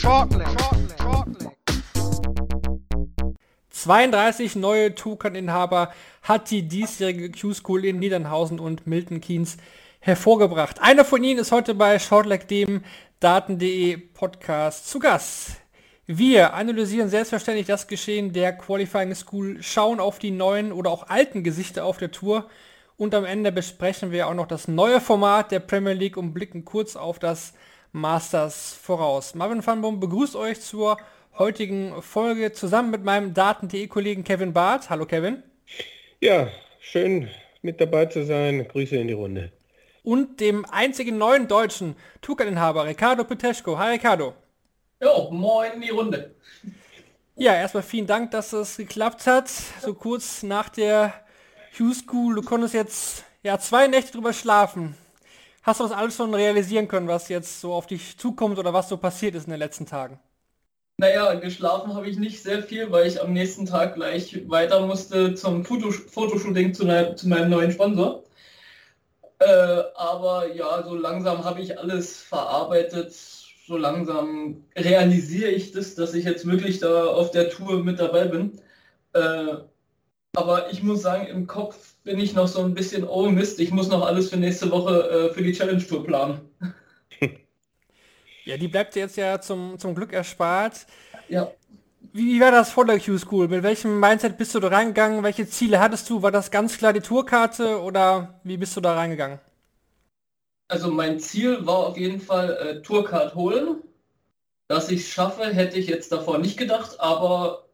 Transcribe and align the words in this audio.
Shortleg, 0.00 0.46
shortleg, 0.46 0.98
shortleg. 1.00 1.50
32 3.70 4.54
neue 4.54 4.94
Tukan-Inhaber 4.94 5.92
hat 6.22 6.52
die 6.52 6.68
diesjährige 6.68 7.32
Q-School 7.32 7.84
in 7.84 7.98
Niedernhausen 7.98 8.60
und 8.60 8.86
Milton 8.86 9.20
Keynes 9.20 9.56
hervorgebracht. 9.98 10.80
Einer 10.80 11.04
von 11.04 11.24
ihnen 11.24 11.40
ist 11.40 11.50
heute 11.50 11.74
bei 11.74 11.98
Shortleg, 11.98 12.46
dem 12.46 12.84
Daten.de 13.18 13.96
Podcast, 13.96 14.88
zu 14.88 15.00
Gast. 15.00 15.56
Wir 16.06 16.54
analysieren 16.54 17.08
selbstverständlich 17.08 17.66
das 17.66 17.88
Geschehen 17.88 18.32
der 18.32 18.56
Qualifying 18.56 19.16
School, 19.16 19.60
schauen 19.62 19.98
auf 19.98 20.20
die 20.20 20.30
neuen 20.30 20.70
oder 20.70 20.90
auch 20.90 21.08
alten 21.08 21.42
Gesichter 21.42 21.84
auf 21.84 21.98
der 21.98 22.12
Tour 22.12 22.48
und 22.96 23.16
am 23.16 23.24
Ende 23.24 23.50
besprechen 23.50 24.12
wir 24.12 24.28
auch 24.28 24.34
noch 24.34 24.46
das 24.46 24.68
neue 24.68 25.00
Format 25.00 25.50
der 25.50 25.60
Premier 25.60 25.94
League 25.94 26.16
und 26.16 26.34
blicken 26.34 26.64
kurz 26.64 26.94
auf 26.94 27.18
das 27.18 27.52
Masters 27.92 28.74
voraus. 28.74 29.34
Marvin 29.34 29.64
van 29.64 29.80
Boom 29.80 30.00
begrüßt 30.00 30.36
euch 30.36 30.60
zur 30.60 30.98
heutigen 31.38 32.02
Folge 32.02 32.52
zusammen 32.52 32.90
mit 32.90 33.04
meinem 33.04 33.34
Daten.de 33.34 33.86
Kollegen 33.86 34.24
Kevin 34.24 34.52
Barth. 34.52 34.90
Hallo 34.90 35.06
Kevin. 35.06 35.42
Ja, 36.20 36.48
schön 36.80 37.28
mit 37.62 37.80
dabei 37.80 38.06
zu 38.06 38.24
sein. 38.24 38.66
Grüße 38.68 38.96
in 38.96 39.08
die 39.08 39.14
Runde. 39.14 39.52
Und 40.02 40.40
dem 40.40 40.64
einzigen 40.64 41.18
neuen 41.18 41.48
deutschen 41.48 41.96
Tukan-Inhaber 42.22 42.86
Ricardo 42.86 43.24
Peteschko. 43.24 43.78
Hi 43.78 43.92
Ricardo. 43.92 44.34
Jo, 45.02 45.30
moin 45.30 45.72
in 45.74 45.80
die 45.82 45.90
Runde. 45.90 46.34
Ja, 47.36 47.54
erstmal 47.54 47.84
vielen 47.84 48.06
Dank, 48.06 48.32
dass 48.32 48.52
es 48.52 48.76
geklappt 48.76 49.26
hat. 49.26 49.48
So 49.80 49.94
kurz 49.94 50.42
nach 50.42 50.68
der 50.68 51.14
Q-School. 51.76 52.34
Du 52.34 52.42
konntest 52.42 52.74
jetzt 52.74 53.24
ja 53.44 53.58
zwei 53.58 53.86
Nächte 53.86 54.12
drüber 54.12 54.32
schlafen. 54.32 54.96
Hast 55.62 55.80
du 55.80 55.84
das 55.84 55.92
alles 55.92 56.16
schon 56.16 56.34
realisieren 56.34 56.88
können, 56.88 57.08
was 57.08 57.28
jetzt 57.28 57.60
so 57.60 57.72
auf 57.72 57.86
dich 57.86 58.16
zukommt 58.16 58.58
oder 58.58 58.72
was 58.72 58.88
so 58.88 58.96
passiert 58.96 59.34
ist 59.34 59.44
in 59.44 59.50
den 59.50 59.58
letzten 59.60 59.86
Tagen? 59.86 60.18
Naja, 61.00 61.34
geschlafen 61.34 61.94
habe 61.94 62.08
ich 62.08 62.18
nicht 62.18 62.42
sehr 62.42 62.62
viel, 62.62 62.90
weil 62.90 63.06
ich 63.06 63.20
am 63.22 63.32
nächsten 63.32 63.66
Tag 63.66 63.94
gleich 63.94 64.48
weiter 64.48 64.84
musste 64.84 65.34
zum 65.34 65.64
Fotos 65.64 65.96
Fotoshooting 65.96 66.74
zu, 66.74 66.84
zu, 67.14 67.28
meinem 67.28 67.50
neuen 67.50 67.70
Sponsor. 67.70 68.24
Äh, 69.38 69.82
aber 69.94 70.52
ja, 70.54 70.82
so 70.82 70.94
langsam 70.96 71.44
habe 71.44 71.60
ich 71.60 71.78
alles 71.78 72.20
verarbeitet. 72.22 73.12
So 73.66 73.76
langsam 73.76 74.64
realisiere 74.76 75.50
ich 75.50 75.72
das, 75.72 75.94
dass 75.94 76.14
ich 76.14 76.24
jetzt 76.24 76.46
wirklich 76.46 76.80
da 76.80 77.06
auf 77.06 77.30
der 77.30 77.50
Tour 77.50 77.84
mit 77.84 78.00
dabei 78.00 78.26
bin. 78.26 78.60
Äh, 79.12 79.58
aber 80.38 80.70
ich 80.70 80.82
muss 80.82 81.02
sagen, 81.02 81.26
im 81.26 81.46
Kopf 81.46 81.94
bin 82.04 82.18
ich 82.20 82.32
noch 82.32 82.46
so 82.46 82.62
ein 82.62 82.74
bisschen, 82.74 83.04
oh 83.04 83.28
Mist, 83.28 83.58
ich 83.58 83.72
muss 83.72 83.88
noch 83.88 84.06
alles 84.06 84.30
für 84.30 84.36
nächste 84.36 84.70
Woche 84.70 85.10
äh, 85.10 85.34
für 85.34 85.42
die 85.42 85.52
Challenge 85.52 85.84
Tour 85.84 86.04
planen. 86.04 86.40
Ja, 88.44 88.56
die 88.56 88.68
bleibt 88.68 88.96
jetzt 88.96 89.18
ja 89.18 89.38
zum, 89.42 89.78
zum 89.78 89.94
Glück 89.94 90.10
erspart. 90.14 90.86
Ja. 91.28 91.52
Wie, 92.14 92.32
wie 92.32 92.40
war 92.40 92.50
das 92.50 92.70
vor 92.70 92.86
der 92.86 92.98
Q-School? 92.98 93.46
Mit 93.46 93.62
welchem 93.62 94.00
Mindset 94.00 94.38
bist 94.38 94.54
du 94.54 94.60
da 94.60 94.68
reingegangen? 94.68 95.22
Welche 95.22 95.46
Ziele 95.46 95.80
hattest 95.80 96.08
du? 96.08 96.22
War 96.22 96.32
das 96.32 96.50
ganz 96.50 96.78
klar 96.78 96.94
die 96.94 97.02
Tourkarte 97.02 97.82
oder 97.82 98.40
wie 98.44 98.56
bist 98.56 98.74
du 98.74 98.80
da 98.80 98.94
reingegangen? 98.94 99.38
Also 100.68 100.90
mein 100.90 101.20
Ziel 101.20 101.66
war 101.66 101.88
auf 101.88 101.98
jeden 101.98 102.22
Fall 102.22 102.56
äh, 102.56 102.80
Tourcard 102.80 103.34
holen. 103.34 103.82
Dass 104.68 104.90
ich 104.90 105.00
es 105.00 105.08
schaffe, 105.08 105.44
hätte 105.52 105.78
ich 105.78 105.86
jetzt 105.86 106.10
davor 106.10 106.38
nicht 106.38 106.56
gedacht, 106.56 107.00
aber 107.00 107.67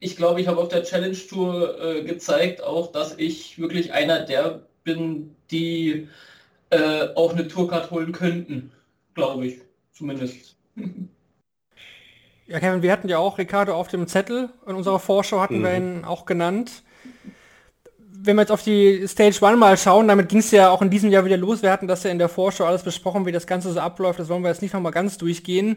ich 0.00 0.16
glaube, 0.16 0.40
ich 0.40 0.48
habe 0.48 0.58
auf 0.58 0.68
der 0.68 0.84
Challenge 0.84 1.16
Tour 1.16 1.80
äh, 1.80 2.02
gezeigt 2.02 2.62
auch, 2.62 2.92
dass 2.92 3.16
ich 3.18 3.58
wirklich 3.58 3.92
einer 3.92 4.20
der 4.20 4.62
bin, 4.84 5.34
die 5.50 6.08
äh, 6.70 7.08
auch 7.14 7.32
eine 7.32 7.48
Tourcard 7.48 7.90
holen 7.90 8.12
könnten, 8.12 8.72
glaube 9.14 9.46
ich, 9.46 9.60
zumindest. 9.92 10.56
Ja, 12.46 12.60
Kevin, 12.60 12.80
wir 12.80 12.90
hatten 12.92 13.08
ja 13.08 13.18
auch 13.18 13.36
Ricardo 13.36 13.74
auf 13.74 13.88
dem 13.88 14.06
Zettel. 14.06 14.48
In 14.66 14.74
unserer 14.74 14.98
Vorschau 14.98 15.40
hatten 15.40 15.58
mhm. 15.58 15.64
wir 15.64 15.76
ihn 15.76 16.04
auch 16.04 16.24
genannt. 16.24 16.82
Wenn 17.98 18.36
wir 18.36 18.42
jetzt 18.42 18.50
auf 18.50 18.62
die 18.62 19.06
Stage 19.06 19.38
1 19.42 19.58
mal 19.58 19.76
schauen, 19.76 20.08
damit 20.08 20.30
ging 20.30 20.38
es 20.38 20.50
ja 20.50 20.70
auch 20.70 20.80
in 20.80 20.90
diesem 20.90 21.10
Jahr 21.10 21.26
wieder 21.26 21.36
los. 21.36 21.62
Wir 21.62 21.70
hatten 21.70 21.86
das 21.86 22.04
ja 22.04 22.10
in 22.10 22.18
der 22.18 22.30
Vorschau 22.30 22.64
alles 22.64 22.82
besprochen, 22.82 23.26
wie 23.26 23.32
das 23.32 23.46
Ganze 23.46 23.70
so 23.70 23.80
abläuft. 23.80 24.18
Das 24.18 24.30
wollen 24.30 24.42
wir 24.42 24.48
jetzt 24.48 24.62
nicht 24.62 24.72
nochmal 24.72 24.92
ganz 24.92 25.18
durchgehen. 25.18 25.76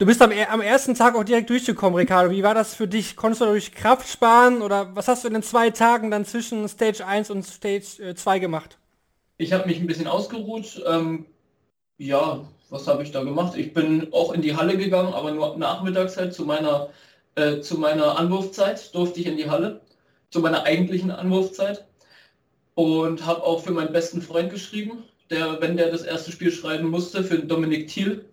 Du 0.00 0.06
bist 0.06 0.22
am, 0.22 0.32
am, 0.32 0.62
ersten 0.62 0.94
Tag 0.94 1.14
auch 1.14 1.24
direkt 1.24 1.50
durchgekommen, 1.50 1.94
Ricardo. 1.94 2.30
Wie 2.30 2.42
war 2.42 2.54
das 2.54 2.74
für 2.74 2.88
dich? 2.88 3.16
Konntest 3.16 3.42
du 3.42 3.44
durch 3.44 3.72
Kraft 3.72 4.08
sparen 4.08 4.62
oder 4.62 4.96
was 4.96 5.08
hast 5.08 5.24
du 5.24 5.28
in 5.28 5.34
den 5.34 5.42
zwei 5.42 5.68
Tagen 5.68 6.10
dann 6.10 6.24
zwischen 6.24 6.66
Stage 6.70 7.06
1 7.06 7.28
und 7.28 7.42
Stage 7.42 8.02
äh, 8.02 8.14
2 8.14 8.38
gemacht? 8.38 8.78
Ich 9.36 9.52
habe 9.52 9.68
mich 9.68 9.78
ein 9.78 9.86
bisschen 9.86 10.06
ausgeruht. 10.06 10.82
Ähm, 10.86 11.26
ja, 11.98 12.48
was 12.70 12.86
habe 12.86 13.02
ich 13.02 13.12
da 13.12 13.22
gemacht? 13.24 13.58
Ich 13.58 13.74
bin 13.74 14.08
auch 14.10 14.32
in 14.32 14.40
die 14.40 14.56
Halle 14.56 14.78
gegangen, 14.78 15.12
aber 15.12 15.32
nur 15.32 15.58
Nachmittagszeit 15.58 16.32
zu 16.32 16.46
meiner, 16.46 16.88
äh, 17.34 17.60
zu 17.60 17.76
meiner 17.76 18.18
Anwurfzeit 18.18 18.94
durfte 18.94 19.20
ich 19.20 19.26
in 19.26 19.36
die 19.36 19.50
Halle, 19.50 19.82
zu 20.30 20.40
meiner 20.40 20.62
eigentlichen 20.62 21.10
Anwurfzeit. 21.10 21.84
Und 22.74 23.26
habe 23.26 23.42
auch 23.42 23.62
für 23.62 23.72
meinen 23.72 23.92
besten 23.92 24.22
Freund 24.22 24.50
geschrieben, 24.50 25.04
der, 25.28 25.60
wenn 25.60 25.76
der 25.76 25.90
das 25.90 26.04
erste 26.04 26.32
Spiel 26.32 26.52
schreiben 26.52 26.88
musste, 26.88 27.22
für 27.22 27.38
Dominik 27.38 27.88
Thiel, 27.88 28.24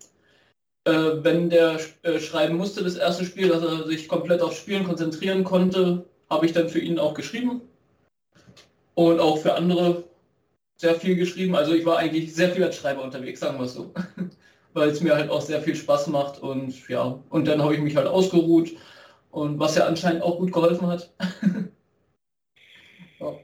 äh, 0.88 1.22
wenn 1.22 1.50
der 1.50 1.78
äh, 2.02 2.18
schreiben 2.18 2.56
musste, 2.56 2.82
das 2.82 2.96
erste 2.96 3.24
Spiel, 3.24 3.48
dass 3.48 3.62
er 3.62 3.86
sich 3.86 4.08
komplett 4.08 4.40
aufs 4.40 4.56
Spielen 4.56 4.84
konzentrieren 4.84 5.44
konnte, 5.44 6.06
habe 6.30 6.46
ich 6.46 6.52
dann 6.52 6.68
für 6.68 6.78
ihn 6.78 6.98
auch 6.98 7.14
geschrieben. 7.14 7.60
Und 8.94 9.20
auch 9.20 9.38
für 9.38 9.54
andere 9.54 10.04
sehr 10.76 10.94
viel 10.94 11.16
geschrieben. 11.16 11.54
Also 11.54 11.74
ich 11.74 11.84
war 11.84 11.98
eigentlich 11.98 12.34
sehr 12.34 12.50
viel 12.50 12.64
als 12.64 12.76
Schreiber 12.76 13.02
unterwegs, 13.02 13.40
sagen 13.40 13.58
wir 13.58 13.66
es 13.66 13.74
so. 13.74 13.92
Weil 14.72 14.88
es 14.88 15.00
mir 15.00 15.14
halt 15.14 15.30
auch 15.30 15.40
sehr 15.40 15.60
viel 15.60 15.74
Spaß 15.74 16.06
macht 16.08 16.40
und 16.40 16.88
ja, 16.88 17.18
und 17.30 17.48
dann 17.48 17.62
habe 17.62 17.74
ich 17.74 17.80
mich 17.80 17.96
halt 17.96 18.06
ausgeruht 18.06 18.70
und 19.30 19.58
was 19.58 19.76
ja 19.76 19.86
anscheinend 19.86 20.22
auch 20.22 20.38
gut 20.38 20.52
geholfen 20.52 20.86
hat. 20.86 21.12
ja. 23.20 23.34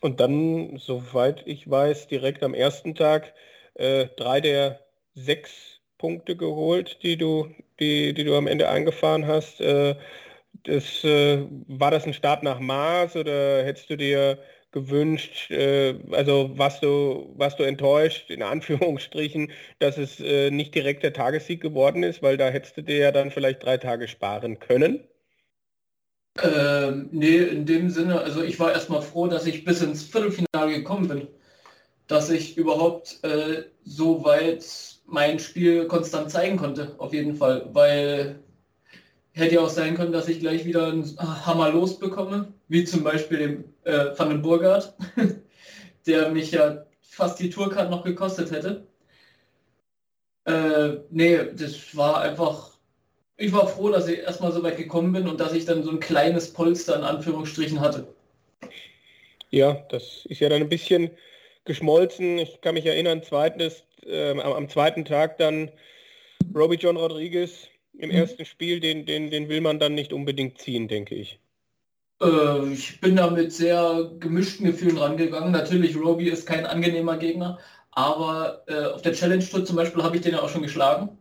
Und 0.00 0.20
dann, 0.20 0.78
soweit 0.78 1.46
ich 1.46 1.70
weiß, 1.70 2.08
direkt 2.08 2.42
am 2.42 2.54
ersten 2.54 2.94
Tag 2.94 3.34
äh, 3.74 4.08
drei 4.16 4.40
der 4.40 4.80
sechs 5.14 5.75
Punkte 5.98 6.36
geholt, 6.36 7.02
die 7.02 7.16
du, 7.16 7.48
die, 7.80 8.14
die 8.14 8.24
du 8.24 8.36
am 8.36 8.46
Ende 8.46 8.68
eingefahren 8.68 9.26
hast. 9.26 9.60
Äh, 9.60 9.96
das, 10.64 11.04
äh, 11.04 11.46
war 11.68 11.90
das 11.90 12.06
ein 12.06 12.14
Start 12.14 12.42
nach 12.42 12.60
Mars 12.60 13.16
oder 13.16 13.64
hättest 13.64 13.90
du 13.90 13.96
dir 13.96 14.38
gewünscht, 14.72 15.50
äh, 15.50 15.94
also 16.12 16.50
warst 16.58 16.82
du, 16.82 17.32
warst 17.36 17.58
du 17.58 17.64
enttäuscht, 17.64 18.30
in 18.30 18.42
Anführungsstrichen, 18.44 19.52
dass 19.78 19.98
es 19.98 20.18
nicht 20.20 20.74
direkt 20.74 21.02
der 21.02 21.12
Tagessieg 21.12 21.60
geworden 21.62 22.02
ist, 22.02 22.22
weil 22.22 22.36
da 22.36 22.48
hättest 22.48 22.76
du 22.76 22.82
dir 22.82 22.96
ja 22.98 23.12
dann 23.12 23.30
vielleicht 23.30 23.62
drei 23.62 23.78
Tage 23.78 24.08
sparen 24.08 24.58
können? 24.58 25.00
Ähm, 26.42 27.08
nee, 27.12 27.38
in 27.38 27.64
dem 27.66 27.88
Sinne, 27.90 28.20
also 28.20 28.42
ich 28.42 28.58
war 28.60 28.72
erstmal 28.72 29.02
froh, 29.02 29.26
dass 29.26 29.46
ich 29.46 29.64
bis 29.64 29.80
ins 29.82 30.02
Viertelfinale 30.02 30.74
gekommen 30.74 31.08
bin. 31.08 31.28
Dass 32.08 32.30
ich 32.30 32.56
überhaupt 32.58 33.20
äh, 33.24 33.64
so 33.84 34.24
weit 34.24 34.64
mein 35.06 35.38
Spiel 35.38 35.86
konstant 35.86 36.30
zeigen 36.30 36.56
konnte, 36.56 36.94
auf 36.98 37.12
jeden 37.12 37.36
Fall. 37.36 37.68
Weil 37.72 38.40
hätte 39.32 39.56
ja 39.56 39.60
auch 39.60 39.68
sein 39.68 39.94
können, 39.94 40.12
dass 40.12 40.28
ich 40.28 40.40
gleich 40.40 40.64
wieder 40.64 40.88
einen 40.88 41.16
Hammer 41.18 41.70
losbekomme, 41.70 42.52
wie 42.68 42.84
zum 42.84 43.04
Beispiel 43.04 43.38
dem 43.38 43.64
äh, 43.84 44.18
Van 44.18 44.30
den 44.30 44.42
Burgard, 44.42 44.94
der 46.06 46.30
mich 46.30 46.52
ja 46.52 46.86
fast 47.02 47.38
die 47.38 47.50
Tourcard 47.50 47.90
noch 47.90 48.04
gekostet 48.04 48.50
hätte. 48.50 48.86
Äh, 50.46 51.00
nee, 51.10 51.38
das 51.54 51.94
war 51.96 52.20
einfach, 52.20 52.78
ich 53.36 53.52
war 53.52 53.66
froh, 53.68 53.90
dass 53.90 54.08
ich 54.08 54.20
erstmal 54.20 54.52
so 54.52 54.62
weit 54.62 54.76
gekommen 54.78 55.12
bin 55.12 55.28
und 55.28 55.40
dass 55.40 55.52
ich 55.52 55.64
dann 55.64 55.82
so 55.82 55.90
ein 55.90 56.00
kleines 56.00 56.52
Polster 56.52 56.96
in 56.96 57.02
Anführungsstrichen 57.02 57.80
hatte. 57.80 58.06
Ja, 59.50 59.74
das 59.90 60.24
ist 60.26 60.40
ja 60.40 60.48
dann 60.48 60.62
ein 60.62 60.68
bisschen 60.68 61.10
geschmolzen. 61.64 62.38
Ich 62.38 62.60
kann 62.60 62.74
mich 62.74 62.86
erinnern, 62.86 63.22
zweites, 63.22 63.84
äh, 64.06 64.30
am, 64.30 64.40
am, 64.40 64.68
zweiten 64.68 65.04
Tag 65.04 65.38
dann 65.38 65.70
Robbie 66.54 66.76
John 66.76 66.96
Rodriguez 66.96 67.68
im 67.98 68.10
mhm. 68.10 68.16
ersten 68.16 68.44
Spiel, 68.44 68.80
den, 68.80 69.06
den, 69.06 69.30
den 69.30 69.48
will 69.48 69.60
man 69.60 69.78
dann 69.78 69.94
nicht 69.94 70.12
unbedingt 70.12 70.58
ziehen, 70.58 70.88
denke 70.88 71.14
ich. 71.14 71.40
Äh, 72.20 72.72
ich 72.72 73.00
bin 73.00 73.16
da 73.16 73.30
mit 73.30 73.52
sehr 73.52 74.10
gemischten 74.18 74.66
Gefühlen 74.66 74.98
rangegangen. 74.98 75.52
Natürlich, 75.52 75.96
Robbie 75.96 76.28
ist 76.28 76.46
kein 76.46 76.66
angenehmer 76.66 77.16
Gegner, 77.16 77.58
aber 77.92 78.62
äh, 78.66 78.86
auf 78.86 79.02
der 79.02 79.12
Challenge 79.12 79.44
Tour 79.44 79.64
zum 79.64 79.76
Beispiel 79.76 80.02
habe 80.02 80.16
ich 80.16 80.22
den 80.22 80.32
ja 80.32 80.42
auch 80.42 80.48
schon 80.48 80.62
geschlagen. 80.62 81.16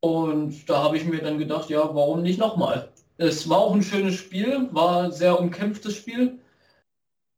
Und 0.00 0.68
da 0.68 0.82
habe 0.82 0.96
ich 0.96 1.04
mir 1.04 1.18
dann 1.18 1.38
gedacht, 1.38 1.70
ja, 1.70 1.94
warum 1.94 2.22
nicht 2.22 2.38
nochmal? 2.38 2.90
Es 3.18 3.48
war 3.48 3.58
auch 3.58 3.74
ein 3.74 3.82
schönes 3.82 4.16
Spiel, 4.16 4.68
war 4.72 5.04
ein 5.04 5.12
sehr 5.12 5.38
umkämpftes 5.38 5.94
Spiel, 5.96 6.40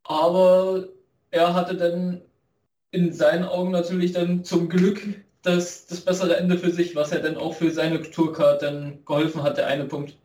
aber 0.04 0.88
er 1.30 1.52
hatte 1.52 1.76
dann 1.76 2.22
in 2.94 3.12
seinen 3.12 3.44
Augen 3.44 3.72
natürlich 3.72 4.12
dann 4.12 4.44
zum 4.44 4.68
Glück 4.68 5.02
das, 5.42 5.86
das 5.86 6.00
bessere 6.00 6.36
Ende 6.36 6.58
für 6.58 6.70
sich, 6.70 6.96
was 6.96 7.12
er 7.12 7.20
dann 7.20 7.36
auch 7.36 7.54
für 7.54 7.70
seine 7.70 8.00
Tourcard 8.02 8.62
dann 8.62 9.04
geholfen 9.04 9.42
hat, 9.42 9.58
der 9.58 9.66
eine 9.66 9.84
Punkt. 9.84 10.16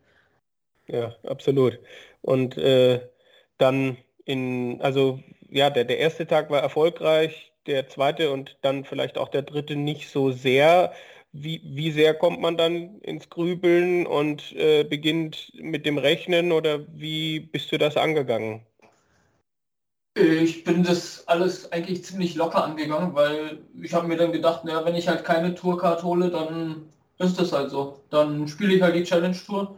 Ja, 0.88 1.16
absolut. 1.24 1.80
Und 2.22 2.58
äh, 2.58 3.02
dann 3.58 3.98
in, 4.26 4.82
also 4.82 5.20
ja, 5.50 5.70
der, 5.70 5.86
der 5.86 6.00
erste 6.00 6.28
Tag 6.28 6.50
war 6.50 6.62
erfolgreich, 6.62 7.52
der 7.66 7.88
zweite 7.88 8.32
und 8.32 8.58
dann 8.62 8.86
vielleicht 8.86 9.18
auch 9.18 9.30
der 9.30 9.42
dritte 9.44 9.76
nicht 9.76 10.10
so 10.10 10.32
sehr. 10.32 10.94
Wie, 11.32 11.62
wie 11.64 11.92
sehr 11.92 12.16
kommt 12.16 12.42
man 12.42 12.58
dann 12.58 13.02
ins 13.02 13.30
Grübeln 13.30 14.08
und 14.08 14.56
äh, 14.56 14.84
beginnt 14.84 15.52
mit 15.56 15.86
dem 15.86 16.00
Rechnen 16.00 16.52
oder 16.52 16.86
wie 16.92 17.40
bist 17.40 17.72
du 17.72 17.78
das 17.78 17.98
angegangen? 17.98 18.66
Ich 20.20 20.64
bin 20.64 20.84
das 20.84 21.28
alles 21.28 21.72
eigentlich 21.72 22.04
ziemlich 22.04 22.36
locker 22.36 22.64
angegangen, 22.64 23.14
weil 23.16 23.60
ich 23.82 23.94
habe 23.94 24.08
mir 24.08 24.18
dann 24.18 24.32
gedacht, 24.32 24.66
naja, 24.66 24.84
wenn 24.86 24.96
ich 24.96 25.08
halt 25.08 25.24
keine 25.24 25.56
Tourcard 25.56 26.04
hole, 26.04 26.30
dann 26.30 26.90
ist 27.20 27.40
das 27.40 27.52
halt 27.52 27.70
so. 27.70 28.00
Dann 28.10 28.48
spiele 28.48 28.74
ich 28.74 28.82
halt 28.82 28.96
die 28.96 29.04
Challenge 29.04 29.38
Tour. 29.46 29.76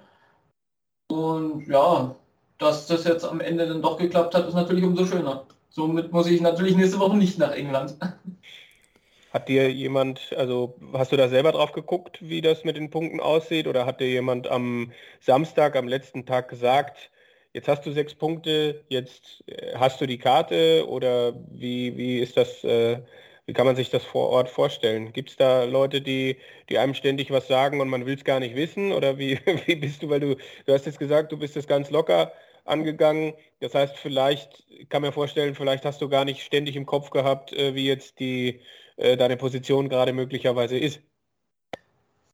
Und 1.10 1.68
ja, 1.68 2.16
dass 2.58 2.88
das 2.88 3.04
jetzt 3.04 3.26
am 3.26 3.42
Ende 3.42 3.68
dann 3.68 3.82
doch 3.82 3.98
geklappt 3.98 4.34
hat, 4.34 4.48
ist 4.48 4.54
natürlich 4.54 4.84
umso 4.84 5.06
schöner. 5.06 5.46
Somit 5.70 6.12
muss 6.12 6.28
ich 6.28 6.42
natürlich 6.42 6.76
nächste 6.76 7.00
Woche 7.00 7.18
nicht 7.18 7.38
nach 7.38 7.52
England. 7.52 7.96
Hat 9.34 9.48
dir 9.48 9.72
jemand, 9.72 10.34
also 10.36 10.76
hast 10.92 11.14
du 11.14 11.18
da 11.18 11.30
selber 11.30 11.54
drauf 11.54 11.72
geguckt, 11.72 12.20
wie 12.22 12.42
das 12.42 12.66
mit 12.66 12.76
den 12.76 12.90
Punkten 12.90 13.22
aussieht? 13.22 13.66
Oder 13.66 13.86
hat 13.86 14.02
dir 14.02 14.10
jemand 14.10 14.50
am 14.50 14.92
Samstag, 15.22 15.78
am 15.78 15.88
letzten 15.88 16.26
Tag 16.26 16.50
gesagt, 16.50 17.11
jetzt 17.54 17.68
hast 17.68 17.86
du 17.86 17.92
sechs 17.92 18.16
Punkte, 18.16 18.84
jetzt 18.90 19.44
äh, 19.48 19.76
hast 19.76 20.02
du 20.02 20.06
die 20.08 20.18
Karte? 20.18 20.88
Oder 20.88 21.34
wie, 21.52 21.98
wie 21.98 22.20
ist 22.20 22.38
das, 22.38 22.64
äh, 22.64 23.02
wie 23.46 23.54
kann 23.54 23.66
man 23.66 23.76
sich 23.76 23.90
das 23.90 24.04
vor 24.04 24.30
Ort 24.30 24.50
vorstellen? 24.50 25.14
Gibt 25.14 25.32
es 25.32 25.36
da 25.38 25.64
Leute, 25.64 26.02
die, 26.02 26.38
die 26.70 26.78
einem 26.78 26.94
ständig 26.94 27.32
was 27.32 27.48
sagen 27.48 27.82
und 27.82 27.90
man 27.90 28.06
will 28.06 28.16
es 28.16 28.24
gar 28.24 28.40
nicht 28.40 28.56
wissen? 28.56 28.92
Oder 28.92 29.18
wie, 29.18 29.40
wie 29.66 29.76
bist 29.76 30.04
du, 30.04 30.10
weil 30.10 30.20
du, 30.20 30.36
du 30.66 30.74
hast 30.74 30.86
jetzt 30.86 31.00
gesagt, 31.00 31.32
du 31.32 31.38
bist 31.38 31.58
es 31.58 31.68
ganz 31.68 31.90
locker 31.90 32.34
angegangen. 32.66 33.34
Das 33.60 33.74
heißt, 33.76 33.98
vielleicht, 33.98 34.64
ich 34.70 34.90
kann 34.90 35.02
mir 35.02 35.12
vorstellen, 35.12 35.56
vielleicht 35.56 35.86
hast 35.86 36.02
du 36.02 36.10
gar 36.10 36.26
nicht 36.26 36.42
ständig 36.44 36.76
im 36.76 36.86
Kopf 36.86 37.10
gehabt, 37.10 37.54
äh, 37.54 37.76
wie 37.76 37.86
jetzt 37.88 38.20
die 38.20 38.62
äh, 38.98 39.18
deine 39.18 39.38
Position 39.38 39.90
gerade 39.90 40.14
möglicherweise 40.14 40.78
ist? 40.78 41.02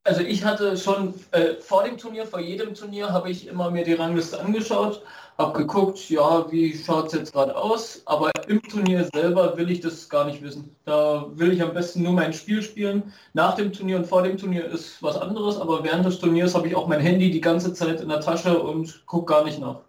Also 0.08 0.22
ich 0.22 0.42
hatte 0.42 0.74
schon 0.78 1.12
äh, 1.32 1.54
vor 1.60 1.84
dem 1.84 1.98
Turnier, 1.98 2.24
vor 2.24 2.40
jedem 2.40 2.74
Turnier, 2.74 3.12
habe 3.12 3.30
ich 3.30 3.46
immer 3.46 3.70
mir 3.70 3.84
die 3.84 3.92
Rangliste 3.92 4.40
angeschaut, 4.40 5.02
habe 5.36 5.58
geguckt, 5.58 6.08
ja, 6.08 6.50
wie 6.50 6.74
schaut 6.74 7.08
es 7.08 7.12
jetzt 7.12 7.32
gerade 7.34 7.54
aus, 7.54 8.00
aber 8.06 8.30
im 8.46 8.62
Turnier 8.62 9.06
selber 9.12 9.58
will 9.58 9.70
ich 9.70 9.80
das 9.80 10.08
gar 10.08 10.24
nicht 10.24 10.42
wissen. 10.42 10.74
Da 10.86 11.26
will 11.34 11.52
ich 11.52 11.60
am 11.60 11.74
besten 11.74 12.02
nur 12.04 12.14
mein 12.14 12.32
Spiel 12.32 12.62
spielen. 12.62 13.12
Nach 13.34 13.54
dem 13.54 13.70
Turnier 13.70 13.98
und 13.98 14.06
vor 14.06 14.22
dem 14.22 14.38
Turnier 14.38 14.64
ist 14.64 15.02
was 15.02 15.18
anderes, 15.18 15.58
aber 15.58 15.84
während 15.84 16.06
des 16.06 16.18
Turniers 16.20 16.54
habe 16.54 16.68
ich 16.68 16.74
auch 16.74 16.88
mein 16.88 17.00
Handy 17.00 17.30
die 17.30 17.42
ganze 17.42 17.74
Zeit 17.74 18.00
in 18.00 18.08
der 18.08 18.20
Tasche 18.20 18.58
und 18.58 19.04
gucke 19.04 19.26
gar 19.34 19.44
nicht 19.44 19.60
nach. 19.60 19.80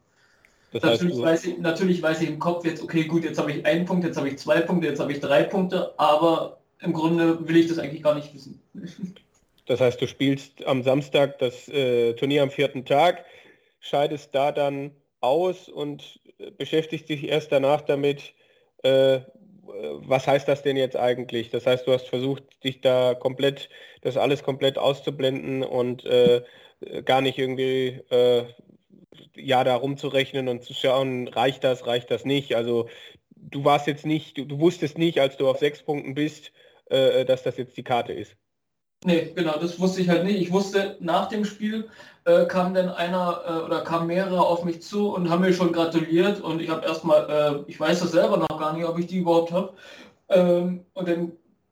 Natürlich, 0.74 1.16
heißt, 1.16 1.24
weiß 1.24 1.46
ich, 1.46 1.58
natürlich 1.60 2.04
weiß 2.04 2.22
ich 2.22 2.30
im 2.30 2.40
Kopf 2.40 2.66
jetzt, 2.66 2.84
okay, 2.84 3.06
gut, 3.06 3.24
jetzt 3.24 3.40
habe 3.40 3.54
ich 3.54 3.66
einen 3.66 3.86
Punkt, 3.86 4.04
jetzt 4.04 4.18
habe 4.18 4.28
ich 4.28 4.38
zwei 4.38 4.60
Punkte, 4.60 4.88
jetzt 4.88 5.00
habe 5.00 5.14
ich 5.14 5.22
drei 5.22 5.44
Punkte, 5.44 5.94
aber 5.96 6.58
im 6.82 6.92
Grunde 6.92 7.48
will 7.48 7.56
ich 7.56 7.68
das 7.68 7.80
eigentlich 7.80 8.04
gar 8.04 8.16
nicht 8.16 8.34
wissen. 8.34 8.62
Das 9.70 9.82
heißt, 9.82 10.02
du 10.02 10.08
spielst 10.08 10.66
am 10.66 10.82
Samstag 10.82 11.38
das 11.38 11.70
äh, 11.70 12.16
Turnier 12.16 12.42
am 12.42 12.50
vierten 12.50 12.86
Tag, 12.86 13.24
scheidest 13.80 14.34
da 14.34 14.52
dann 14.52 14.96
aus 15.22 15.70
und 15.70 16.20
äh, 16.40 16.50
beschäftigst 16.50 17.08
dich 17.08 17.30
erst 17.30 17.52
danach 17.52 17.82
damit, 17.82 18.34
äh, 18.82 19.20
was 19.62 20.26
heißt 20.26 20.48
das 20.48 20.64
denn 20.64 20.76
jetzt 20.76 20.96
eigentlich? 20.96 21.52
Das 21.52 21.68
heißt, 21.68 21.86
du 21.86 21.94
hast 21.94 22.08
versucht, 22.08 22.44
dich 22.64 22.82
da 22.82 23.14
komplett, 23.14 23.70
das 24.02 24.18
alles 24.18 24.42
komplett 24.42 24.80
auszublenden 24.80 25.62
und 25.62 26.04
äh, 26.04 26.42
gar 27.06 27.22
nicht 27.22 27.38
irgendwie 27.38 28.02
äh, 28.10 28.46
ja 29.36 29.64
da 29.64 29.76
rumzurechnen 29.76 30.48
und 30.48 30.64
zu 30.64 30.74
schauen, 30.74 31.28
reicht 31.28 31.64
das, 31.64 31.86
reicht 31.86 32.10
das 32.10 32.26
nicht. 32.26 32.56
Also 32.56 32.90
du 33.36 33.64
warst 33.66 33.86
jetzt 33.86 34.08
nicht, 34.08 34.36
du, 34.36 34.46
du 34.46 34.60
wusstest 34.60 34.98
nicht, 34.98 35.20
als 35.20 35.38
du 35.38 35.48
auf 35.48 35.60
sechs 35.60 35.84
Punkten 35.84 36.16
bist, 36.16 36.52
äh, 36.90 37.24
dass 37.24 37.44
das 37.44 37.58
jetzt 37.58 37.78
die 37.78 37.84
Karte 37.84 38.14
ist. 38.14 38.36
Nee, 39.06 39.32
genau, 39.34 39.58
das 39.58 39.80
wusste 39.80 40.02
ich 40.02 40.10
halt 40.10 40.26
nicht. 40.26 40.42
Ich 40.42 40.52
wusste, 40.52 40.98
nach 41.00 41.30
dem 41.30 41.46
Spiel 41.46 41.90
äh, 42.26 42.46
kam 42.46 42.74
dann 42.74 42.90
einer 42.90 43.42
äh, 43.48 43.66
oder 43.66 43.82
kamen 43.82 44.08
mehrere 44.08 44.42
auf 44.42 44.66
mich 44.66 44.82
zu 44.82 45.14
und 45.14 45.30
haben 45.30 45.42
mir 45.42 45.54
schon 45.54 45.72
gratuliert 45.72 46.42
und 46.42 46.62
ich 46.62 46.70
habe 46.70 46.86
erstmal, 46.86 47.30
äh, 47.30 47.72
ich 47.72 47.80
weiß 47.80 48.02
das 48.02 48.12
selber 48.12 48.38
noch 48.38 48.60
gar 48.60 48.74
nicht, 48.74 48.86
ob 48.86 49.00
ich 49.00 49.08
die 49.08 49.20
überhaupt 49.20 49.52
habe. 49.54 49.74
Ähm, 50.28 50.86
und 50.94 51.08
dann 51.08 51.32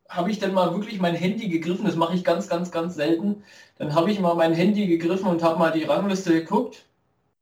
habe 0.09 0.31
ich 0.31 0.39
dann 0.39 0.53
mal 0.53 0.73
wirklich 0.73 0.99
mein 1.01 1.15
Handy 1.15 1.49
gegriffen, 1.49 1.85
das 1.85 1.97
mache 1.97 2.15
ich 2.15 2.23
ganz, 2.23 2.47
ganz, 2.47 2.71
ganz 2.71 2.95
selten. 2.95 3.43
Dann 3.77 3.93
habe 3.93 4.09
ich 4.11 4.19
mal 4.19 4.35
mein 4.35 4.53
Handy 4.53 4.87
gegriffen 4.87 5.27
und 5.27 5.43
habe 5.43 5.59
mal 5.59 5.71
die 5.71 5.83
Rangliste 5.83 6.33
geguckt. 6.33 6.85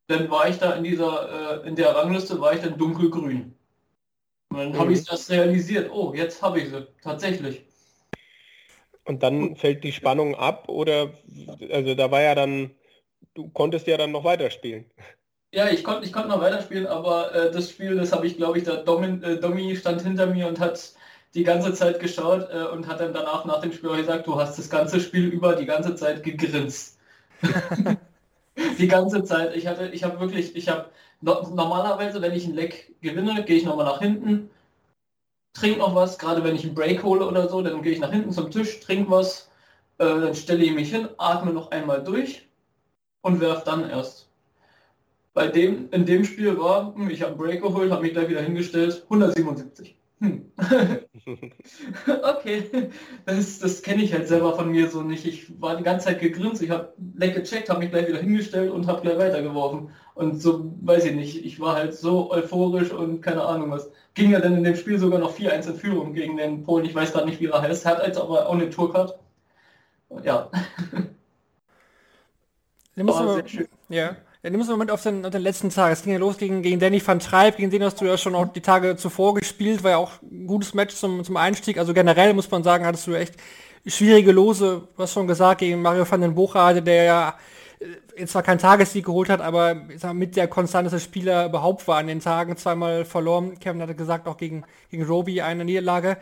Dann 0.08 0.30
war 0.32 0.50
ich 0.50 0.58
da 0.58 0.74
in 0.74 0.84
dieser, 0.84 1.64
äh, 1.64 1.68
in 1.68 1.76
der 1.76 1.96
Rangliste 1.96 2.42
war 2.42 2.54
ich 2.54 2.62
dann 2.62 2.78
dunkelgrün. 2.78 3.56
Und 4.50 4.58
dann 4.58 4.72
mhm. 4.72 4.80
habe 4.80 4.94
ich 4.94 5.06
das 5.06 5.30
realisiert. 5.30 5.92
Oh, 5.92 6.14
jetzt 6.16 6.42
habe 6.42 6.60
ich 6.60 6.70
sie, 6.70 6.88
tatsächlich. 7.04 7.66
Und 9.06 9.22
dann 9.22 9.56
fällt 9.56 9.84
die 9.84 9.92
Spannung 9.92 10.36
ab 10.36 10.68
oder 10.68 11.12
also 11.72 11.94
da 11.94 12.12
war 12.12 12.22
ja 12.22 12.36
dann, 12.36 12.72
du 13.36 13.50
konntest 13.50 13.88
ja 13.88 13.98
dann 13.98 14.12
noch 14.12 14.24
weiterspielen. 14.24 14.86
Ja, 15.54 15.70
ich 15.70 15.84
konnte 15.84 16.06
ich 16.06 16.12
konnte 16.12 16.30
noch 16.30 16.42
weiterspielen, 16.42 16.88
aber 16.88 17.34
äh, 17.34 17.52
das 17.52 17.70
Spiel, 17.70 17.96
das 17.96 18.12
habe 18.12 18.28
ich 18.28 18.36
glaube 18.36 18.58
ich, 18.58 18.64
der 18.66 18.78
Domin, 18.78 19.24
äh, 19.24 19.40
Domi 19.40 19.76
stand 19.76 20.02
hinter 20.02 20.26
mir 20.26 20.48
und 20.48 20.60
hat 20.60 20.94
die 21.36 21.44
ganze 21.44 21.74
Zeit 21.74 22.00
geschaut 22.00 22.50
äh, 22.52 22.64
und 22.64 22.88
hat 22.88 23.00
dann 23.00 23.14
danach 23.14 23.46
nach 23.46 23.62
dem 23.62 23.72
Spiel 23.72 23.96
gesagt, 23.96 24.26
du 24.26 24.40
hast 24.40 24.58
das 24.58 24.70
ganze 24.70 25.00
Spiel 25.00 25.28
über 25.28 25.56
die 25.56 25.66
ganze 25.66 25.96
Zeit 25.96 26.24
gegrinst. 26.24 26.98
die 28.80 28.88
ganze 28.88 29.24
Zeit. 29.24 29.56
Ich 29.56 29.68
hatte, 29.68 29.88
ich 29.90 30.04
habe 30.04 30.20
wirklich, 30.20 30.56
ich 30.56 30.70
habe 30.70 30.90
no, 31.22 31.48
normalerweise, 31.54 32.22
wenn 32.22 32.34
ich 32.34 32.46
ein 32.46 32.56
Leck 32.56 32.94
gewinne, 33.02 33.44
gehe 33.46 33.58
ich 33.58 33.66
nochmal 33.66 33.86
nach 33.86 34.02
hinten, 34.02 34.50
trinke 35.56 35.80
noch 35.80 35.96
was, 35.96 36.20
gerade 36.20 36.44
wenn 36.44 36.56
ich 36.56 36.64
einen 36.64 36.76
Break 36.76 37.04
hole 37.04 37.26
oder 37.26 37.50
so, 37.50 37.62
dann 37.62 37.82
gehe 37.82 37.94
ich 37.94 38.00
nach 38.00 38.12
hinten 38.12 38.32
zum 38.32 38.52
Tisch, 38.52 38.80
trinke 38.82 39.10
was, 39.10 39.50
äh, 39.98 40.06
dann 40.06 40.36
stelle 40.36 40.64
ich 40.64 40.74
mich 40.74 40.92
hin, 40.92 41.08
atme 41.18 41.52
noch 41.52 41.72
einmal 41.72 42.04
durch 42.04 42.48
und 43.22 43.42
werfe 43.42 43.64
dann 43.66 43.90
erst. 43.90 44.30
Bei 45.34 45.48
dem, 45.48 45.90
in 45.92 46.06
dem 46.06 46.24
Spiel 46.24 46.58
war, 46.60 46.94
hm, 46.96 47.10
ich 47.10 47.22
habe 47.22 47.32
einen 47.32 47.40
Break 47.40 47.62
geholt, 47.62 47.92
habe 47.92 48.04
mich 48.04 48.14
gleich 48.14 48.30
wieder 48.30 48.42
hingestellt, 48.42 49.04
177. 49.10 49.98
Hm. 50.22 50.50
okay, 52.24 52.90
das, 53.26 53.60
das 53.60 53.82
kenne 53.82 54.04
ich 54.04 54.14
halt 54.14 54.30
selber 54.30 54.56
von 54.56 54.72
mir 54.72 54.90
so 54.90 55.02
nicht. 55.02 55.26
Ich 55.26 55.62
war 55.62 55.76
die 55.76 55.84
ganze 55.84 56.06
Zeit 56.08 56.22
gegrinst, 56.22 56.62
ich 56.62 56.70
habe 56.70 56.94
leck 57.16 57.36
gecheckt, 57.36 57.70
habe 57.70 57.80
mich 57.80 57.92
gleich 57.92 58.08
wieder 58.08 58.20
hingestellt 58.20 58.72
und 58.72 58.88
habe 58.88 59.02
gleich 59.02 59.18
weitergeworfen. 59.18 59.90
Und 60.14 60.42
so, 60.42 60.74
weiß 60.82 61.06
ich 61.06 61.16
nicht, 61.16 61.46
ich 61.46 61.60
war 61.60 61.76
halt 61.76 61.94
so 61.94 62.32
euphorisch 62.32 62.92
und 62.92 63.22
keine 63.22 63.44
Ahnung 63.44 63.72
was. 63.72 63.92
Ging 64.16 64.32
ja 64.32 64.40
dann 64.40 64.58
in 64.58 64.64
dem 64.64 64.76
Spiel 64.76 64.98
sogar 64.98 65.20
noch 65.20 65.38
4-1 65.38 65.68
in 65.68 65.76
Führung 65.76 66.14
gegen 66.14 66.38
den 66.38 66.64
Polen, 66.64 66.86
ich 66.86 66.96
weiß 66.96 67.12
gerade 67.12 67.28
nicht, 67.28 67.40
wie 67.40 67.48
er 67.48 67.62
heißt, 67.62 67.86
hat 67.86 68.06
jetzt 68.06 68.18
aber 68.18 68.48
auch 68.48 68.54
eine 68.54 68.70
Tourcard. 68.70 69.20
Ja. 70.24 70.50
Den 72.96 73.06
musst 73.06 73.20
du, 73.20 73.68
ja. 73.90 74.16
Ja, 74.46 74.52
nimm 74.52 74.62
uns 74.62 74.70
Moment 74.70 74.92
auf 74.92 75.02
den, 75.02 75.26
auf 75.26 75.32
den 75.32 75.42
letzten 75.42 75.72
Tag. 75.72 75.92
Es 75.92 76.04
ging 76.04 76.14
ja 76.14 76.20
los 76.20 76.38
gegen, 76.38 76.62
gegen 76.62 76.80
Danny 76.80 77.02
van 77.04 77.20
Treib, 77.20 77.58
gegen 77.58 77.72
den 77.72 77.84
hast 77.84 78.00
du 78.00 78.06
ja 78.06 78.16
schon 78.16 78.36
auch 78.36 78.46
die 78.54 78.62
Tage 78.62 78.96
zuvor 78.96 79.34
gespielt, 79.34 79.84
war 79.84 79.92
ja 79.92 79.98
auch 79.98 80.22
ein 80.22 80.46
gutes 80.46 80.76
Match 80.76 80.94
zum, 80.94 81.24
zum 81.24 81.36
Einstieg. 81.36 81.80
Also 81.80 81.96
generell 81.96 82.36
muss 82.36 82.52
man 82.52 82.64
sagen, 82.64 82.86
hattest 82.86 83.08
du 83.08 83.16
echt 83.16 83.38
schwierige 83.88 84.32
Lose, 84.32 84.88
was 84.98 85.12
schon 85.12 85.26
gesagt, 85.26 85.62
gegen 85.62 85.82
Mario 85.82 86.06
van 86.08 86.22
den 86.22 86.36
Bochade, 86.36 86.84
der 86.84 87.04
ja 87.06 87.34
jetzt 88.18 88.32
zwar 88.32 88.44
keinen 88.44 88.60
Tagessieg 88.60 89.06
geholt 89.06 89.30
hat, 89.30 89.42
aber 89.42 89.76
mit 90.14 90.36
der 90.36 90.48
konstanteste 90.48 91.00
Spieler 91.00 91.46
überhaupt 91.46 91.88
war 91.88 91.98
an 91.98 92.08
den 92.08 92.20
Tagen, 92.20 92.58
zweimal 92.58 93.06
verloren. 93.06 93.60
Kevin 93.60 93.82
hatte 93.82 93.96
gesagt, 93.96 94.28
auch 94.28 94.38
gegen, 94.38 94.64
gegen 94.90 95.04
Roby 95.04 95.42
eine 95.42 95.66
Niederlage. 95.66 96.18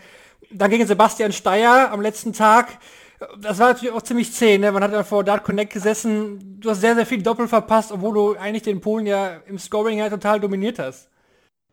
Dann 0.52 0.72
gegen 0.72 0.86
Sebastian 0.86 1.32
Steyer 1.32 1.92
am 1.92 2.02
letzten 2.02 2.34
Tag 2.34 2.80
das 3.40 3.60
war 3.60 3.70
natürlich 3.70 3.94
auch 3.94 4.02
ziemlich 4.02 4.34
zäh, 4.34 4.58
ne? 4.58 4.72
Man 4.72 4.84
hat 4.84 4.92
ja 4.92 5.04
vor 5.04 5.24
Dart 5.24 5.44
Connect 5.44 5.74
gesessen, 5.74 6.60
du 6.60 6.70
hast 6.70 6.82
sehr, 6.82 6.96
sehr 6.96 7.06
viel 7.06 7.22
Doppel 7.22 7.48
verpasst, 7.48 7.92
obwohl 7.92 8.14
du 8.14 8.36
eigentlich 8.38 8.64
den 8.64 8.82
Polen 8.82 9.06
ja 9.06 9.42
im 9.48 9.60
Scoring 9.60 10.00
ja 10.00 10.10
total 10.10 10.40
dominiert 10.40 10.80
hast. 10.80 11.10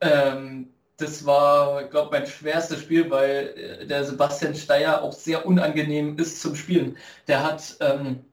Ähm, 0.00 0.72
das 0.96 1.24
war, 1.24 1.84
glaube, 1.84 2.10
mein 2.12 2.26
schwerstes 2.26 2.80
Spiel, 2.80 3.10
weil 3.10 3.54
äh, 3.56 3.86
der 3.86 4.04
Sebastian 4.04 4.54
Steyer 4.54 5.02
auch 5.02 5.12
sehr 5.12 5.46
unangenehm 5.46 6.16
ist 6.18 6.40
zum 6.40 6.54
Spielen. 6.54 6.96
Der 7.26 7.42
hat, 7.42 7.76
ähm, 7.80 8.24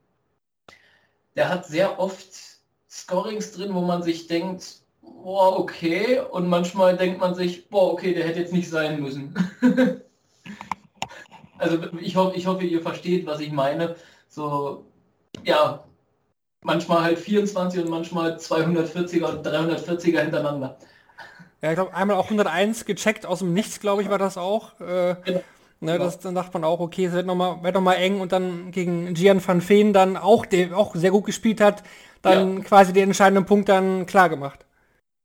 der 1.38 1.50
hat 1.50 1.65
sehr 1.65 2.00
oft 2.00 2.27
Scorings 2.89 3.51
drin, 3.53 3.74
wo 3.74 3.82
man 3.82 4.01
sich 4.01 4.27
denkt, 4.27 4.82
boah, 5.01 5.58
okay, 5.58 6.20
und 6.20 6.50
manchmal 6.50 6.98
denkt 6.98 7.20
man 7.20 7.36
sich, 7.36 7.70
boah, 7.70 7.94
okay, 7.94 8.13
der 8.13 8.25
hätte 8.25 8.39
jetzt 8.39 8.53
nicht 8.53 8.70
sein 8.70 9.00
müssen. 9.01 9.34
Also 11.60 11.79
ich 12.00 12.15
hoffe, 12.15 12.38
ich 12.38 12.46
hoffe, 12.46 12.65
ihr 12.65 12.84
versteht, 12.84 13.25
was 13.25 13.39
ich 13.39 13.51
meine. 13.51 13.96
So, 14.27 14.86
ja, 15.44 15.84
manchmal 16.62 17.01
halt 17.01 17.17
24 17.17 17.84
und 17.84 17.89
manchmal 17.89 18.36
240er 18.36 19.25
und 19.25 19.48
340er 19.48 20.20
hintereinander. 20.20 20.77
Ja, 21.63 21.70
ich 21.72 21.75
glaube, 21.75 21.96
einmal 21.96 22.17
auch 22.17 22.25
101 22.25 22.86
gecheckt 22.86 23.25
aus 23.25 23.39
dem 23.39 23.53
Nichts, 23.53 23.79
glaube 23.79 24.03
ich, 24.03 24.10
war 24.12 24.20
das 24.20 24.38
auch. 24.38 24.79
Äh, 24.79 25.15
genau. 25.25 25.41
Ne, 25.80 26.00
das, 26.00 26.20
dann 26.20 26.34
dachte 26.34 26.54
man 26.54 26.64
auch, 26.64 26.80
okay, 26.80 27.06
es 27.06 27.14
wird 27.14 27.28
nochmal 27.28 27.62
wird 27.62 27.76
noch 27.76 27.82
mal 27.82 27.96
eng 27.96 28.20
und 28.20 28.32
dann 28.32 28.72
gegen 28.72 29.14
Gian 29.14 29.46
van 29.46 29.68
Veen 29.68 29.94
dann 29.94 30.18
auch, 30.18 30.46
der 30.46 30.76
auch 30.76 30.96
sehr 30.96 31.12
gut 31.12 31.26
gespielt 31.26 31.62
hat, 31.62 31.84
dann 32.24 32.58
ja. 32.58 32.64
quasi 32.64 32.94
den 32.94 33.10
entscheidenden 33.10 33.46
Punkt 33.46 33.70
dann 33.70 34.08
klar 34.08 34.30
gemacht. 34.30 34.66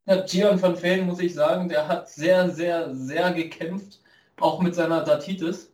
Ja, 0.05 0.21
Gian 0.21 0.61
van 0.61 0.83
Veen, 0.83 1.07
muss 1.07 1.21
ich 1.21 1.33
sagen, 1.33 1.69
der 1.69 1.89
hat 1.89 2.11
sehr, 2.11 2.51
sehr, 2.51 2.95
sehr 2.95 3.33
gekämpft, 3.33 4.01
auch 4.41 4.61
mit 4.61 4.75
seiner 4.75 5.03
Datitis. 5.03 5.71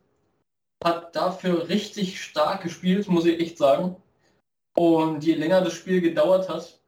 Hat 0.81 1.13
dafür 1.13 1.67
richtig 1.67 2.21
stark 2.23 2.63
gespielt, 2.63 3.09
muss 3.09 3.25
ich 3.25 3.39
echt 3.41 3.57
sagen. 3.57 3.97
Und 4.77 5.25
je 5.25 5.33
länger 5.33 5.59
das 5.59 5.73
Spiel 5.73 5.99
gedauert 5.99 6.47
hat, 6.47 6.79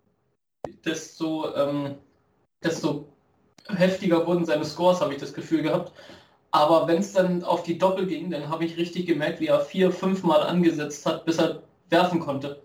desto, 0.86 1.54
ähm, 1.56 1.96
desto 2.64 3.10
heftiger 3.68 4.26
wurden 4.26 4.46
seine 4.46 4.64
Scores, 4.64 5.02
habe 5.02 5.14
ich 5.14 5.20
das 5.20 5.34
Gefühl 5.34 5.62
gehabt. 5.62 5.92
Aber 6.52 6.88
wenn 6.88 7.00
es 7.00 7.14
dann 7.14 7.44
auf 7.44 7.64
die 7.64 7.78
Doppel 7.78 8.06
ging, 8.08 8.30
dann 8.30 8.50
habe 8.50 8.66
ich 8.66 8.78
richtig 8.78 9.06
gemerkt, 9.06 9.40
wie 9.40 9.48
er 9.48 9.62
vier, 9.62 9.92
fünf 9.92 10.24
Mal 10.24 10.42
angesetzt 10.42 11.06
hat, 11.06 11.26
bis 11.26 11.40
er 11.40 11.64
werfen 11.90 12.20
konnte. 12.20 12.62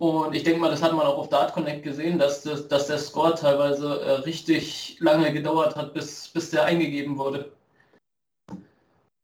Und 0.00 0.34
ich 0.34 0.42
denke 0.42 0.60
mal, 0.60 0.70
das 0.70 0.82
hat 0.82 0.92
man 0.92 1.06
auch 1.06 1.18
auf 1.18 1.28
Dart 1.28 1.52
Connect 1.52 1.82
gesehen, 1.82 2.18
dass, 2.18 2.42
das, 2.42 2.66
dass 2.68 2.88
der 2.88 2.98
Score 2.98 3.34
teilweise 3.34 4.00
äh, 4.00 4.10
richtig 4.22 4.96
lange 5.00 5.32
gedauert 5.32 5.76
hat, 5.76 5.94
bis, 5.94 6.28
bis 6.28 6.50
der 6.50 6.64
eingegeben 6.64 7.18
wurde. 7.18 7.52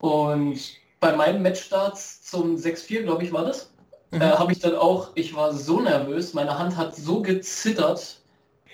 Und 0.00 0.60
bei 1.00 1.14
meinen 1.16 1.42
Matchstarts 1.42 2.22
zum 2.22 2.56
6-4, 2.56 3.02
glaube 3.02 3.24
ich, 3.24 3.32
war 3.32 3.44
das, 3.44 3.72
mhm. 4.10 4.20
äh, 4.20 4.30
habe 4.30 4.52
ich 4.52 4.60
dann 4.60 4.76
auch, 4.76 5.10
ich 5.14 5.34
war 5.34 5.52
so 5.52 5.80
nervös, 5.80 6.34
meine 6.34 6.58
Hand 6.58 6.76
hat 6.76 6.94
so 6.94 7.22
gezittert, 7.22 8.20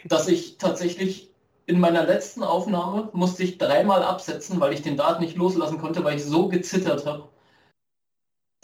dass 0.05 0.29
ich 0.29 0.59
tatsächlich 0.59 1.31
in 1.67 1.81
meiner 1.81 2.05
letzten 2.05 2.43
Aufnahme 2.43 3.11
musste 3.13 3.43
ich 3.43 3.59
dreimal 3.59 4.03
absetzen, 4.03 4.61
weil 4.61 4.75
ich 4.75 4.83
den 4.83 4.97
Dart 4.97 5.21
nicht 5.21 5.37
loslassen 5.37 5.79
konnte, 5.79 6.05
weil 6.05 6.17
ich 6.17 6.25
so 6.25 6.49
gezittert 6.49 7.07
habe. 7.07 7.29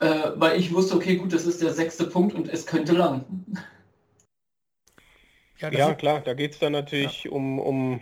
Äh, 0.01 0.33
weil 0.37 0.59
ich 0.59 0.73
wusste, 0.73 0.97
okay, 0.97 1.17
gut, 1.17 1.33
das 1.33 1.47
ist 1.47 1.63
der 1.63 1.73
sechste 1.73 2.05
Punkt 2.05 2.35
und 2.35 2.49
es 2.49 2.67
könnte 2.67 2.93
lang. 2.93 3.25
Ja, 5.59 5.71
ja 5.71 5.95
klar, 5.95 6.21
da 6.21 6.35
geht 6.35 6.53
es 6.53 6.59
dann 6.59 6.73
natürlich 6.73 7.25
ja. 7.25 7.31
um, 7.31 7.59
um 7.59 8.01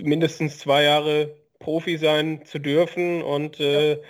mindestens 0.00 0.58
zwei 0.58 0.82
Jahre 0.82 1.36
Profi 1.60 1.98
sein 1.98 2.44
zu 2.44 2.58
dürfen 2.58 3.22
und 3.22 3.60
äh, 3.60 4.02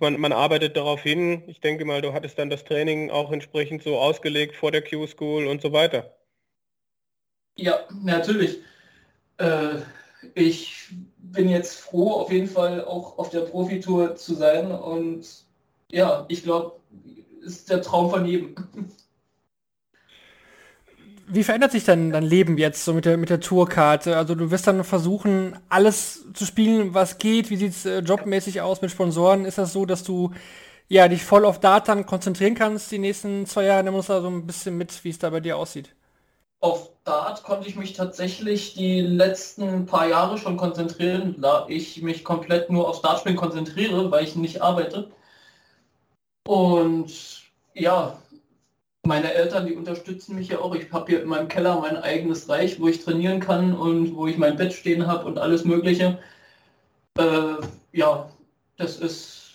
man, 0.00 0.20
man, 0.20 0.32
arbeitet 0.32 0.76
darauf 0.76 1.02
hin. 1.02 1.42
Ich 1.46 1.60
denke 1.60 1.84
mal, 1.84 2.02
du 2.02 2.12
hattest 2.12 2.38
dann 2.38 2.50
das 2.50 2.64
Training 2.64 3.10
auch 3.10 3.32
entsprechend 3.32 3.82
so 3.82 3.98
ausgelegt 3.98 4.54
vor 4.54 4.72
der 4.72 4.82
Q-School 4.82 5.46
und 5.46 5.62
so 5.62 5.72
weiter. 5.72 6.16
Ja, 7.56 7.80
natürlich. 8.02 8.58
Äh, 9.38 9.76
ich 10.34 10.90
bin 11.18 11.48
jetzt 11.48 11.78
froh, 11.78 12.12
auf 12.12 12.30
jeden 12.32 12.48
Fall 12.48 12.84
auch 12.84 13.18
auf 13.18 13.30
der 13.30 13.40
Profitour 13.40 14.16
zu 14.16 14.34
sein 14.34 14.70
und 14.70 15.26
ja, 15.90 16.24
ich 16.28 16.42
glaube, 16.42 16.80
ist 17.42 17.70
der 17.70 17.82
Traum 17.82 18.10
von 18.10 18.26
jedem. 18.26 18.54
Wie 21.28 21.42
verändert 21.42 21.72
sich 21.72 21.84
denn 21.84 22.12
dein 22.12 22.22
Leben 22.22 22.56
jetzt 22.56 22.84
so 22.84 22.94
mit 22.94 23.04
der, 23.04 23.16
mit 23.16 23.30
der 23.30 23.40
Tourkarte? 23.40 24.16
Also 24.16 24.36
du 24.36 24.52
wirst 24.52 24.68
dann 24.68 24.84
versuchen, 24.84 25.58
alles 25.68 26.24
zu 26.34 26.44
spielen, 26.44 26.94
was 26.94 27.18
geht. 27.18 27.50
Wie 27.50 27.56
sieht 27.56 27.72
es 27.72 27.84
äh, 27.84 27.98
jobmäßig 27.98 28.60
aus 28.60 28.80
mit 28.80 28.92
Sponsoren? 28.92 29.44
Ist 29.44 29.58
das 29.58 29.72
so, 29.72 29.86
dass 29.86 30.04
du 30.04 30.30
ja, 30.88 31.08
dich 31.08 31.24
voll 31.24 31.44
auf 31.44 31.58
Daten 31.58 32.06
konzentrieren 32.06 32.54
kannst 32.54 32.92
die 32.92 33.00
nächsten 33.00 33.44
zwei 33.46 33.64
Jahre? 33.64 33.82
Nimm 33.82 33.96
uns 33.96 34.06
da 34.06 34.20
so 34.20 34.28
ein 34.28 34.46
bisschen 34.46 34.78
mit, 34.78 35.02
wie 35.02 35.10
es 35.10 35.18
da 35.18 35.30
bei 35.30 35.40
dir 35.40 35.56
aussieht 35.56 35.95
auf 36.60 36.90
Dart 37.04 37.44
konnte 37.44 37.68
ich 37.68 37.76
mich 37.76 37.92
tatsächlich 37.92 38.74
die 38.74 39.00
letzten 39.00 39.86
paar 39.86 40.08
Jahre 40.08 40.38
schon 40.38 40.56
konzentrieren, 40.56 41.36
da 41.40 41.66
ich 41.68 42.02
mich 42.02 42.24
komplett 42.24 42.68
nur 42.68 42.88
aufs 42.88 43.00
Dartspielen 43.02 43.36
konzentriere, 43.36 44.10
weil 44.10 44.24
ich 44.24 44.34
nicht 44.34 44.60
arbeite. 44.60 45.10
Und 46.46 47.42
ja, 47.74 48.18
meine 49.04 49.32
Eltern, 49.34 49.66
die 49.66 49.74
unterstützen 49.74 50.34
mich 50.34 50.48
ja 50.48 50.58
auch. 50.58 50.74
Ich 50.74 50.92
habe 50.92 51.06
hier 51.08 51.22
in 51.22 51.28
meinem 51.28 51.48
Keller 51.48 51.80
mein 51.80 51.96
eigenes 51.96 52.48
Reich, 52.48 52.80
wo 52.80 52.88
ich 52.88 53.04
trainieren 53.04 53.40
kann 53.40 53.76
und 53.76 54.16
wo 54.16 54.26
ich 54.26 54.36
mein 54.36 54.56
Bett 54.56 54.72
stehen 54.72 55.06
habe 55.06 55.26
und 55.26 55.38
alles 55.38 55.64
Mögliche. 55.64 56.18
Äh, 57.18 57.56
ja, 57.92 58.28
das 58.76 58.96
ist 58.98 59.54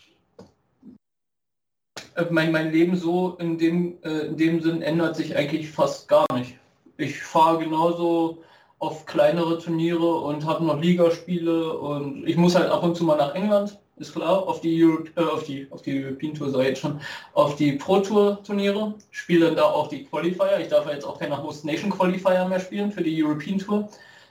äh, 2.16 2.26
mein, 2.30 2.54
mein 2.54 2.72
Leben 2.72 2.96
so 2.96 3.36
in 3.40 3.58
dem, 3.58 4.02
äh, 4.04 4.28
in 4.28 4.38
dem 4.38 4.62
Sinn 4.62 4.82
ändert 4.82 5.18
sich 5.18 5.36
eigentlich 5.36 5.70
fast 5.70 6.08
gar 6.08 6.26
nicht 6.34 6.61
ich 7.02 7.22
fahre 7.22 7.60
genauso 7.60 8.44
auf 8.80 9.06
kleinere 9.06 9.60
Turniere 9.60 10.16
und 10.22 10.46
habe 10.46 10.66
noch 10.66 10.80
Ligaspiele 10.82 11.78
und 11.78 12.28
ich 12.28 12.36
muss 12.38 12.56
halt 12.56 12.70
ab 12.70 12.84
und 12.84 12.96
zu 12.96 13.04
mal 13.04 13.18
nach 13.18 13.36
England, 13.36 13.80
ist 13.98 14.14
klar, 14.14 14.48
auf 14.48 14.62
die, 14.62 14.84
Euro, 14.84 15.04
äh, 15.16 15.22
auf 15.22 15.44
die, 15.44 15.68
auf 15.70 15.84
die 15.84 16.04
European 16.04 16.34
Tour 16.34 16.50
sei 16.50 16.70
jetzt 16.70 16.82
schon, 16.82 17.00
auf 17.34 17.56
die 17.56 17.74
Pro 17.74 18.00
Tour 18.00 18.42
Turniere, 18.44 18.96
spiele 19.12 19.46
dann 19.46 19.56
da 19.56 19.66
auch 19.66 19.88
die 19.88 20.06
Qualifier. 20.06 20.60
Ich 20.60 20.70
darf 20.70 20.88
jetzt 20.88 21.06
auch 21.06 21.20
keine 21.20 21.42
Host 21.42 21.66
Nation 21.66 21.92
Qualifier 21.92 22.46
mehr 22.46 22.60
spielen 22.60 22.92
für 22.92 23.04
die 23.04 23.24
European 23.24 23.60
Tour, 23.60 23.90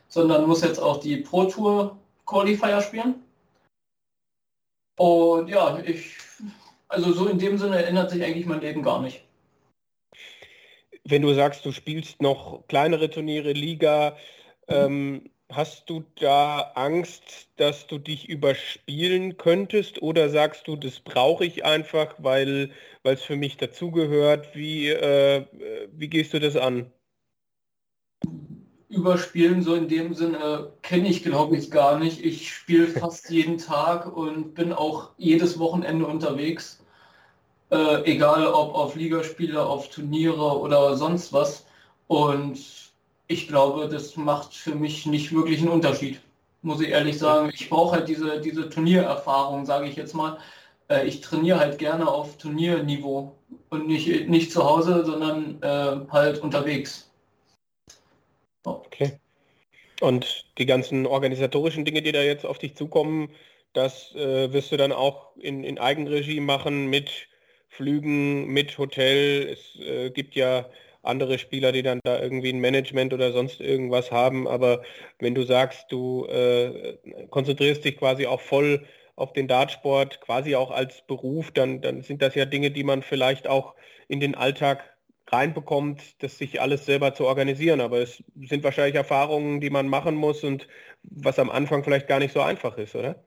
sondern 0.09 0.49
muss 0.49 0.63
jetzt 0.63 0.81
auch 0.81 0.99
die 0.99 1.19
Pro 1.19 1.45
Tour 1.45 1.97
Qualifier 2.27 2.81
spielen. 2.81 3.15
Und 4.99 5.49
ja, 5.49 5.79
ich, 5.87 6.17
also 6.89 7.13
so 7.13 7.27
in 7.27 7.39
dem 7.39 7.57
Sinne 7.57 7.85
ändert 7.85 8.11
sich 8.11 8.25
eigentlich 8.25 8.47
mein 8.47 8.61
Leben 8.61 8.83
gar 8.83 9.01
nicht 9.01 9.25
wenn 11.11 11.23
du 11.23 11.35
sagst, 11.35 11.65
du 11.65 11.73
spielst 11.73 12.23
noch 12.23 12.67
kleinere 12.69 13.11
Turniere, 13.11 13.53
Liga, 13.53 14.17
ähm, 14.69 15.25
hast 15.51 15.91
du 15.91 16.05
da 16.17 16.73
Angst, 16.75 17.49
dass 17.57 17.87
du 17.87 17.99
dich 17.99 18.29
überspielen 18.29 19.37
könntest 19.37 20.01
oder 20.01 20.31
sagst 20.31 20.69
du, 20.69 20.77
das 20.77 21.01
brauche 21.01 21.45
ich 21.45 21.65
einfach, 21.65 22.15
weil 22.19 22.71
es 23.03 23.23
für 23.23 23.37
mich 23.37 23.57
dazugehört? 23.57 24.55
Wie, 24.55 24.89
äh, 24.89 25.47
wie 25.93 26.09
gehst 26.09 26.33
du 26.33 26.41
das 26.41 26.57
an? 26.57 26.91
Überspielen 28.89 29.63
so 29.63 29.75
in 29.75 29.89
dem 29.89 30.15
Sinne 30.15 30.73
kenne 30.83 31.09
ich 31.09 31.23
glaube 31.23 31.57
ich 31.57 31.71
gar 31.71 31.99
nicht. 31.99 32.25
Ich 32.25 32.53
spiele 32.53 32.89
fast 32.89 33.31
jeden 33.31 33.59
Tag 33.59 34.17
und 34.17 34.55
bin 34.55 34.73
auch 34.73 35.11
jedes 35.17 35.59
Wochenende 35.59 36.07
unterwegs 36.07 36.80
äh, 37.71 38.03
egal 38.05 38.47
ob 38.47 38.75
auf 38.75 38.97
Ligaspiele, 38.97 39.65
auf 39.65 39.89
Turniere 39.89 40.59
oder 40.59 40.97
sonst 40.97 41.33
was. 41.33 41.67
Und 42.09 42.59
ich 43.29 43.47
glaube, 43.47 43.89
das 43.89 44.17
macht 44.17 44.55
für 44.55 44.75
mich 44.75 45.07
nicht 45.07 45.33
wirklich 45.33 45.61
einen 45.61 45.69
Unterschied, 45.69 46.21
muss 46.63 46.81
ich 46.81 46.89
ehrlich 46.89 47.19
sagen. 47.19 47.51
Ich 47.55 47.71
brauche 47.71 47.97
halt 47.97 48.09
diese, 48.09 48.41
diese 48.41 48.69
Turniererfahrung, 48.69 49.65
sage 49.65 49.89
ich 49.89 49.97
jetzt 49.97 50.15
mal. 50.15 50.39
Äh, 50.89 51.07
ich 51.07 51.21
trainiere 51.21 51.61
halt 51.61 51.79
gerne 51.79 52.09
auf 52.09 52.37
Turnierniveau 52.39 53.37
und 53.71 53.87
nicht, 53.87 54.29
nicht 54.29 54.53
zu 54.53 54.65
Hause, 54.65 55.05
sondern 55.05 55.63
äh, 55.63 56.11
halt 56.11 56.41
unterwegs. 56.41 57.11
Okay. 58.65 59.19
Und 60.01 60.47
die 60.59 60.67
ganzen 60.67 61.07
organisatorischen 61.07 61.85
Dinge, 61.85 62.03
die 62.03 62.13
da 62.13 62.23
jetzt 62.23 62.47
auf 62.47 62.59
dich 62.59 62.75
zukommen, 62.75 63.31
das 63.73 64.13
äh, 64.15 64.53
wirst 64.53 64.73
du 64.73 64.77
dann 64.77 64.93
auch 64.93 65.37
in, 65.37 65.63
in 65.63 65.79
Eigenregie 65.79 66.41
machen 66.41 66.87
mit 66.87 67.29
Flügen 67.71 68.49
mit 68.49 68.77
Hotel. 68.79 69.49
Es 69.49 69.81
äh, 69.81 70.11
gibt 70.11 70.35
ja 70.35 70.67
andere 71.03 71.39
Spieler, 71.39 71.73
die 71.73 71.83
dann 71.83 72.01
da 72.05 72.21
irgendwie 72.21 72.53
ein 72.53 72.61
Management 72.61 73.15
oder 73.15 73.33
sonst 73.33 73.61
irgendwas 73.61 74.11
haben. 74.11 74.47
Aber 74.47 74.83
wenn 75.19 75.35
du 75.35 75.45
sagst, 75.45 75.91
du 75.91 76.27
äh, 76.27 76.99
konzentrierst 77.31 77.85
dich 77.85 77.97
quasi 77.97 78.27
auch 78.27 78.41
voll 78.41 78.87
auf 79.17 79.33
den 79.33 79.49
Dartsport, 79.49 80.21
quasi 80.21 80.57
auch 80.57 80.71
als 80.71 81.03
Beruf, 81.07 81.51
dann, 81.53 81.81
dann 81.81 82.03
sind 82.03 82.23
das 82.23 82.35
ja 82.35 82.45
Dinge, 82.45 82.71
die 82.71 82.85
man 82.85 83.03
vielleicht 83.03 83.49
auch 83.49 83.75
in 84.09 84.21
den 84.21 84.35
Alltag 84.35 84.97
reinbekommt, 85.29 86.23
das 86.23 86.39
sich 86.39 86.61
alles 86.61 86.87
selber 86.87 87.15
zu 87.15 87.27
organisieren. 87.27 87.81
Aber 87.81 87.99
es 87.99 88.23
sind 88.49 88.65
wahrscheinlich 88.65 88.97
Erfahrungen, 88.97 89.61
die 89.61 89.71
man 89.71 89.89
machen 89.89 90.17
muss 90.17 90.43
und 90.43 90.67
was 91.03 91.39
am 91.39 91.51
Anfang 91.51 91.85
vielleicht 91.85 92.09
gar 92.09 92.19
nicht 92.19 92.35
so 92.35 92.41
einfach 92.41 92.77
ist, 92.79 92.95
oder? 92.95 93.23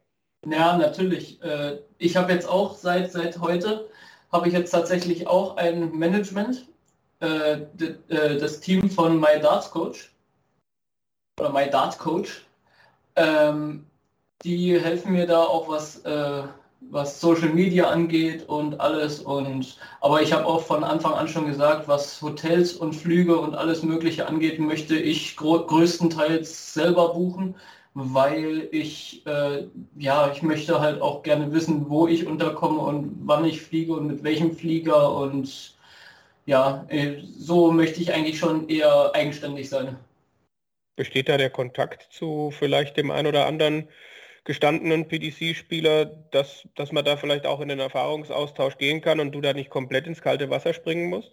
Ja, 0.45 0.77
natürlich. 0.77 1.41
Äh, 1.41 1.79
ich 1.97 2.17
habe 2.17 2.33
jetzt 2.33 2.47
auch 2.47 2.75
seit, 2.75 3.11
seit 3.11 3.39
heute 3.39 3.89
habe 4.33 4.47
ich 4.47 4.53
jetzt 4.53 4.71
tatsächlich 4.71 5.27
auch 5.27 5.55
ein 5.57 5.95
Management, 5.95 6.65
äh, 7.21 7.61
äh, 8.09 8.37
das 8.37 8.59
Team 8.59 8.89
von 8.89 9.19
My 9.19 9.39
Darts 9.39 9.71
Coach 9.71 10.11
oder 11.39 11.51
My 11.51 11.69
Dart 11.69 11.97
Coach. 11.99 12.45
Ähm, 13.15 13.85
die 14.43 14.79
helfen 14.79 15.13
mir 15.13 15.27
da 15.27 15.43
auch 15.43 15.69
was, 15.69 15.99
äh, 15.99 16.43
was 16.81 17.21
Social 17.21 17.49
Media 17.49 17.89
angeht 17.89 18.49
und 18.49 18.79
alles. 18.81 19.19
Und 19.19 19.77
aber 20.01 20.21
ich 20.21 20.33
habe 20.33 20.45
auch 20.45 20.63
von 20.63 20.83
Anfang 20.83 21.13
an 21.13 21.27
schon 21.27 21.45
gesagt, 21.45 21.87
was 21.87 22.21
Hotels 22.21 22.73
und 22.73 22.93
Flüge 22.93 23.37
und 23.39 23.55
alles 23.55 23.83
Mögliche 23.83 24.27
angeht, 24.27 24.59
möchte 24.59 24.95
ich 24.95 25.37
größtenteils 25.37 26.73
selber 26.73 27.13
buchen, 27.13 27.55
weil 27.93 28.67
ich, 28.71 29.25
äh, 29.25 29.65
ja, 29.97 30.31
ich 30.31 30.41
möchte 30.41 30.79
halt 30.79 31.01
auch 31.01 31.23
gerne 31.23 31.51
wissen, 31.51 31.89
wo 31.89 32.07
ich 32.07 32.25
unterkomme 32.25 32.79
und 32.79 33.15
wann 33.25 33.45
ich 33.45 33.61
fliege 33.61 33.93
und 33.93 34.07
mit 34.07 34.23
welchem 34.23 34.55
Flieger 34.55 35.15
und 35.15 35.75
ja, 36.45 36.85
äh, 36.89 37.21
so 37.21 37.71
möchte 37.71 38.01
ich 38.01 38.13
eigentlich 38.13 38.39
schon 38.39 38.67
eher 38.67 39.11
eigenständig 39.13 39.69
sein. 39.69 39.97
Besteht 40.95 41.29
da 41.29 41.37
der 41.37 41.49
Kontakt 41.49 42.07
zu 42.11 42.51
vielleicht 42.51 42.97
dem 42.97 43.11
ein 43.11 43.27
oder 43.27 43.45
anderen 43.45 43.87
gestandenen 44.43 45.07
PDC-Spieler, 45.07 46.05
dass, 46.31 46.67
dass 46.75 46.91
man 46.91 47.05
da 47.05 47.15
vielleicht 47.15 47.45
auch 47.45 47.61
in 47.61 47.69
den 47.69 47.79
Erfahrungsaustausch 47.79 48.77
gehen 48.77 49.01
kann 49.01 49.19
und 49.19 49.31
du 49.31 49.39
da 49.39 49.53
nicht 49.53 49.69
komplett 49.69 50.05
ins 50.05 50.21
kalte 50.21 50.49
Wasser 50.49 50.73
springen 50.73 51.09
musst? 51.09 51.31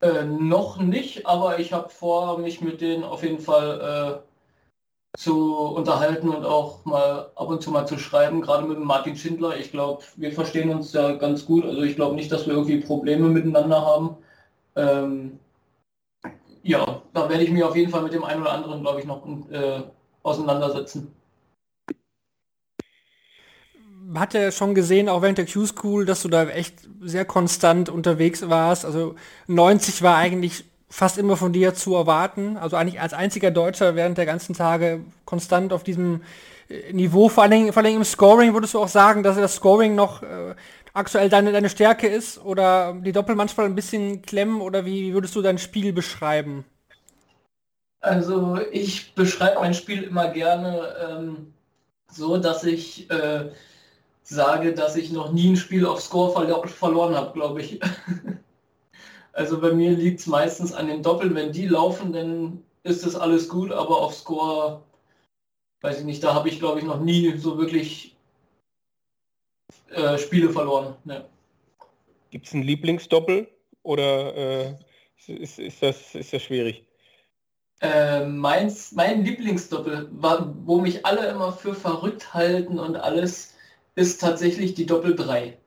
Äh, 0.00 0.24
noch 0.24 0.78
nicht, 0.78 1.26
aber 1.26 1.60
ich 1.60 1.72
habe 1.72 1.88
vor, 1.88 2.38
mich 2.38 2.60
mit 2.60 2.80
denen 2.80 3.04
auf 3.04 3.22
jeden 3.22 3.38
Fall 3.38 4.24
äh, 4.24 4.31
zu 5.16 5.54
unterhalten 5.54 6.30
und 6.30 6.44
auch 6.44 6.84
mal 6.84 7.30
ab 7.36 7.48
und 7.48 7.62
zu 7.62 7.70
mal 7.70 7.86
zu 7.86 7.98
schreiben, 7.98 8.40
gerade 8.40 8.66
mit 8.66 8.78
Martin 8.78 9.16
Schindler. 9.16 9.56
Ich 9.56 9.70
glaube, 9.70 10.02
wir 10.16 10.32
verstehen 10.32 10.70
uns 10.70 10.92
ja 10.92 11.12
ganz 11.12 11.44
gut. 11.44 11.64
Also 11.64 11.82
ich 11.82 11.96
glaube 11.96 12.16
nicht, 12.16 12.32
dass 12.32 12.46
wir 12.46 12.54
irgendwie 12.54 12.80
Probleme 12.80 13.28
miteinander 13.28 13.84
haben. 13.84 14.16
Ähm, 14.74 15.38
ja, 16.62 17.02
da 17.12 17.28
werde 17.28 17.44
ich 17.44 17.50
mich 17.50 17.62
auf 17.62 17.76
jeden 17.76 17.90
Fall 17.90 18.02
mit 18.02 18.14
dem 18.14 18.24
einen 18.24 18.42
oder 18.42 18.52
anderen, 18.52 18.80
glaube 18.80 19.00
ich, 19.00 19.06
noch 19.06 19.26
äh, 19.50 19.82
auseinandersetzen 20.22 21.14
hat 24.14 24.34
ja 24.34 24.50
schon 24.50 24.74
gesehen, 24.74 25.08
auch 25.08 25.22
während 25.22 25.38
der 25.38 25.46
Q-School, 25.46 26.04
dass 26.04 26.22
du 26.22 26.28
da 26.28 26.44
echt 26.48 26.88
sehr 27.00 27.24
konstant 27.24 27.88
unterwegs 27.88 28.48
warst. 28.48 28.84
Also 28.84 29.14
90 29.46 30.02
war 30.02 30.16
eigentlich 30.16 30.64
fast 30.92 31.16
immer 31.16 31.38
von 31.38 31.54
dir 31.54 31.72
zu 31.72 31.94
erwarten. 31.94 32.58
Also 32.58 32.76
eigentlich 32.76 33.00
als 33.00 33.14
einziger 33.14 33.50
Deutscher 33.50 33.96
während 33.96 34.18
der 34.18 34.26
ganzen 34.26 34.54
Tage 34.54 35.00
konstant 35.24 35.72
auf 35.72 35.82
diesem 35.82 36.20
äh, 36.68 36.92
Niveau. 36.92 37.30
Vor 37.30 37.44
allem, 37.44 37.72
vor 37.72 37.82
allem 37.82 37.96
im 37.96 38.04
Scoring 38.04 38.52
würdest 38.52 38.74
du 38.74 38.78
auch 38.78 38.88
sagen, 38.88 39.22
dass 39.22 39.36
das 39.36 39.54
Scoring 39.54 39.94
noch 39.94 40.22
äh, 40.22 40.54
aktuell 40.92 41.30
deine, 41.30 41.50
deine 41.50 41.70
Stärke 41.70 42.08
ist 42.08 42.44
oder 42.44 42.92
die 42.92 43.12
Doppel 43.12 43.34
manchmal 43.34 43.66
ein 43.66 43.74
bisschen 43.74 44.20
klemmen 44.20 44.60
oder 44.60 44.84
wie 44.84 45.14
würdest 45.14 45.34
du 45.34 45.40
dein 45.40 45.56
Spiel 45.56 45.94
beschreiben? 45.94 46.66
Also 48.00 48.58
ich 48.70 49.14
beschreibe 49.14 49.60
mein 49.60 49.72
Spiel 49.72 50.02
immer 50.02 50.28
gerne 50.28 50.94
ähm, 51.08 51.54
so, 52.10 52.36
dass 52.36 52.64
ich 52.64 53.10
äh, 53.10 53.50
sage, 54.24 54.74
dass 54.74 54.96
ich 54.96 55.10
noch 55.10 55.32
nie 55.32 55.52
ein 55.52 55.56
Spiel 55.56 55.86
auf 55.86 56.02
Score 56.02 56.32
verlo 56.32 56.62
verloren 56.66 57.14
habe, 57.14 57.32
glaube 57.32 57.62
ich. 57.62 57.80
also 59.32 59.60
bei 59.60 59.72
mir 59.72 59.90
liegt 59.90 60.20
es 60.20 60.26
meistens 60.26 60.72
an 60.72 60.88
den 60.88 61.02
Doppeln. 61.02 61.34
Wenn 61.34 61.52
die 61.52 61.66
laufen, 61.66 62.12
dann 62.12 62.62
ist 62.82 63.06
das 63.06 63.16
alles 63.16 63.48
gut, 63.48 63.72
aber 63.72 64.00
auf 64.00 64.14
Score, 64.14 64.82
weiß 65.80 66.00
ich 66.00 66.04
nicht, 66.04 66.22
da 66.22 66.34
habe 66.34 66.48
ich, 66.48 66.58
glaube 66.58 66.78
ich, 66.78 66.84
noch 66.84 67.00
nie 67.00 67.36
so 67.36 67.58
wirklich 67.58 68.16
äh, 69.90 70.18
Spiele 70.18 70.50
verloren. 70.50 70.94
Ne. 71.04 71.24
Gibt 72.30 72.46
es 72.46 72.54
ein 72.54 72.62
Lieblingsdoppel 72.62 73.48
oder 73.82 74.36
äh, 74.36 74.74
ist, 75.28 75.58
ist, 75.58 75.82
das, 75.82 76.14
ist 76.14 76.32
das 76.32 76.42
schwierig? 76.42 76.84
Äh, 77.80 78.26
meins, 78.26 78.92
mein 78.92 79.24
Lieblingsdoppel, 79.24 80.08
war, 80.12 80.54
wo 80.64 80.80
mich 80.80 81.04
alle 81.04 81.26
immer 81.26 81.52
für 81.52 81.74
verrückt 81.74 82.32
halten 82.32 82.78
und 82.78 82.96
alles, 82.96 83.54
ist 83.94 84.20
tatsächlich 84.20 84.74
die 84.74 84.86
Doppel 84.86 85.14
3. 85.14 85.58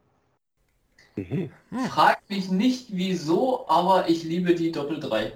Mhm. 1.15 1.49
Frag 1.89 2.19
mich 2.29 2.51
nicht 2.51 2.87
wieso, 2.91 3.67
aber 3.69 4.09
ich 4.09 4.23
liebe 4.23 4.55
die 4.55 4.71
Doppel 4.71 4.99
3. 4.99 5.31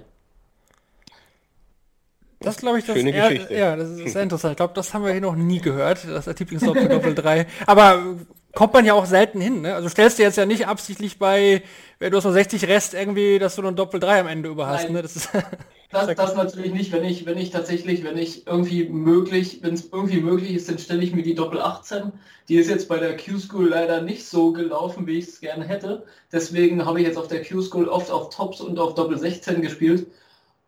Das 2.40 2.56
glaube 2.56 2.78
ich, 2.78 2.86
das, 2.86 2.96
Schöne 2.96 3.10
eher, 3.12 3.28
Geschichte. 3.28 3.54
ja, 3.54 3.76
das 3.76 3.90
ist 3.90 4.12
sehr 4.12 4.22
interessant. 4.22 4.52
Ich 4.52 4.56
glaube, 4.56 4.72
das 4.74 4.94
haben 4.94 5.04
wir 5.04 5.12
hier 5.12 5.20
noch 5.20 5.36
nie 5.36 5.60
gehört, 5.60 6.06
das 6.06 6.26
Lieblingsdoppel 6.26 6.88
Doppel 6.88 7.14
3. 7.14 7.46
Aber 7.66 8.16
kommt 8.54 8.74
man 8.74 8.84
ja 8.84 8.94
auch 8.94 9.06
selten 9.06 9.40
hin. 9.40 9.62
Ne? 9.62 9.74
Also 9.74 9.88
stellst 9.88 10.18
du 10.18 10.22
jetzt 10.22 10.36
ja 10.36 10.46
nicht 10.46 10.66
absichtlich 10.66 11.18
bei, 11.18 11.62
du 11.98 12.16
hast 12.16 12.24
noch 12.24 12.32
60 12.32 12.66
Rest 12.68 12.94
irgendwie, 12.94 13.38
dass 13.38 13.56
du 13.56 13.62
noch 13.62 13.70
ein 13.70 13.76
Doppel 13.76 14.00
3 14.00 14.20
am 14.20 14.26
Ende 14.26 14.48
über 14.48 14.66
hast. 14.66 14.90
Ne? 14.90 15.02
Das 15.02 15.16
ist 15.16 15.30
Das, 15.92 16.06
das 16.14 16.36
natürlich 16.36 16.72
nicht, 16.72 16.92
wenn 16.92 17.02
ich, 17.02 17.26
wenn 17.26 17.36
ich 17.36 17.50
tatsächlich, 17.50 18.04
wenn 18.04 18.16
ich 18.16 18.46
irgendwie 18.46 18.88
möglich, 18.88 19.58
wenn 19.62 19.74
es 19.74 19.88
irgendwie 19.92 20.20
möglich 20.20 20.54
ist, 20.54 20.68
dann 20.68 20.78
stelle 20.78 21.02
ich 21.02 21.12
mir 21.12 21.24
die 21.24 21.34
Doppel 21.34 21.60
18. 21.60 22.12
Die 22.48 22.56
ist 22.56 22.70
jetzt 22.70 22.88
bei 22.88 22.98
der 22.98 23.16
Q-School 23.16 23.68
leider 23.68 24.00
nicht 24.00 24.24
so 24.24 24.52
gelaufen, 24.52 25.08
wie 25.08 25.18
ich 25.18 25.26
es 25.26 25.40
gerne 25.40 25.64
hätte. 25.66 26.04
Deswegen 26.30 26.84
habe 26.86 27.00
ich 27.00 27.06
jetzt 27.08 27.18
auf 27.18 27.26
der 27.26 27.44
Q-School 27.44 27.88
oft 27.88 28.08
auf 28.12 28.28
Tops 28.28 28.60
und 28.60 28.78
auf 28.78 28.94
Doppel 28.94 29.18
16 29.18 29.62
gespielt. 29.62 30.06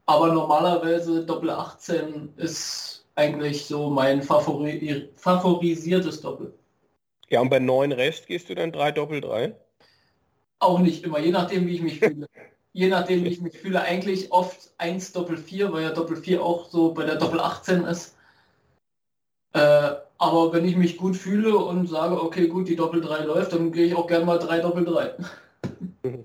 Aber 0.07 0.33
normalerweise 0.33 1.25
Doppel 1.25 1.51
18 1.51 2.31
ist 2.37 3.05
eigentlich 3.15 3.67
so 3.67 3.91
mein 3.91 4.23
Favori 4.23 5.09
favorisiertes 5.15 6.21
Doppel. 6.21 6.53
Ja, 7.33 7.41
und 7.41 7.49
bei 7.49 7.59
9 7.59 7.93
Rest 7.93 8.27
gehst 8.27 8.49
du 8.49 8.55
dann 8.55 8.73
3 8.73 8.93
Doppel 8.93 9.21
3? 9.21 9.55
Auch 10.61 10.79
nicht 10.79 11.03
immer, 11.05 11.19
je 11.19 11.33
nachdem, 11.33 11.67
wie 11.67 11.75
ich 11.75 11.83
mich 11.83 11.99
fühle 11.99 12.29
je 12.73 12.89
nachdem, 12.89 13.25
wie 13.25 13.29
ich 13.29 13.41
mich 13.41 13.59
fühle, 13.59 13.83
eigentlich 13.83 14.33
oft 14.33 14.73
1 14.79 15.13
Doppel 15.13 15.37
4, 15.37 15.73
weil 15.73 15.83
ja 15.83 15.91
Doppel 15.91 16.17
4 16.17 16.43
auch 16.43 16.69
so 16.71 16.93
bei 16.93 17.05
der 17.05 17.17
Doppel 17.17 17.41
18 17.41 17.85
ist. 17.85 18.17
Äh, 19.53 19.91
aber 20.19 20.53
wenn 20.53 20.65
ich 20.65 20.77
mich 20.77 20.97
gut 20.97 21.17
fühle 21.17 21.57
und 21.57 21.89
sage, 21.89 22.23
okay, 22.23 22.49
gut, 22.49 22.69
die 22.69 22.77
Doppel 22.77 23.01
3 23.01 23.25
läuft, 23.25 23.53
dann 23.53 23.73
gehe 23.73 23.87
ich 23.87 23.95
auch 23.95 24.07
gerne 24.07 24.25
mal 24.25 24.39
3 24.39 24.61
Doppel 24.61 24.85
3. 24.85 25.15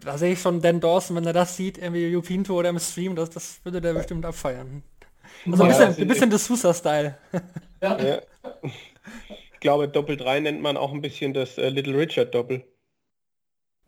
Da 0.00 0.18
sehe 0.18 0.34
ich 0.34 0.40
schon 0.42 0.60
Dan 0.60 0.78
Dawson, 0.78 1.16
wenn 1.16 1.24
er 1.24 1.32
das 1.32 1.56
sieht, 1.56 1.78
irgendwie 1.78 2.42
Tour 2.44 2.58
oder 2.58 2.68
im 2.68 2.78
Stream, 2.78 3.16
das, 3.16 3.30
das 3.30 3.64
würde 3.64 3.80
der 3.80 3.94
bestimmt 3.94 4.26
abfeiern. 4.26 4.82
Also 5.50 5.62
ein 5.62 5.68
bisschen, 5.70 5.94
ein 5.94 6.06
bisschen. 6.28 7.14
Ja. 7.80 7.98
ja. 7.98 8.20
Ich 9.60 9.62
glaube, 9.62 9.88
Doppel 9.88 10.16
3 10.16 10.40
nennt 10.40 10.62
man 10.62 10.78
auch 10.78 10.90
ein 10.90 11.02
bisschen 11.02 11.34
das 11.34 11.58
äh, 11.58 11.68
Little 11.68 11.98
Richard 11.98 12.34
Doppel. 12.34 12.64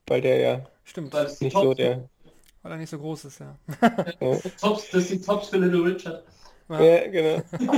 Weil 0.06 0.20
der 0.20 0.36
ja 0.38 0.66
Stimmt. 0.84 1.14
Weil 1.14 1.24
nicht 1.40 1.56
so 1.56 1.72
der. 1.72 2.10
Weil 2.60 2.72
er 2.72 2.76
nicht 2.76 2.90
so 2.90 2.98
groß 2.98 3.24
ist, 3.24 3.40
ja. 3.40 3.56
ja. 4.20 4.36
Tops, 4.60 4.90
das 4.90 5.08
sind 5.08 5.24
Tops 5.24 5.48
für 5.48 5.56
Little 5.56 5.82
Richard. 5.82 6.24
Ja, 6.68 6.82
ja 6.82 7.08
genau. 7.08 7.42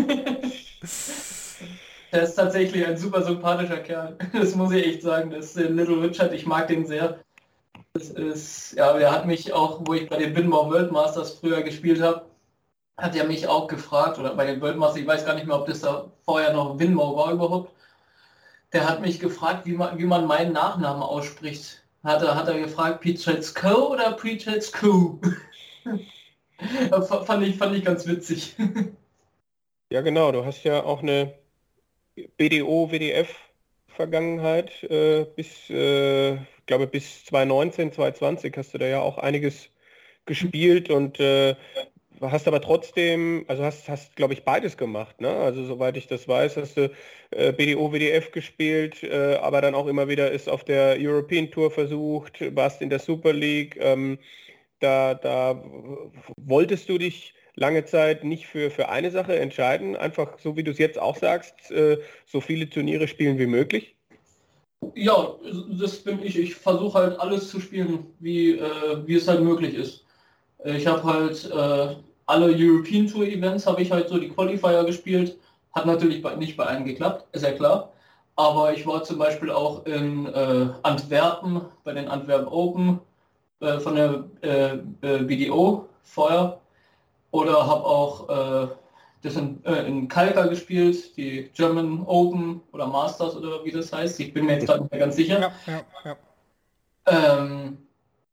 Der 2.12 2.22
ist 2.22 2.35
tatsächlich 2.35 2.85
ein 2.85 2.96
super 2.96 3.22
sympathischer 3.22 3.78
Kerl. 3.78 4.18
Das 4.33 4.57
muss 4.57 4.72
ich 4.72 4.85
echt 4.85 5.02
sagen. 5.02 5.30
Das 5.30 5.54
ist 5.54 5.70
Little 5.70 6.02
Richard, 6.02 6.33
ich 6.33 6.46
mag 6.46 6.66
den 6.66 6.85
sehr. 6.87 7.20
Das 7.92 8.11
ist, 8.11 8.72
ja, 8.72 8.98
der 8.98 9.12
hat 9.12 9.24
mich 9.24 9.52
auch, 9.52 9.83
wo 9.85 9.94
ich 9.94 10.09
bei 10.09 10.16
den 10.16 10.35
Winbau 10.35 10.68
World 10.68 10.90
Masters 10.90 11.38
früher 11.38 11.62
gespielt 11.62 12.02
habe, 12.02 12.26
hat 12.96 13.14
er 13.14 13.24
mich 13.24 13.46
auch 13.46 13.68
gefragt, 13.68 14.18
oder 14.18 14.35
bei 14.35 14.46
den 14.46 14.61
World 14.61 14.78
Masters, 14.78 15.00
ich 15.00 15.07
weiß 15.07 15.24
gar 15.24 15.37
nicht 15.37 15.46
mehr, 15.46 15.61
ob 15.61 15.66
das 15.66 15.83
da 15.83 16.11
vorher 16.24 16.52
noch 16.52 16.76
Winmau 16.80 17.16
war 17.16 17.33
überhaupt. 17.33 17.70
Der 18.74 18.87
hat 18.88 19.00
mich 19.00 19.20
gefragt, 19.20 19.64
wie 19.64 19.72
man, 19.72 19.98
wie 19.98 20.04
man 20.04 20.26
meinen 20.26 20.52
Nachnamen 20.52 21.02
ausspricht 21.02 21.84
hat 22.04 22.22
er, 22.22 22.37
hat 22.37 22.48
er 22.48 22.58
gefragt, 22.58 23.02
Co. 23.54 23.92
oder 23.92 24.12
Preachetsco? 24.12 25.18
fand, 27.24 27.46
ich, 27.46 27.56
fand 27.56 27.76
ich 27.76 27.84
ganz 27.84 28.06
witzig. 28.06 28.54
ja 29.90 30.02
genau, 30.02 30.30
du 30.30 30.44
hast 30.44 30.62
ja 30.64 30.82
auch 30.82 31.02
eine 31.02 31.34
BDO, 32.37 32.90
WDF 32.92 33.34
Vergangenheit 33.88 34.82
äh, 34.82 35.24
bis, 35.37 35.70
äh, 35.70 36.37
glaube 36.66 36.87
bis 36.88 37.24
2019, 37.26 37.92
2020 37.92 38.56
hast 38.56 38.74
du 38.74 38.78
da 38.78 38.87
ja 38.87 39.00
auch 39.00 39.18
einiges 39.18 39.68
gespielt 40.26 40.90
und 40.90 41.20
äh, 41.20 41.54
hast 42.20 42.48
aber 42.48 42.61
trotzdem, 42.61 43.44
also 43.48 43.64
hast, 43.64 43.88
hast 43.88 44.16
glaube 44.16 44.35
ich, 44.35 44.44
beides 44.44 44.77
gemacht, 44.77 45.20
ne? 45.20 45.29
Also 45.29 45.64
soweit 45.64 45.96
ich 45.96 46.07
das 46.07 46.29
weiß, 46.29 46.57
hast 46.57 46.77
du 46.77 46.90
äh, 47.31 47.53
BDO, 47.53 47.92
WDF 47.92 48.31
gespielt, 48.31 49.03
äh, 49.03 49.37
aber 49.37 49.61
dann 49.61 49.74
auch 49.74 49.87
immer 49.87 50.09
wieder 50.09 50.31
ist 50.31 50.48
auf 50.48 50.64
der 50.64 50.96
European 50.98 51.50
Tour 51.50 51.70
versucht, 51.70 52.40
warst 52.55 52.83
in 52.83 52.90
der 52.90 52.98
Super 52.98 53.33
League. 53.33 53.77
Ähm, 53.81 54.18
da, 54.81 55.14
da 55.14 55.62
wolltest 56.37 56.88
du 56.88 56.98
dich 56.98 57.35
lange 57.57 57.85
Zeit 57.85 58.24
nicht 58.24 58.46
für, 58.46 58.70
für 58.70 58.88
eine 58.88 59.11
Sache 59.11 59.38
entscheiden, 59.38 59.96
einfach 59.96 60.38
so 60.38 60.57
wie 60.57 60.64
du 60.64 60.70
es 60.70 60.79
jetzt 60.79 60.98
auch 60.98 61.16
sagst, 61.16 61.70
äh, 61.70 61.98
so 62.27 62.40
viele 62.40 62.68
Turniere 62.68 63.09
spielen 63.09 63.38
wie 63.38 63.46
möglich? 63.46 63.96
Ja, 64.94 65.37
das 65.79 65.98
bin 65.98 66.22
ich. 66.22 66.38
Ich 66.38 66.55
versuche 66.55 66.98
halt 66.98 67.18
alles 67.18 67.48
zu 67.48 67.61
spielen, 67.61 68.07
wie, 68.20 68.59
äh, 68.59 69.07
wie 69.07 69.14
es 69.14 69.27
halt 69.27 69.42
möglich 69.42 69.74
ist. 69.74 70.05
Ich 70.64 70.87
habe 70.87 71.05
halt 71.05 71.50
äh, 71.50 71.96
alle 72.27 72.55
European 72.57 73.07
Tour 73.07 73.27
Events 73.27 73.66
habe 73.66 73.83
ich 73.83 73.92
halt 73.92 74.09
so 74.09 74.18
die 74.18 74.31
Qualifier 74.31 74.85
gespielt. 74.85 75.38
Hat 75.72 75.87
natürlich 75.87 76.24
nicht 76.37 76.57
bei 76.57 76.64
allen 76.64 76.85
geklappt, 76.85 77.27
ist 77.33 77.42
ja 77.42 77.53
klar. 77.53 77.92
Aber 78.37 78.72
ich 78.72 78.87
war 78.87 79.05
zum 79.05 79.18
Beispiel 79.18 79.50
auch 79.50 79.85
in 79.87 80.27
äh, 80.27 80.68
Antwerpen 80.83 81.62
bei 81.85 81.92
den 81.92 82.09
Antwerpen 82.09 82.48
Open 82.48 83.00
äh, 83.61 83.79
von 83.79 83.94
der 83.94 84.24
äh, 84.42 84.79
äh 85.03 85.22
BDO 85.22 85.88
vorher. 86.03 86.61
Oder 87.31 87.66
habe 87.66 87.85
auch 87.85 88.29
äh, 88.29 88.68
das 89.22 89.37
in, 89.37 89.64
äh, 89.64 89.87
in 89.87 90.09
Kalka 90.09 90.46
gespielt, 90.46 91.16
die 91.16 91.50
German 91.55 92.05
Open 92.07 92.62
oder 92.72 92.87
Masters 92.87 93.37
oder 93.37 93.64
wie 93.64 93.70
das 93.70 93.92
heißt. 93.92 94.18
Ich 94.20 94.33
bin 94.33 94.46
mir 94.46 94.55
jetzt 94.55 94.66
gerade 94.66 94.83
nicht 94.83 94.92
mehr 94.92 95.00
ganz 95.00 95.16
sicher. 95.16 95.40
Ja, 95.40 95.53
ja, 95.66 95.83
ja. 96.05 96.16
Ähm, 97.07 97.79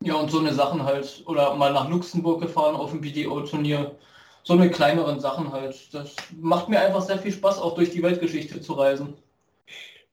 ja, 0.01 0.15
und 0.15 0.31
so 0.31 0.39
eine 0.39 0.53
Sachen 0.53 0.83
halt. 0.83 1.23
Oder 1.25 1.55
mal 1.55 1.73
nach 1.73 1.89
Luxemburg 1.89 2.41
gefahren 2.41 2.75
auf 2.75 2.91
ein 2.93 3.01
BDO-Turnier. 3.01 3.95
so 4.43 4.53
eine 4.53 4.69
kleineren 4.69 5.19
Sachen 5.19 5.51
halt. 5.51 5.93
Das 5.93 6.15
macht 6.39 6.67
mir 6.67 6.79
einfach 6.79 7.01
sehr 7.01 7.19
viel 7.19 7.31
Spaß, 7.31 7.59
auch 7.59 7.75
durch 7.75 7.91
die 7.91 8.01
Weltgeschichte 8.01 8.59
zu 8.61 8.73
reisen. 8.73 9.13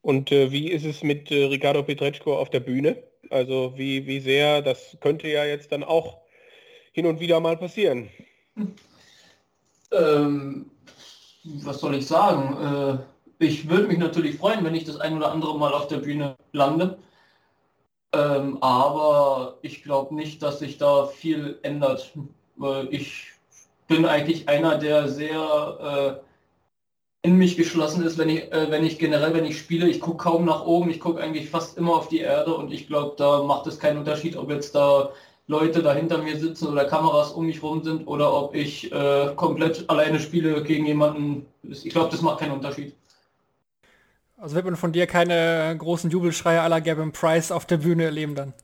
Und 0.03 0.31
äh, 0.31 0.53
wie 0.53 0.70
ist 0.70 0.85
es 0.85 1.03
mit 1.03 1.31
äh, 1.31 1.46
Ricardo 1.46 1.83
Petreczko 1.83 2.38
auf 2.38 2.51
der 2.51 2.61
Bühne? 2.61 3.03
Also 3.31 3.72
wie, 3.77 4.07
wie 4.07 4.20
sehr, 4.20 4.62
das 4.62 4.96
könnte 5.01 5.29
ja 5.29 5.44
jetzt 5.44 5.72
dann 5.72 5.83
auch 5.83 6.18
hin 6.92 7.07
und 7.07 7.20
wieder 7.20 7.40
mal 7.40 7.57
passieren. 7.57 8.09
Ähm, 9.92 10.70
was 11.44 11.81
soll 11.81 11.94
ich 11.94 12.07
sagen? 12.07 12.98
Äh, 13.40 13.44
ich 13.44 13.68
würde 13.68 13.88
mich 13.88 13.98
natürlich 13.98 14.37
freuen, 14.37 14.64
wenn 14.64 14.74
ich 14.74 14.85
das 14.85 15.01
ein 15.01 15.16
oder 15.16 15.31
andere 15.31 15.59
Mal 15.59 15.72
auf 15.72 15.88
der 15.88 15.98
Bühne 15.98 16.37
lande. 16.53 16.98
Ähm, 18.12 18.59
aber 18.62 19.59
ich 19.62 19.83
glaube 19.83 20.14
nicht, 20.14 20.42
dass 20.42 20.61
sich 20.61 20.79
da 20.79 21.07
viel 21.07 21.59
ändert. 21.62 22.12
Ich 22.90 23.33
bin 23.87 24.05
eigentlich 24.07 24.49
einer, 24.49 24.79
der 24.79 25.09
sehr 25.09 26.21
äh, 26.23 27.27
in 27.29 27.37
mich 27.37 27.57
geschlossen 27.57 28.05
ist, 28.05 28.16
wenn 28.18 28.29
ich, 28.31 28.53
äh, 28.53 28.71
wenn 28.71 28.85
ich 28.85 28.99
generell, 28.99 29.35
wenn 29.35 29.44
ich 29.44 29.59
spiele, 29.59 29.88
ich 29.88 30.01
gucke 30.01 30.25
kaum 30.25 30.44
nach 30.44 30.64
oben, 30.64 30.90
ich 30.90 31.01
gucke 31.01 31.21
eigentlich 31.21 31.51
fast 31.51 31.77
immer 31.77 31.97
auf 31.97 32.09
die 32.09 32.21
Erde 32.21 32.55
und 32.55 32.73
ich 32.73 32.87
glaube, 32.87 33.14
da 33.16 33.42
macht 33.42 33.66
es 33.66 33.79
keinen 33.79 33.99
Unterschied, 33.99 34.37
ob 34.37 34.51
jetzt 34.51 34.75
da 34.75 35.11
Leute 35.47 35.83
da 35.83 35.94
hinter 35.94 36.18
mir 36.18 36.37
sitzen 36.38 36.68
oder 36.68 36.85
Kameras 36.85 37.33
um 37.33 37.47
mich 37.47 37.62
rum 37.62 37.83
sind 37.83 38.07
oder 38.07 38.33
ob 38.33 38.55
ich 38.55 38.92
äh, 38.92 39.33
komplett 39.35 39.88
alleine 39.88 40.21
spiele 40.21 40.62
gegen 40.62 40.87
jemanden. 40.87 41.47
Ich 41.62 41.90
glaube, 41.90 42.11
das 42.11 42.23
macht 42.23 42.40
keinen 42.40 42.53
Unterschied. 42.53 42.94
Also 44.40 44.55
wird 44.55 44.66
man 44.66 44.77
von 44.77 44.92
dir 44.92 45.09
keine 45.09 45.74
großen 45.77 46.11
Jubelschreie 46.11 46.61
aller 46.61 46.81
Gavin 46.81 47.11
Price 47.11 47.51
auf 47.51 47.66
der 47.66 47.79
Bühne 47.79 48.05
erleben 48.05 48.37
dann? 48.37 48.55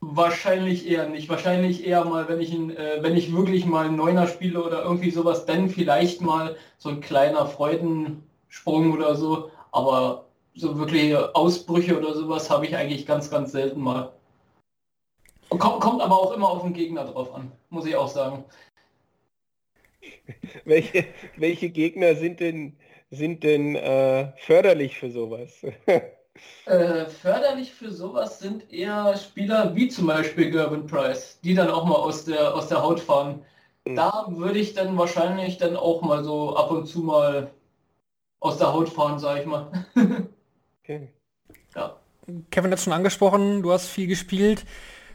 Wahrscheinlich 0.00 0.88
eher 0.88 1.06
nicht. 1.06 1.28
Wahrscheinlich 1.28 1.86
eher 1.86 2.04
mal, 2.06 2.28
wenn 2.28 2.40
ich, 2.40 2.52
äh, 2.54 3.02
wenn 3.02 3.16
ich 3.16 3.34
wirklich 3.34 3.66
mal 3.66 3.86
einen 3.86 3.96
Neuner 3.96 4.26
spiele 4.26 4.64
oder 4.64 4.82
irgendwie 4.82 5.10
sowas, 5.10 5.44
dann 5.44 5.68
vielleicht 5.68 6.22
mal 6.22 6.56
so 6.78 6.88
ein 6.88 7.02
kleiner 7.02 7.46
Freudensprung 7.46 8.92
oder 8.92 9.14
so. 9.14 9.50
Aber 9.70 10.24
so 10.54 10.78
wirkliche 10.78 11.34
Ausbrüche 11.34 11.98
oder 11.98 12.14
sowas 12.14 12.50
habe 12.50 12.66
ich 12.66 12.74
eigentlich 12.74 13.06
ganz, 13.06 13.30
ganz 13.30 13.52
selten 13.52 13.80
mal. 13.80 14.12
Kommt, 15.50 15.80
kommt 15.80 16.00
aber 16.00 16.18
auch 16.18 16.32
immer 16.32 16.48
auf 16.48 16.62
den 16.62 16.72
Gegner 16.72 17.04
drauf 17.04 17.34
an, 17.34 17.52
muss 17.68 17.84
ich 17.84 17.96
auch 17.96 18.08
sagen. 18.08 18.44
welche, 20.64 21.04
welche 21.36 21.68
Gegner 21.68 22.14
sind 22.16 22.40
denn, 22.40 22.76
sind 23.12 23.44
denn 23.44 23.76
äh, 23.76 24.32
förderlich 24.38 24.98
für 24.98 25.10
sowas? 25.10 25.62
äh, 26.66 27.04
förderlich 27.06 27.72
für 27.72 27.90
sowas 27.90 28.40
sind 28.40 28.72
eher 28.72 29.14
Spieler 29.16 29.74
wie 29.76 29.88
zum 29.88 30.06
Beispiel 30.06 30.50
Gervin 30.50 30.86
Price, 30.86 31.38
die 31.44 31.54
dann 31.54 31.68
auch 31.68 31.84
mal 31.84 31.96
aus 31.96 32.24
der, 32.24 32.54
aus 32.54 32.68
der 32.68 32.82
Haut 32.82 33.00
fahren. 33.00 33.44
Mhm. 33.86 33.96
Da 33.96 34.26
würde 34.30 34.58
ich 34.58 34.72
dann 34.72 34.96
wahrscheinlich 34.96 35.58
dann 35.58 35.76
auch 35.76 36.00
mal 36.00 36.24
so 36.24 36.56
ab 36.56 36.70
und 36.70 36.86
zu 36.86 37.00
mal 37.00 37.50
aus 38.40 38.56
der 38.56 38.72
Haut 38.72 38.88
fahren, 38.88 39.18
sage 39.18 39.40
ich 39.40 39.46
mal. 39.46 39.70
okay. 40.82 41.08
Ja. 41.76 41.96
Kevin 42.50 42.72
hat 42.72 42.80
schon 42.80 42.94
angesprochen, 42.94 43.62
du 43.62 43.72
hast 43.72 43.88
viel 43.88 44.06
gespielt. 44.06 44.64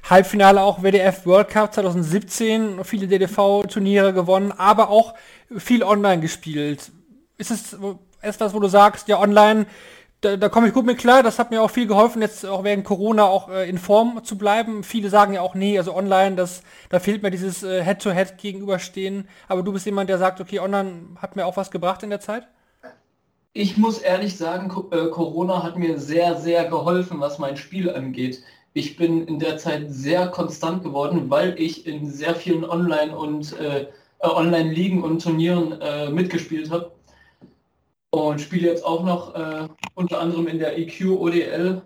Halbfinale 0.08 0.62
auch 0.62 0.84
WDF 0.84 1.26
World 1.26 1.50
Cup 1.50 1.74
2017, 1.74 2.84
viele 2.84 3.08
DDV-Turniere 3.08 4.14
gewonnen, 4.14 4.52
aber 4.52 4.90
auch 4.90 5.16
viel 5.58 5.84
online 5.84 6.22
gespielt. 6.22 6.92
Ist 7.38 7.52
es 7.52 7.78
etwas, 8.22 8.54
wo 8.54 8.60
du 8.60 8.68
sagst, 8.68 9.08
ja, 9.08 9.20
online, 9.20 9.68
da, 10.22 10.36
da 10.36 10.50
komme 10.50 10.68
ich 10.68 10.74
gut 10.74 10.86
mit 10.86 10.98
klar, 10.98 11.22
das 11.22 11.38
hat 11.38 11.52
mir 11.52 11.62
auch 11.62 11.70
viel 11.70 11.86
geholfen, 11.86 12.22
jetzt 12.22 12.46
auch 12.46 12.64
während 12.64 12.84
Corona 12.84 13.26
auch 13.26 13.50
äh, 13.50 13.70
in 13.70 13.78
Form 13.78 14.24
zu 14.24 14.38
bleiben. 14.38 14.84
Viele 14.84 15.10
sagen 15.10 15.34
ja 15.34 15.42
auch, 15.42 15.54
nee, 15.54 15.78
also 15.78 15.96
online, 15.96 16.36
das, 16.36 16.64
da 16.90 17.00
fehlt 17.00 17.22
mir 17.22 17.30
dieses 17.30 17.62
äh, 17.64 17.84
Head-to-Head 17.84 18.30
-Head 18.30 18.38
gegenüberstehen. 18.38 19.28
Aber 19.48 19.62
du 19.62 19.72
bist 19.72 19.86
jemand, 19.86 20.10
der 20.10 20.18
sagt, 20.18 20.42
okay, 20.42 20.60
online 20.60 21.18
hat 21.18 21.36
mir 21.36 21.46
auch 21.46 21.58
was 21.58 21.70
gebracht 21.70 22.02
in 22.02 22.10
der 22.10 22.20
Zeit? 22.20 22.48
Ich 23.54 23.78
muss 23.78 24.00
ehrlich 24.00 24.38
sagen, 24.38 24.72
äh, 24.92 25.08
Corona 25.10 25.64
hat 25.64 25.78
mir 25.78 26.00
sehr, 26.00 26.36
sehr 26.36 26.66
geholfen, 26.66 27.20
was 27.20 27.38
mein 27.38 27.58
Spiel 27.58 27.90
angeht. 27.90 28.42
Ich 28.74 28.98
bin 28.98 29.28
in 29.28 29.40
der 29.40 29.58
Zeit 29.58 29.86
sehr 29.90 30.28
konstant 30.28 30.84
geworden, 30.84 31.30
weil 31.30 31.60
ich 31.60 31.88
in 31.88 32.10
sehr 32.10 32.36
vielen 32.36 32.64
Online- 32.64 33.16
und 33.16 33.60
äh, 33.60 33.82
äh, 33.82 33.88
Online-Ligen 34.28 35.04
und 35.04 35.22
Turnieren 35.22 35.80
mitgespielt 36.14 36.72
habe. 36.72 36.92
Und 38.12 38.42
spiele 38.42 38.70
jetzt 38.70 38.86
auch 38.86 39.04
noch 39.04 39.36
äh, 39.36 39.68
unter 39.96 40.20
anderem 40.20 40.48
in 40.48 40.60
der 40.60 40.78
EQ 40.78 41.20
ODL 41.20 41.82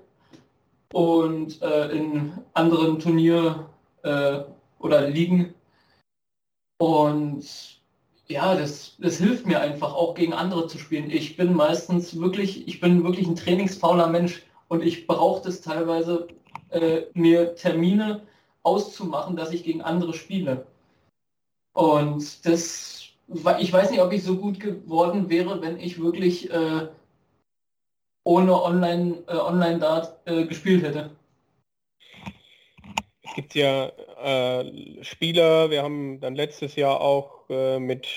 und 0.94 1.62
äh, 1.62 1.90
in 1.90 2.34
anderen 2.54 3.00
Turnier 3.00 3.70
äh, 4.04 4.42
oder 4.80 5.08
Ligen. 5.08 5.54
Und 6.80 7.46
ja, 8.28 8.56
das, 8.56 8.96
das 9.00 9.18
hilft 9.18 9.46
mir 9.46 9.62
einfach 9.62 9.94
auch 9.94 10.16
gegen 10.16 10.34
andere 10.34 10.68
zu 10.68 10.78
spielen. 10.78 11.12
Ich 11.12 11.38
bin 11.38 11.54
meistens 11.54 12.20
wirklich, 12.20 12.68
ich 12.68 12.80
bin 12.80 13.04
wirklich 13.04 13.28
ein 13.28 13.36
trainingsfauler 13.36 14.08
Mensch 14.08 14.44
und 14.68 14.84
ich 14.84 15.06
brauche 15.06 15.44
das 15.44 15.62
teilweise, 15.62 16.28
äh, 16.70 17.04
mir 17.14 17.56
Termine 17.56 18.22
auszumachen, 18.64 19.36
dass 19.36 19.52
ich 19.52 19.64
gegen 19.64 19.82
andere 19.82 20.14
spiele. 20.14 20.66
Und 21.74 22.46
das, 22.46 23.01
ich 23.60 23.72
weiß 23.74 23.92
nicht, 23.92 24.02
ob 24.02 24.12
ich 24.14 24.24
so 24.24 24.38
gut 24.38 24.60
geworden 24.60 25.30
wäre, 25.30 25.62
wenn 25.62 25.80
ich 25.80 26.02
wirklich 26.02 26.52
äh, 26.52 26.88
ohne 28.24 28.62
Online, 28.62 29.24
äh, 29.28 29.36
Online-Dart 29.36 30.20
äh, 30.26 30.46
gespielt 30.46 30.84
hätte. 30.84 31.12
Es 33.24 33.36
gibt 33.36 33.56
ja 33.56 33.92
äh, 34.22 35.04
Spieler, 35.04 35.70
wir 35.70 35.84
haben 35.84 36.20
dann 36.20 36.36
letztes 36.36 36.76
Jahr 36.76 37.00
auch 37.00 37.50
äh, 37.50 37.80
mit 37.80 38.08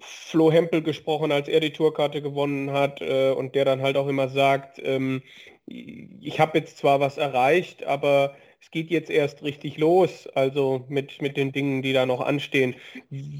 Flo 0.00 0.50
Hempel 0.50 0.82
gesprochen, 0.82 1.32
als 1.32 1.48
er 1.48 1.60
die 1.60 1.72
Tourkarte 1.72 2.20
gewonnen 2.20 2.72
hat 2.72 3.00
äh, 3.00 3.30
und 3.30 3.54
der 3.54 3.64
dann 3.64 3.82
halt 3.82 3.96
auch 3.96 4.08
immer 4.08 4.28
sagt, 4.28 4.80
ähm, 4.82 5.22
ich 5.66 6.38
habe 6.38 6.58
jetzt 6.58 6.78
zwar 6.78 7.00
was 7.00 7.18
erreicht, 7.18 7.84
aber 7.84 8.34
es 8.60 8.70
geht 8.70 8.90
jetzt 8.90 9.10
erst 9.10 9.42
richtig 9.42 9.78
los, 9.78 10.26
also 10.34 10.84
mit, 10.88 11.20
mit 11.22 11.36
den 11.36 11.52
Dingen, 11.52 11.82
die 11.82 11.92
da 11.92 12.06
noch 12.06 12.20
anstehen. 12.20 12.74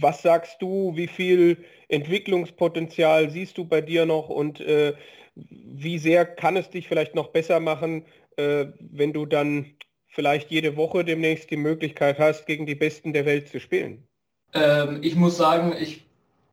Was 0.01 0.23
sagst 0.23 0.61
du, 0.61 0.93
wie 0.95 1.09
viel 1.09 1.65
Entwicklungspotenzial 1.89 3.31
siehst 3.31 3.59
du 3.59 3.65
bei 3.65 3.81
dir 3.81 4.07
noch 4.07 4.29
und 4.29 4.61
äh, 4.61 4.95
wie 5.35 5.99
sehr 5.99 6.25
kann 6.25 6.57
es 6.57 6.71
dich 6.71 6.89
vielleicht 6.89 7.15
noch 7.15 7.29
besser 7.29 7.61
machen, 7.61 8.05
äh, 8.37 8.67
wenn 8.81 9.13
du 9.13 9.27
dann 9.27 9.75
vielleicht 10.09 10.51
jede 10.51 10.77
Woche 10.77 11.05
demnächst 11.05 11.51
die 11.51 11.57
Möglichkeit 11.57 12.19
hast, 12.19 12.47
gegen 12.47 12.67
die 12.67 12.75
Besten 12.75 13.13
der 13.13 13.27
Welt 13.27 13.49
zu 13.49 13.61
spielen? 13.61 14.07
Ähm, 14.55 15.01
ich 15.03 15.15
muss 15.15 15.37
sagen, 15.37 15.75
ich, 15.79 16.05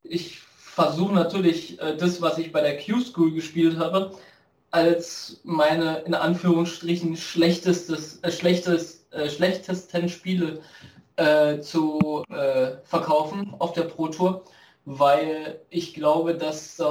ich 0.04 0.40
versuche 0.40 1.14
natürlich 1.14 1.80
äh, 1.80 1.96
das, 1.96 2.22
was 2.22 2.38
ich 2.38 2.52
bei 2.52 2.62
der 2.62 2.78
Q-School 2.78 3.34
gespielt 3.34 3.78
habe, 3.78 4.12
als 4.74 5.40
meine 5.44 6.00
in 6.00 6.16
Anführungsstrichen 6.16 7.16
schlechtestes, 7.16 8.20
äh, 8.24 8.32
schlechtes, 8.32 9.06
äh, 9.12 9.30
schlechtesten 9.30 10.10
Spiele 10.10 10.62
äh, 11.16 11.60
zu 11.60 12.24
äh, 12.30 12.78
verkaufen 12.84 13.54
auf 13.60 13.74
der 13.74 13.84
Pro 13.84 14.08
Tour, 14.08 14.44
weil 14.86 15.62
ich 15.70 15.94
glaube, 15.94 16.34
dass, 16.34 16.82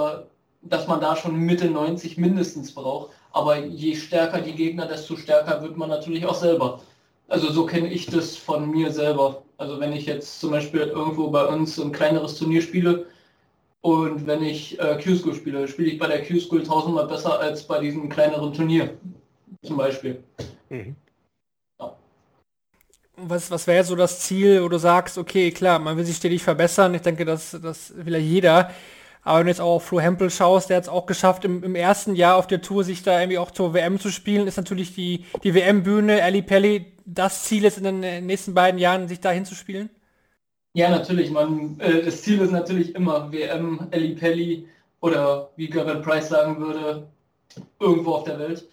dass 0.62 0.86
man 0.86 1.00
da 1.00 1.16
schon 1.16 1.36
Mitte 1.36 1.68
90 1.68 2.16
mindestens 2.18 2.72
braucht. 2.72 3.10
Aber 3.32 3.58
je 3.58 3.96
stärker 3.96 4.40
die 4.40 4.54
Gegner, 4.54 4.86
desto 4.86 5.16
stärker 5.16 5.60
wird 5.62 5.76
man 5.76 5.90
natürlich 5.90 6.24
auch 6.24 6.36
selber. 6.36 6.80
Also 7.28 7.50
so 7.50 7.66
kenne 7.66 7.88
ich 7.88 8.06
das 8.06 8.36
von 8.36 8.70
mir 8.70 8.92
selber. 8.92 9.42
Also 9.58 9.80
wenn 9.80 9.92
ich 9.92 10.06
jetzt 10.06 10.40
zum 10.40 10.52
Beispiel 10.52 10.82
irgendwo 10.82 11.30
bei 11.30 11.44
uns 11.46 11.78
ein 11.80 11.92
kleineres 11.92 12.36
Turnier 12.38 12.62
spiele, 12.62 13.06
und 13.82 14.28
wenn 14.28 14.44
ich 14.44 14.78
äh, 14.78 14.96
Q-School 15.02 15.34
spiele, 15.34 15.66
spiele 15.66 15.90
ich 15.90 15.98
bei 15.98 16.06
der 16.06 16.24
Q-School 16.24 16.62
tausendmal 16.62 17.08
besser 17.08 17.40
als 17.40 17.64
bei 17.64 17.80
diesem 17.80 18.08
kleineren 18.08 18.52
Turnier. 18.52 18.94
Zum 19.64 19.76
Beispiel. 19.76 20.22
Mhm. 20.70 20.94
Ja. 21.80 21.96
Was, 23.16 23.50
was 23.50 23.66
wäre 23.66 23.82
so 23.82 23.96
das 23.96 24.20
Ziel, 24.20 24.62
wo 24.62 24.68
du 24.68 24.78
sagst, 24.78 25.18
okay, 25.18 25.50
klar, 25.50 25.80
man 25.80 25.96
will 25.96 26.04
sich 26.04 26.16
stetig 26.16 26.44
verbessern. 26.44 26.94
Ich 26.94 27.02
denke, 27.02 27.24
das, 27.24 27.58
das 27.60 27.92
will 27.96 28.14
ja 28.14 28.20
jeder. 28.20 28.70
Aber 29.24 29.40
wenn 29.40 29.46
du 29.46 29.50
jetzt 29.50 29.60
auch 29.60 29.76
auf 29.76 29.84
Flo 29.84 30.00
Hempel 30.00 30.30
schaust, 30.30 30.70
der 30.70 30.76
hat 30.76 30.84
es 30.84 30.88
auch 30.88 31.06
geschafft, 31.06 31.44
im, 31.44 31.64
im, 31.64 31.74
ersten 31.74 32.14
Jahr 32.14 32.36
auf 32.36 32.46
der 32.46 32.62
Tour 32.62 32.84
sich 32.84 33.02
da 33.02 33.20
irgendwie 33.20 33.38
auch 33.38 33.50
zur 33.50 33.74
WM 33.74 33.98
zu 33.98 34.10
spielen, 34.10 34.46
ist 34.46 34.56
natürlich 34.56 34.94
die, 34.94 35.26
die 35.42 35.54
WM-Bühne, 35.54 36.22
Ali 36.22 36.42
Pelli, 36.42 36.92
das 37.04 37.44
Ziel 37.44 37.64
ist 37.64 37.78
in 37.78 37.84
den 37.84 38.26
nächsten 38.26 38.54
beiden 38.54 38.78
Jahren, 38.78 39.08
sich 39.08 39.20
da 39.20 39.30
hinzuspielen? 39.30 39.90
Ja, 40.74 40.88
natürlich. 40.90 41.30
Man, 41.30 41.78
äh, 41.80 42.02
das 42.02 42.22
Ziel 42.22 42.40
ist 42.40 42.50
natürlich 42.50 42.94
immer 42.94 43.30
WM, 43.30 43.88
Ellie 43.90 44.14
Pelli 44.14 44.68
oder 45.00 45.50
wie 45.56 45.68
Gervin 45.68 46.02
Price 46.02 46.28
sagen 46.28 46.58
würde, 46.60 47.08
irgendwo 47.78 48.14
auf 48.14 48.24
der 48.24 48.38
Welt. 48.38 48.68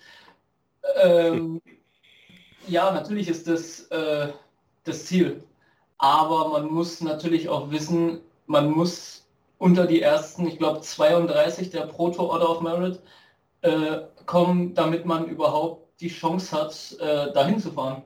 Ähm, 1.03 1.61
ja, 2.67 2.91
natürlich 2.91 3.27
ist 3.27 3.47
das 3.47 3.81
äh, 3.91 4.31
das 4.85 5.05
Ziel. 5.05 5.43
Aber 5.97 6.49
man 6.49 6.67
muss 6.67 7.01
natürlich 7.01 7.49
auch 7.49 7.71
wissen, 7.71 8.21
man 8.47 8.71
muss 8.71 9.27
unter 9.57 9.85
die 9.85 10.01
ersten, 10.01 10.47
ich 10.47 10.57
glaube 10.57 10.81
32 10.81 11.69
der 11.71 11.87
Proto 11.87 12.29
Order 12.29 12.49
of 12.49 12.61
Merit 12.61 13.01
äh, 13.61 14.01
kommen, 14.25 14.73
damit 14.73 15.05
man 15.05 15.27
überhaupt 15.27 15.99
die 15.99 16.07
Chance 16.07 16.55
hat, 16.55 16.97
äh, 17.01 17.33
dahin 17.33 17.59
zu 17.59 17.71
fahren. 17.71 18.03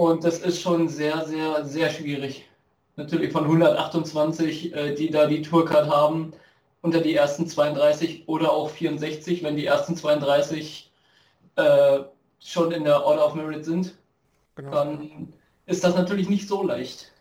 Und 0.00 0.24
das 0.24 0.38
ist 0.38 0.62
schon 0.62 0.88
sehr, 0.88 1.26
sehr, 1.26 1.62
sehr 1.66 1.90
schwierig. 1.90 2.48
natürlich 2.96 3.32
von 3.32 3.44
128, 3.44 4.74
äh, 4.74 4.94
die 4.94 5.10
da 5.10 5.26
die 5.26 5.42
Tourcard 5.42 5.90
haben, 5.90 6.32
unter 6.80 7.02
die 7.02 7.14
ersten 7.14 7.46
32 7.46 8.26
oder 8.26 8.50
auch 8.50 8.70
64, 8.70 9.42
wenn 9.42 9.56
die 9.56 9.66
ersten 9.66 9.94
32 9.94 10.90
äh, 11.56 11.98
schon 12.38 12.72
in 12.72 12.84
der 12.84 13.04
Order 13.04 13.26
of 13.26 13.34
Merit 13.34 13.66
sind, 13.66 13.94
genau. 14.54 14.70
dann 14.70 15.34
ist 15.66 15.84
das 15.84 15.94
natürlich 15.94 16.30
nicht 16.30 16.48
so 16.48 16.62
leicht. 16.62 17.12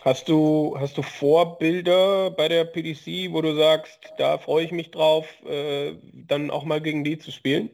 Hast 0.00 0.30
du, 0.30 0.76
hast 0.80 0.96
du 0.96 1.02
Vorbilder 1.02 2.30
bei 2.30 2.48
der 2.48 2.64
PDC, 2.64 3.34
wo 3.34 3.42
du 3.42 3.54
sagst, 3.54 3.98
da 4.16 4.38
freue 4.38 4.64
ich 4.64 4.72
mich 4.72 4.92
drauf, 4.92 5.26
äh, 5.44 5.92
dann 6.14 6.50
auch 6.50 6.64
mal 6.64 6.80
gegen 6.80 7.04
die 7.04 7.18
zu 7.18 7.30
spielen? 7.30 7.68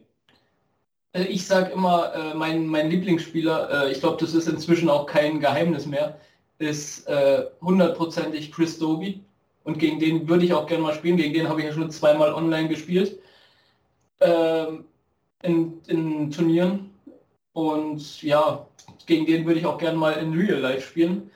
Äh, 1.17 1.25
ich 1.25 1.45
sage 1.45 1.71
immer, 1.71 2.13
äh, 2.13 2.33
mein, 2.33 2.67
mein 2.67 2.89
Lieblingsspieler, 2.89 3.85
äh, 3.85 3.91
ich 3.91 3.99
glaube, 3.99 4.17
das 4.19 4.33
ist 4.33 4.47
inzwischen 4.47 4.89
auch 4.89 5.05
kein 5.05 5.39
Geheimnis 5.39 5.85
mehr, 5.85 6.19
ist 6.59 7.07
äh, 7.07 7.45
hundertprozentig 7.61 8.51
Chris 8.51 8.79
Doby. 8.79 9.21
Und 9.63 9.79
gegen 9.79 9.99
den 9.99 10.29
würde 10.29 10.45
ich 10.45 10.53
auch 10.53 10.65
gerne 10.65 10.83
mal 10.83 10.93
spielen. 10.93 11.17
Gegen 11.17 11.33
den 11.33 11.49
habe 11.49 11.59
ich 11.59 11.67
ja 11.67 11.73
schon 11.73 11.91
zweimal 11.91 12.33
online 12.33 12.69
gespielt. 12.69 13.19
Ähm, 14.21 14.85
in, 15.43 15.81
in 15.87 16.31
Turnieren. 16.31 16.91
Und 17.53 18.23
ja, 18.23 18.65
gegen 19.05 19.25
den 19.25 19.45
würde 19.45 19.59
ich 19.59 19.65
auch 19.65 19.77
gerne 19.77 19.97
mal 19.97 20.13
in 20.13 20.33
Real 20.33 20.59
Life 20.59 20.87
spielen. 20.87 21.29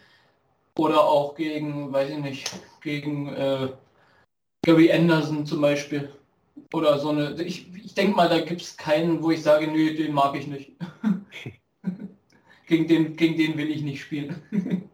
Oder 0.78 1.04
auch 1.04 1.36
gegen, 1.36 1.91
weiß 1.91 2.10
ich 2.10 2.17
nicht, 2.17 2.52
gegen 2.82 3.34
äh, 3.34 3.67
Gary 4.65 4.91
Anderson 4.91 5.46
zum 5.46 5.62
Beispiel. 5.62 6.10
Oder 6.74 7.00
so 7.00 7.10
eine. 7.10 7.42
Ich, 7.44 7.68
ich 7.76 7.94
denke 7.94 8.16
mal, 8.16 8.30
da 8.30 8.40
gibt 8.40 8.62
es 8.62 8.78
keinen, 8.78 9.22
wo 9.22 9.32
ich 9.32 9.44
sage, 9.44 9.68
nö, 9.68 9.94
den 9.96 10.14
mag 10.14 10.36
ich 10.36 10.48
nicht. 10.48 10.72
gegen, 12.68 12.88
den, 12.88 13.16
gegen 13.18 13.38
den 13.38 13.58
will 13.58 13.70
ich 13.70 13.82
nicht 13.82 14.02
spielen. 14.02 14.42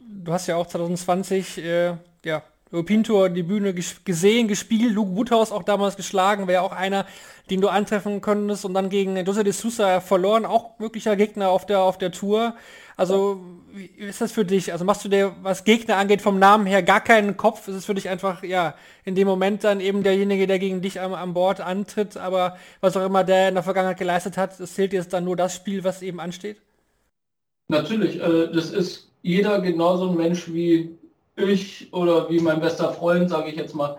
du 0.00 0.32
hast 0.32 0.46
ja 0.46 0.56
auch 0.56 0.66
2020 0.66 1.58
äh, 1.58 1.96
ja, 2.24 2.42
European 2.72 3.02
Tour 3.02 3.28
die 3.30 3.42
Bühne 3.42 3.74
gesehen, 3.74 4.46
gespielt, 4.46 4.92
Luke 4.92 5.16
Woodhouse 5.16 5.50
auch 5.50 5.62
damals 5.62 5.96
geschlagen, 5.96 6.46
wäre 6.46 6.62
auch 6.62 6.72
einer, 6.72 7.06
den 7.50 7.60
du 7.60 7.68
antreffen 7.68 8.20
könntest 8.20 8.64
und 8.64 8.74
dann 8.74 8.90
gegen 8.90 9.16
Jose 9.16 9.42
de 9.42 9.52
Sousa 9.52 10.00
verloren, 10.00 10.46
auch 10.46 10.78
möglicher 10.78 11.16
Gegner 11.16 11.48
auf 11.48 11.66
der, 11.66 11.80
auf 11.80 11.98
der 11.98 12.12
Tour. 12.12 12.54
Also, 12.96 13.40
wie 13.74 13.86
ist 13.98 14.20
das 14.20 14.32
für 14.32 14.44
dich? 14.44 14.72
Also 14.72 14.84
machst 14.84 15.04
du 15.04 15.08
dir, 15.08 15.34
was 15.42 15.64
Gegner 15.64 15.96
angeht, 15.96 16.22
vom 16.22 16.38
Namen 16.38 16.66
her 16.66 16.82
gar 16.82 17.00
keinen 17.00 17.36
Kopf? 17.36 17.68
Ist 17.68 17.74
es 17.74 17.84
für 17.84 17.94
dich 17.94 18.08
einfach, 18.08 18.42
ja, 18.42 18.74
in 19.04 19.14
dem 19.14 19.26
Moment 19.26 19.64
dann 19.64 19.80
eben 19.80 20.02
derjenige, 20.02 20.46
der 20.46 20.58
gegen 20.58 20.82
dich 20.82 21.00
am, 21.00 21.14
am 21.14 21.34
Bord 21.34 21.60
antritt, 21.60 22.16
aber 22.16 22.56
was 22.80 22.96
auch 22.96 23.04
immer 23.04 23.24
der 23.24 23.48
in 23.48 23.54
der 23.54 23.62
Vergangenheit 23.62 23.98
geleistet 23.98 24.36
hat, 24.36 24.58
es 24.58 24.74
zählt 24.74 24.92
jetzt 24.92 25.12
dann 25.12 25.24
nur 25.24 25.36
das 25.36 25.54
Spiel, 25.54 25.84
was 25.84 26.02
eben 26.02 26.20
ansteht? 26.20 26.58
Natürlich, 27.68 28.20
äh, 28.20 28.48
das 28.52 28.70
ist 28.70 29.10
jeder 29.22 29.60
genauso 29.60 30.10
ein 30.10 30.16
Mensch 30.16 30.52
wie 30.52 30.98
ich 31.36 31.92
oder 31.92 32.28
wie 32.28 32.40
mein 32.40 32.60
bester 32.60 32.92
Freund, 32.92 33.30
sage 33.30 33.50
ich 33.50 33.56
jetzt 33.56 33.74
mal. 33.74 33.96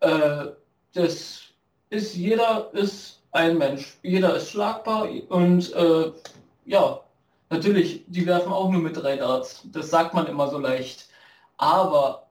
Äh, 0.00 0.46
das 0.94 1.42
ist, 1.90 2.14
jeder 2.14 2.70
ist 2.72 3.20
ein 3.32 3.58
Mensch. 3.58 3.98
Jeder 4.02 4.36
ist 4.36 4.50
schlagbar 4.50 5.08
und 5.28 5.72
äh, 5.74 6.12
ja, 6.66 7.00
natürlich, 7.50 8.04
die 8.06 8.26
werfen 8.26 8.52
auch 8.52 8.70
nur 8.70 8.80
mit 8.80 8.96
drei 8.96 9.16
Darts. 9.16 9.62
Das 9.72 9.90
sagt 9.90 10.14
man 10.14 10.26
immer 10.26 10.48
so 10.48 10.58
leicht. 10.58 11.08
Aber 11.56 12.28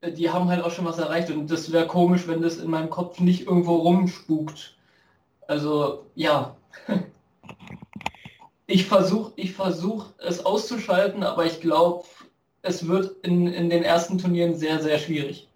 äh, 0.00 0.12
die 0.12 0.30
haben 0.30 0.48
halt 0.48 0.64
auch 0.64 0.70
schon 0.70 0.84
was 0.84 0.98
erreicht 0.98 1.30
und 1.30 1.50
das 1.50 1.72
wäre 1.72 1.86
komisch, 1.86 2.26
wenn 2.26 2.42
das 2.42 2.58
in 2.58 2.70
meinem 2.70 2.90
Kopf 2.90 3.20
nicht 3.20 3.46
irgendwo 3.46 3.76
rumspukt. 3.76 4.76
Also 5.46 6.06
ja. 6.14 6.56
Ich 8.68 8.86
versuche 8.86 9.32
ich 9.36 9.52
versuch, 9.52 10.06
es 10.16 10.46
auszuschalten, 10.46 11.24
aber 11.24 11.44
ich 11.44 11.60
glaube, 11.60 12.04
es 12.62 12.86
wird 12.86 13.16
in, 13.22 13.46
in 13.48 13.68
den 13.68 13.82
ersten 13.82 14.16
Turnieren 14.16 14.54
sehr, 14.54 14.80
sehr 14.80 14.98
schwierig. 14.98 15.48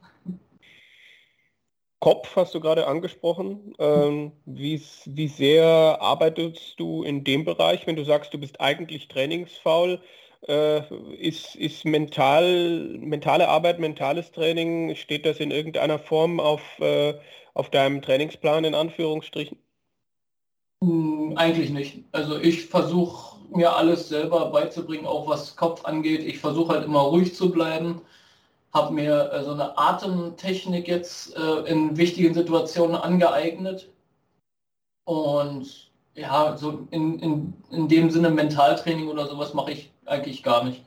Kopf 2.01 2.37
hast 2.37 2.55
du 2.55 2.61
gerade 2.61 2.87
angesprochen. 2.87 3.75
Ähm, 3.79 4.33
wie, 4.45 4.81
wie 5.07 5.29
sehr 5.29 5.67
arbeitest 6.01 6.79
du 6.79 7.03
in 7.03 7.25
dem 7.25 7.45
Bereich, 7.45 7.87
wenn 7.87 7.97
du 7.97 8.05
sagst, 8.05 8.33
du 8.35 8.39
bist 8.39 8.61
eigentlich 8.61 9.09
trainingsfaul? 9.09 10.01
Äh, 10.49 10.83
ist, 11.17 11.57
ist 11.57 11.85
mental, 11.85 12.97
mentale 12.99 13.49
Arbeit, 13.49 13.79
mentales 13.81 14.31
Training, 14.33 14.95
steht 14.95 15.27
das 15.27 15.39
in 15.41 15.51
irgendeiner 15.51 15.99
Form 15.99 16.39
auf, 16.41 16.63
äh, 16.81 17.15
auf 17.55 17.71
deinem 17.71 18.03
Trainingsplan 18.03 18.65
in 18.65 18.75
Anführungsstrichen? 18.75 19.59
Hm, 20.83 21.33
eigentlich 21.37 21.71
nicht. 21.71 22.05
Also 22.13 22.39
ich 22.39 22.67
versuche 22.67 23.37
mir 23.51 23.75
alles 23.77 24.09
selber 24.09 24.51
beizubringen, 24.51 25.07
auch 25.07 25.27
was 25.29 25.57
Kopf 25.57 25.85
angeht. 25.85 26.23
Ich 26.23 26.39
versuche 26.39 26.75
halt 26.75 26.85
immer 26.85 27.01
ruhig 27.01 27.35
zu 27.35 27.51
bleiben, 27.51 28.03
habe 28.77 28.95
mir 28.95 29.33
äh, 29.33 29.43
so 29.43 29.53
eine 29.53 29.77
Atemtechnik 29.77 30.87
jetzt 30.87 31.35
äh, 31.37 31.61
in 31.62 31.97
wichtigen 31.97 32.35
Situationen 32.35 32.95
angeeignet. 32.95 33.89
Und 35.05 35.91
ja, 36.15 36.57
so 36.57 36.87
in, 36.91 37.19
in, 37.19 37.55
in 37.71 37.89
dem 37.89 38.11
Sinne 38.11 38.31
Mentaltraining 38.31 39.09
oder 39.09 39.27
sowas 39.27 39.55
mache 39.55 39.73
ich 39.73 39.91
eigentlich 40.05 40.43
gar 40.43 40.65
nicht. 40.65 40.85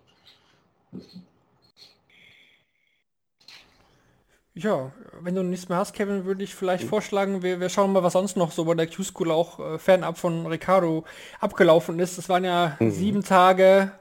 Ja, 4.54 4.92
wenn 5.22 5.36
du 5.36 5.44
nichts 5.44 5.70
mehr 5.70 5.78
hast, 5.78 5.94
Kevin, 5.94 6.26
würde 6.26 6.44
ich 6.44 6.54
vielleicht 6.54 6.84
mhm. 6.84 6.90
vorschlagen, 6.90 7.44
wir, 7.44 7.60
wir 7.60 7.70
schauen 7.70 7.94
mal, 7.94 8.04
was 8.04 8.14
sonst 8.14 8.36
noch 8.36 8.52
so 8.52 8.66
bei 8.66 8.74
der 8.74 8.88
Q-School 8.88 9.32
auch 9.32 9.60
äh, 9.60 9.80
fernab 9.80 10.18
von 10.18 10.46
Ricardo 10.48 11.06
abgelaufen 11.40 11.98
ist. 12.00 12.18
Es 12.18 12.30
waren 12.30 12.44
ja 12.44 12.76
mhm. 12.80 12.92
sieben 12.92 13.24
Tage, 13.24 13.92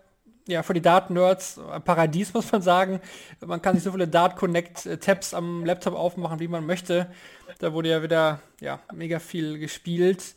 ja, 0.49 0.63
für 0.65 0.75
die 0.75 0.83
Dart-Nerds 0.83 1.59
ein 1.59 1.83
Paradies, 1.83 2.35
muss 2.35 2.51
man 2.51 2.63
sagen. 2.63 3.01
Man 3.45 3.63
kann 3.63 3.77
sich 3.77 3.85
so 3.85 3.93
viele 3.93 4.09
Dart-Connect-Tabs 4.09 5.35
am 5.35 5.65
Laptop 5.65 5.95
aufmachen, 5.95 6.41
wie 6.41 6.49
man 6.49 6.67
möchte. 6.67 7.07
Da 7.61 7.73
wurde 7.73 7.91
ja 7.91 8.03
wieder, 8.03 8.41
ja, 8.61 8.81
mega 8.93 9.21
viel 9.21 9.59
gespielt. 9.59 10.35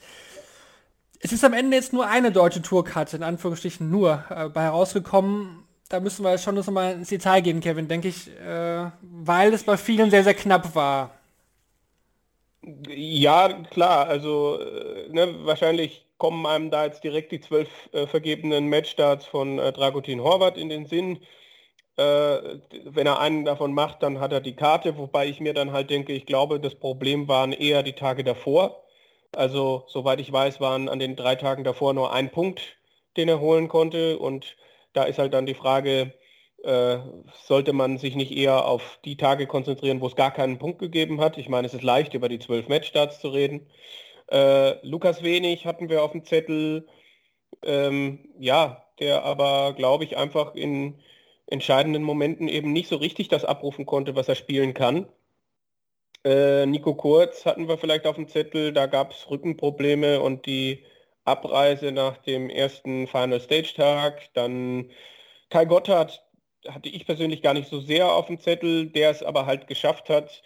Es 1.19 1.31
ist 1.31 1.43
am 1.43 1.53
Ende 1.53 1.77
jetzt 1.77 1.93
nur 1.93 2.07
eine 2.07 2.31
deutsche 2.31 2.61
Tourkarte, 2.61 3.17
in 3.17 3.23
Anführungsstrichen 3.23 3.89
nur, 3.89 4.23
äh, 4.29 4.49
bei 4.49 4.61
herausgekommen 4.61 5.65
da 5.91 5.99
müssen 5.99 6.23
wir 6.23 6.37
schon 6.37 6.55
noch 6.55 6.67
mal 6.67 6.93
ins 6.93 7.09
Detail 7.09 7.41
gehen, 7.41 7.59
Kevin, 7.59 7.87
denke 7.87 8.07
ich, 8.07 8.29
äh, 8.39 8.91
weil 9.01 9.53
es 9.53 9.63
bei 9.63 9.75
vielen 9.77 10.09
sehr, 10.09 10.23
sehr 10.23 10.33
knapp 10.33 10.73
war. 10.73 11.11
Ja, 12.87 13.49
klar, 13.69 14.07
also 14.07 14.59
äh, 14.59 15.09
ne, 15.09 15.35
wahrscheinlich 15.45 16.05
kommen 16.21 16.45
einem 16.45 16.69
da 16.69 16.85
jetzt 16.85 17.03
direkt 17.03 17.31
die 17.31 17.39
zwölf 17.39 17.89
äh, 17.93 18.05
vergebenen 18.05 18.69
Matchstarts 18.69 19.25
von 19.25 19.57
äh, 19.57 19.73
Dragutin 19.73 20.21
Horvath 20.21 20.55
in 20.55 20.69
den 20.69 20.85
Sinn. 20.85 21.17
Äh, 21.97 22.59
wenn 22.85 23.07
er 23.07 23.19
einen 23.19 23.43
davon 23.43 23.73
macht, 23.73 24.03
dann 24.03 24.19
hat 24.19 24.31
er 24.31 24.39
die 24.39 24.55
Karte, 24.55 24.99
wobei 24.99 25.25
ich 25.25 25.39
mir 25.39 25.55
dann 25.55 25.71
halt 25.71 25.89
denke, 25.89 26.13
ich 26.13 26.27
glaube, 26.27 26.59
das 26.59 26.75
Problem 26.75 27.27
waren 27.27 27.53
eher 27.53 27.81
die 27.81 27.93
Tage 27.93 28.23
davor. 28.23 28.83
Also, 29.35 29.85
soweit 29.87 30.19
ich 30.19 30.31
weiß, 30.31 30.61
waren 30.61 30.89
an 30.89 30.99
den 30.99 31.15
drei 31.15 31.35
Tagen 31.35 31.63
davor 31.63 31.95
nur 31.95 32.13
ein 32.13 32.29
Punkt, 32.29 32.77
den 33.17 33.27
er 33.27 33.39
holen 33.39 33.67
konnte 33.67 34.19
und 34.19 34.57
da 34.93 35.05
ist 35.05 35.17
halt 35.17 35.33
dann 35.33 35.47
die 35.47 35.55
Frage, 35.55 36.13
äh, 36.63 36.99
sollte 37.45 37.73
man 37.73 37.97
sich 37.97 38.15
nicht 38.15 38.31
eher 38.31 38.65
auf 38.65 38.99
die 39.05 39.17
Tage 39.17 39.47
konzentrieren, 39.47 40.01
wo 40.01 40.05
es 40.05 40.15
gar 40.15 40.31
keinen 40.31 40.59
Punkt 40.59 40.77
gegeben 40.77 41.19
hat. 41.19 41.39
Ich 41.39 41.49
meine, 41.49 41.65
es 41.65 41.73
ist 41.73 41.81
leicht, 41.81 42.13
über 42.13 42.29
die 42.29 42.37
zwölf 42.37 42.67
Matchstarts 42.67 43.19
zu 43.19 43.29
reden. 43.29 43.65
Äh, 44.31 44.85
Lukas 44.87 45.23
Wenig 45.23 45.65
hatten 45.65 45.89
wir 45.89 46.03
auf 46.03 46.13
dem 46.13 46.25
Zettel. 46.25 46.87
Ähm, 47.63 48.29
ja, 48.39 48.85
der 48.99 49.23
aber, 49.23 49.73
glaube 49.73 50.03
ich, 50.05 50.17
einfach 50.17 50.55
in 50.55 50.99
entscheidenden 51.47 52.03
Momenten 52.03 52.47
eben 52.47 52.71
nicht 52.71 52.87
so 52.89 52.95
richtig 52.95 53.27
das 53.27 53.45
abrufen 53.45 53.85
konnte, 53.85 54.15
was 54.15 54.29
er 54.29 54.35
spielen 54.35 54.73
kann. 54.73 55.07
Äh, 56.23 56.65
Nico 56.65 56.95
Kurz 56.95 57.45
hatten 57.45 57.67
wir 57.67 57.77
vielleicht 57.77 58.05
auf 58.07 58.15
dem 58.15 58.27
Zettel, 58.27 58.73
da 58.73 58.85
gab 58.85 59.11
es 59.11 59.29
Rückenprobleme 59.29 60.21
und 60.21 60.45
die 60.45 60.85
Abreise 61.25 61.91
nach 61.91 62.17
dem 62.17 62.49
ersten 62.49 63.07
Final 63.07 63.39
Stage 63.41 63.73
Tag. 63.75 64.29
Dann 64.33 64.91
Kai 65.49 65.65
Gotthard 65.65 66.23
hatte 66.67 66.89
ich 66.89 67.05
persönlich 67.05 67.41
gar 67.41 67.53
nicht 67.53 67.69
so 67.69 67.79
sehr 67.81 68.11
auf 68.13 68.27
dem 68.27 68.39
Zettel, 68.39 68.87
der 68.87 69.09
es 69.11 69.23
aber 69.23 69.45
halt 69.45 69.67
geschafft 69.67 70.09
hat, 70.09 70.43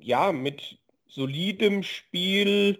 ja, 0.00 0.32
mit 0.32 0.78
solidem 1.08 1.82
Spiel, 1.82 2.78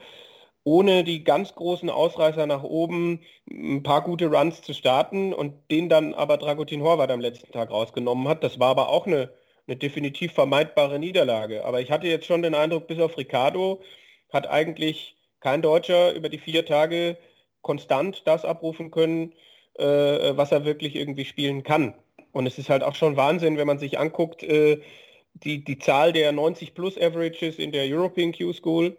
ohne 0.64 1.04
die 1.04 1.24
ganz 1.24 1.54
großen 1.54 1.90
Ausreißer 1.90 2.46
nach 2.46 2.62
oben, 2.62 3.20
ein 3.50 3.82
paar 3.82 4.02
gute 4.02 4.26
Runs 4.26 4.62
zu 4.62 4.74
starten 4.74 5.32
und 5.32 5.54
den 5.70 5.88
dann 5.88 6.14
aber 6.14 6.36
Dragutin 6.36 6.82
Horvath 6.82 7.10
am 7.10 7.20
letzten 7.20 7.52
Tag 7.52 7.70
rausgenommen 7.70 8.28
hat. 8.28 8.44
Das 8.44 8.60
war 8.60 8.68
aber 8.68 8.88
auch 8.90 9.06
eine, 9.06 9.30
eine 9.66 9.76
definitiv 9.76 10.32
vermeidbare 10.32 10.98
Niederlage. 10.98 11.64
Aber 11.64 11.80
ich 11.80 11.90
hatte 11.90 12.08
jetzt 12.08 12.26
schon 12.26 12.42
den 12.42 12.54
Eindruck, 12.54 12.86
bis 12.88 13.00
auf 13.00 13.16
Ricardo 13.16 13.80
hat 14.32 14.48
eigentlich 14.48 15.16
kein 15.40 15.62
Deutscher 15.62 16.12
über 16.14 16.28
die 16.28 16.38
vier 16.38 16.66
Tage 16.66 17.16
konstant 17.62 18.22
das 18.26 18.44
abrufen 18.44 18.90
können, 18.90 19.32
äh, 19.74 19.84
was 20.36 20.52
er 20.52 20.64
wirklich 20.64 20.94
irgendwie 20.96 21.24
spielen 21.24 21.62
kann. 21.62 21.94
Und 22.32 22.46
es 22.46 22.58
ist 22.58 22.70
halt 22.70 22.82
auch 22.82 22.94
schon 22.94 23.16
Wahnsinn, 23.16 23.56
wenn 23.56 23.66
man 23.66 23.78
sich 23.78 23.98
anguckt, 23.98 24.42
äh, 24.42 24.80
die, 25.34 25.64
die 25.64 25.78
Zahl 25.78 26.12
der 26.12 26.32
90 26.32 26.74
plus 26.74 26.98
Averages 26.98 27.58
in 27.58 27.72
der 27.72 27.84
European 27.86 28.32
Q 28.32 28.52
School 28.52 28.96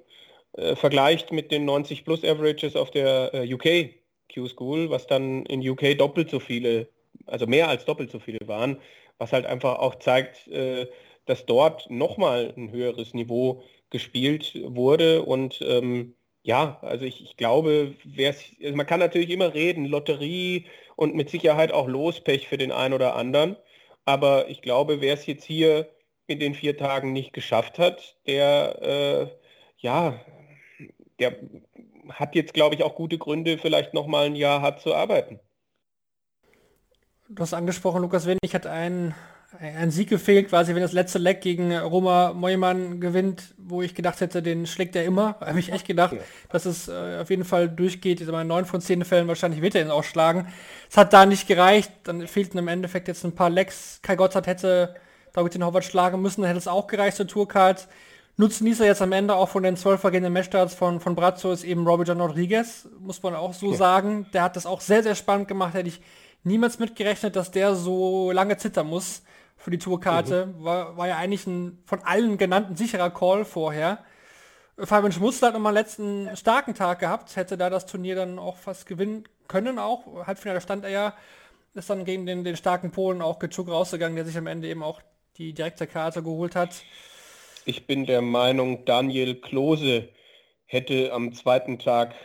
äh, 0.54 0.76
vergleicht 0.76 1.32
mit 1.32 1.52
den 1.52 1.66
90 1.66 2.06
plus 2.06 2.24
Averages 2.24 2.76
auf 2.76 2.92
der 2.92 3.34
äh, 3.34 3.54
UK 3.54 3.96
Q-School, 4.34 4.90
was 4.90 5.08
dann 5.08 5.46
in 5.46 5.68
UK 5.68 5.98
doppelt 5.98 6.30
so 6.30 6.40
viele, 6.40 6.88
also 7.26 7.48
mehr 7.48 7.70
als 7.70 7.86
doppelt 7.86 8.12
so 8.12 8.20
viele 8.20 8.40
waren, 8.48 8.82
was 9.18 9.34
halt 9.34 9.46
einfach 9.46 9.80
auch 9.80 9.96
zeigt, 9.96 10.48
äh, 10.48 10.88
dass 11.26 11.46
dort 11.46 11.90
nochmal 11.90 12.54
ein 12.58 12.72
höheres 12.72 13.14
Niveau 13.14 13.64
gespielt 13.90 14.60
wurde. 14.64 15.24
Und 15.24 15.62
ähm, 15.62 16.16
ja, 16.44 16.80
also 16.82 17.06
ich, 17.06 17.24
ich 17.24 17.38
glaube, 17.38 17.96
also 18.64 18.76
man 18.76 18.88
kann 18.88 19.00
natürlich 19.00 19.30
immer 19.30 19.54
reden, 19.54 19.86
Lotterie 19.86 20.66
und 20.96 21.16
mit 21.16 21.30
Sicherheit 21.30 21.72
auch 21.72 21.88
Lospech 21.88 22.48
für 22.48 22.58
den 22.58 22.72
einen 22.72 22.94
oder 22.94 23.16
anderen, 23.16 23.58
aber 24.06 24.50
ich 24.50 24.62
glaube, 24.62 25.02
wer 25.02 25.14
es 25.14 25.26
jetzt 25.28 25.44
hier 25.44 25.88
in 26.28 26.40
den 26.40 26.56
vier 26.56 26.78
Tagen 26.78 27.14
nicht 27.14 27.34
geschafft 27.34 27.78
hat, 27.80 28.18
der 28.26 28.82
äh, 28.82 29.28
ja, 29.78 30.20
der 31.22 31.38
hat 32.10 32.36
jetzt, 32.36 32.54
glaube 32.54 32.76
ich, 32.76 32.84
auch 32.84 32.96
gute 32.96 33.18
Gründe, 33.18 33.58
vielleicht 33.58 33.94
noch 33.94 34.08
mal 34.08 34.26
ein 34.26 34.36
Jahr 34.36 34.62
hart 34.62 34.82
zu 34.82 34.94
arbeiten. 34.94 35.40
Du 37.30 37.42
hast 37.42 37.54
angesprochen, 37.54 38.02
Lukas 38.02 38.26
Wenig 38.26 38.54
hat 38.54 38.68
einen, 38.68 39.16
einen 39.58 39.92
Sieg 39.92 40.10
gefehlt, 40.10 40.50
quasi 40.50 40.76
wenn 40.76 40.82
das 40.82 40.92
letzte 40.92 41.18
Leck 41.18 41.40
gegen 41.40 41.74
Roma 41.78 42.34
Moimann 42.34 43.00
gewinnt, 43.00 43.54
wo 43.58 43.82
ich 43.82 43.96
gedacht 43.96 44.20
hätte, 44.20 44.44
den 44.44 44.66
schlägt 44.68 44.98
er 44.98 45.06
immer. 45.06 45.38
Habe 45.40 45.60
ich 45.60 45.72
echt 45.72 45.88
gedacht, 45.88 46.14
ja. 46.14 46.20
dass 46.50 46.66
es 46.66 46.90
äh, 46.90 47.20
auf 47.22 47.30
jeden 47.30 47.46
Fall 47.46 47.70
durchgeht. 47.70 48.20
In 48.20 48.48
neun 48.48 48.66
von 48.66 48.82
zehn 48.82 49.06
Fällen 49.06 49.30
wahrscheinlich 49.30 49.62
wird 49.62 49.76
er 49.76 49.82
ihn 49.84 49.92
ausschlagen. 49.92 50.48
Es 50.90 50.98
hat 50.98 51.14
da 51.14 51.26
nicht 51.26 51.48
gereicht. 51.48 51.92
Dann 52.04 52.28
fehlten 52.28 52.58
im 52.58 52.68
Endeffekt 52.68 53.08
jetzt 53.08 53.24
ein 53.24 53.36
paar 53.36 53.50
Lecks. 53.50 54.02
Kai 54.02 54.18
Gotthard 54.18 54.48
hätte 54.48 54.96
David 55.34 55.54
den 55.54 55.66
Howard 55.66 55.86
schlagen 55.86 56.22
müssen, 56.22 56.42
dann 56.42 56.50
hätte 56.50 56.60
es 56.60 56.68
auch 56.68 56.88
gereicht 56.88 57.18
zur 57.18 57.28
Tourcard. 57.28 57.88
Nutznießer 58.38 58.86
jetzt 58.86 59.02
am 59.02 59.12
Ende 59.12 59.36
auch 59.36 59.50
von 59.50 59.64
den 59.64 59.78
zwölf 59.78 60.02
vergehenden 60.02 60.34
Matchstarts 60.34 60.74
von, 60.74 61.00
von 61.00 61.16
Brazzo 61.16 61.52
ist 61.52 61.64
eben 61.64 61.86
Robert 61.86 62.08
John 62.08 62.22
Rodriguez, 62.22 62.88
muss 63.00 63.22
man 63.22 63.36
auch 63.36 63.54
so 63.54 63.72
ja. 63.72 63.78
sagen. 63.78 64.28
Der 64.34 64.44
hat 64.44 64.56
das 64.56 64.66
auch 64.66 64.82
sehr, 64.82 65.04
sehr 65.04 65.16
spannend 65.16 65.48
gemacht. 65.48 65.74
Hätte 65.74 65.90
ich 65.90 66.02
niemals 66.44 66.80
mitgerechnet, 66.80 67.36
dass 67.36 67.52
der 67.52 67.76
so 67.76 68.32
lange 68.32 68.58
zittern 68.58 68.88
muss 68.88 69.24
für 69.58 69.72
die 69.72 69.78
Tourkarte. 69.78 70.48
Mhm. 70.48 70.64
War, 70.64 70.98
war 70.98 71.08
ja 71.08 71.18
eigentlich 71.18 71.46
ein 71.46 71.84
von 71.86 72.00
allen 72.04 72.38
genannten 72.38 72.76
sicherer 72.76 73.12
Call 73.12 73.46
vorher. 73.46 74.00
Fabian 74.78 75.12
Schmutzler 75.12 75.50
hat 75.50 75.54
nochmal 75.54 75.76
einen 75.76 75.86
letzten 75.86 76.36
starken 76.36 76.74
Tag 76.74 77.00
gehabt, 77.00 77.36
hätte 77.36 77.58
da 77.58 77.70
das 77.70 77.86
Turnier 77.86 78.16
dann 78.16 78.40
auch 78.40 78.58
fast 78.58 78.88
gewinnen 78.88 79.26
können 79.48 79.78
auch. 79.78 80.26
Halbfinale 80.26 80.62
stand 80.62 80.84
er 80.84 80.90
ja, 80.90 81.14
ist 81.74 81.90
dann 81.90 82.06
gegen 82.06 82.26
den, 82.26 82.44
den 82.44 82.56
starken 82.56 82.92
Polen 82.92 83.22
auch 83.22 83.38
Getschuk 83.38 83.70
rausgegangen, 83.70 84.16
der 84.16 84.26
sich 84.26 84.38
am 84.38 84.48
Ende 84.48 84.68
eben 84.68 84.82
auch 84.82 85.02
die 85.38 85.54
direkte 85.54 85.88
Karte 85.88 86.24
geholt 86.24 86.56
hat. 86.56 86.84
Ich 87.66 87.86
bin 87.86 88.06
der 88.06 88.22
Meinung, 88.22 88.86
Daniel 88.86 89.36
Klose 89.36 90.10
hätte 90.66 91.14
am 91.14 91.34
zweiten 91.34 91.80
Tag 91.80 92.16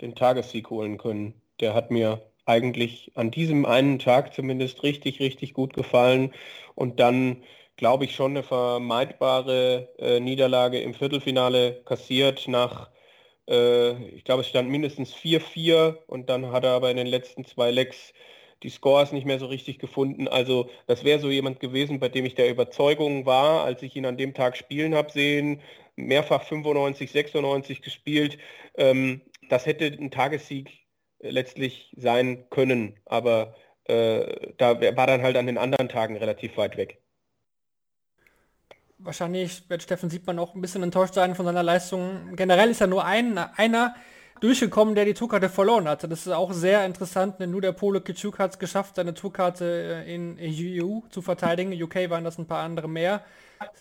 den 0.00 0.14
Tagessieg 0.14 0.70
holen 0.70 0.98
können. 0.98 1.40
Der 1.60 1.74
hat 1.74 1.90
mir 1.90 2.22
eigentlich 2.46 3.10
an 3.14 3.30
diesem 3.30 3.64
einen 3.66 3.98
Tag 3.98 4.34
zumindest 4.34 4.82
richtig, 4.82 5.20
richtig 5.20 5.54
gut 5.54 5.74
gefallen. 5.74 6.32
Und 6.74 7.00
dann, 7.00 7.42
glaube 7.76 8.04
ich, 8.04 8.14
schon 8.14 8.32
eine 8.32 8.42
vermeidbare 8.42 9.88
äh, 9.98 10.20
Niederlage 10.20 10.80
im 10.80 10.94
Viertelfinale 10.94 11.82
kassiert 11.84 12.46
nach, 12.48 12.90
äh, 13.48 13.92
ich 14.08 14.24
glaube, 14.24 14.42
es 14.42 14.48
stand 14.48 14.70
mindestens 14.70 15.14
4-4 15.14 15.98
und 16.06 16.28
dann 16.30 16.52
hat 16.52 16.64
er 16.64 16.72
aber 16.72 16.90
in 16.90 16.96
den 16.98 17.06
letzten 17.06 17.44
zwei 17.44 17.70
Lecks 17.70 18.12
die 18.64 18.70
Scores 18.70 19.12
nicht 19.12 19.26
mehr 19.26 19.38
so 19.38 19.46
richtig 19.46 19.78
gefunden. 19.78 20.26
Also 20.26 20.70
das 20.86 21.04
wäre 21.04 21.20
so 21.20 21.30
jemand 21.30 21.60
gewesen, 21.60 22.00
bei 22.00 22.08
dem 22.08 22.24
ich 22.24 22.34
der 22.34 22.50
Überzeugung 22.50 23.26
war, 23.26 23.64
als 23.64 23.82
ich 23.82 23.94
ihn 23.94 24.06
an 24.06 24.16
dem 24.16 24.34
Tag 24.34 24.56
spielen 24.56 24.94
habe 24.94 25.12
sehen, 25.12 25.60
mehrfach 25.96 26.42
95, 26.42 27.12
96 27.12 27.82
gespielt. 27.82 28.38
Ähm, 28.76 29.20
das 29.50 29.66
hätte 29.66 29.86
ein 29.86 30.10
Tagessieg 30.10 30.70
letztlich 31.20 31.92
sein 31.96 32.46
können, 32.50 32.98
aber 33.04 33.54
äh, 33.84 34.52
da 34.56 34.80
war 34.96 35.06
dann 35.06 35.22
halt 35.22 35.36
an 35.36 35.46
den 35.46 35.58
anderen 35.58 35.88
Tagen 35.88 36.16
relativ 36.16 36.56
weit 36.56 36.76
weg. 36.76 36.98
Wahrscheinlich 38.98 39.68
wird 39.68 39.82
Steffen 39.82 40.08
Siebmann 40.08 40.38
auch 40.38 40.54
ein 40.54 40.62
bisschen 40.62 40.82
enttäuscht 40.82 41.14
sein 41.14 41.34
von 41.34 41.44
seiner 41.44 41.62
Leistung. 41.62 42.36
Generell 42.36 42.70
ist 42.70 42.80
er 42.80 42.86
nur 42.86 43.04
ein, 43.04 43.36
einer, 43.36 43.94
durchgekommen, 44.44 44.94
der 44.94 45.06
die 45.06 45.14
Tourkarte 45.14 45.48
verloren 45.48 45.88
hatte. 45.88 46.06
Das 46.06 46.26
ist 46.26 46.32
auch 46.32 46.52
sehr 46.52 46.84
interessant, 46.84 47.40
denn 47.40 47.50
nur 47.50 47.62
der 47.62 47.72
Pole 47.72 48.02
Kitschuk 48.02 48.38
hat 48.38 48.52
es 48.52 48.58
geschafft, 48.58 48.96
seine 48.96 49.14
Tourkarte 49.14 50.04
äh, 50.06 50.14
in 50.14 50.38
EU 50.38 51.00
zu 51.08 51.22
verteidigen. 51.22 51.72
In 51.72 51.82
UK 51.82 52.10
waren 52.10 52.24
das 52.24 52.36
ein 52.36 52.46
paar 52.46 52.62
andere 52.62 52.86
mehr. 52.86 53.24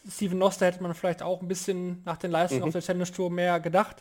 Steven 0.09 0.37
Noster 0.37 0.67
hätte 0.67 0.81
man 0.81 0.93
vielleicht 0.93 1.21
auch 1.21 1.41
ein 1.41 1.49
bisschen 1.49 2.01
nach 2.05 2.15
den 2.15 2.31
Leistungen 2.31 2.61
mhm. 2.61 2.67
auf 2.67 2.73
der 2.73 2.81
Challenge 2.81 3.11
Tour 3.11 3.29
mehr 3.29 3.59
gedacht. 3.59 3.97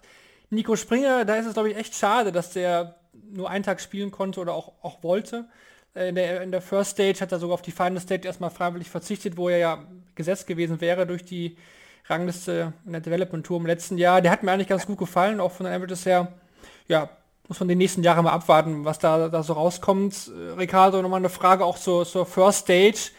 Nico 0.51 0.77
Springer, 0.77 1.25
da 1.25 1.35
ist 1.35 1.47
es 1.47 1.55
glaube 1.55 1.71
ich 1.71 1.77
echt 1.77 1.97
schade, 1.97 2.31
dass 2.31 2.51
der 2.51 2.95
nur 3.13 3.51
einen 3.51 3.65
Tag 3.65 3.81
spielen 3.81 4.13
konnte 4.13 4.39
oder 4.39 4.55
auch, 4.55 4.73
auch 4.83 5.03
wollte. 5.03 5.49
Äh, 5.97 6.11
in 6.11 6.15
der, 6.15 6.43
in 6.43 6.53
der 6.53 6.63
First 6.63 6.93
Stage 6.93 7.19
hat 7.21 7.33
er 7.33 7.41
sogar 7.41 7.55
auf 7.55 7.63
die 7.63 7.73
Final 7.73 7.99
Stage 7.99 8.29
erstmal 8.29 8.51
freiwillig 8.51 8.89
verzichtet, 8.89 9.37
wo 9.37 9.49
er 9.49 9.59
ja 9.59 9.85
gesetzt 10.15 10.47
gewesen 10.47 10.81
wäre 10.81 11.09
durch 11.09 11.25
die 11.25 11.57
Rangliste 12.07 12.73
in 12.87 12.93
der 12.93 13.01
Development 13.01 13.45
Tour 13.45 13.59
im 13.59 13.67
letzten 13.67 13.99
Jahr. 13.99 14.21
Der 14.21 14.31
hat 14.31 14.45
mir 14.45 14.53
eigentlich 14.53 14.69
ganz 14.69 14.87
gut 14.87 14.99
gefallen, 14.99 15.41
auch 15.41 15.51
von 15.51 15.65
den 15.65 15.75
Averages 15.75 16.07
her 16.07 16.33
ja, 16.93 17.09
muss 17.49 17.59
man 17.59 17.69
die 17.69 17.75
nächsten 17.75 18.03
Jahre 18.03 18.23
mal 18.23 18.33
abwarten, 18.33 18.85
was 18.85 18.99
da, 18.99 19.29
da 19.29 19.43
so 19.43 19.55
rauskommt. 19.55 20.31
Äh, 20.31 20.59
Ricardo, 20.59 21.01
nochmal 21.03 21.21
eine 21.21 21.31
Frage 21.31 21.65
auch 21.65 21.79
zur, 21.79 22.05
zur 22.05 22.27
First 22.27 22.61
Stage, 22.61 23.11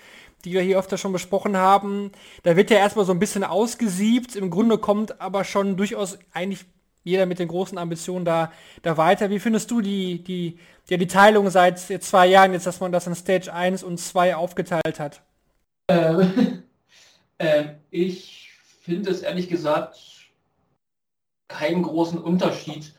die 0.46 0.54
wir 0.54 0.62
hier 0.62 0.78
öfter 0.78 0.98
schon 0.98 1.12
besprochen 1.12 1.58
haben. 1.58 2.12
Da 2.44 2.56
wird 2.56 2.70
ja 2.70 2.78
erstmal 2.78 3.06
so 3.06 3.12
ein 3.12 3.20
bisschen 3.20 3.44
ausgesiebt. 3.44 4.36
Im 4.36 4.52
Grunde 4.52 4.78
kommt 4.78 5.20
aber 5.20 5.44
schon 5.44 5.76
durchaus 5.76 6.20
eigentlich 6.32 6.66
jeder 7.04 7.26
mit 7.26 7.40
den 7.40 7.48
großen 7.48 7.78
Ambitionen 7.78 8.26
da, 8.26 8.52
da 8.84 8.96
weiter. 8.96 9.30
Wie 9.30 9.40
findest 9.40 9.72
du 9.72 9.82
die, 9.82 10.24
die, 10.24 10.60
ja, 10.88 10.98
die 10.98 11.08
Teilung 11.08 11.50
seit 11.50 11.80
zwei 11.80 12.28
Jahren 12.28 12.54
jetzt, 12.54 12.68
dass 12.68 12.80
man 12.80 12.92
das 12.92 13.08
in 13.08 13.16
Stage 13.16 13.52
1 13.52 13.84
und 13.84 14.00
2 14.00 14.36
aufgeteilt 14.36 15.00
hat? 15.00 15.22
Äh, 15.88 16.26
äh, 17.40 17.66
ich 17.90 18.52
finde 18.82 19.10
es 19.10 19.22
ehrlich 19.22 19.50
gesagt 19.50 19.98
keinen 21.48 21.84
großen 21.84 22.20
Unterschied 22.20 22.94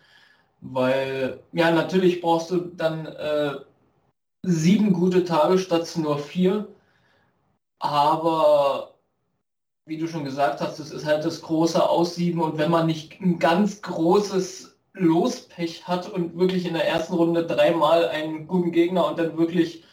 weil, 0.64 1.40
ja, 1.52 1.70
natürlich 1.70 2.20
brauchst 2.20 2.50
du 2.50 2.58
dann 2.76 3.06
äh, 3.06 3.56
sieben 4.42 4.92
gute 4.92 5.24
Tage 5.24 5.58
statt 5.58 5.90
nur 5.96 6.18
vier. 6.18 6.68
Aber 7.78 8.94
wie 9.86 9.98
du 9.98 10.08
schon 10.08 10.24
gesagt 10.24 10.60
hast, 10.60 10.78
es 10.78 10.90
ist 10.90 11.04
halt 11.04 11.24
das 11.24 11.42
große 11.42 11.86
Aussieben 11.88 12.40
und 12.40 12.56
wenn 12.56 12.70
man 12.70 12.86
nicht 12.86 13.20
ein 13.20 13.38
ganz 13.38 13.82
großes 13.82 14.76
Lospech 14.94 15.86
hat 15.86 16.08
und 16.08 16.38
wirklich 16.38 16.66
in 16.66 16.74
der 16.74 16.88
ersten 16.88 17.14
Runde 17.14 17.46
dreimal 17.46 18.08
einen 18.08 18.46
guten 18.46 18.72
Gegner 18.72 19.06
und 19.06 19.18
dann 19.18 19.36
wirklich 19.36 19.84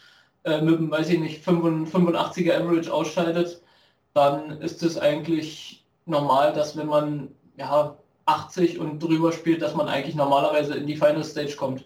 äh, 0.45 0.61
mit 0.61 0.77
einem, 0.77 0.91
weiß 0.91 1.09
ich 1.09 1.19
nicht, 1.19 1.45
85er 1.45 2.55
Average 2.55 2.93
ausscheidet, 2.93 3.61
dann 4.13 4.61
ist 4.61 4.83
es 4.83 4.97
eigentlich 4.97 5.85
normal, 6.05 6.53
dass 6.53 6.77
wenn 6.77 6.87
man 6.87 7.35
ja 7.57 7.97
80 8.31 8.79
und 8.79 8.99
drüber 8.99 9.31
spielt, 9.31 9.61
dass 9.61 9.75
man 9.75 9.87
eigentlich 9.87 10.15
normalerweise 10.15 10.75
in 10.75 10.87
die 10.87 10.95
Final 10.95 11.23
Stage 11.23 11.55
kommt. 11.55 11.85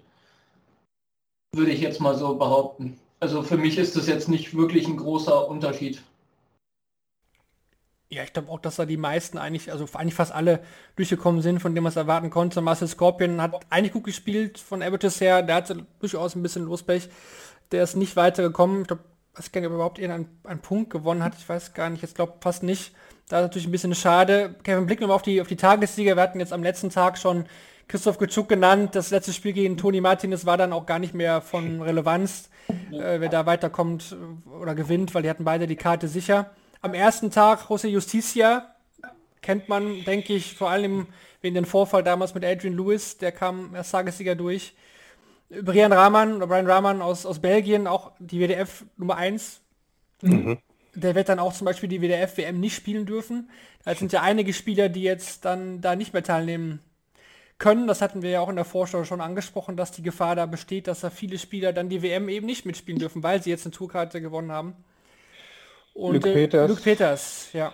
Würde 1.54 1.72
ich 1.72 1.82
jetzt 1.82 2.02
mal 2.02 2.16
so 2.16 2.36
behaupten. 2.36 3.00
Also 3.20 3.44
für 3.44 3.58
mich 3.58 3.78
ist 3.78 3.96
das 3.96 4.08
jetzt 4.08 4.28
nicht 4.28 4.56
wirklich 4.56 4.88
ein 4.88 4.98
großer 4.98 5.48
Unterschied. 5.48 6.02
Ja, 8.10 8.24
ich 8.24 8.34
glaube 8.34 8.52
auch, 8.52 8.60
dass 8.60 8.76
da 8.76 8.86
die 8.86 8.98
meisten 8.98 9.38
eigentlich, 9.38 9.72
also 9.72 9.86
eigentlich 9.94 10.14
fast 10.14 10.32
alle 10.32 10.64
durchgekommen 10.96 11.42
sind, 11.42 11.60
von 11.60 11.74
dem 11.74 11.84
man 11.84 11.90
es 11.90 11.96
erwarten 11.96 12.30
konnte. 12.30 12.62
Marcel 12.62 12.88
Scorpion 12.88 13.42
hat 13.42 13.66
eigentlich 13.70 13.94
gut 13.94 14.04
gespielt 14.04 14.60
von 14.60 14.84
Averages 14.84 15.20
her, 15.20 15.42
der 15.42 15.56
hatte 15.56 15.86
durchaus 16.00 16.36
ein 16.36 16.44
bisschen 16.44 16.66
Lospech. 16.66 17.10
Der 17.72 17.84
ist 17.84 17.96
nicht 17.96 18.16
weitergekommen. 18.16 18.82
Ich 18.82 18.88
glaube, 18.88 19.04
weiß 19.36 19.52
gar 19.52 19.62
nicht, 19.62 19.68
ob 19.68 19.74
er 19.74 19.76
überhaupt 19.76 20.00
irgendeinen 20.00 20.30
einen 20.44 20.62
Punkt 20.62 20.90
gewonnen 20.90 21.24
hat. 21.24 21.34
Ich 21.38 21.48
weiß 21.48 21.74
gar 21.74 21.90
nicht, 21.90 22.04
ich 22.04 22.14
glaube 22.14 22.34
fast 22.42 22.64
nicht. 22.64 22.94
Da 23.28 23.40
ist 23.40 23.44
natürlich 23.44 23.68
ein 23.68 23.72
bisschen 23.72 23.96
schade. 23.96 24.56
Kevin, 24.64 24.86
blicken 24.86 25.02
wir 25.02 25.08
mal 25.08 25.16
auf 25.16 25.22
die, 25.22 25.42
auf 25.42 25.48
die 25.48 25.56
Tagessieger. 25.56 26.16
Wir 26.16 26.24
hatten 26.24 26.40
jetzt 26.40 26.54
am 26.54 26.64
letzten 26.64 26.90
Tag 26.90 27.18
schon 27.18 27.46
Christoph 27.88 28.18
Getschuk 28.18 28.48
genannt. 28.48 28.96
Das 28.96 29.12
letzte 29.12 29.34
Spiel 29.34 29.54
gegen 29.54 29.78
Toni 29.78 30.02
Martinez 30.02 30.46
war 30.46 30.58
dann 30.58 30.74
auch 30.74 30.86
gar 30.86 31.00
nicht 31.00 31.14
mehr 31.14 31.42
von 31.42 31.82
Relevanz, 31.82 32.50
äh, 32.92 33.20
wer 33.20 33.30
da 33.30 33.46
weiterkommt 33.46 34.16
oder 34.60 34.76
gewinnt, 34.76 35.14
weil 35.16 35.24
die 35.24 35.30
hatten 35.30 35.44
beide 35.44 35.68
die 35.68 35.76
Karte 35.76 36.08
sicher. 36.08 36.52
Am 36.82 36.94
ersten 36.94 37.32
Tag 37.32 37.68
José 37.70 37.88
Justicia 37.88 38.76
kennt 39.42 39.70
man, 39.70 40.04
denke 40.06 40.34
ich, 40.34 40.56
vor 40.56 40.70
allem 40.70 41.08
wegen 41.42 41.56
dem 41.56 41.66
Vorfall 41.66 42.04
damals 42.04 42.34
mit 42.34 42.44
Adrian 42.44 42.76
Lewis, 42.76 43.18
der 43.18 43.32
kam 43.32 43.76
als 43.76 43.92
Tagessieger 43.92 44.36
durch. 44.36 44.74
Brian 45.50 45.94
Rahman 45.94 46.38
oder 46.38 46.48
Brian 46.48 46.68
Rahman 46.68 47.02
aus, 47.02 47.26
aus 47.26 47.40
Belgien, 47.40 47.88
auch 47.88 48.12
die 48.20 48.40
WDF 48.40 48.86
Nummer 48.98 49.18
1. 49.18 49.62
Mhm 50.22 50.58
der 50.96 51.14
wird 51.16 51.30
dann 51.30 51.40
auch 51.40 51.54
zum 51.54 51.66
Beispiel 51.66 51.90
die 51.90 52.02
WDF-WM 52.02 52.60
nicht 52.60 52.76
spielen 52.76 53.06
dürfen. 53.06 53.50
Da 53.84 53.94
sind 53.94 54.14
ja 54.14 54.22
einige 54.22 54.54
Spieler, 54.54 54.90
die 54.90 55.04
jetzt 55.04 55.46
dann 55.46 55.82
da 55.82 55.96
nicht 55.96 56.14
mehr 56.14 56.24
teilnehmen 56.24 56.80
können. 57.58 57.88
Das 57.88 58.02
hatten 58.02 58.22
wir 58.22 58.30
ja 58.30 58.40
auch 58.40 58.50
in 58.50 58.56
der 58.56 58.66
Vorschau 58.66 59.04
schon 59.04 59.22
angesprochen, 59.22 59.78
dass 59.78 59.92
die 59.92 60.02
Gefahr 60.02 60.36
da 60.36 60.46
besteht, 60.46 60.88
dass 60.88 61.02
da 61.02 61.10
viele 61.10 61.38
Spieler 61.38 61.74
dann 61.74 61.90
die 61.90 62.02
WM 62.02 62.30
eben 62.30 62.46
nicht 62.46 62.66
mitspielen 62.66 63.00
dürfen, 63.00 63.24
weil 63.24 63.42
sie 63.44 63.50
jetzt 63.50 63.66
eine 63.66 63.74
Tourkarte 63.74 64.22
gewonnen 64.22 64.52
haben. 64.52 64.74
Und 65.94 66.16
Luke 66.16 66.30
äh, 66.30 66.34
Peters. 66.34 66.70
Luke 66.70 66.82
Peters, 66.82 67.50
ja. 67.54 67.74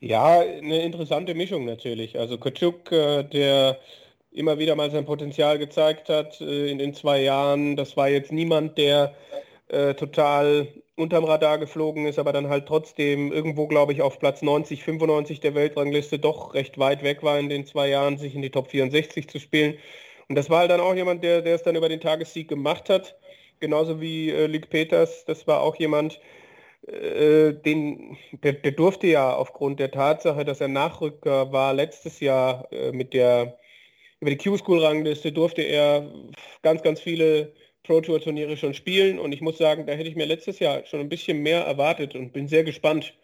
Ja, 0.00 0.40
eine 0.40 0.82
interessante 0.82 1.34
Mischung 1.34 1.64
natürlich. 1.64 2.18
Also 2.18 2.38
Kaczuk, 2.38 2.92
äh, 2.92 3.24
der 3.24 3.78
immer 4.38 4.58
wieder 4.58 4.76
mal 4.76 4.90
sein 4.90 5.04
Potenzial 5.04 5.58
gezeigt 5.58 6.08
hat 6.08 6.40
äh, 6.40 6.70
in 6.70 6.78
den 6.78 6.94
zwei 6.94 7.20
Jahren. 7.20 7.76
Das 7.76 7.96
war 7.96 8.08
jetzt 8.08 8.32
niemand, 8.32 8.78
der 8.78 9.14
äh, 9.68 9.94
total 9.94 10.68
unterm 10.96 11.24
Radar 11.24 11.58
geflogen 11.58 12.06
ist, 12.06 12.18
aber 12.18 12.32
dann 12.32 12.48
halt 12.48 12.66
trotzdem 12.66 13.32
irgendwo, 13.32 13.66
glaube 13.66 13.92
ich, 13.92 14.02
auf 14.02 14.18
Platz 14.18 14.42
90, 14.42 14.82
95 14.82 15.40
der 15.40 15.54
Weltrangliste 15.54 16.18
doch 16.18 16.54
recht 16.54 16.78
weit 16.78 17.02
weg 17.02 17.22
war 17.22 17.38
in 17.38 17.48
den 17.48 17.66
zwei 17.66 17.88
Jahren, 17.88 18.18
sich 18.18 18.34
in 18.34 18.42
die 18.42 18.50
Top 18.50 18.70
64 18.70 19.28
zu 19.28 19.38
spielen. 19.38 19.76
Und 20.28 20.34
das 20.36 20.50
war 20.50 20.60
halt 20.60 20.70
dann 20.70 20.80
auch 20.80 20.94
jemand, 20.94 21.22
der, 21.24 21.42
der 21.42 21.54
es 21.54 21.62
dann 21.62 21.76
über 21.76 21.88
den 21.88 22.00
Tagessieg 22.00 22.48
gemacht 22.48 22.90
hat, 22.90 23.16
genauso 23.60 24.00
wie 24.00 24.30
äh, 24.30 24.46
Luc 24.46 24.70
Peters. 24.70 25.24
Das 25.24 25.46
war 25.46 25.60
auch 25.60 25.76
jemand, 25.76 26.20
äh, 26.86 27.52
den, 27.52 28.16
der, 28.32 28.54
der, 28.54 28.72
durfte 28.72 29.06
ja 29.06 29.34
aufgrund 29.34 29.80
der 29.80 29.90
Tatsache, 29.90 30.44
dass 30.44 30.60
er 30.60 30.68
Nachrücker 30.68 31.52
war 31.52 31.74
letztes 31.74 32.20
Jahr 32.20 32.68
äh, 32.72 32.92
mit 32.92 33.14
der 33.14 33.58
über 34.20 34.30
die 34.30 34.36
Q-School-Rangliste 34.36 35.32
durfte 35.32 35.62
er 35.62 36.12
ganz, 36.62 36.82
ganz 36.82 37.00
viele 37.00 37.52
Pro 37.84 38.00
Tour 38.00 38.20
Turniere 38.20 38.56
schon 38.56 38.74
spielen 38.74 39.18
und 39.18 39.32
ich 39.32 39.40
muss 39.40 39.58
sagen, 39.58 39.86
da 39.86 39.92
hätte 39.94 40.08
ich 40.08 40.16
mir 40.16 40.26
letztes 40.26 40.58
Jahr 40.58 40.84
schon 40.84 41.00
ein 41.00 41.08
bisschen 41.08 41.42
mehr 41.42 41.62
erwartet 41.62 42.14
und 42.14 42.32
bin 42.32 42.48
sehr 42.48 42.64
gespannt, 42.64 43.14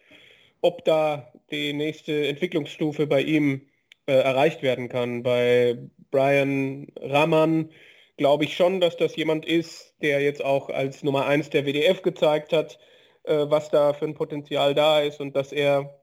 ob 0.61 0.83
da 0.85 1.31
die 1.51 1.73
nächste 1.73 2.27
Entwicklungsstufe 2.27 3.05
bei 3.07 3.21
ihm 3.21 3.61
äh, 4.07 4.13
erreicht 4.13 4.63
werden 4.63 4.89
kann. 4.89 5.21
Bei 5.23 5.77
Brian 6.11 6.87
Raman 6.99 7.69
glaube 8.17 8.45
ich 8.45 8.55
schon, 8.55 8.79
dass 8.79 8.97
das 8.97 9.15
jemand 9.15 9.45
ist, 9.45 9.93
der 10.01 10.21
jetzt 10.21 10.43
auch 10.43 10.69
als 10.69 11.03
Nummer 11.03 11.25
1 11.27 11.49
der 11.49 11.65
WDF 11.65 12.01
gezeigt 12.01 12.53
hat, 12.53 12.79
äh, 13.23 13.45
was 13.49 13.69
da 13.69 13.93
für 13.93 14.05
ein 14.05 14.13
Potenzial 14.15 14.73
da 14.73 15.01
ist 15.01 15.19
und 15.19 15.35
dass 15.35 15.51
er, 15.51 15.99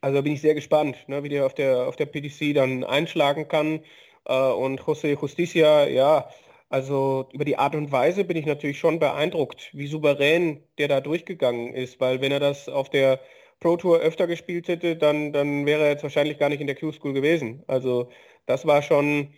also 0.00 0.22
bin 0.22 0.32
ich 0.34 0.40
sehr 0.40 0.54
gespannt, 0.54 0.96
ne, 1.08 1.22
wie 1.22 1.28
der 1.28 1.46
auf 1.46 1.54
der 1.54 1.86
auf 1.88 1.96
der 1.96 2.06
PDC 2.06 2.54
dann 2.54 2.84
einschlagen 2.84 3.48
kann. 3.48 3.80
Äh, 4.28 4.32
und 4.52 4.80
José 4.80 5.18
Justicia, 5.20 5.86
ja, 5.88 6.28
also 6.68 7.28
über 7.32 7.44
die 7.44 7.56
Art 7.58 7.74
und 7.74 7.90
Weise 7.92 8.24
bin 8.24 8.36
ich 8.36 8.46
natürlich 8.46 8.78
schon 8.78 8.98
beeindruckt, 8.98 9.70
wie 9.72 9.86
souverän 9.86 10.62
der 10.78 10.88
da 10.88 11.00
durchgegangen 11.00 11.74
ist, 11.74 12.00
weil 12.00 12.20
wenn 12.20 12.32
er 12.32 12.40
das 12.40 12.68
auf 12.68 12.90
der 12.90 13.20
Pro 13.60 13.76
Tour 13.76 13.98
öfter 14.00 14.26
gespielt 14.26 14.68
hätte, 14.68 14.96
dann, 14.96 15.32
dann 15.32 15.66
wäre 15.66 15.82
er 15.84 15.90
jetzt 15.90 16.02
wahrscheinlich 16.02 16.38
gar 16.38 16.48
nicht 16.48 16.60
in 16.60 16.66
der 16.66 16.76
Q-School 16.76 17.12
gewesen. 17.12 17.64
Also 17.66 18.10
das 18.46 18.66
war 18.66 18.82
schon 18.82 19.34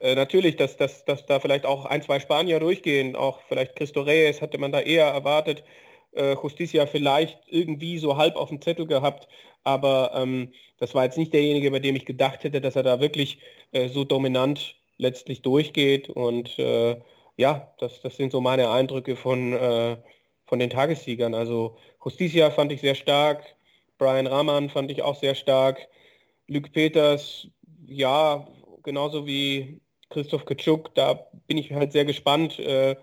äh, 0.00 0.14
natürlich, 0.14 0.56
dass, 0.56 0.76
dass, 0.76 1.04
dass 1.04 1.26
da 1.26 1.40
vielleicht 1.40 1.66
auch 1.66 1.86
ein, 1.86 2.02
zwei 2.02 2.20
Spanier 2.20 2.60
durchgehen, 2.60 3.16
auch 3.16 3.40
vielleicht 3.48 3.76
Cristo 3.76 4.02
Reyes 4.02 4.40
hätte 4.40 4.58
man 4.58 4.72
da 4.72 4.80
eher 4.80 5.06
erwartet, 5.06 5.64
äh, 6.14 6.34
Justicia 6.34 6.86
vielleicht 6.86 7.38
irgendwie 7.48 7.98
so 7.98 8.16
halb 8.16 8.36
auf 8.36 8.48
dem 8.48 8.60
Zettel 8.60 8.86
gehabt, 8.86 9.28
aber 9.64 10.12
ähm, 10.14 10.52
das 10.78 10.94
war 10.94 11.04
jetzt 11.04 11.18
nicht 11.18 11.32
derjenige, 11.32 11.70
bei 11.70 11.78
dem 11.78 11.96
ich 11.96 12.04
gedacht 12.04 12.44
hätte, 12.44 12.60
dass 12.60 12.76
er 12.76 12.82
da 12.82 13.00
wirklich 13.00 13.38
äh, 13.72 13.88
so 13.88 14.04
dominant 14.04 14.76
letztlich 14.98 15.42
durchgeht. 15.42 16.10
Und 16.10 16.58
äh, 16.58 17.00
ja, 17.36 17.72
das, 17.78 18.00
das 18.02 18.16
sind 18.16 18.32
so 18.32 18.40
meine 18.40 18.70
Eindrücke 18.70 19.16
von, 19.16 19.52
äh, 19.52 19.96
von 20.46 20.58
den 20.58 20.70
Tagessiegern. 20.70 21.34
Also 21.34 21.76
Justicia 22.04 22.50
fand 22.50 22.72
ich 22.72 22.80
sehr 22.80 22.94
stark, 22.94 23.56
Brian 23.98 24.26
Rahman 24.26 24.70
fand 24.70 24.90
ich 24.90 25.02
auch 25.02 25.16
sehr 25.16 25.34
stark, 25.34 25.88
Luc 26.46 26.72
Peters, 26.72 27.48
ja, 27.86 28.46
genauso 28.82 29.26
wie 29.26 29.80
Christoph 30.10 30.44
Kaczuk, 30.44 30.94
da 30.94 31.26
bin 31.46 31.58
ich 31.58 31.72
halt 31.72 31.92
sehr 31.92 32.04
gespannt, 32.04 32.58
äh, 32.58 32.96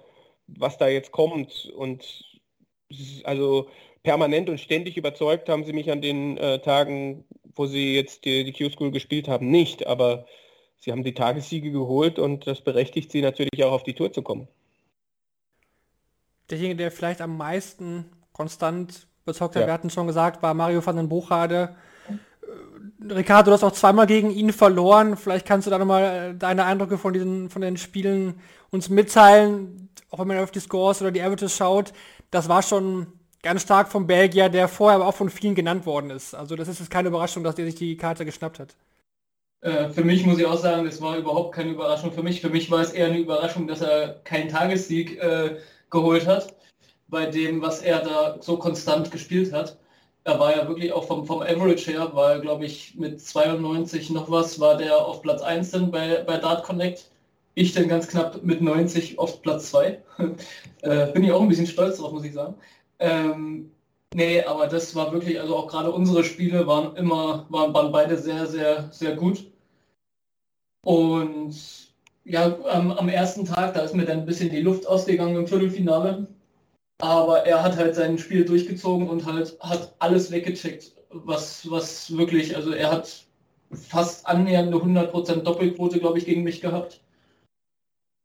was 0.48 0.78
da 0.78 0.88
jetzt 0.88 1.12
kommt. 1.12 1.72
Und 1.76 2.31
also 3.24 3.70
permanent 4.04 4.50
und 4.50 4.60
ständig 4.60 4.98
überzeugt 4.98 5.50
haben 5.50 5.64
sie 5.64 5.74
mich 5.74 5.92
an 5.92 6.02
den 6.02 6.38
äh, 6.38 6.60
Tagen, 6.60 7.26
wo 7.56 7.66
sie 7.66 7.96
jetzt 7.96 8.26
die, 8.26 8.44
die 8.44 8.54
Q-School 8.54 8.92
gespielt 8.92 9.28
haben, 9.28 9.50
nicht. 9.50 9.88
Aber 9.88 10.26
sie 10.80 10.92
haben 10.92 11.04
die 11.04 11.14
Tagessiege 11.14 11.72
geholt 11.72 12.20
und 12.20 12.48
das 12.48 12.62
berechtigt 12.62 13.12
sie 13.12 13.22
natürlich 13.22 13.64
auch 13.64 13.72
auf 13.72 13.84
die 13.84 13.94
Tour 13.94 14.12
zu 14.12 14.22
kommen. 14.22 14.48
Derjenige, 16.50 16.78
der 16.78 16.92
vielleicht 16.92 17.22
am 17.22 17.38
meisten 17.38 18.06
konstant 18.34 19.08
überzeugt 19.24 19.56
hat, 19.56 19.62
ja. 19.62 19.68
wir 19.68 19.74
hatten 19.74 19.90
schon 19.90 20.08
gesagt, 20.08 20.42
war 20.42 20.54
Mario 20.54 20.86
van 20.86 20.96
den 20.96 21.08
Buchade. 21.08 21.76
Äh, 22.10 23.14
Ricardo, 23.14 23.52
du 23.52 23.54
hast 23.54 23.64
auch 23.64 23.72
zweimal 23.72 24.08
gegen 24.08 24.32
ihn 24.32 24.52
verloren. 24.52 25.16
Vielleicht 25.16 25.46
kannst 25.46 25.68
du 25.68 25.72
da 25.72 25.78
nochmal 25.78 26.32
äh, 26.32 26.38
deine 26.38 26.66
Eindrücke 26.66 26.98
von 26.98 27.14
diesen, 27.14 27.50
von 27.50 27.62
den 27.62 27.78
Spielen 27.78 28.40
uns 28.72 28.90
mitteilen, 28.90 29.90
auch 30.10 30.20
wenn 30.20 30.28
man 30.28 30.40
auf 30.40 30.52
die 30.52 30.60
Scores 30.60 31.02
oder 31.02 31.12
die 31.12 31.22
Averages 31.22 31.56
schaut. 31.56 31.94
Das 32.32 32.50
war 32.50 32.64
schon 32.64 33.08
ganz 33.44 33.62
stark 33.62 33.92
vom 33.92 34.08
Belgier, 34.08 34.50
der 34.50 34.68
vorher 34.68 34.96
aber 34.96 35.08
auch 35.08 35.16
von 35.16 35.30
vielen 35.30 35.56
genannt 35.56 35.86
worden 35.86 36.10
ist. 36.10 36.34
Also 36.34 36.56
das 36.56 36.68
ist 36.68 36.80
jetzt 36.80 36.92
keine 36.92 37.10
Überraschung, 37.10 37.44
dass 37.44 37.56
der 37.56 37.66
sich 37.66 37.76
die 37.76 37.98
Karte 37.98 38.26
geschnappt 38.26 38.60
hat. 38.60 38.76
Äh, 39.62 39.90
für 39.90 40.04
mich 40.04 40.26
muss 40.26 40.40
ich 40.40 40.46
auch 40.46 40.58
sagen, 40.58 40.86
das 40.86 41.02
war 41.02 41.18
überhaupt 41.18 41.54
keine 41.54 41.72
Überraschung 41.72 42.12
für 42.12 42.24
mich. 42.24 42.42
Für 42.42 42.50
mich 42.50 42.72
war 42.72 42.82
es 42.82 42.92
eher 42.92 43.08
eine 43.08 43.20
Überraschung, 43.20 43.68
dass 43.68 43.82
er 43.82 44.20
keinen 44.24 44.50
Tagessieg 44.50 45.22
äh, 45.22 45.58
geholt 45.90 46.26
hat, 46.26 46.56
bei 47.08 47.26
dem, 47.26 47.62
was 47.62 47.82
er 47.82 48.00
da 48.00 48.38
so 48.42 48.58
konstant 48.58 49.12
gespielt 49.12 49.54
hat. 49.54 49.78
Er 50.24 50.40
war 50.40 50.56
ja 50.56 50.68
wirklich 50.68 50.94
auch 50.94 51.06
vom, 51.06 51.26
vom 51.26 51.42
Average 51.42 51.92
her, 51.92 52.14
war 52.14 52.40
glaube 52.40 52.66
ich 52.66 52.96
mit 52.96 53.20
92 53.22 54.12
noch 54.12 54.30
was, 54.30 54.60
war 54.60 54.78
der 54.78 54.98
auf 54.98 55.22
Platz 55.22 55.42
1 55.42 55.72
dann 55.72 55.92
bei, 55.92 56.24
bei 56.24 56.38
Dart 56.38 56.64
Connect. 56.64 57.10
Ich 57.54 57.74
dann 57.74 57.90
ganz 57.90 58.08
knapp 58.08 58.44
mit 58.44 58.62
90 58.62 59.20
auf 59.20 59.42
Platz 59.42 59.72
2. 59.72 60.02
äh, 60.82 61.12
bin 61.12 61.24
ich 61.24 61.32
auch 61.32 61.42
ein 61.42 61.50
bisschen 61.50 61.68
stolz 61.68 61.98
drauf, 61.98 62.14
muss 62.14 62.24
ich 62.24 62.34
sagen. 62.34 62.56
Ähm, 63.00 63.72
nee, 64.14 64.42
aber 64.44 64.68
das 64.68 64.96
war 64.96 65.12
wirklich, 65.12 65.40
also 65.40 65.58
auch 65.58 65.68
gerade 65.68 65.92
unsere 65.92 66.24
Spiele 66.24 66.68
waren 66.68 66.96
immer, 66.96 67.46
waren, 67.50 67.74
waren 67.74 67.92
beide 67.92 68.18
sehr, 68.18 68.46
sehr, 68.48 68.90
sehr 68.92 69.16
gut. 69.16 69.52
Und 70.84 71.56
ja, 72.26 72.58
am, 72.66 72.92
am, 72.92 73.10
ersten 73.10 73.46
Tag, 73.46 73.74
da 73.74 73.82
ist 73.82 73.96
mir 73.96 74.06
dann 74.06 74.20
ein 74.20 74.26
bisschen 74.26 74.50
die 74.50 74.62
Luft 74.62 74.88
ausgegangen 74.88 75.36
im 75.36 75.48
Viertelfinale. 75.48 76.28
Aber 77.00 77.46
er 77.48 77.64
hat 77.64 77.78
halt 77.78 77.96
sein 77.96 78.18
Spiel 78.18 78.46
durchgezogen 78.46 79.10
und 79.10 79.26
halt 79.26 79.58
hat 79.60 79.96
alles 80.00 80.32
weggecheckt, 80.32 80.94
was, 81.10 81.70
was 81.70 82.16
wirklich, 82.16 82.56
also 82.56 82.72
er 82.72 82.92
hat 82.92 83.26
fast 83.74 84.26
annähernd 84.28 84.74
eine 84.74 85.02
100% 85.02 85.42
Doppelquote, 85.42 86.00
glaube 86.00 86.20
ich, 86.20 86.26
gegen 86.26 86.44
mich 86.44 86.62
gehabt. 86.62 87.02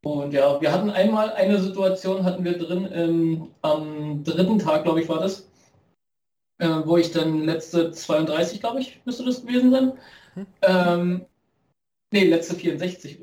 Und 0.07 0.33
ja, 0.33 0.59
wir 0.61 0.71
hatten 0.71 0.89
einmal 0.89 1.31
eine 1.33 1.59
Situation, 1.59 2.23
hatten 2.23 2.43
wir 2.43 2.57
drin, 2.57 2.89
ähm, 2.93 3.51
am 3.61 4.23
dritten 4.23 4.59
Tag, 4.59 4.83
glaube 4.83 5.01
ich, 5.01 5.09
war 5.09 5.19
das, 5.19 5.47
äh, 6.59 6.69
wo 6.85 6.97
ich 6.97 7.11
dann 7.11 7.43
letzte 7.43 7.91
32, 7.91 8.59
glaube 8.59 8.79
ich, 8.79 8.99
müsste 9.05 9.25
das 9.25 9.41
gewesen 9.41 9.71
sein. 9.71 9.93
Hm. 10.35 10.47
Ähm, 10.61 11.25
Ne, 12.11 12.23
letzte 12.25 12.55
64. 12.55 13.19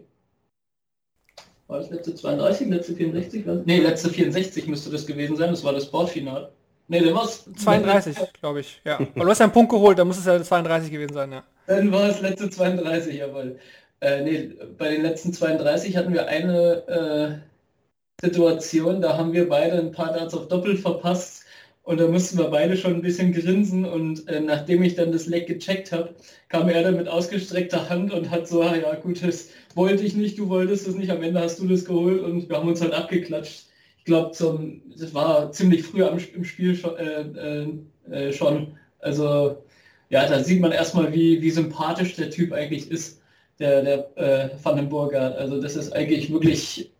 War 1.66 1.78
das 1.78 1.91
letzte 1.91 2.14
32, 2.14 2.68
letzte 2.68 2.95
64? 2.95 3.47
Ne, 3.64 3.80
letzte 3.80 4.11
64 4.11 4.66
müsste 4.66 4.91
das 4.91 5.07
gewesen 5.07 5.37
sein. 5.37 5.51
Das 5.51 5.64
war 5.64 5.72
das 5.72 5.85
Sportfinal. 5.85 6.53
Ne, 6.89 7.01
dann 7.01 7.14
war 7.14 7.24
es... 7.24 7.49
32, 7.57 8.18
glaube 8.41 8.61
ich, 8.61 8.82
ja. 8.85 8.97
Aber 8.97 9.24
du 9.24 9.30
hast 9.30 9.39
ja 9.39 9.47
einen 9.47 9.55
Punkt 9.55 9.72
geholt, 9.72 9.99
da 9.99 10.05
muss 10.05 10.18
es 10.18 10.26
ja 10.26 10.43
32 10.43 10.91
gewesen 10.91 11.14
sein, 11.14 11.32
ja. 11.32 11.43
Dann 11.66 11.91
war 11.91 12.11
es 12.11 12.20
letzte 12.20 12.51
32, 12.51 13.16
jawohl. 13.16 13.59
Äh, 14.05 14.22
nee, 14.22 14.50
bei 14.76 14.90
den 14.90 15.00
letzten 15.02 15.32
32 15.32 15.96
hatten 15.96 16.12
wir 16.12 16.28
eine 16.28 17.40
äh, 18.20 18.26
Situation, 18.26 19.00
da 19.00 19.16
haben 19.16 19.32
wir 19.32 19.48
beide 19.48 19.78
ein 19.78 19.92
paar 19.92 20.12
Darts 20.12 20.34
auf 20.34 20.48
Doppel 20.48 20.76
verpasst 20.76 21.44
und 21.84 21.98
da 21.98 22.07
mussten 22.07 22.36
wir 22.36 22.50
beide 22.50 22.76
schon 22.76 22.96
ein 22.96 23.00
bisschen 23.00 23.32
grinsen 23.32 23.86
und 23.86 24.28
äh, 24.28 24.40
nachdem 24.40 24.82
ich 24.82 24.94
dann 24.94 25.11
das 25.11 25.24
Leck 25.24 25.46
gecheckt 25.46 25.90
habe, 25.90 26.14
kam 26.50 26.68
er 26.68 26.82
dann 26.82 26.98
mit 26.98 27.09
ausgestreckter 27.09 27.88
Hand 27.88 28.12
und 28.12 28.30
hat 28.30 28.46
so, 28.46 28.61
ah, 28.61 28.76
ja 28.76 28.94
gut, 28.96 29.22
das 29.22 29.48
wollte 29.74 30.05
ich 30.05 30.14
nicht, 30.14 30.38
du 30.38 30.50
wolltest 30.50 30.86
es 30.86 30.96
nicht, 30.96 31.11
am 31.11 31.22
Ende 31.22 31.40
hast 31.40 31.59
du 31.61 31.66
das 31.66 31.86
geholt 31.86 32.20
und 32.22 32.50
wir 32.50 32.59
haben 32.59 32.68
uns 32.68 32.82
halt 32.82 32.92
abgeklatscht. 32.92 33.68
Ich 33.98 34.05
glaube, 34.05 34.32
das 34.98 35.14
war 35.14 35.50
ziemlich 35.52 35.82
früh 35.82 36.05
am, 36.05 36.18
im 36.34 36.44
Spiel 36.44 36.74
schon, 36.76 36.94
äh, 36.98 37.22
äh, 37.22 38.28
äh, 38.28 38.32
schon. 38.34 38.76
Also 38.98 39.64
ja, 40.11 40.28
da 40.28 40.44
sieht 40.44 40.61
man 40.61 40.72
erstmal, 40.72 41.14
wie, 41.14 41.40
wie 41.40 41.50
sympathisch 41.50 42.16
der 42.16 42.28
Typ 42.28 42.52
eigentlich 42.52 42.90
ist, 42.90 43.22
der, 43.59 43.82
der 43.82 44.16
äh, 44.16 44.50
Van 44.62 44.76
den 44.76 44.88
Burgard. 44.88 45.36
Also 45.36 45.61
das 45.61 45.76
ist 45.76 45.92
eigentlich 45.92 46.32
wirklich, 46.32 46.90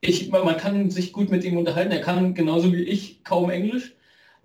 ich, 0.00 0.30
man 0.30 0.56
kann 0.56 0.90
sich 0.90 1.12
gut 1.12 1.30
mit 1.30 1.44
ihm 1.44 1.56
unterhalten. 1.56 1.92
Er 1.92 2.00
kann 2.00 2.34
genauso 2.34 2.72
wie 2.72 2.82
ich 2.82 3.24
kaum 3.24 3.50
Englisch 3.50 3.94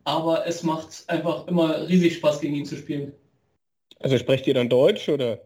aber 0.07 0.47
es 0.47 0.63
macht 0.63 1.03
einfach 1.07 1.47
immer 1.47 1.85
riesig 1.89 2.15
Spaß, 2.15 2.39
gegen 2.39 2.55
ihn 2.55 2.65
zu 2.65 2.77
spielen. 2.77 3.11
Also 3.99 4.17
sprecht 4.17 4.47
ihr 4.47 4.53
dann 4.53 4.69
Deutsch 4.69 5.09
oder? 5.09 5.41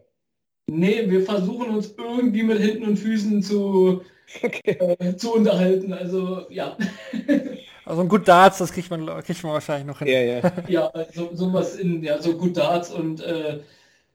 Nee, 0.68 1.10
wir 1.10 1.22
versuchen 1.22 1.70
uns 1.70 1.92
irgendwie 1.98 2.44
mit 2.44 2.60
Hinten 2.60 2.84
und 2.84 2.96
Füßen 2.96 3.42
zu, 3.42 4.02
okay. 4.40 4.78
äh, 5.00 5.16
zu 5.16 5.34
unterhalten. 5.34 5.92
Also 5.92 6.46
ja. 6.48 6.76
Also 7.84 8.02
ein 8.02 8.08
gut 8.08 8.28
Darts, 8.28 8.58
das 8.58 8.72
kriegt 8.72 8.88
man, 8.90 9.04
kriegt 9.24 9.42
man 9.42 9.54
wahrscheinlich 9.54 9.88
noch 9.88 9.98
hin. 9.98 10.06
Ja, 10.06 10.20
ja. 10.20 10.52
ja 10.68 10.92
so, 11.12 11.30
sowas 11.34 11.74
in, 11.74 12.04
ja, 12.04 12.22
so 12.22 12.36
gut 12.38 12.56
Darts 12.56 12.92
und 12.92 13.20
äh, 13.20 13.58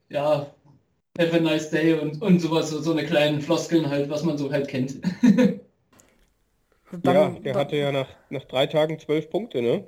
ja, 0.07 0.47
have 1.17 1.35
a 1.35 1.39
nice 1.39 1.69
day 1.69 1.93
und, 1.93 2.21
und 2.21 2.39
sowas, 2.39 2.69
so, 2.69 2.81
so 2.81 2.91
eine 2.91 3.05
kleinen 3.05 3.41
Floskeln 3.41 3.89
halt, 3.89 4.09
was 4.09 4.23
man 4.23 4.37
so 4.37 4.51
halt 4.51 4.67
kennt. 4.67 4.99
Dann, 6.91 7.15
ja, 7.15 7.29
der 7.43 7.55
hatte 7.55 7.75
ja 7.75 7.91
nach, 7.91 8.07
nach 8.29 8.45
drei 8.45 8.65
Tagen 8.65 8.97
zwölf 8.97 9.29
Punkte, 9.29 9.61
ne? 9.61 9.87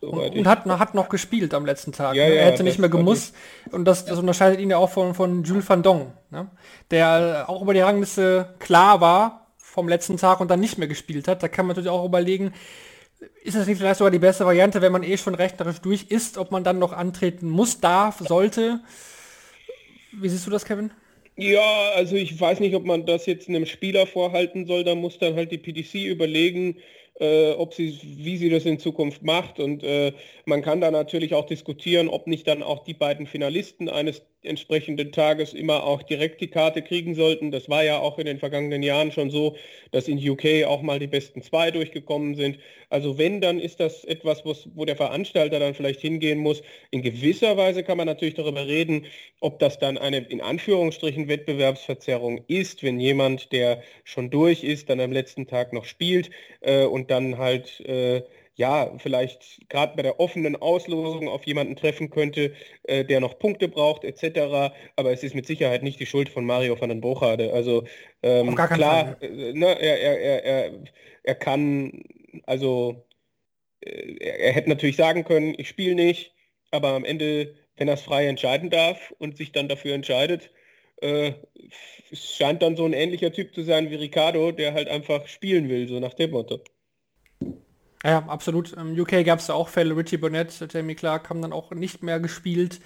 Und, 0.00 0.34
und 0.34 0.48
hat, 0.48 0.64
hat 0.64 0.94
noch 0.94 1.10
gespielt 1.10 1.52
am 1.52 1.66
letzten 1.66 1.92
Tag. 1.92 2.16
Ja, 2.16 2.26
ne? 2.26 2.34
ja, 2.34 2.40
er 2.40 2.46
hätte 2.46 2.62
nicht 2.62 2.78
mehr 2.78 2.88
gemusst. 2.88 3.34
Und 3.70 3.84
das, 3.84 4.06
das 4.06 4.18
unterscheidet 4.18 4.58
ihn 4.58 4.70
ja 4.70 4.78
auch 4.78 4.88
von, 4.88 5.14
von 5.14 5.44
Jules 5.44 5.68
van 5.68 5.82
Dong, 5.82 6.12
ne? 6.30 6.48
der 6.90 7.44
auch 7.48 7.60
über 7.60 7.74
die 7.74 7.80
Rangliste 7.80 8.54
klar 8.58 9.00
war 9.00 9.48
vom 9.58 9.88
letzten 9.88 10.16
Tag 10.16 10.40
und 10.40 10.50
dann 10.50 10.58
nicht 10.58 10.78
mehr 10.78 10.88
gespielt 10.88 11.28
hat. 11.28 11.42
Da 11.42 11.48
kann 11.48 11.66
man 11.66 11.76
natürlich 11.76 11.90
auch 11.90 12.04
überlegen, 12.04 12.54
ist 13.44 13.56
das 13.56 13.66
nicht 13.66 13.78
vielleicht 13.78 13.98
sogar 13.98 14.10
die 14.10 14.18
beste 14.18 14.46
Variante, 14.46 14.80
wenn 14.80 14.92
man 14.92 15.02
eh 15.02 15.18
schon 15.18 15.34
rechnerisch 15.34 15.80
durch 15.80 16.04
ist, 16.04 16.38
ob 16.38 16.50
man 16.50 16.64
dann 16.64 16.78
noch 16.78 16.92
antreten 16.92 17.48
muss, 17.48 17.80
darf, 17.80 18.20
sollte. 18.20 18.80
Wie 20.12 20.28
siehst 20.28 20.46
du 20.46 20.50
das, 20.50 20.64
Kevin? 20.64 20.90
Ja, 21.36 21.92
also 21.94 22.16
ich 22.16 22.38
weiß 22.38 22.60
nicht, 22.60 22.74
ob 22.74 22.84
man 22.84 23.06
das 23.06 23.26
jetzt 23.26 23.48
einem 23.48 23.66
Spieler 23.66 24.06
vorhalten 24.06 24.66
soll. 24.66 24.84
Da 24.84 24.94
muss 24.94 25.18
dann 25.18 25.36
halt 25.36 25.52
die 25.52 25.58
PDC 25.58 26.06
überlegen, 26.06 26.76
äh, 27.20 27.52
ob 27.52 27.74
sie, 27.74 27.98
wie 28.02 28.36
sie 28.36 28.50
das 28.50 28.64
in 28.64 28.78
Zukunft 28.78 29.22
macht. 29.22 29.58
Und 29.58 29.82
äh, 29.82 30.12
man 30.44 30.62
kann 30.62 30.80
da 30.80 30.90
natürlich 30.90 31.34
auch 31.34 31.46
diskutieren, 31.46 32.08
ob 32.08 32.26
nicht 32.26 32.46
dann 32.48 32.62
auch 32.62 32.84
die 32.84 32.94
beiden 32.94 33.26
Finalisten 33.26 33.88
eines 33.88 34.22
entsprechenden 34.42 35.12
Tages 35.12 35.52
immer 35.52 35.84
auch 35.84 36.02
direkt 36.02 36.40
die 36.40 36.48
Karte 36.48 36.82
kriegen 36.82 37.14
sollten. 37.14 37.50
Das 37.50 37.68
war 37.68 37.84
ja 37.84 37.98
auch 37.98 38.18
in 38.18 38.26
den 38.26 38.38
vergangenen 38.38 38.82
Jahren 38.82 39.12
schon 39.12 39.30
so, 39.30 39.56
dass 39.92 40.08
in 40.08 40.18
UK 40.18 40.64
auch 40.66 40.82
mal 40.82 40.98
die 40.98 41.06
besten 41.06 41.42
zwei 41.42 41.70
durchgekommen 41.70 42.34
sind. 42.34 42.58
Also 42.88 43.18
wenn, 43.18 43.40
dann 43.40 43.60
ist 43.60 43.80
das 43.80 44.04
etwas, 44.04 44.42
wo 44.44 44.84
der 44.84 44.96
Veranstalter 44.96 45.58
dann 45.58 45.74
vielleicht 45.74 46.00
hingehen 46.00 46.38
muss. 46.38 46.62
In 46.90 47.02
gewisser 47.02 47.56
Weise 47.56 47.82
kann 47.82 47.98
man 47.98 48.06
natürlich 48.06 48.34
darüber 48.34 48.66
reden, 48.66 49.06
ob 49.40 49.58
das 49.58 49.78
dann 49.78 49.98
eine 49.98 50.18
in 50.18 50.40
Anführungsstrichen 50.40 51.28
Wettbewerbsverzerrung 51.28 52.44
ist, 52.48 52.82
wenn 52.82 52.98
jemand, 52.98 53.52
der 53.52 53.82
schon 54.04 54.30
durch 54.30 54.64
ist, 54.64 54.88
dann 54.90 55.00
am 55.00 55.12
letzten 55.12 55.46
Tag 55.46 55.72
noch 55.72 55.84
spielt 55.84 56.30
äh, 56.60 56.84
und 56.84 57.10
dann 57.10 57.38
halt 57.38 57.80
äh, 57.80 58.22
ja, 58.60 58.92
vielleicht 58.98 59.70
gerade 59.70 59.96
bei 59.96 60.02
der 60.02 60.20
offenen 60.20 60.54
Auslosung 60.54 61.28
auf 61.28 61.46
jemanden 61.46 61.76
treffen 61.76 62.10
könnte, 62.10 62.52
äh, 62.82 63.06
der 63.06 63.20
noch 63.20 63.38
Punkte 63.38 63.68
braucht, 63.68 64.04
etc. 64.04 64.74
Aber 64.96 65.12
es 65.12 65.22
ist 65.22 65.34
mit 65.34 65.46
Sicherheit 65.46 65.82
nicht 65.82 65.98
die 65.98 66.04
Schuld 66.04 66.28
von 66.28 66.44
Mario 66.44 66.78
van 66.78 66.90
den 66.90 67.00
Bochade. 67.00 67.54
Also 67.54 67.84
ähm, 68.22 68.54
klar, 68.54 69.16
Fall, 69.16 69.16
äh, 69.22 69.54
ne, 69.54 69.80
er, 69.80 70.00
er, 70.00 70.44
er, 70.44 70.72
er 71.22 71.34
kann, 71.36 72.04
also 72.44 73.02
äh, 73.80 74.16
er, 74.20 74.40
er 74.40 74.52
hätte 74.52 74.68
natürlich 74.68 74.96
sagen 74.96 75.24
können, 75.24 75.54
ich 75.56 75.68
spiele 75.68 75.94
nicht, 75.94 76.34
aber 76.70 76.88
am 76.88 77.06
Ende, 77.06 77.54
wenn 77.78 77.88
er 77.88 77.94
es 77.94 78.02
frei 78.02 78.26
entscheiden 78.26 78.68
darf 78.68 79.10
und 79.18 79.38
sich 79.38 79.52
dann 79.52 79.68
dafür 79.68 79.94
entscheidet, 79.94 80.50
äh, 81.00 81.32
es 82.12 82.36
scheint 82.36 82.60
dann 82.60 82.76
so 82.76 82.84
ein 82.84 82.92
ähnlicher 82.92 83.32
Typ 83.32 83.54
zu 83.54 83.62
sein 83.62 83.88
wie 83.90 83.94
Ricardo, 83.94 84.52
der 84.52 84.74
halt 84.74 84.88
einfach 84.88 85.26
spielen 85.28 85.70
will, 85.70 85.88
so 85.88 85.98
nach 85.98 86.12
dem 86.12 86.32
Motto. 86.32 86.60
Ja, 88.04 88.20
absolut. 88.28 88.72
Im 88.72 88.98
UK 88.98 89.24
gab 89.24 89.40
es 89.40 89.46
da 89.46 89.54
auch 89.54 89.68
Fälle, 89.68 89.96
Richie 89.96 90.16
Burnett, 90.16 90.66
Jamie 90.72 90.94
Clark 90.94 91.28
haben 91.28 91.42
dann 91.42 91.52
auch 91.52 91.70
nicht 91.72 92.02
mehr 92.02 92.18
gespielt. 92.18 92.80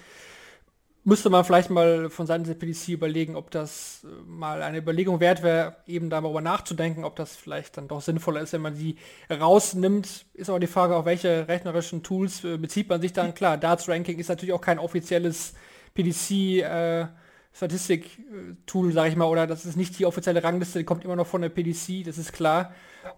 Müsste 1.07 1.29
man 1.29 1.45
vielleicht 1.45 1.69
mal 1.69 2.09
von 2.09 2.25
Seiten 2.25 2.45
der 2.45 2.55
PDC 2.55 2.87
überlegen, 2.89 3.35
ob 3.35 3.51
das 3.51 4.03
äh, 4.03 4.07
mal 4.27 4.63
eine 4.63 4.79
Überlegung 4.79 5.19
wert 5.19 5.43
wäre, 5.43 5.75
eben 5.85 6.09
darüber 6.09 6.41
nachzudenken, 6.41 7.03
ob 7.03 7.15
das 7.15 7.35
vielleicht 7.35 7.77
dann 7.77 7.87
doch 7.87 8.01
sinnvoller 8.01 8.41
ist, 8.41 8.53
wenn 8.53 8.61
man 8.61 8.75
die 8.75 8.97
rausnimmt. 9.29 10.25
Ist 10.33 10.49
aber 10.49 10.59
die 10.59 10.65
Frage, 10.67 10.95
auf 10.95 11.05
welche 11.05 11.47
rechnerischen 11.47 12.01
Tools 12.01 12.43
äh, 12.43 12.57
bezieht 12.57 12.89
man 12.89 13.01
sich 13.01 13.13
dann. 13.13 13.35
Klar, 13.35 13.57
Darts 13.57 13.87
Ranking 13.87 14.17
ist 14.17 14.29
natürlich 14.29 14.53
auch 14.53 14.61
kein 14.61 14.79
offizielles 14.79 15.53
PDC 15.93 16.31
äh, 16.63 17.07
Statistik-Tool, 17.55 18.91
sage 18.91 19.09
ich 19.09 19.15
mal, 19.15 19.25
oder 19.25 19.47
das 19.47 19.65
ist 19.65 19.77
nicht 19.77 19.97
die 19.97 20.05
offizielle 20.05 20.43
Rangliste, 20.43 20.79
die 20.79 20.85
kommt 20.85 21.05
immer 21.05 21.15
noch 21.15 21.27
von 21.27 21.41
der 21.41 21.49
PDC, 21.49 22.03
das 22.05 22.17
ist 22.17 22.33
klar. 22.33 22.75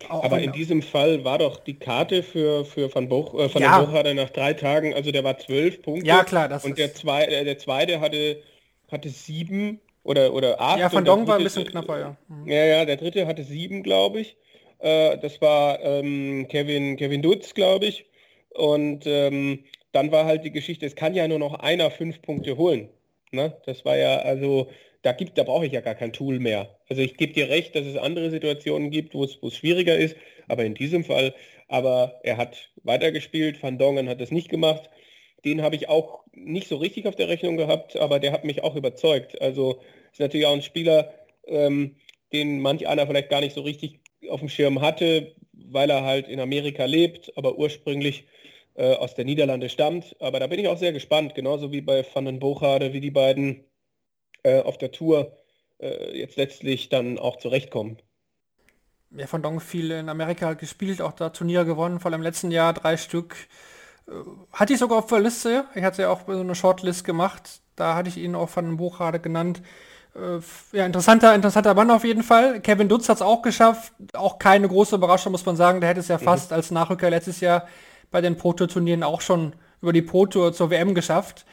Auch 0.09 0.23
Aber 0.23 0.39
in 0.39 0.51
diesem 0.51 0.83
Fall 0.83 1.23
war 1.23 1.39
doch 1.39 1.57
die 1.57 1.79
Karte 1.79 2.21
für, 2.21 2.63
für 2.63 2.93
Van, 2.93 3.09
Boch, 3.09 3.33
äh, 3.33 3.53
Van 3.53 3.61
ja. 3.61 3.79
Boch 3.79 3.91
nach 3.91 4.29
drei 4.29 4.53
Tagen, 4.53 4.93
also 4.93 5.11
der 5.11 5.23
war 5.23 5.39
zwölf 5.39 5.81
Punkte. 5.81 6.05
Ja, 6.05 6.23
klar. 6.23 6.47
Das 6.47 6.65
und 6.65 6.77
der, 6.77 6.93
zwei, 6.93 7.23
äh, 7.23 7.45
der 7.45 7.57
zweite 7.57 7.99
hatte, 7.99 8.43
hatte 8.91 9.09
sieben 9.09 9.79
oder, 10.03 10.33
oder 10.33 10.61
acht. 10.61 10.79
Ja, 10.79 10.93
Van 10.93 11.05
Dong 11.05 11.27
war 11.27 11.37
ein 11.37 11.43
bisschen 11.43 11.65
knapper, 11.65 11.99
ja. 11.99 12.17
Mhm. 12.27 12.47
Ja, 12.47 12.63
ja, 12.63 12.85
der 12.85 12.97
dritte 12.97 13.25
hatte 13.25 13.43
sieben, 13.43 13.81
glaube 13.81 14.19
ich. 14.19 14.37
Äh, 14.77 15.17
das 15.17 15.41
war 15.41 15.81
ähm, 15.81 16.47
Kevin, 16.47 16.95
Kevin 16.97 17.23
Dutz, 17.23 17.55
glaube 17.55 17.87
ich. 17.87 18.05
Und 18.51 19.07
ähm, 19.07 19.63
dann 19.93 20.11
war 20.11 20.25
halt 20.25 20.43
die 20.43 20.51
Geschichte, 20.51 20.85
es 20.85 20.95
kann 20.95 21.15
ja 21.15 21.27
nur 21.27 21.39
noch 21.39 21.55
einer 21.55 21.89
fünf 21.89 22.21
Punkte 22.21 22.57
holen. 22.57 22.89
Ne? 23.31 23.57
Das 23.65 23.85
war 23.85 23.97
ja, 23.97 24.19
also 24.19 24.69
da 25.01 25.11
gibt, 25.11 25.37
da 25.37 25.43
brauche 25.43 25.65
ich 25.65 25.73
ja 25.73 25.81
gar 25.81 25.95
kein 25.95 26.13
Tool 26.13 26.39
mehr. 26.39 26.77
Also 26.89 27.01
ich 27.01 27.17
gebe 27.17 27.33
dir 27.33 27.49
recht, 27.49 27.75
dass 27.75 27.85
es 27.85 27.97
andere 27.97 28.29
Situationen 28.29 28.91
gibt, 28.91 29.13
wo 29.13 29.23
es, 29.23 29.37
schwieriger 29.55 29.97
ist, 29.97 30.15
aber 30.47 30.65
in 30.65 30.75
diesem 30.75 31.03
Fall, 31.03 31.33
aber 31.67 32.19
er 32.23 32.37
hat 32.37 32.71
weitergespielt, 32.83 33.61
Van 33.61 33.77
Dongen 33.77 34.09
hat 34.09 34.21
es 34.21 34.31
nicht 34.31 34.49
gemacht. 34.49 34.89
Den 35.45 35.61
habe 35.61 35.75
ich 35.75 35.89
auch 35.89 36.23
nicht 36.33 36.67
so 36.67 36.77
richtig 36.77 37.05
auf 37.07 37.15
der 37.15 37.27
Rechnung 37.29 37.57
gehabt, 37.57 37.95
aber 37.95 38.19
der 38.19 38.31
hat 38.31 38.43
mich 38.43 38.63
auch 38.63 38.75
überzeugt. 38.75 39.41
Also 39.41 39.81
ist 40.11 40.19
natürlich 40.19 40.47
auch 40.47 40.53
ein 40.53 40.61
Spieler, 40.61 41.13
ähm, 41.45 41.95
den 42.33 42.59
manch 42.59 42.87
einer 42.87 43.07
vielleicht 43.07 43.29
gar 43.29 43.41
nicht 43.41 43.55
so 43.55 43.61
richtig 43.61 43.99
auf 44.29 44.39
dem 44.39 44.49
Schirm 44.49 44.81
hatte, 44.81 45.35
weil 45.53 45.89
er 45.89 46.03
halt 46.03 46.27
in 46.27 46.39
Amerika 46.39 46.85
lebt, 46.85 47.31
aber 47.37 47.57
ursprünglich 47.57 48.25
äh, 48.77 48.93
aus 48.93 49.15
der 49.15 49.25
Niederlande 49.25 49.69
stammt. 49.69 50.15
Aber 50.19 50.39
da 50.39 50.47
bin 50.47 50.59
ich 50.59 50.67
auch 50.67 50.77
sehr 50.77 50.93
gespannt, 50.93 51.35
genauso 51.35 51.71
wie 51.71 51.81
bei 51.81 52.05
Van 52.13 52.25
den 52.25 52.39
Bochade, 52.39 52.93
wie 52.93 53.01
die 53.01 53.11
beiden 53.11 53.65
äh, 54.43 54.61
auf 54.61 54.77
der 54.77 54.91
Tour 54.91 55.35
äh, 55.79 56.17
jetzt 56.17 56.37
letztlich 56.37 56.89
dann 56.89 57.17
auch 57.17 57.37
zurechtkommen. 57.37 57.97
Ja, 59.11 59.25
Van 59.31 59.41
Dong 59.41 59.59
viel 59.59 59.91
in 59.91 60.09
Amerika 60.09 60.53
gespielt, 60.53 61.01
auch 61.01 61.13
da 61.13 61.29
Turnier 61.29 61.65
gewonnen, 61.65 61.99
vor 61.99 62.11
allem 62.11 62.21
im 62.21 62.23
letzten 62.23 62.51
Jahr 62.51 62.73
drei 62.73 62.97
Stück. 62.97 63.35
Äh, 64.07 64.11
hatte 64.53 64.73
ich 64.73 64.79
sogar 64.79 64.99
auf 64.99 65.07
der 65.07 65.19
Liste, 65.19 65.65
ich 65.75 65.83
hatte 65.83 66.03
ja 66.03 66.09
auch 66.09 66.21
so 66.27 66.39
eine 66.39 66.55
Shortlist 66.55 67.03
gemacht, 67.03 67.61
da 67.75 67.95
hatte 67.95 68.09
ich 68.09 68.17
ihn 68.17 68.35
auch 68.35 68.49
von 68.49 68.65
dem 68.65 68.77
Buchrade 68.77 69.19
genannt. 69.19 69.61
Äh, 70.15 70.39
ja, 70.75 70.85
interessanter, 70.85 71.33
interessanter 71.33 71.73
Mann 71.73 71.89
auf 71.89 72.03
jeden 72.03 72.23
Fall. 72.23 72.59
Kevin 72.61 72.89
Dutz 72.89 73.09
hat 73.09 73.17
es 73.17 73.21
auch 73.21 73.41
geschafft, 73.41 73.93
auch 74.13 74.39
keine 74.39 74.67
große 74.67 74.95
Überraschung, 74.95 75.31
muss 75.31 75.45
man 75.45 75.55
sagen. 75.55 75.79
Der 75.79 75.89
hätte 75.89 76.01
es 76.01 76.09
ja 76.09 76.17
mhm. 76.17 76.23
fast 76.23 76.53
als 76.53 76.71
Nachrücker 76.71 77.09
letztes 77.09 77.39
Jahr 77.39 77.67
bei 78.11 78.21
den 78.21 78.37
Pro-Tour-Turnieren 78.37 79.03
auch 79.03 79.21
schon 79.21 79.53
über 79.81 79.93
die 79.93 80.01
Pro-Tour 80.01 80.53
zur 80.53 80.69
WM 80.69 80.95
geschafft. 80.95 81.45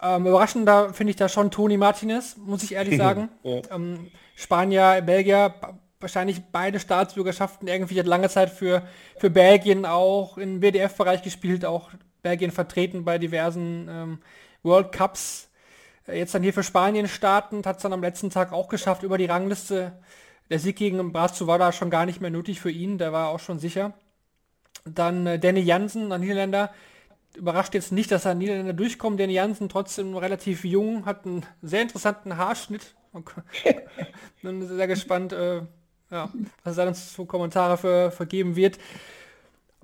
Ähm, 0.00 0.26
überraschender 0.26 0.92
finde 0.92 1.10
ich 1.10 1.16
da 1.16 1.28
schon 1.28 1.50
Toni 1.50 1.76
Martinez, 1.76 2.36
muss 2.36 2.62
ich 2.62 2.72
ehrlich 2.72 2.96
sagen. 2.98 3.28
ja. 3.42 3.60
ähm, 3.70 4.10
Spanier, 4.34 5.02
Belgier, 5.02 5.54
wahrscheinlich 6.00 6.42
beide 6.50 6.80
Staatsbürgerschaften 6.80 7.68
irgendwie 7.68 7.98
hat 7.98 8.06
lange 8.06 8.28
Zeit 8.28 8.50
für, 8.50 8.82
für 9.18 9.30
Belgien 9.30 9.86
auch 9.86 10.36
im 10.36 10.60
WDF-Bereich 10.60 11.22
gespielt, 11.22 11.64
auch 11.64 11.90
Belgien 12.22 12.50
vertreten 12.50 13.04
bei 13.04 13.18
diversen 13.18 13.88
ähm, 13.88 14.18
World 14.62 14.92
Cups. 14.92 15.48
Äh, 16.06 16.18
jetzt 16.18 16.34
dann 16.34 16.42
hier 16.42 16.52
für 16.52 16.64
Spanien 16.64 17.08
starten, 17.08 17.62
hat 17.64 17.76
es 17.76 17.82
dann 17.82 17.92
am 17.92 18.02
letzten 18.02 18.30
Tag 18.30 18.52
auch 18.52 18.68
geschafft 18.68 19.02
über 19.04 19.18
die 19.18 19.26
Rangliste. 19.26 19.92
Der 20.50 20.58
Sieg 20.58 20.76
gegen 20.76 21.12
Brazu 21.12 21.46
war 21.46 21.58
da 21.58 21.72
schon 21.72 21.90
gar 21.90 22.06
nicht 22.06 22.20
mehr 22.20 22.30
nötig 22.30 22.60
für 22.60 22.70
ihn, 22.70 22.98
der 22.98 23.12
war 23.12 23.28
auch 23.28 23.40
schon 23.40 23.58
sicher. 23.58 23.92
Dann 24.84 25.26
äh, 25.26 25.38
Danny 25.38 25.60
Jansen, 25.60 26.12
ein 26.12 26.20
Niederländer, 26.20 26.70
überrascht 27.34 27.74
jetzt 27.74 27.92
nicht, 27.92 28.10
dass 28.10 28.24
er 28.24 28.34
Niederländer 28.34 28.72
durchkommt. 28.72 29.18
Danny 29.20 29.34
Jansen 29.34 29.68
trotzdem 29.68 30.16
relativ 30.16 30.64
jung, 30.64 31.06
hat 31.06 31.24
einen 31.24 31.46
sehr 31.62 31.82
interessanten 31.82 32.36
Haarschnitt. 32.36 32.94
Bin 34.42 34.66
sehr 34.66 34.86
gespannt, 34.86 35.32
äh, 35.32 35.62
ja, 36.10 36.30
was 36.64 36.76
da 36.76 36.86
uns 36.86 37.12
für 37.12 37.26
Kommentare 37.26 37.76
für, 37.76 38.10
vergeben 38.10 38.56
wird. 38.56 38.78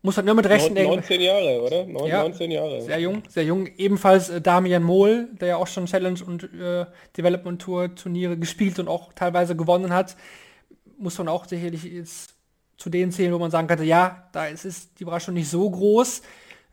Muss 0.01 0.17
halt 0.17 0.27
nur 0.27 0.37
mit 0.37 0.47
rechnen. 0.47 0.85
19 0.85 1.21
Jahre, 1.21 1.61
oder? 1.61 1.85
9, 1.85 2.07
ja, 2.07 2.23
19 2.23 2.51
Jahre. 2.51 2.83
Sehr 2.83 3.01
jung, 3.01 3.23
sehr 3.29 3.45
jung. 3.45 3.67
Ebenfalls 3.77 4.31
äh, 4.31 4.41
Damian 4.41 4.83
Mohl, 4.83 5.29
der 5.41 5.49
ja 5.49 5.57
auch 5.57 5.67
schon 5.67 5.87
Challenge 5.87 6.21
und 6.25 6.45
äh, 6.55 6.87
Development 7.17 7.61
Tour 7.61 7.95
Turniere 7.95 8.37
gespielt 8.37 8.79
und 8.79 8.89
auch 8.89 9.13
teilweise 9.13 9.57
gewonnen 9.57 9.93
hat. 9.93 10.17
Muss 10.99 11.19
man 11.19 11.29
auch 11.29 11.47
sicherlich 11.47 11.85
jetzt 11.85 12.38
zu 12.79 12.89
den 12.89 13.13
zählen, 13.13 13.35
wo 13.35 13.39
man 13.39 13.51
sagen 13.51 13.69
könnte, 13.69 13.85
ja, 13.85 14.29
da 14.33 14.47
ist, 14.47 14.65
ist 14.65 14.99
die 14.99 15.03
Überraschung 15.03 15.35
nicht 15.35 15.51
so 15.51 15.69
groß. 15.69 16.23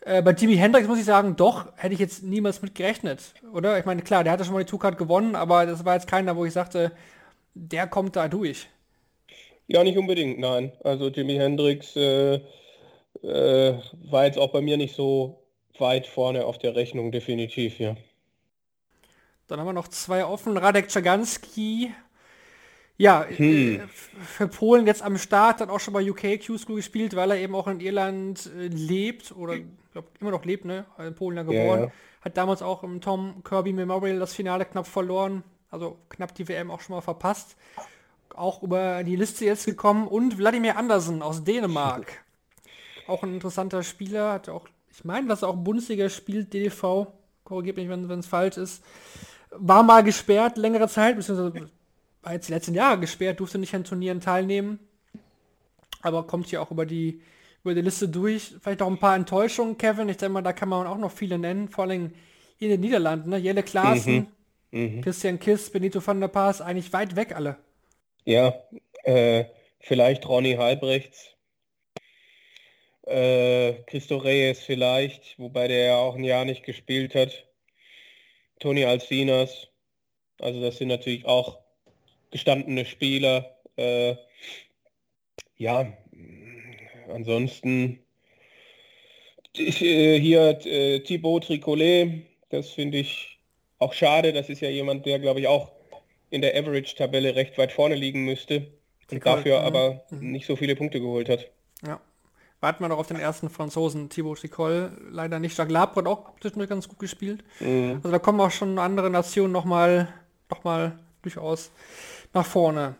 Äh, 0.01 0.22
bei 0.22 0.32
Jimi 0.32 0.56
Hendrix 0.56 0.88
muss 0.88 0.99
ich 0.99 1.06
sagen, 1.06 1.36
doch, 1.36 1.66
hätte 1.76 1.93
ich 1.93 1.99
jetzt 1.99 2.24
niemals 2.24 2.62
mit 2.62 2.76
gerechnet, 2.76 3.34
oder? 3.51 3.78
Ich 3.80 3.86
meine, 3.86 4.03
klar, 4.03 4.24
der 4.24 4.32
hatte 4.32 4.45
schon 4.45 4.53
mal 4.53 4.64
die 4.64 4.70
Two-Card 4.70 4.97
gewonnen, 4.97 5.36
aber 5.36 5.66
das 5.66 5.84
war 5.84 5.95
jetzt 5.95 6.08
keiner, 6.08 6.38
wo 6.38 6.45
ich 6.45 6.53
sagte, 6.53 6.91
der 7.56 7.88
kommt 7.88 8.16
da 8.16 8.28
durch. 8.28 8.68
Ja, 9.68 9.84
nicht 9.84 9.97
unbedingt, 9.97 10.39
nein. 10.39 10.72
Also 10.84 11.10
Jimi 11.10 11.36
Hendrix 11.36 11.95
äh, 11.95 12.36
äh, 13.24 13.80
war 14.10 14.26
jetzt 14.26 14.38
auch 14.38 14.51
bei 14.51 14.62
mir 14.62 14.78
nicht 14.78 14.95
so 14.95 15.41
weit 15.80 16.06
vorne 16.06 16.45
auf 16.45 16.60
der 16.60 16.76
Rechnung, 16.76 17.12
definitiv, 17.12 17.80
ja. 17.80 17.95
Dann 19.47 19.60
haben 19.60 19.68
wir 19.68 19.74
noch 19.74 19.88
zwei 19.88 20.26
offen. 20.26 20.58
Radek 20.58 20.89
Czaganski 20.89 21.91
ja, 22.97 23.25
hm. 23.27 23.75
Äh, 23.75 23.79
für 23.87 24.47
Polen 24.47 24.87
jetzt 24.87 25.01
am 25.01 25.17
Start, 25.17 25.61
dann 25.61 25.69
auch 25.69 25.79
schon 25.79 25.93
bei 25.93 26.09
UK 26.09 26.39
Q-School 26.45 26.77
gespielt, 26.77 27.15
weil 27.15 27.31
er 27.31 27.37
eben 27.37 27.55
auch 27.55 27.67
in 27.67 27.79
Irland 27.79 28.49
äh, 28.57 28.67
lebt 28.67 29.33
oder 29.35 29.55
glaub, 29.91 30.05
immer 30.21 30.31
noch 30.31 30.45
lebt, 30.45 30.65
ne? 30.65 30.85
In 30.97 31.15
Polen 31.15 31.37
ja 31.37 31.43
geboren. 31.43 31.81
Ja. 31.81 31.91
Hat 32.21 32.37
damals 32.37 32.61
auch 32.61 32.83
im 32.83 33.01
Tom 33.01 33.43
Kirby 33.43 33.73
Memorial 33.73 34.19
das 34.19 34.33
Finale 34.33 34.65
knapp 34.65 34.87
verloren, 34.87 35.43
also 35.69 35.97
knapp 36.09 36.33
die 36.35 36.47
WM 36.47 36.71
auch 36.71 36.81
schon 36.81 36.95
mal 36.95 37.01
verpasst. 37.01 37.55
Auch 38.33 38.63
über 38.63 39.03
die 39.03 39.15
Liste 39.15 39.45
jetzt 39.45 39.65
gekommen 39.65 40.07
und 40.07 40.37
Wladimir 40.37 40.77
Andersen 40.77 41.21
aus 41.21 41.43
Dänemark. 41.43 42.23
auch 43.07 43.23
ein 43.23 43.33
interessanter 43.33 43.83
Spieler, 43.83 44.33
hat 44.33 44.49
auch, 44.49 44.67
ich 44.91 45.03
meine, 45.03 45.27
dass 45.27 45.41
er 45.41 45.49
auch 45.49 45.55
Bundesliga 45.55 46.09
spielt, 46.09 46.53
DDV, 46.53 47.07
korrigiert 47.43 47.77
mich, 47.77 47.89
wenn 47.89 48.09
es 48.19 48.25
falsch 48.25 48.57
ist, 48.57 48.83
war 49.51 49.83
mal 49.83 50.03
gesperrt, 50.03 50.57
längere 50.57 50.87
Zeit, 50.87 51.15
beziehungsweise 51.15 51.69
war 52.26 52.34
jetzt 52.34 52.47
die 52.49 52.53
letzten 52.53 52.73
Jahre 52.73 52.99
gesperrt, 52.99 53.39
durfte 53.39 53.59
nicht 53.59 53.76
an 53.76 53.84
Turnieren 53.84 54.19
teilnehmen, 54.19 54.80
aber 56.01 56.26
kommt 56.26 56.47
hier 56.47 56.61
auch 56.61 56.71
über 56.71 56.86
die, 56.86 57.21
über 57.63 57.76
die 57.76 57.82
Liste 57.82 58.09
durch. 58.09 58.55
Vielleicht 58.61 58.82
auch 58.82 58.88
ein 58.88 58.99
paar 58.99 59.15
Enttäuschungen, 59.15 59.78
Kevin, 59.78 60.09
ich 60.09 60.17
denke 60.17 60.34
mal, 60.34 60.41
da 60.41 60.51
kann 60.51 60.69
man 60.69 60.88
auch 60.88 60.97
noch 60.97 61.11
viele 61.11 61.38
nennen, 61.38 61.69
vor 61.69 61.84
allem 61.84 62.13
in 62.57 62.69
den 62.69 62.82
Niederlanden, 62.82 63.30
ne? 63.30 63.38
Jelle 63.38 63.61
Klaassen, 63.61 64.28
mhm. 64.71 64.80
Mhm. 64.80 65.01
Christian 65.01 65.39
Kiss, 65.39 65.69
Benito 65.69 66.05
van 66.05 66.19
der 66.19 66.30
Paas, 66.30 66.61
eigentlich 66.61 66.91
weit 66.93 67.15
weg 67.15 67.36
alle. 67.36 67.57
Ja, 68.23 68.55
äh, 69.03 69.45
vielleicht 69.80 70.28
Ronny 70.28 70.55
Halbrechts, 70.55 71.36
äh, 73.03 73.73
Christo 73.86 74.17
Reyes 74.17 74.61
vielleicht, 74.61 75.38
wobei 75.38 75.67
der 75.67 75.86
ja 75.86 75.97
auch 75.97 76.15
ein 76.15 76.23
Jahr 76.23 76.43
nicht 76.43 76.63
gespielt 76.63 77.13
hat. 77.13 77.45
Toni 78.59 78.86
Alcinas. 78.86 79.67
Also 80.39 80.59
das 80.59 80.78
sind 80.78 80.88
natürlich 80.88 81.26
auch 81.26 81.64
gestandene 82.36 82.83
Spieler. 82.83 83.55
Äh, 83.77 84.15
ja, 85.55 85.88
ansonsten 87.07 87.99
ich, 89.53 89.81
äh, 89.81 90.19
hier 90.19 90.59
äh, 90.65 90.99
Thibaut 90.99 91.45
Tricolet, 91.45 92.23
das 92.49 92.71
finde 92.71 92.97
ich 92.97 93.39
auch 93.79 93.93
schade. 93.93 94.33
Das 94.33 94.49
ist 94.49 94.59
ja 94.59 94.67
jemand, 94.67 95.05
der 95.05 95.19
glaube 95.19 95.39
ich 95.39 95.47
auch 95.47 95.71
in 96.29 96.41
der 96.41 96.57
Average-Tabelle 96.57 97.38
recht 97.38 97.57
weit 97.57 97.71
vorne 97.71 97.95
liegen 97.95 98.25
müsste 98.25 98.67
und 99.09 99.25
dafür 99.25 99.61
mhm. 99.61 99.65
aber 99.65 100.05
mhm. 100.09 100.31
nicht 100.33 100.45
so 100.45 100.57
viele 100.57 100.75
Punkte 100.75 100.99
geholt 100.99 101.29
hat. 101.29 101.49
Ja, 101.88 102.01
warten 102.59 102.83
wir 102.83 102.89
doch 102.89 102.97
auf 102.97 103.07
den 103.07 103.15
ersten 103.15 103.49
Franzosen, 103.49 104.09
Thibaut 104.09 104.41
Chicol. 104.41 104.91
Leider 105.09 105.39
nicht. 105.39 105.57
Jacques 105.57 105.71
Labre 105.71 106.01
hat 106.01 106.07
auch 106.07 106.38
zwischendurch 106.41 106.69
ganz 106.69 106.89
gut 106.89 106.99
gespielt. 106.99 107.45
Mhm. 107.61 108.01
Also 108.03 108.11
da 108.11 108.19
kommen 108.19 108.41
auch 108.41 108.51
schon 108.51 108.77
andere 108.77 109.09
Nationen 109.09 109.53
nochmal 109.53 110.09
noch 110.49 110.65
mal 110.65 110.99
durchaus 111.21 111.71
nach 112.36 112.45
vorne. 112.45 112.95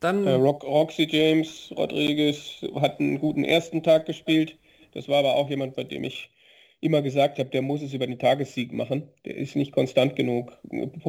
Dann 0.00 0.26
äh, 0.26 0.32
Rock, 0.32 0.62
Roxy 0.64 1.08
James 1.10 1.72
Rodriguez 1.76 2.64
hat 2.76 3.00
einen 3.00 3.18
guten 3.18 3.42
ersten 3.42 3.82
Tag 3.82 4.06
gespielt. 4.06 4.56
Das 4.92 5.08
war 5.08 5.18
aber 5.18 5.34
auch 5.34 5.50
jemand, 5.50 5.74
bei 5.74 5.84
dem 5.84 6.04
ich 6.04 6.30
immer 6.80 7.00
gesagt 7.00 7.38
habe, 7.38 7.48
der 7.48 7.62
muss 7.62 7.80
es 7.80 7.94
über 7.94 8.06
den 8.06 8.18
Tagessieg 8.18 8.72
machen. 8.72 9.08
Der 9.24 9.36
ist 9.36 9.56
nicht 9.56 9.72
konstant 9.72 10.16
genug. 10.16 10.52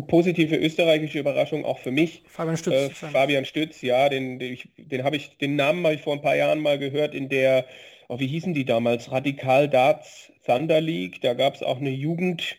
Positive 0.07 0.55
österreichische 0.55 1.19
Überraschung 1.19 1.65
auch 1.65 1.79
für 1.79 1.91
mich. 1.91 2.23
Fabian 2.27 2.55
Stütz. 2.55 2.73
Äh, 2.73 2.89
Fabian 2.89 3.43
Stütz, 3.43 3.81
ja, 3.81 4.07
den, 4.07 4.39
den, 4.39 4.57
den 4.77 5.03
habe 5.03 5.17
ich, 5.17 5.37
den 5.37 5.57
Namen 5.57 5.83
habe 5.83 5.95
ich 5.95 6.01
vor 6.01 6.13
ein 6.13 6.21
paar 6.21 6.37
Jahren 6.37 6.61
mal 6.61 6.79
gehört 6.79 7.13
in 7.13 7.27
der, 7.27 7.65
oh, 8.07 8.19
wie 8.19 8.27
hießen 8.27 8.53
die 8.53 8.63
damals? 8.63 9.11
Radikal 9.11 9.67
Darts 9.67 10.31
Thunder 10.45 10.79
League. 10.79 11.19
Da 11.21 11.33
gab 11.33 11.55
es 11.55 11.61
auch 11.63 11.77
eine 11.77 11.89
Jugend. 11.89 12.57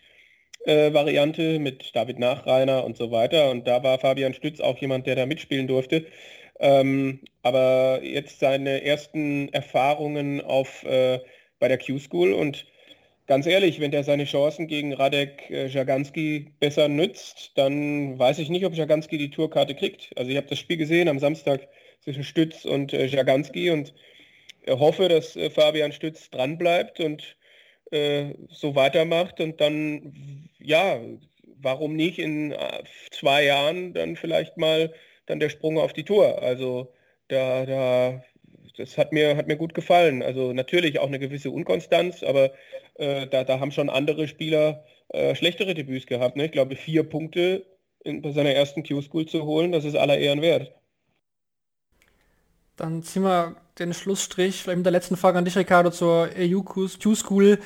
Variante 0.67 1.59
mit 1.59 1.95
David 1.95 2.19
Nachreiner 2.19 2.83
und 2.83 2.97
so 2.97 3.11
weiter. 3.11 3.51
Und 3.51 3.67
da 3.67 3.83
war 3.83 3.99
Fabian 3.99 4.33
Stütz 4.33 4.59
auch 4.59 4.77
jemand, 4.79 5.07
der 5.07 5.15
da 5.15 5.25
mitspielen 5.25 5.67
durfte. 5.67 6.05
Ähm, 6.59 7.19
aber 7.43 8.01
jetzt 8.03 8.39
seine 8.39 8.83
ersten 8.83 9.49
Erfahrungen 9.53 10.41
auf, 10.41 10.83
äh, 10.83 11.19
bei 11.59 11.67
der 11.67 11.77
Q-School 11.77 12.33
und 12.33 12.65
ganz 13.27 13.45
ehrlich, 13.45 13.79
wenn 13.79 13.91
der 13.91 14.03
seine 14.03 14.25
Chancen 14.25 14.67
gegen 14.67 14.93
Radek 14.93 15.49
äh, 15.49 15.67
Jaganski 15.67 16.53
besser 16.59 16.87
nützt, 16.87 17.51
dann 17.55 18.17
weiß 18.17 18.39
ich 18.39 18.49
nicht, 18.49 18.65
ob 18.65 18.73
Jaganski 18.73 19.17
die 19.17 19.29
Tourkarte 19.29 19.75
kriegt. 19.75 20.11
Also 20.15 20.31
ich 20.31 20.37
habe 20.37 20.47
das 20.47 20.59
Spiel 20.59 20.77
gesehen 20.77 21.07
am 21.09 21.19
Samstag 21.19 21.67
zwischen 22.01 22.23
Stütz 22.23 22.65
und 22.65 22.93
äh, 22.93 23.05
Jaganski 23.05 23.69
und 23.69 23.93
äh, 24.65 24.77
hoffe, 24.77 25.09
dass 25.09 25.35
äh, 25.35 25.49
Fabian 25.49 25.91
Stütz 25.91 26.29
dranbleibt 26.29 26.99
und 26.99 27.36
äh, 27.91 28.33
so 28.49 28.75
weitermacht 28.75 29.39
und 29.39 29.61
dann, 29.61 30.49
ja, 30.59 30.99
warum 31.61 31.95
nicht 31.95 32.19
in 32.19 32.51
äh, 32.51 32.83
zwei 33.11 33.43
Jahren 33.43 33.93
dann 33.93 34.15
vielleicht 34.15 34.57
mal 34.57 34.93
dann 35.25 35.39
der 35.39 35.49
Sprung 35.49 35.77
auf 35.77 35.93
die 35.93 36.05
Tour. 36.05 36.41
Also 36.41 36.93
da, 37.27 37.65
da 37.65 38.23
das 38.77 38.97
hat 38.97 39.11
mir, 39.11 39.35
hat 39.35 39.47
mir 39.47 39.57
gut 39.57 39.73
gefallen. 39.73 40.21
Also 40.21 40.53
natürlich 40.53 40.99
auch 40.99 41.07
eine 41.07 41.19
gewisse 41.19 41.51
Unkonstanz, 41.51 42.23
aber 42.23 42.51
äh, 42.95 43.27
da, 43.27 43.43
da 43.43 43.59
haben 43.59 43.71
schon 43.71 43.89
andere 43.89 44.27
Spieler 44.27 44.85
äh, 45.09 45.35
schlechtere 45.35 45.73
Debüts 45.73 46.05
gehabt. 46.05 46.35
Ne? 46.35 46.45
Ich 46.45 46.51
glaube, 46.51 46.75
vier 46.75 47.03
Punkte 47.03 47.65
in, 48.03 48.21
bei 48.21 48.31
seiner 48.31 48.51
ersten 48.51 48.83
Q-School 48.83 49.25
zu 49.25 49.43
holen, 49.45 49.71
das 49.71 49.85
ist 49.85 49.95
aller 49.95 50.17
Ehren 50.17 50.41
wert. 50.41 50.73
Dann 52.75 53.01
ziehen 53.01 53.23
wir 53.23 53.55
den 53.79 53.93
Schlussstrich, 53.93 54.63
vielleicht 54.63 54.77
mit 54.77 54.85
der 54.85 54.91
letzten 54.91 55.17
Frage 55.17 55.37
an 55.37 55.45
dich, 55.45 55.57
Ricardo, 55.57 55.91
zur 55.91 56.29
EU 56.37 56.61
Q-School. 56.61 57.59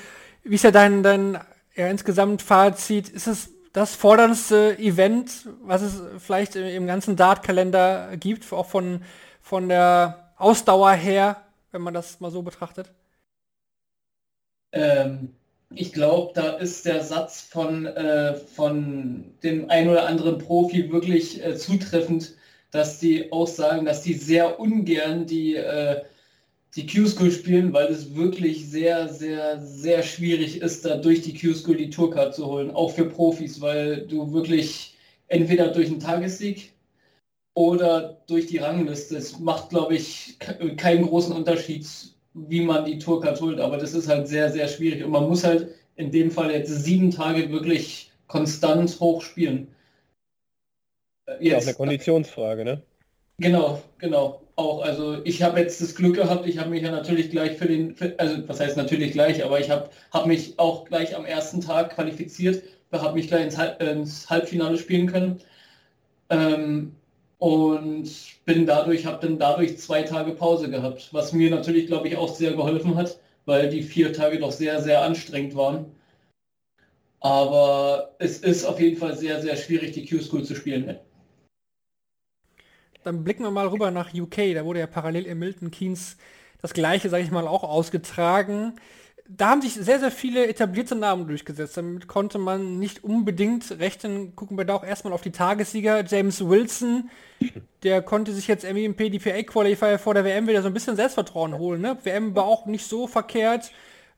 Wie 0.43 0.55
ist 0.55 0.63
ja 0.63 0.71
dein, 0.71 1.03
dein 1.03 1.39
ja, 1.75 1.87
insgesamt 1.87 2.41
Fazit? 2.41 3.09
Ist 3.09 3.27
es 3.27 3.49
das 3.73 3.95
forderndste 3.95 4.77
Event, 4.79 5.47
was 5.63 5.81
es 5.81 6.01
vielleicht 6.19 6.55
im 6.55 6.87
ganzen 6.87 7.15
Dart-Kalender 7.15 8.17
gibt, 8.17 8.51
auch 8.51 8.65
von, 8.65 9.03
von 9.41 9.69
der 9.69 10.33
Ausdauer 10.37 10.91
her, 10.91 11.37
wenn 11.71 11.81
man 11.81 11.93
das 11.93 12.19
mal 12.19 12.31
so 12.31 12.41
betrachtet? 12.41 12.91
Ähm, 14.73 15.35
ich 15.73 15.93
glaube, 15.93 16.33
da 16.35 16.51
ist 16.57 16.85
der 16.85 17.03
Satz 17.03 17.41
von, 17.41 17.85
äh, 17.85 18.35
von 18.35 19.33
dem 19.43 19.69
ein 19.69 19.87
oder 19.87 20.07
anderen 20.07 20.37
Profi 20.37 20.91
wirklich 20.91 21.43
äh, 21.43 21.55
zutreffend, 21.55 22.35
dass 22.71 22.99
die 22.99 23.31
auch 23.31 23.47
sagen, 23.47 23.85
dass 23.85 24.01
die 24.01 24.13
sehr 24.13 24.59
ungern 24.59 25.25
die, 25.25 25.55
äh, 25.55 26.01
die 26.75 26.87
Q-School 26.87 27.31
spielen, 27.31 27.73
weil 27.73 27.87
es 27.87 28.15
wirklich 28.15 28.69
sehr, 28.69 29.09
sehr, 29.09 29.61
sehr 29.61 30.03
schwierig 30.03 30.61
ist, 30.61 30.85
da 30.85 30.95
durch 30.95 31.21
die 31.21 31.37
Q-School 31.37 31.75
die 31.75 31.89
Tourcard 31.89 32.33
zu 32.33 32.45
holen, 32.47 32.71
auch 32.71 32.91
für 32.91 33.05
Profis, 33.05 33.59
weil 33.59 34.07
du 34.07 34.31
wirklich 34.31 34.95
entweder 35.27 35.67
durch 35.67 35.87
einen 35.87 35.99
Tagessieg 35.99 36.73
oder 37.53 38.21
durch 38.27 38.47
die 38.47 38.59
Rangliste. 38.59 39.17
Es 39.17 39.39
macht, 39.39 39.69
glaube 39.69 39.95
ich, 39.95 40.37
keinen 40.77 41.05
großen 41.05 41.33
Unterschied, 41.33 41.85
wie 42.33 42.61
man 42.61 42.85
die 42.85 42.99
Tourcard 42.99 43.41
holt, 43.41 43.59
aber 43.59 43.77
das 43.77 43.93
ist 43.93 44.07
halt 44.07 44.27
sehr, 44.27 44.49
sehr 44.49 44.67
schwierig 44.69 45.03
und 45.03 45.11
man 45.11 45.27
muss 45.27 45.43
halt 45.43 45.75
in 45.95 46.11
dem 46.11 46.31
Fall 46.31 46.51
jetzt 46.51 46.69
sieben 46.83 47.11
Tage 47.11 47.51
wirklich 47.51 48.11
konstant 48.27 48.97
hoch 49.01 49.21
spielen. 49.21 49.67
Jetzt, 51.39 51.43
ja, 51.43 51.57
auch 51.57 51.61
eine 51.61 51.73
Konditionsfrage, 51.73 52.63
ne? 52.65 52.81
Genau, 53.39 53.81
genau. 53.97 54.41
Auch, 54.55 54.83
also 54.83 55.23
ich 55.23 55.41
habe 55.41 55.59
jetzt 55.59 55.81
das 55.81 55.95
Glück 55.95 56.15
gehabt, 56.15 56.45
ich 56.45 56.59
habe 56.59 56.69
mich 56.69 56.83
ja 56.83 56.91
natürlich 56.91 57.31
gleich 57.31 57.57
für 57.57 57.65
den, 57.65 57.95
für, 57.95 58.13
also 58.19 58.47
was 58.47 58.59
heißt 58.59 58.77
natürlich 58.77 59.13
gleich, 59.13 59.43
aber 59.43 59.59
ich 59.59 59.69
habe 59.69 59.89
hab 60.11 60.27
mich 60.27 60.59
auch 60.59 60.85
gleich 60.85 61.15
am 61.15 61.25
ersten 61.25 61.61
Tag 61.61 61.95
qualifiziert, 61.95 62.61
habe 62.91 63.15
mich 63.15 63.27
gleich 63.27 63.45
ins, 63.45 63.57
Halb, 63.57 63.81
ins 63.81 64.29
Halbfinale 64.29 64.77
spielen 64.77 65.07
können. 65.07 65.41
Ähm, 66.29 66.95
und 67.39 68.11
bin 68.45 68.67
dadurch, 68.67 69.07
habe 69.07 69.25
dann 69.25 69.39
dadurch 69.39 69.79
zwei 69.79 70.03
Tage 70.03 70.33
Pause 70.33 70.69
gehabt, 70.69 71.09
was 71.11 71.33
mir 71.33 71.49
natürlich, 71.49 71.87
glaube 71.87 72.07
ich, 72.07 72.15
auch 72.15 72.35
sehr 72.35 72.51
geholfen 72.51 72.95
hat, 72.95 73.19
weil 73.45 73.69
die 73.69 73.81
vier 73.81 74.13
Tage 74.13 74.37
doch 74.37 74.51
sehr, 74.51 74.79
sehr 74.79 75.01
anstrengend 75.01 75.55
waren. 75.55 75.87
Aber 77.19 78.15
es 78.19 78.39
ist 78.39 78.65
auf 78.65 78.79
jeden 78.79 78.97
Fall 78.97 79.17
sehr, 79.17 79.41
sehr 79.41 79.55
schwierig, 79.55 79.93
die 79.93 80.05
Q-School 80.07 80.43
zu 80.43 80.53
spielen. 80.53 80.99
Dann 83.03 83.23
blicken 83.23 83.43
wir 83.43 83.51
mal 83.51 83.67
rüber 83.67 83.91
nach 83.91 84.13
UK. 84.13 84.53
Da 84.53 84.65
wurde 84.65 84.79
ja 84.79 84.87
parallel 84.87 85.25
in 85.25 85.39
Milton 85.39 85.71
Keynes 85.71 86.17
das 86.61 86.73
gleiche, 86.73 87.09
sage 87.09 87.23
ich 87.23 87.31
mal, 87.31 87.47
auch 87.47 87.63
ausgetragen 87.63 88.73
da 89.37 89.49
haben 89.49 89.61
sich 89.61 89.73
sehr, 89.73 89.99
sehr 89.99 90.11
viele 90.11 90.47
etablierte 90.47 90.95
Namen 90.95 91.27
durchgesetzt. 91.27 91.77
Damit 91.77 92.07
konnte 92.07 92.37
man 92.37 92.79
nicht 92.79 93.03
unbedingt 93.03 93.79
rechnen. 93.79 94.35
Gucken 94.35 94.57
wir 94.57 94.65
da 94.65 94.75
auch 94.75 94.83
erstmal 94.83 95.13
auf 95.13 95.21
die 95.21 95.31
Tagessieger. 95.31 96.03
James 96.05 96.45
Wilson, 96.45 97.09
der 97.83 98.01
konnte 98.01 98.33
sich 98.33 98.47
jetzt 98.47 98.69
MEMP 98.69 99.09
die 99.11 99.19
PA-Qualifier 99.19 99.99
vor 99.99 100.13
der 100.13 100.25
WM 100.25 100.47
wieder 100.47 100.61
so 100.61 100.67
ein 100.67 100.73
bisschen 100.73 100.95
Selbstvertrauen 100.95 101.57
holen. 101.57 101.81
Ne? 101.81 101.97
WM 102.03 102.35
war 102.35 102.43
auch 102.43 102.65
nicht 102.65 102.85
so 102.85 103.07
verkehrt. 103.07 103.71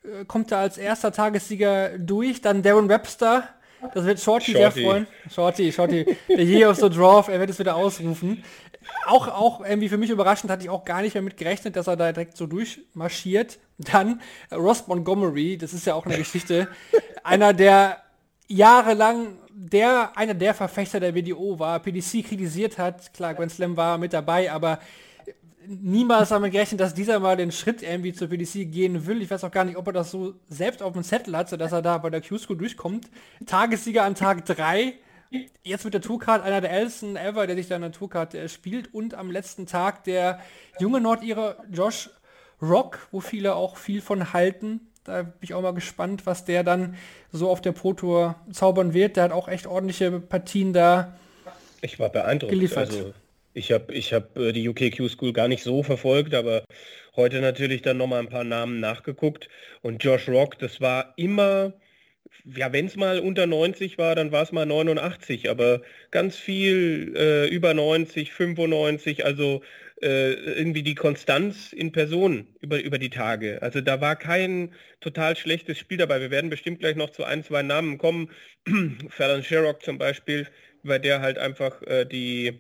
Äh, 0.04 0.26
kommt 0.26 0.52
da 0.52 0.62
als 0.62 0.78
erster 0.78 1.12
Tagessieger 1.12 1.98
durch. 2.00 2.42
Dann 2.42 2.64
Darren 2.64 2.90
Webster. 2.90 3.50
Das 3.94 4.06
wird 4.06 4.20
Shorty, 4.20 4.52
Shorty. 4.52 4.80
sehr 4.80 4.86
freuen. 4.86 5.08
Shorty, 5.34 5.72
Shorty, 5.72 6.18
der 6.30 6.44
Year 6.44 6.70
of 6.70 6.78
the 6.78 6.90
Draw, 6.90 7.32
er 7.32 7.40
wird 7.40 7.50
es 7.50 7.60
wieder 7.60 7.76
ausrufen 7.76 8.44
auch, 9.06 9.28
auch 9.28 9.66
irgendwie 9.66 9.90
für 9.90 9.98
mich 9.98 10.10
überraschend, 10.10 10.52
hatte 10.52 10.64
ich 10.64 10.70
auch 10.70 10.86
gar 10.86 11.02
nicht 11.02 11.14
mehr 11.14 11.24
mit 11.24 11.38
gerechnet, 11.38 11.76
dass 11.76 11.88
er 11.88 11.96
da 11.96 12.12
direkt 12.12 12.38
so 12.38 12.48
durchmarschiert. 12.48 13.60
Dann 13.78 14.22
äh, 14.50 14.56
Ross 14.56 14.88
Montgomery, 14.88 15.58
das 15.58 15.74
ist 15.74 15.86
ja 15.86 15.96
auch 15.96 16.06
eine 16.06 16.18
Geschichte, 16.18 16.68
einer, 17.24 17.54
der 17.54 18.02
jahrelang 18.48 19.38
der, 19.50 20.18
einer 20.18 20.34
der 20.34 20.54
Verfechter 20.54 21.00
der 21.00 21.16
WDO 21.16 21.60
war, 21.60 21.80
PDC 21.80 22.26
kritisiert 22.26 22.78
hat, 22.78 23.14
klar, 23.14 23.34
Gwen 23.34 23.50
Slam 23.50 23.78
war 23.78 23.98
mit 23.98 24.14
dabei, 24.14 24.52
aber 24.52 24.80
niemals 25.68 26.30
damit 26.30 26.52
gerechnet, 26.52 26.82
dass 26.82 26.94
dieser 26.94 27.20
mal 27.20 27.38
den 27.38 27.52
Schritt 27.52 27.82
irgendwie 27.82 28.14
zur 28.14 28.30
PDC 28.30 28.72
gehen 28.72 29.06
will. 29.06 29.22
Ich 29.22 29.30
weiß 29.30 29.44
auch 29.44 29.52
gar 29.52 29.66
nicht, 29.66 29.78
ob 29.78 29.88
er 29.88 29.94
das 29.94 30.12
so 30.12 30.36
selbst 30.50 30.82
auf 30.82 30.94
dem 30.94 31.04
Zettel 31.04 31.36
hat, 31.36 31.50
sodass 31.50 31.72
er 31.72 31.82
da 31.82 31.98
bei 31.98 32.10
der 32.10 32.22
Q-School 32.22 32.58
durchkommt. 32.58 33.10
Tagessieger 33.46 34.04
an 34.04 34.16
Tag 34.16 34.46
3 34.46 34.94
Jetzt 35.64 35.84
mit 35.84 35.94
der 35.94 36.02
Tourcard 36.02 36.44
einer 36.44 36.62
der 36.62 36.72
ältesten 36.72 37.16
ever, 37.16 37.48
der 37.48 37.56
sich 37.56 37.68
da 37.68 37.76
in 37.76 37.82
der 37.82 37.92
Tourcard 37.92 38.36
äh, 38.36 38.48
spielt 38.48 38.94
und 38.94 39.16
am 39.16 39.32
letzten 39.32 39.66
Tag 39.66 40.04
der 40.04 40.40
junge 40.80 41.02
Nordire 41.02 41.58
Josh 41.72 42.10
Rock, 42.62 43.08
wo 43.12 43.20
viele 43.20 43.56
auch 43.56 43.78
viel 43.78 44.02
von 44.02 44.34
halten. 44.34 44.82
Da 45.04 45.24
bin 45.24 45.34
ich 45.42 45.54
auch 45.54 45.62
mal 45.62 45.74
gespannt, 45.74 46.26
was 46.26 46.46
der 46.46 46.64
dann 46.64 46.96
so 47.32 47.50
auf 47.50 47.62
der 47.62 47.72
Pro 47.72 47.94
Tour 47.94 48.36
zaubern 48.52 48.94
wird. 48.94 49.18
Der 49.18 49.24
hat 49.24 49.32
auch 49.32 49.48
echt 49.48 49.66
ordentliche 49.66 50.12
Partien 50.20 50.72
da. 50.72 51.16
Ich 51.82 52.00
war 52.00 52.10
beeindruckt. 52.10 52.52
Geliefert. 52.52 52.92
Also 52.92 53.14
ich 53.54 53.72
habe 53.72 53.94
ich 53.94 54.14
hab, 54.14 54.38
äh, 54.38 54.52
die 54.52 54.68
UK 54.68 54.96
Q 54.96 55.08
School 55.10 55.34
gar 55.34 55.48
nicht 55.48 55.64
so 55.64 55.84
verfolgt, 55.84 56.34
aber 56.34 56.64
heute 57.16 57.42
natürlich 57.42 57.82
dann 57.82 57.98
nochmal 57.98 58.20
ein 58.20 58.30
paar 58.30 58.44
Namen 58.44 58.80
nachgeguckt. 58.80 59.50
Und 59.82 60.04
Josh 60.04 60.28
Rock, 60.30 60.60
das 60.60 60.82
war 60.82 61.14
immer, 61.18 61.74
ja, 62.46 62.74
wenn 62.74 62.88
es 62.88 62.96
mal 62.96 63.20
unter 63.20 63.46
90 63.48 63.98
war, 63.98 64.16
dann 64.16 64.32
war 64.32 64.44
es 64.44 64.52
mal 64.52 64.66
89, 64.66 65.50
aber 65.50 65.82
ganz 66.12 66.38
viel 66.38 67.14
äh, 67.16 67.48
über 67.48 67.74
90, 67.74 68.34
95, 68.34 69.26
also 69.26 69.62
äh, 70.02 70.34
irgendwie 70.34 70.84
die 70.84 70.96
Konstanz 70.96 71.72
in 71.74 71.92
Person 71.92 72.48
über, 72.62 72.82
über 72.82 72.98
die 73.00 73.10
Tage. 73.10 73.62
Also 73.62 73.82
da 73.82 74.02
war 74.02 74.16
kein 74.16 74.74
total 75.00 75.38
schlechtes 75.38 75.78
Spiel 75.78 75.98
dabei. 75.98 76.20
Wir 76.22 76.32
werden 76.32 76.50
bestimmt 76.50 76.80
gleich 76.80 76.96
noch 76.96 77.12
zu 77.12 77.24
ein, 77.24 77.44
zwei 77.44 77.64
Namen 77.64 77.98
kommen. 77.98 78.30
Fallon 79.10 79.44
Sherrock 79.44 79.84
zum 79.84 79.98
Beispiel, 79.98 80.48
bei 80.84 81.00
der 81.00 81.22
halt 81.22 81.38
einfach 81.38 81.82
äh, 81.84 82.06
die 82.06 82.60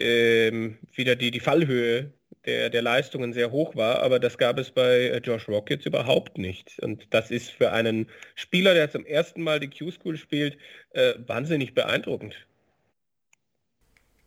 ähm, 0.00 0.78
wieder 0.94 1.16
die, 1.16 1.30
die 1.30 1.40
Fallhöhe 1.40 2.12
der, 2.46 2.70
der 2.70 2.82
Leistungen 2.82 3.32
sehr 3.32 3.50
hoch 3.50 3.76
war, 3.76 4.02
aber 4.02 4.18
das 4.18 4.38
gab 4.38 4.58
es 4.58 4.70
bei 4.70 5.08
äh, 5.08 5.18
Josh 5.18 5.48
Rockets 5.48 5.86
überhaupt 5.86 6.38
nicht. 6.38 6.78
Und 6.80 7.06
das 7.10 7.30
ist 7.30 7.50
für 7.50 7.72
einen 7.72 8.06
Spieler, 8.34 8.74
der 8.74 8.90
zum 8.90 9.04
ersten 9.04 9.42
Mal 9.42 9.60
die 9.60 9.68
Q-School 9.68 10.16
spielt, 10.16 10.56
äh, 10.90 11.14
wahnsinnig 11.26 11.74
beeindruckend. 11.74 12.34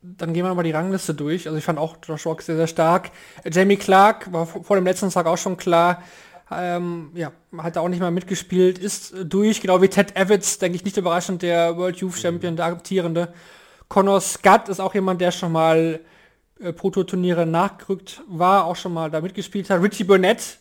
Dann 0.04 0.34
gehen 0.34 0.46
wir 0.46 0.54
mal 0.54 0.64
die 0.64 0.72
Rangliste 0.72 1.14
durch. 1.14 1.48
Also 1.48 1.58
ich 1.58 1.64
fand 1.64 1.78
auch 1.78 1.98
Josh 2.04 2.26
Rock 2.26 2.42
sehr, 2.42 2.56
sehr 2.56 2.68
stark. 2.68 3.12
Jamie 3.50 3.78
Clark 3.78 4.32
war 4.34 4.48
vor 4.48 4.76
dem 4.76 4.86
letzten 4.86 5.10
Tag 5.10 5.28
auch 5.28 5.38
schon 5.38 5.58
klar. 5.58 6.04
Ähm, 6.52 7.12
ja, 7.14 7.32
hat 7.58 7.78
auch 7.78 7.88
nicht 7.88 8.02
mal 8.02 8.12
mitgespielt, 8.12 8.78
ist 8.78 9.16
durch, 9.24 9.62
genau 9.62 9.82
wie 9.82 9.88
Ted 9.88 10.18
Evans, 10.18 10.60
denke 10.60 10.76
ich 10.76 10.84
nicht 10.84 10.98
überraschend, 10.98 11.44
der 11.44 11.78
World 11.78 11.98
Youth 11.98 12.18
Champion, 12.18 12.58
der 12.58 12.66
Amtierende. 12.66 13.34
Connor 13.92 14.22
Scott 14.22 14.70
ist 14.70 14.80
auch 14.80 14.94
jemand, 14.94 15.20
der 15.20 15.34
schon 15.34 15.52
mal 15.52 16.00
äh, 16.62 16.72
Proto-Turniere 16.72 17.46
nachgerückt 17.46 18.22
war, 18.26 18.64
auch 18.64 18.78
schon 18.78 18.94
mal 18.94 19.12
da 19.12 19.20
mitgespielt 19.20 19.70
hat. 19.70 19.82
Richie 19.82 20.06
Burnett 20.06 20.60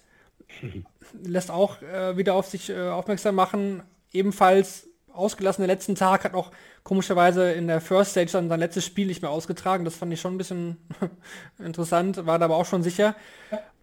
lässt 1.23 1.53
auch 1.53 1.81
äh, 1.81 2.17
wieder 2.17 2.35
auf 2.35 2.49
sich 2.49 2.71
äh, 2.71 2.89
aufmerksam 2.89 3.37
machen. 3.37 3.85
Ebenfalls 4.13 4.89
ausgelassen 5.13 5.63
den 5.63 5.71
letzten 5.71 5.95
Tag, 5.95 6.25
hat 6.25 6.35
auch 6.35 6.51
komischerweise 6.83 7.53
in 7.53 7.69
der 7.69 7.81
First 7.81 8.11
Stage 8.11 8.33
dann 8.33 8.49
sein 8.49 8.59
letztes 8.59 8.85
Spiel 8.85 9.07
nicht 9.07 9.23
mehr 9.23 9.31
ausgetragen. 9.31 9.85
Das 9.85 9.95
fand 9.95 10.13
ich 10.13 10.21
schon 10.21 10.35
ein 10.35 10.39
bisschen 10.39 10.79
interessant, 11.61 12.27
war 12.27 12.41
da 12.41 12.47
aber 12.47 12.57
auch 12.57 12.67
schon 12.67 12.83
sicher. 12.83 13.15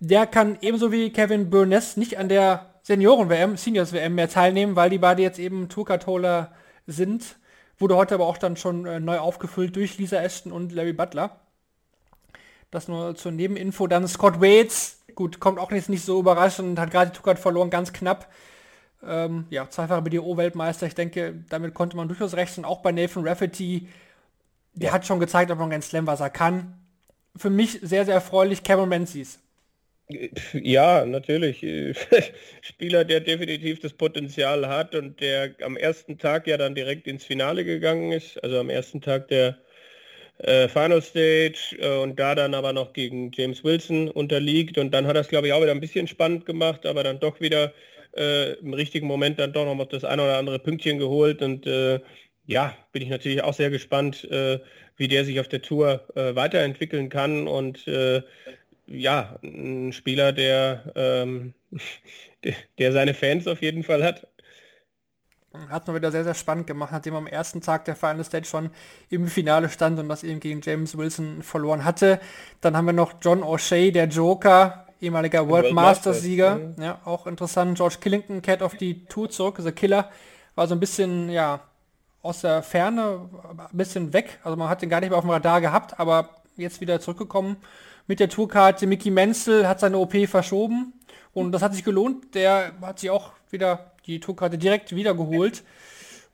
Der 0.02 0.28
kann 0.28 0.58
ebenso 0.60 0.92
wie 0.92 1.10
Kevin 1.14 1.50
Burness 1.50 1.96
nicht 1.96 2.18
an 2.18 2.28
der 2.28 2.74
Senioren-WM, 2.84 3.56
Seniors-WM 3.56 4.14
mehr 4.14 4.28
teilnehmen, 4.28 4.76
weil 4.76 4.90
die 4.90 4.98
beide 4.98 5.22
jetzt 5.22 5.40
eben 5.40 5.70
Tourcard-Holder 5.70 6.52
sind. 6.86 7.38
Wurde 7.80 7.96
heute 7.96 8.16
aber 8.16 8.26
auch 8.26 8.38
dann 8.38 8.58
schon 8.58 8.86
äh, 8.86 9.00
neu 9.00 9.20
aufgefüllt 9.20 9.76
durch 9.76 9.98
Lisa 9.98 10.18
Ashton 10.18 10.52
und 10.52 10.72
Larry 10.72 10.94
Butler. 10.94 11.40
Das 12.72 12.88
nur 12.88 13.16
zur 13.16 13.32
Nebeninfo. 13.32 13.88
Dann 13.88 14.08
Scott 14.08 14.42
Waits, 14.42 15.04
gut, 15.16 15.40
kommt 15.40 15.60
auch 15.60 15.72
jetzt 15.72 15.90
nicht 15.90 16.04
so 16.04 16.20
überraschend, 16.20 16.80
hat 16.80 16.92
gerade 16.92 17.12
die 17.12 17.16
Tourcard 17.16 17.40
verloren, 17.40 17.70
ganz 17.70 17.94
knapp. 17.94 18.28
Ähm, 19.06 19.46
ja, 19.50 19.70
zweifacher 19.70 20.02
BDO-Weltmeister. 20.02 20.88
Ich 20.88 20.96
denke, 20.96 21.44
damit 21.50 21.74
konnte 21.74 21.96
man 21.96 22.08
durchaus 22.08 22.34
rechnen. 22.34 22.66
Auch 22.66 22.82
bei 22.82 22.92
Nathan 22.92 23.28
Rafferty, 23.28 23.88
der 24.74 24.92
hat 24.92 25.06
schon 25.06 25.20
gezeigt, 25.20 25.52
ob 25.52 25.60
man 25.60 25.70
ganz 25.70 25.88
Slam 25.88 26.08
was 26.08 26.20
er 26.20 26.30
kann. 26.30 26.74
Für 27.36 27.52
mich 27.52 27.80
sehr, 27.84 28.06
sehr 28.06 28.16
erfreulich 28.16 28.64
Cameron 28.64 28.90
Menzies. 28.90 29.40
Ja, 30.54 31.06
natürlich. 31.06 31.60
Spieler, 32.62 33.04
der 33.06 33.20
definitiv 33.20 33.80
das 33.80 33.94
Potenzial 33.94 34.68
hat 34.68 34.96
und 34.96 35.20
der 35.20 35.54
am 35.62 35.76
ersten 35.78 36.18
Tag 36.18 36.48
ja 36.48 36.58
dann 36.58 36.76
direkt 36.76 37.08
ins 37.08 37.26
Finale 37.26 37.66
gegangen 37.66 38.12
ist, 38.14 38.42
also 38.44 38.60
am 38.60 38.70
ersten 38.70 39.02
Tag 39.02 39.28
der 39.28 39.58
äh, 40.40 40.68
Final 40.70 41.02
Stage 41.02 41.78
äh, 41.80 41.98
und 42.00 42.20
da 42.20 42.36
dann 42.36 42.56
aber 42.56 42.74
noch 42.74 42.94
gegen 42.94 43.32
James 43.34 43.64
Wilson 43.64 44.10
unterliegt. 44.10 44.78
Und 44.78 44.92
dann 44.94 45.08
hat 45.08 45.18
es 45.18 45.30
glaube 45.30 45.48
ich 45.48 45.54
auch 45.54 45.62
wieder 45.62 45.72
ein 45.72 45.82
bisschen 45.82 46.08
spannend 46.08 46.46
gemacht, 46.46 46.86
aber 46.86 47.04
dann 47.04 47.20
doch 47.20 47.42
wieder 47.42 47.74
äh, 48.18 48.54
im 48.56 48.74
richtigen 48.74 49.08
Moment 49.08 49.40
dann 49.40 49.54
doch 49.54 49.66
noch 49.66 49.76
mal 49.76 49.86
das 49.86 50.06
ein 50.06 50.20
oder 50.20 50.38
andere 50.38 50.60
Pünktchen 50.60 51.00
geholt. 51.00 51.42
Und 51.42 51.68
äh, 51.68 52.02
ja, 52.46 52.78
bin 52.94 53.02
ich 53.04 53.10
natürlich 53.10 53.44
auch 53.44 53.54
sehr 53.54 53.70
gespannt, 53.72 54.24
äh, 54.32 54.60
wie 54.98 55.08
der 55.10 55.26
sich 55.26 55.40
auf 55.40 55.48
der 55.50 55.62
Tour 55.62 56.08
äh, 56.16 56.36
weiterentwickeln 56.36 57.10
kann. 57.10 57.48
Und 57.48 57.88
ja, 58.88 59.38
ein 59.44 59.94
Spieler, 59.94 60.32
der, 60.32 60.92
ähm, 60.96 61.54
der, 62.80 62.92
seine 62.92 63.14
Fans 63.14 63.48
auf 63.48 63.62
jeden 63.62 63.84
Fall 63.84 64.04
hat. 64.04 64.28
Hat 65.70 65.88
man 65.88 65.96
wieder 65.96 66.12
sehr, 66.12 66.24
sehr 66.24 66.36
spannend 66.36 66.68
gemacht, 66.68 66.92
nachdem 66.92 67.16
am 67.16 67.26
ersten 67.26 67.62
Tag 67.62 67.86
der 67.86 67.96
Final 67.96 68.24
Stage 68.24 68.46
schon 68.46 68.70
im 69.10 69.28
Finale 69.28 69.70
stand 69.70 69.98
und 70.00 70.08
das 70.08 70.24
eben 70.24 70.40
gegen 70.40 70.62
James 70.62 70.98
Wilson 70.98 71.42
verloren 71.42 71.84
hatte. 71.84 72.20
Dann 72.62 72.78
haben 72.78 72.86
wir 72.86 72.94
noch 72.94 73.16
John 73.22 73.44
O'Shea, 73.44 73.92
der 73.92 74.08
Joker, 74.08 74.86
ehemaliger 75.02 75.48
World, 75.48 75.66
World. 75.66 75.74
Masters, 75.74 76.26
ja. 76.26 77.02
auch 77.06 77.26
interessant. 77.28 77.78
George 77.78 77.98
Killington 78.00 78.42
Cat 78.42 78.62
of 78.62 78.76
die 78.76 79.06
Tour 79.06 79.30
zurück, 79.30 79.58
The 79.60 79.72
Killer, 79.72 80.12
war 80.54 80.68
so 80.68 80.76
ein 80.76 80.80
bisschen, 80.80 81.30
ja, 81.30 81.62
aus 82.22 82.42
der 82.42 82.62
Ferne, 82.62 83.30
ein 83.58 83.78
bisschen 83.78 84.14
weg. 84.14 84.40
Also 84.44 84.58
man 84.58 84.70
hat 84.70 84.82
den 84.82 84.90
gar 84.90 85.00
nicht 85.00 85.10
mehr 85.10 85.18
auf 85.18 85.24
dem 85.24 85.32
Radar 85.32 85.62
gehabt, 85.62 86.00
aber 86.00 86.30
jetzt 86.58 86.82
wieder 86.82 87.00
zurückgekommen 87.00 87.58
mit 88.08 88.20
der 88.20 88.30
Tourkarte. 88.30 88.88
Mickey 88.88 89.12
Menzel 89.12 89.68
hat 89.68 89.80
seine 89.80 89.98
OP 89.98 90.16
verschoben 90.28 90.94
und 91.34 91.52
das 91.52 91.62
hat 91.62 91.74
sich 91.74 91.84
gelohnt. 91.84 92.36
Der 92.36 92.74
hat 92.82 93.00
sich 93.00 93.10
auch 93.10 93.32
wieder 93.50 93.92
die 94.06 94.20
Tourkarte 94.20 94.58
direkt 94.58 94.96
wiedergeholt. 94.96 95.64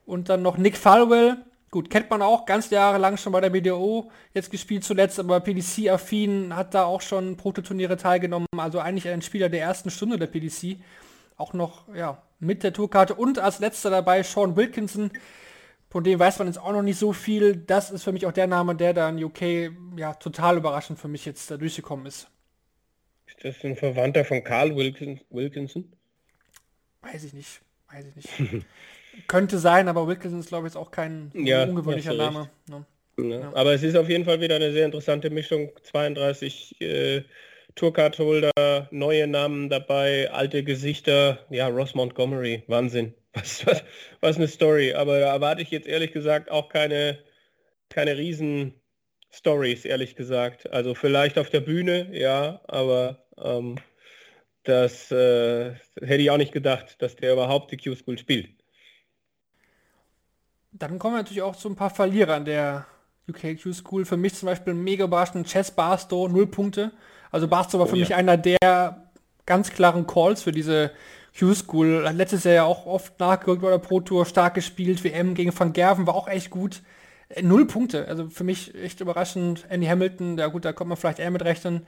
Und 0.06 0.28
dann 0.28 0.42
noch 0.42 0.56
Nick 0.56 0.76
Falwell. 0.76 1.38
Gut, 1.70 1.90
kennt 1.90 2.08
man 2.08 2.22
auch 2.22 2.46
ganz 2.46 2.70
jahrelang 2.70 3.16
schon 3.16 3.32
bei 3.32 3.40
der 3.40 3.50
BDO, 3.50 4.08
jetzt 4.32 4.52
gespielt 4.52 4.84
zuletzt, 4.84 5.18
aber 5.18 5.40
PDC-affin 5.40 6.54
hat 6.54 6.72
da 6.72 6.84
auch 6.84 7.00
schon 7.00 7.36
Prototurniere 7.36 7.96
teilgenommen. 7.96 8.46
Also 8.56 8.78
eigentlich 8.78 9.08
ein 9.08 9.22
Spieler 9.22 9.48
der 9.48 9.62
ersten 9.62 9.90
Stunde 9.90 10.16
der 10.16 10.28
PDC. 10.28 10.78
Auch 11.36 11.52
noch 11.52 11.88
ja, 11.92 12.22
mit 12.38 12.62
der 12.62 12.72
Tourkarte. 12.72 13.14
Und 13.16 13.40
als 13.40 13.58
letzter 13.58 13.90
dabei 13.90 14.22
Sean 14.22 14.54
Wilkinson, 14.54 15.10
von 15.94 16.02
dem 16.02 16.18
weiß 16.18 16.40
man 16.40 16.48
jetzt 16.48 16.58
auch 16.58 16.72
noch 16.72 16.82
nicht 16.82 16.98
so 16.98 17.12
viel. 17.12 17.54
Das 17.54 17.92
ist 17.92 18.02
für 18.02 18.10
mich 18.10 18.26
auch 18.26 18.32
der 18.32 18.48
Name, 18.48 18.74
der 18.74 18.94
da 18.94 19.08
in 19.08 19.22
UK 19.22 19.70
ja 19.96 20.14
total 20.14 20.56
überraschend 20.56 20.98
für 20.98 21.06
mich 21.06 21.24
jetzt 21.24 21.52
da 21.52 21.56
durchgekommen 21.56 22.04
ist. 22.06 22.26
Ist 23.26 23.44
das 23.44 23.64
ein 23.64 23.76
Verwandter 23.76 24.24
von 24.24 24.42
Carl 24.42 24.74
Wilkinson? 24.74 25.92
Weiß 27.00 27.22
ich 27.22 27.32
nicht. 27.32 27.60
Weiß 27.92 28.06
ich 28.06 28.40
nicht. 28.40 28.66
Könnte 29.28 29.60
sein, 29.60 29.86
aber 29.86 30.08
Wilkinson 30.08 30.40
ist 30.40 30.48
glaube 30.48 30.66
ich 30.66 30.74
jetzt 30.74 30.76
auch 30.76 30.90
kein 30.90 31.30
ja, 31.32 31.62
ungewöhnlicher 31.62 32.14
Name. 32.14 32.50
Ne? 32.68 32.84
Ja. 33.16 33.24
Ja. 33.24 33.52
Aber 33.54 33.72
es 33.72 33.84
ist 33.84 33.94
auf 33.96 34.08
jeden 34.08 34.24
Fall 34.24 34.40
wieder 34.40 34.56
eine 34.56 34.72
sehr 34.72 34.86
interessante 34.86 35.30
Mischung. 35.30 35.70
32 35.84 36.80
äh, 36.80 37.22
Tourcard-Holder, 37.76 38.88
neue 38.90 39.28
Namen 39.28 39.68
dabei, 39.68 40.28
alte 40.32 40.64
Gesichter. 40.64 41.38
Ja, 41.50 41.68
Ross 41.68 41.94
Montgomery, 41.94 42.64
Wahnsinn. 42.66 43.14
Was, 43.34 43.66
was, 43.66 43.82
was 44.20 44.36
eine 44.36 44.48
Story. 44.48 44.94
Aber 44.94 45.18
da 45.18 45.32
erwarte 45.32 45.60
ich 45.60 45.70
jetzt 45.70 45.88
ehrlich 45.88 46.12
gesagt 46.12 46.50
auch 46.50 46.68
keine, 46.68 47.18
keine 47.88 48.16
riesen 48.16 48.74
Stories, 49.32 49.84
ehrlich 49.84 50.14
gesagt. 50.14 50.70
Also 50.70 50.94
vielleicht 50.94 51.38
auf 51.38 51.50
der 51.50 51.60
Bühne, 51.60 52.16
ja, 52.16 52.60
aber 52.68 53.26
ähm, 53.36 53.76
das 54.62 55.10
äh, 55.10 55.74
hätte 56.00 56.22
ich 56.22 56.30
auch 56.30 56.36
nicht 56.36 56.52
gedacht, 56.52 57.02
dass 57.02 57.16
der 57.16 57.32
überhaupt 57.32 57.72
die 57.72 57.76
Q-School 57.76 58.18
spielt. 58.18 58.50
Dann 60.72 60.98
kommen 60.98 61.14
wir 61.14 61.18
natürlich 61.18 61.42
auch 61.42 61.56
zu 61.56 61.68
ein 61.68 61.76
paar 61.76 61.90
Verlierern 61.90 62.44
der 62.44 62.86
UK 63.28 63.60
Q-School. 63.62 64.04
Für 64.04 64.16
mich 64.16 64.34
zum 64.34 64.46
Beispiel 64.46 64.74
mega 64.74 65.04
überraschend 65.04 65.48
Chess 65.48 65.70
Barstow, 65.70 66.28
null 66.28 66.46
Punkte. 66.46 66.92
Also 67.30 67.48
Barstow 67.48 67.80
war 67.80 67.86
für 67.86 67.94
oh, 67.94 67.98
mich 67.98 68.10
ja. 68.10 68.16
einer 68.16 68.36
der 68.36 69.10
ganz 69.46 69.70
klaren 69.70 70.06
Calls 70.06 70.42
für 70.42 70.52
diese 70.52 70.92
Q-School. 71.38 72.08
Letztes 72.12 72.44
Jahr 72.44 72.54
ja 72.54 72.64
auch 72.64 72.86
oft 72.86 73.18
nachgerückt 73.18 73.62
bei 73.62 73.70
der 73.70 73.78
Pro 73.78 74.00
Tour, 74.00 74.24
stark 74.24 74.54
gespielt. 74.54 75.02
WM 75.02 75.34
gegen 75.34 75.58
Van 75.58 75.72
Gerven 75.72 76.06
war 76.06 76.14
auch 76.14 76.28
echt 76.28 76.50
gut. 76.50 76.82
Äh, 77.28 77.42
null 77.42 77.66
Punkte. 77.66 78.06
Also 78.08 78.28
für 78.28 78.44
mich 78.44 78.74
echt 78.74 79.00
überraschend. 79.00 79.66
Andy 79.68 79.86
Hamilton, 79.86 80.38
ja 80.38 80.46
gut, 80.46 80.64
da 80.64 80.72
kommt 80.72 80.88
man 80.88 80.96
vielleicht 80.96 81.18
eher 81.18 81.30
mit 81.30 81.44
rechnen. 81.44 81.86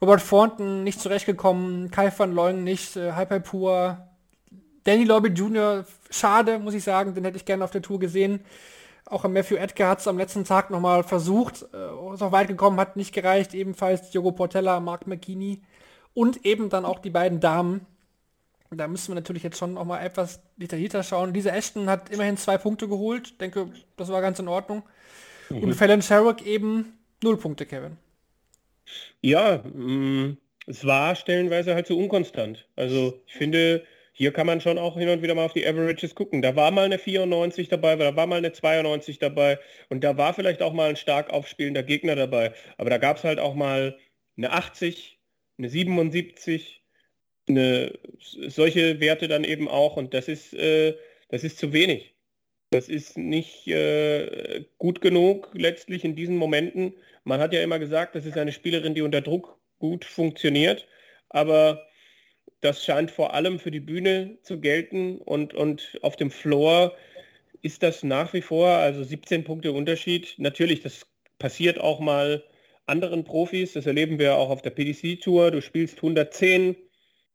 Robert 0.00 0.26
Thornton 0.28 0.84
nicht 0.84 1.00
zurechtgekommen. 1.00 1.90
Kai 1.90 2.12
van 2.16 2.34
Leung 2.34 2.62
nicht. 2.62 2.96
Äh, 2.96 3.16
Hyper 3.16 3.40
Pur. 3.40 3.98
Danny 4.84 5.04
Lobby 5.04 5.28
Jr. 5.30 5.84
Schade, 6.10 6.58
muss 6.58 6.74
ich 6.74 6.84
sagen. 6.84 7.14
Den 7.14 7.24
hätte 7.24 7.36
ich 7.36 7.44
gerne 7.44 7.64
auf 7.64 7.70
der 7.70 7.82
Tour 7.82 7.98
gesehen. 7.98 8.40
Auch 9.06 9.26
Matthew 9.26 9.56
Edgar 9.56 9.90
hat 9.90 10.00
es 10.00 10.08
am 10.08 10.18
letzten 10.18 10.44
Tag 10.44 10.70
nochmal 10.70 11.02
versucht. 11.02 11.64
Äh, 11.72 12.14
ist 12.14 12.22
auch 12.22 12.32
weit 12.32 12.48
gekommen, 12.48 12.78
hat 12.78 12.96
nicht 12.96 13.14
gereicht. 13.14 13.54
Ebenfalls 13.54 14.10
Diogo 14.10 14.32
Portella, 14.32 14.78
Mark 14.80 15.06
McKinney. 15.06 15.62
Und 16.12 16.44
eben 16.44 16.68
dann 16.68 16.84
auch 16.84 16.98
die 16.98 17.10
beiden 17.10 17.40
Damen, 17.40 17.86
da 18.70 18.88
müssen 18.88 19.08
wir 19.08 19.14
natürlich 19.14 19.42
jetzt 19.42 19.58
schon 19.58 19.78
auch 19.78 19.84
mal 19.84 20.04
etwas 20.04 20.40
detaillierter 20.56 21.02
schauen. 21.02 21.32
Diese 21.32 21.52
Ashton 21.52 21.88
hat 21.88 22.10
immerhin 22.10 22.36
zwei 22.36 22.58
Punkte 22.58 22.88
geholt. 22.88 23.28
Ich 23.28 23.38
denke, 23.38 23.70
das 23.96 24.08
war 24.08 24.20
ganz 24.20 24.38
in 24.38 24.48
Ordnung. 24.48 24.82
Mhm. 25.48 25.62
Und 25.62 25.74
Fallon 25.74 26.02
Sherrock 26.02 26.44
eben 26.46 26.98
null 27.22 27.36
Punkte, 27.36 27.66
Kevin. 27.66 27.96
Ja, 29.20 29.62
mh, 29.64 29.84
mm, 29.84 30.36
es 30.66 30.84
war 30.84 31.14
stellenweise 31.14 31.74
halt 31.74 31.86
so 31.86 31.98
unkonstant. 31.98 32.68
Also 32.76 33.22
ich 33.26 33.34
finde, 33.34 33.84
hier 34.12 34.32
kann 34.32 34.46
man 34.46 34.60
schon 34.60 34.78
auch 34.78 34.98
hin 34.98 35.08
und 35.08 35.22
wieder 35.22 35.34
mal 35.34 35.44
auf 35.44 35.52
die 35.52 35.66
Averages 35.66 36.14
gucken. 36.14 36.42
Da 36.42 36.56
war 36.56 36.70
mal 36.70 36.84
eine 36.84 36.98
94 36.98 37.68
dabei, 37.68 37.96
da 37.96 38.16
war 38.16 38.26
mal 38.26 38.36
eine 38.36 38.52
92 38.52 39.18
dabei 39.18 39.58
und 39.88 40.04
da 40.04 40.16
war 40.16 40.34
vielleicht 40.34 40.60
auch 40.60 40.72
mal 40.72 40.90
ein 40.90 40.96
stark 40.96 41.30
aufspielender 41.30 41.82
Gegner 41.82 42.16
dabei. 42.16 42.52
Aber 42.76 42.90
da 42.90 42.98
gab 42.98 43.16
es 43.16 43.24
halt 43.24 43.38
auch 43.38 43.54
mal 43.54 43.96
eine 44.36 44.52
80, 44.52 45.18
eine 45.56 45.70
77, 45.70 46.77
eine, 47.48 47.98
solche 48.18 49.00
Werte 49.00 49.28
dann 49.28 49.44
eben 49.44 49.68
auch 49.68 49.96
und 49.96 50.14
das 50.14 50.28
ist, 50.28 50.54
äh, 50.54 50.94
das 51.28 51.44
ist 51.44 51.58
zu 51.58 51.72
wenig. 51.72 52.14
Das 52.70 52.88
ist 52.88 53.16
nicht 53.16 53.66
äh, 53.68 54.64
gut 54.76 55.00
genug 55.00 55.50
letztlich 55.54 56.04
in 56.04 56.16
diesen 56.16 56.36
Momenten. 56.36 56.94
Man 57.24 57.40
hat 57.40 57.52
ja 57.52 57.62
immer 57.62 57.78
gesagt, 57.78 58.14
das 58.14 58.26
ist 58.26 58.36
eine 58.36 58.52
Spielerin, 58.52 58.94
die 58.94 59.02
unter 59.02 59.22
Druck 59.22 59.58
gut 59.78 60.04
funktioniert, 60.04 60.86
aber 61.30 61.86
das 62.60 62.84
scheint 62.84 63.10
vor 63.10 63.34
allem 63.34 63.58
für 63.58 63.70
die 63.70 63.80
Bühne 63.80 64.38
zu 64.42 64.60
gelten 64.60 65.18
und, 65.18 65.54
und 65.54 65.98
auf 66.02 66.16
dem 66.16 66.30
Floor 66.30 66.94
ist 67.62 67.82
das 67.82 68.02
nach 68.02 68.32
wie 68.32 68.42
vor, 68.42 68.68
also 68.68 69.02
17 69.02 69.44
Punkte 69.44 69.72
Unterschied. 69.72 70.34
Natürlich, 70.38 70.82
das 70.82 71.06
passiert 71.38 71.78
auch 71.78 72.00
mal 72.00 72.44
anderen 72.86 73.24
Profis, 73.24 73.74
das 73.74 73.86
erleben 73.86 74.18
wir 74.18 74.36
auch 74.36 74.50
auf 74.50 74.62
der 74.62 74.70
PDC-Tour. 74.70 75.50
Du 75.50 75.60
spielst 75.62 75.96
110 75.96 76.76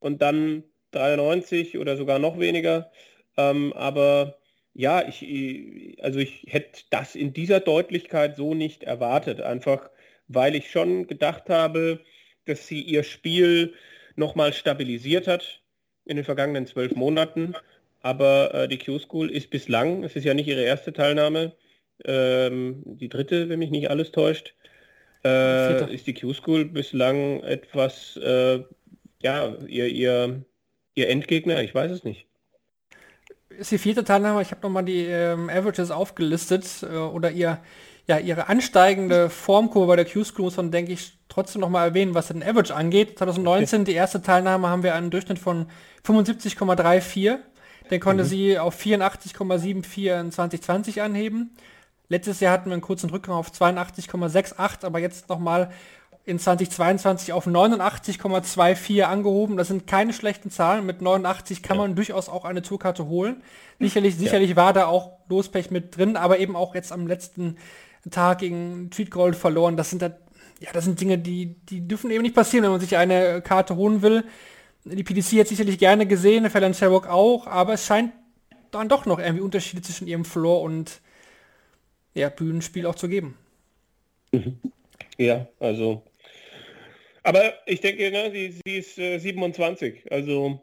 und 0.03 0.21
dann 0.21 0.63
93 0.91 1.77
oder 1.77 1.97
sogar 1.97 2.19
noch 2.19 2.39
weniger. 2.39 2.91
Ähm, 3.37 3.73
aber 3.73 4.37
ja, 4.73 5.07
ich, 5.07 5.97
also 6.01 6.19
ich 6.19 6.45
hätte 6.47 6.81
das 6.89 7.15
in 7.15 7.33
dieser 7.33 7.59
Deutlichkeit 7.59 8.35
so 8.35 8.53
nicht 8.53 8.83
erwartet, 8.83 9.41
einfach 9.41 9.89
weil 10.27 10.55
ich 10.55 10.71
schon 10.71 11.07
gedacht 11.07 11.49
habe, 11.49 11.99
dass 12.45 12.67
sie 12.67 12.81
ihr 12.81 13.03
Spiel 13.03 13.73
nochmal 14.15 14.53
stabilisiert 14.53 15.27
hat 15.27 15.61
in 16.05 16.15
den 16.15 16.25
vergangenen 16.25 16.67
zwölf 16.67 16.95
Monaten. 16.95 17.53
Aber 18.01 18.53
äh, 18.53 18.67
die 18.67 18.77
Q-School 18.77 19.29
ist 19.29 19.49
bislang, 19.49 20.03
es 20.03 20.15
ist 20.15 20.25
ja 20.25 20.33
nicht 20.33 20.47
ihre 20.47 20.63
erste 20.63 20.91
Teilnahme, 20.91 21.53
ähm, 22.05 22.83
die 22.85 23.09
dritte, 23.09 23.47
wenn 23.49 23.59
mich 23.59 23.71
nicht 23.71 23.89
alles 23.89 24.11
täuscht, 24.11 24.55
äh, 25.23 25.93
ist 25.93 26.07
die 26.07 26.13
Q-School 26.13 26.65
bislang 26.65 27.41
etwas, 27.43 28.17
äh, 28.17 28.59
ja, 29.23 29.55
ihr, 29.67 29.87
ihr, 29.87 30.45
ihr 30.93 31.09
Endgegner, 31.09 31.61
ich 31.61 31.73
weiß 31.73 31.91
es 31.91 32.03
nicht. 32.03 32.27
Ist 33.49 33.71
die 33.71 33.77
vierte 33.77 34.03
Teilnahme, 34.03 34.41
ich 34.41 34.51
habe 34.51 34.61
nochmal 34.61 34.85
die 34.85 35.05
ähm, 35.05 35.49
Averages 35.49 35.91
aufgelistet 35.91 36.83
äh, 36.83 36.97
oder 36.97 37.31
ihr 37.31 37.59
ja, 38.05 38.17
ihre 38.17 38.49
ansteigende 38.49 39.29
Formkurve 39.29 39.87
bei 39.87 39.95
der 39.95 40.05
Q-School 40.05 40.45
muss 40.45 40.57
man, 40.57 40.71
denke 40.71 40.91
ich, 40.91 41.17
trotzdem 41.29 41.61
noch 41.61 41.69
mal 41.69 41.85
erwähnen, 41.85 42.13
was 42.13 42.27
den 42.27 42.43
Average 42.43 42.75
angeht. 42.75 43.17
2019, 43.17 43.81
okay. 43.81 43.91
die 43.91 43.95
erste 43.95 44.21
Teilnahme, 44.21 44.67
haben 44.67 44.83
wir 44.83 44.93
einen 44.93 45.09
Durchschnitt 45.09 45.39
von 45.39 45.67
75,34. 46.05 47.37
Den 47.89 47.99
konnte 47.99 48.23
mhm. 48.23 48.27
sie 48.27 48.59
auf 48.59 48.79
84,74 48.79 50.19
in 50.19 50.31
2020 50.31 51.01
anheben. 51.01 51.55
Letztes 52.09 52.41
Jahr 52.41 52.53
hatten 52.53 52.65
wir 52.65 52.73
einen 52.73 52.81
kurzen 52.81 53.09
Rückgang 53.09 53.35
auf 53.35 53.51
82,68, 53.51 54.85
aber 54.85 54.99
jetzt 54.99 55.29
nochmal 55.29 55.71
in 56.25 56.39
2022 56.39 57.33
auf 57.33 57.47
89,24 57.47 59.01
angehoben. 59.01 59.57
Das 59.57 59.67
sind 59.67 59.87
keine 59.87 60.13
schlechten 60.13 60.49
Zahlen. 60.51 60.85
Mit 60.85 61.01
89 61.01 61.61
kann 61.61 61.77
ja. 61.77 61.83
man 61.83 61.95
durchaus 61.95 62.29
auch 62.29 62.45
eine 62.45 62.61
Tourkarte 62.61 63.07
holen. 63.07 63.43
Sicherlich, 63.79 64.15
sicherlich 64.15 64.51
ja. 64.51 64.55
war 64.55 64.73
da 64.73 64.85
auch 64.85 65.11
Lospech 65.27 65.69
mit 65.69 65.97
drin, 65.97 66.15
aber 66.15 66.39
eben 66.39 66.55
auch 66.55 66.75
jetzt 66.75 66.91
am 66.91 67.07
letzten 67.07 67.57
Tag 68.09 68.39
gegen 68.39 68.89
Tweet 68.89 69.11
Gold 69.11 69.35
verloren. 69.35 69.75
Das 69.75 69.89
sind 69.89 70.01
da, 70.01 70.11
ja, 70.59 70.69
das 70.71 70.85
sind 70.85 70.99
Dinge, 71.01 71.17
die, 71.17 71.55
die 71.69 71.85
dürfen 71.85 72.09
eben 72.09 72.21
nicht 72.21 72.35
passieren, 72.35 72.63
wenn 72.63 72.71
man 72.71 72.79
sich 72.79 72.95
eine 72.95 73.41
Karte 73.41 73.75
holen 73.75 74.01
will. 74.01 74.23
Die 74.85 75.03
PDC 75.03 75.39
hat 75.39 75.47
sicherlich 75.47 75.77
gerne 75.77 76.05
gesehen, 76.05 76.49
Fallon 76.49 76.73
Sherrock 76.73 77.07
auch, 77.07 77.47
aber 77.47 77.73
es 77.73 77.85
scheint 77.85 78.11
dann 78.71 78.89
doch 78.89 79.05
noch 79.05 79.19
irgendwie 79.19 79.41
Unterschiede 79.41 79.81
zwischen 79.81 80.07
ihrem 80.07 80.25
Floor 80.25 80.61
und 80.61 81.01
ja, 82.13 82.29
Bühnenspiel 82.29 82.85
auch 82.85 82.95
zu 82.95 83.07
geben. 83.07 83.37
Mhm. 84.31 84.57
Ja, 85.17 85.47
also. 85.59 86.03
Aber 87.23 87.53
ich 87.65 87.81
denke, 87.81 88.11
ne, 88.11 88.31
sie, 88.31 88.51
sie 88.65 88.77
ist 88.77 88.97
äh, 88.99 89.17
27. 89.17 90.11
Also 90.11 90.61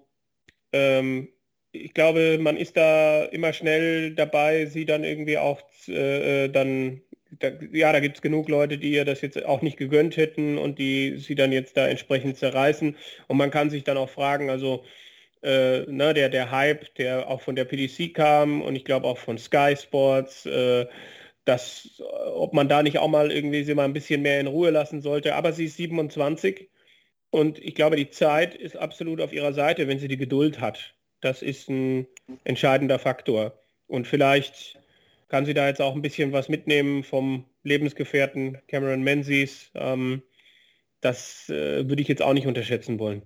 ähm, 0.72 1.28
ich 1.72 1.94
glaube, 1.94 2.38
man 2.40 2.56
ist 2.56 2.76
da 2.76 3.24
immer 3.26 3.52
schnell 3.52 4.14
dabei, 4.14 4.66
sie 4.66 4.84
dann 4.84 5.04
irgendwie 5.04 5.38
auch 5.38 5.62
äh, 5.88 6.44
äh 6.44 6.48
dann 6.48 7.02
da, 7.38 7.50
ja, 7.72 7.92
da 7.92 8.00
gibt 8.00 8.16
es 8.16 8.22
genug 8.22 8.48
Leute, 8.48 8.78
die 8.78 8.92
ihr 8.92 9.04
das 9.04 9.20
jetzt 9.20 9.44
auch 9.44 9.62
nicht 9.62 9.76
gegönnt 9.76 10.16
hätten 10.16 10.58
und 10.58 10.78
die 10.78 11.16
sie 11.16 11.34
dann 11.34 11.52
jetzt 11.52 11.76
da 11.76 11.86
entsprechend 11.86 12.36
zerreißen. 12.36 12.96
Und 13.28 13.36
man 13.36 13.50
kann 13.50 13.70
sich 13.70 13.84
dann 13.84 13.96
auch 13.96 14.10
fragen, 14.10 14.50
also 14.50 14.84
äh, 15.42 15.80
ne, 15.86 16.12
der, 16.14 16.28
der 16.28 16.50
Hype, 16.50 16.94
der 16.96 17.28
auch 17.28 17.40
von 17.40 17.56
der 17.56 17.64
PDC 17.64 18.14
kam 18.14 18.62
und 18.62 18.76
ich 18.76 18.84
glaube 18.84 19.06
auch 19.06 19.18
von 19.18 19.38
Sky 19.38 19.74
Sports, 19.76 20.46
äh, 20.46 20.86
dass, 21.44 22.02
ob 22.34 22.52
man 22.54 22.68
da 22.68 22.82
nicht 22.82 22.98
auch 22.98 23.08
mal 23.08 23.32
irgendwie 23.32 23.64
sie 23.64 23.74
mal 23.74 23.84
ein 23.84 23.92
bisschen 23.92 24.22
mehr 24.22 24.40
in 24.40 24.46
Ruhe 24.46 24.70
lassen 24.70 25.00
sollte. 25.00 25.34
Aber 25.34 25.52
sie 25.52 25.66
ist 25.66 25.76
27 25.76 26.68
und 27.30 27.58
ich 27.58 27.74
glaube, 27.74 27.96
die 27.96 28.10
Zeit 28.10 28.54
ist 28.54 28.76
absolut 28.76 29.20
auf 29.20 29.32
ihrer 29.32 29.52
Seite, 29.52 29.88
wenn 29.88 29.98
sie 29.98 30.08
die 30.08 30.16
Geduld 30.16 30.60
hat. 30.60 30.94
Das 31.20 31.42
ist 31.42 31.68
ein 31.68 32.06
entscheidender 32.44 32.98
Faktor. 32.98 33.58
Und 33.86 34.06
vielleicht 34.06 34.78
kann 35.28 35.46
sie 35.46 35.54
da 35.54 35.68
jetzt 35.68 35.80
auch 35.80 35.94
ein 35.94 36.02
bisschen 36.02 36.32
was 36.32 36.48
mitnehmen 36.48 37.04
vom 37.04 37.44
Lebensgefährten 37.62 38.58
Cameron 38.66 39.02
Menzies. 39.02 39.70
Ähm, 39.74 40.22
das 41.00 41.48
äh, 41.48 41.88
würde 41.88 42.02
ich 42.02 42.08
jetzt 42.08 42.22
auch 42.22 42.32
nicht 42.34 42.46
unterschätzen 42.46 42.98
wollen. 42.98 43.22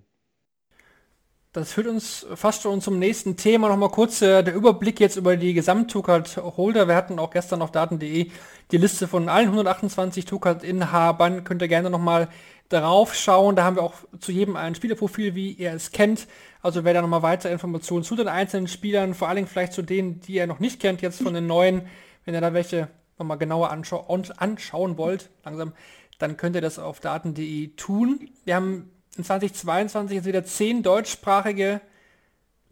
Das 1.55 1.71
führt 1.71 1.87
uns 1.87 2.27
fast 2.35 2.63
schon 2.63 2.81
zum 2.81 2.99
nächsten 2.99 3.37
Thema. 3.37 3.69
Nochmal 3.69 3.87
kurz 3.87 4.21
äh, 4.21 4.43
der 4.43 4.53
Überblick 4.53 4.99
jetzt 4.99 5.15
über 5.15 5.37
die 5.37 5.53
Gesamt-Tukat-Holder. 5.53 6.89
Wir 6.89 6.95
hatten 6.97 7.17
auch 7.17 7.29
gestern 7.29 7.61
auf 7.61 7.71
daten.de 7.71 8.29
die 8.71 8.77
Liste 8.77 9.07
von 9.07 9.29
allen 9.29 9.47
128 9.47 10.25
Tukat-Inhabern. 10.25 11.45
Könnt 11.45 11.61
ihr 11.61 11.69
gerne 11.69 11.89
nochmal 11.89 12.27
drauf 12.67 13.15
schauen. 13.15 13.55
Da 13.55 13.63
haben 13.63 13.77
wir 13.77 13.83
auch 13.83 13.93
zu 14.19 14.33
jedem 14.33 14.57
ein 14.57 14.75
Spielerprofil, 14.75 15.33
wie 15.33 15.53
ihr 15.53 15.71
es 15.71 15.91
kennt. 15.91 16.27
Also 16.61 16.83
wer 16.83 16.93
da 16.93 17.01
nochmal 17.01 17.23
weitere 17.23 17.53
Informationen 17.53 18.03
zu 18.03 18.17
den 18.17 18.27
einzelnen 18.27 18.67
Spielern, 18.67 19.13
vor 19.13 19.29
allen 19.29 19.37
Dingen 19.37 19.47
vielleicht 19.47 19.71
zu 19.71 19.81
denen, 19.81 20.19
die 20.19 20.33
ihr 20.33 20.47
noch 20.47 20.59
nicht 20.59 20.81
kennt, 20.81 21.01
jetzt 21.01 21.21
von 21.21 21.33
den 21.33 21.47
neuen, 21.47 21.83
wenn 22.25 22.33
ihr 22.33 22.41
da 22.41 22.53
welche 22.53 22.89
nochmal 23.17 23.37
genauer 23.37 23.69
anschau 23.69 24.05
anschauen 24.35 24.97
wollt, 24.97 25.29
langsam, 25.45 25.71
dann 26.19 26.35
könnt 26.35 26.57
ihr 26.57 26.61
das 26.61 26.79
auf 26.79 26.99
daten.de 26.99 27.77
tun. 27.77 28.27
Wir 28.43 28.57
haben 28.57 28.91
in 29.17 29.23
2022 29.23 30.15
jetzt 30.15 30.25
wieder 30.25 30.43
zehn 30.43 30.83
deutschsprachige 30.83 31.81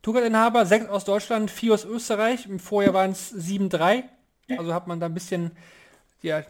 Tugat-Inhaber, 0.01 0.65
sechs 0.65 0.87
aus 0.87 1.05
Deutschland, 1.05 1.49
vier 1.49 1.73
aus 1.73 1.85
Österreich. 1.85 2.45
Im 2.45 2.59
Vorjahr 2.59 2.93
waren 2.93 3.11
es 3.11 3.29
sieben, 3.29 3.69
drei. 3.69 4.03
Also 4.57 4.73
hat 4.73 4.87
man 4.87 4.99
da 4.99 5.05
ein 5.05 5.13
bisschen 5.13 5.51
ja, 6.21 6.43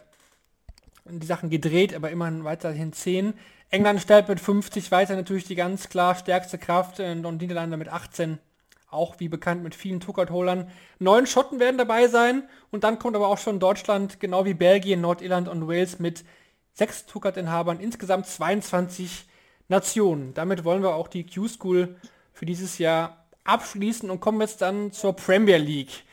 die 1.04 1.26
Sachen 1.26 1.50
gedreht, 1.50 1.94
aber 1.94 2.10
immerhin 2.10 2.44
weiterhin 2.44 2.92
zehn. 2.92 3.34
England 3.70 4.00
stellt 4.00 4.28
mit 4.28 4.40
50 4.40 4.90
weiter 4.90 5.16
natürlich 5.16 5.44
die 5.44 5.54
ganz 5.54 5.88
klar 5.88 6.14
stärkste 6.14 6.58
Kraft 6.58 7.00
und 7.00 7.40
Niederlande 7.40 7.76
mit 7.76 7.88
18 7.88 8.38
auch 8.94 9.18
wie 9.18 9.28
bekannt 9.28 9.62
mit 9.62 9.74
vielen 9.74 10.00
Tuckert-Holern. 10.00 10.70
Neun 10.98 11.26
Schotten 11.26 11.58
werden 11.58 11.78
dabei 11.78 12.08
sein 12.08 12.44
und 12.70 12.84
dann 12.84 12.98
kommt 12.98 13.16
aber 13.16 13.28
auch 13.28 13.38
schon 13.38 13.58
Deutschland, 13.58 14.20
genau 14.20 14.44
wie 14.44 14.54
Belgien, 14.54 15.00
Nordirland 15.00 15.48
und 15.48 15.68
Wales 15.68 15.98
mit 15.98 16.24
sechs 16.72 17.04
Tuckert-Inhabern, 17.06 17.80
insgesamt 17.80 18.26
22 18.26 19.26
Nationen. 19.68 20.34
Damit 20.34 20.64
wollen 20.64 20.82
wir 20.82 20.94
auch 20.94 21.08
die 21.08 21.26
Q-School 21.26 21.96
für 22.32 22.46
dieses 22.46 22.78
Jahr 22.78 23.24
abschließen 23.44 24.10
und 24.10 24.20
kommen 24.20 24.40
jetzt 24.40 24.62
dann 24.62 24.92
zur 24.92 25.14
Premier 25.14 25.58
League. 25.58 26.04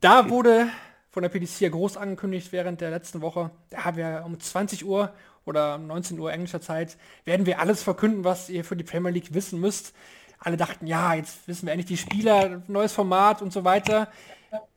Da 0.00 0.28
wurde 0.30 0.68
von 1.10 1.22
der 1.22 1.30
PDC 1.30 1.60
ja 1.60 1.68
groß 1.70 1.96
angekündigt 1.96 2.52
während 2.52 2.80
der 2.80 2.90
letzten 2.90 3.20
Woche. 3.20 3.50
Da 3.70 3.84
haben 3.84 3.96
wir 3.96 4.22
um 4.24 4.38
20 4.38 4.84
Uhr 4.84 5.12
oder 5.44 5.78
19 5.78 6.18
Uhr 6.18 6.32
englischer 6.32 6.60
Zeit, 6.60 6.96
werden 7.24 7.46
wir 7.46 7.58
alles 7.58 7.82
verkünden, 7.82 8.22
was 8.22 8.50
ihr 8.50 8.64
für 8.64 8.76
die 8.76 8.84
Premier 8.84 9.10
League 9.10 9.34
wissen 9.34 9.60
müsst. 9.60 9.94
Alle 10.38 10.56
dachten, 10.56 10.86
ja, 10.86 11.14
jetzt 11.14 11.48
wissen 11.48 11.66
wir 11.66 11.72
endlich 11.72 11.88
die 11.88 11.96
Spieler, 11.96 12.62
neues 12.68 12.92
Format 12.92 13.42
und 13.42 13.52
so 13.52 13.64
weiter. 13.64 14.08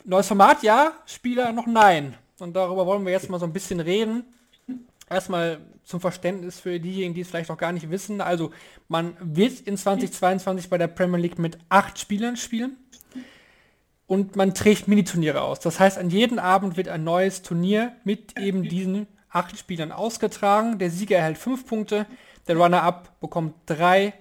Neues 0.04 0.28
Format, 0.28 0.64
ja, 0.64 0.93
Spieler 1.06 1.52
noch 1.52 1.68
nein. 1.68 2.16
Und 2.39 2.56
darüber 2.56 2.88
wollen 2.88 3.06
wir 3.06 3.12
jetzt 3.12 3.30
mal 3.30 3.39
so 3.39 3.45
ein 3.45 3.54
bisschen 3.54 3.80
reden. 3.80 4.24
Erstmal 5.12 5.59
zum 5.84 5.99
Verständnis 5.99 6.59
für 6.59 6.80
diejenigen, 6.80 7.14
die 7.14 7.22
es 7.22 7.28
vielleicht 7.28 7.49
noch 7.49 7.57
gar 7.57 7.74
nicht 7.74 7.89
wissen. 7.89 8.22
Also 8.22 8.51
man 8.88 9.18
wird 9.20 9.59
in 9.59 9.76
2022 9.76 10.70
bei 10.70 10.78
der 10.78 10.88
Premier 10.88 11.20
League 11.20 11.38
mit 11.38 11.57
acht 11.68 11.99
Spielern 11.99 12.38
spielen 12.38 12.78
und 14.07 14.38
man 14.38 14.53
trägt 14.53 14.88
Miniturniere 14.88 15.41
aus. 15.41 15.59
Das 15.59 15.82
heißt, 15.82 15.97
an 15.97 16.09
jedem 16.09 16.39
Abend 16.39 16.78
wird 16.78 16.88
ein 16.88 17.03
neues 17.03 17.41
Turnier 17.41 17.91
mit 18.05 18.39
eben 18.39 18.64
diesen 18.64 19.05
acht 19.30 19.57
Spielern 19.57 19.91
ausgetragen. 19.91 20.80
Der 20.80 20.89
Sieger 20.89 21.18
erhält 21.18 21.38
fünf 21.38 21.66
Punkte, 21.66 22.05
der 22.47 22.55
Runner-up 22.55 23.20
bekommt 23.20 23.55
drei 23.66 24.14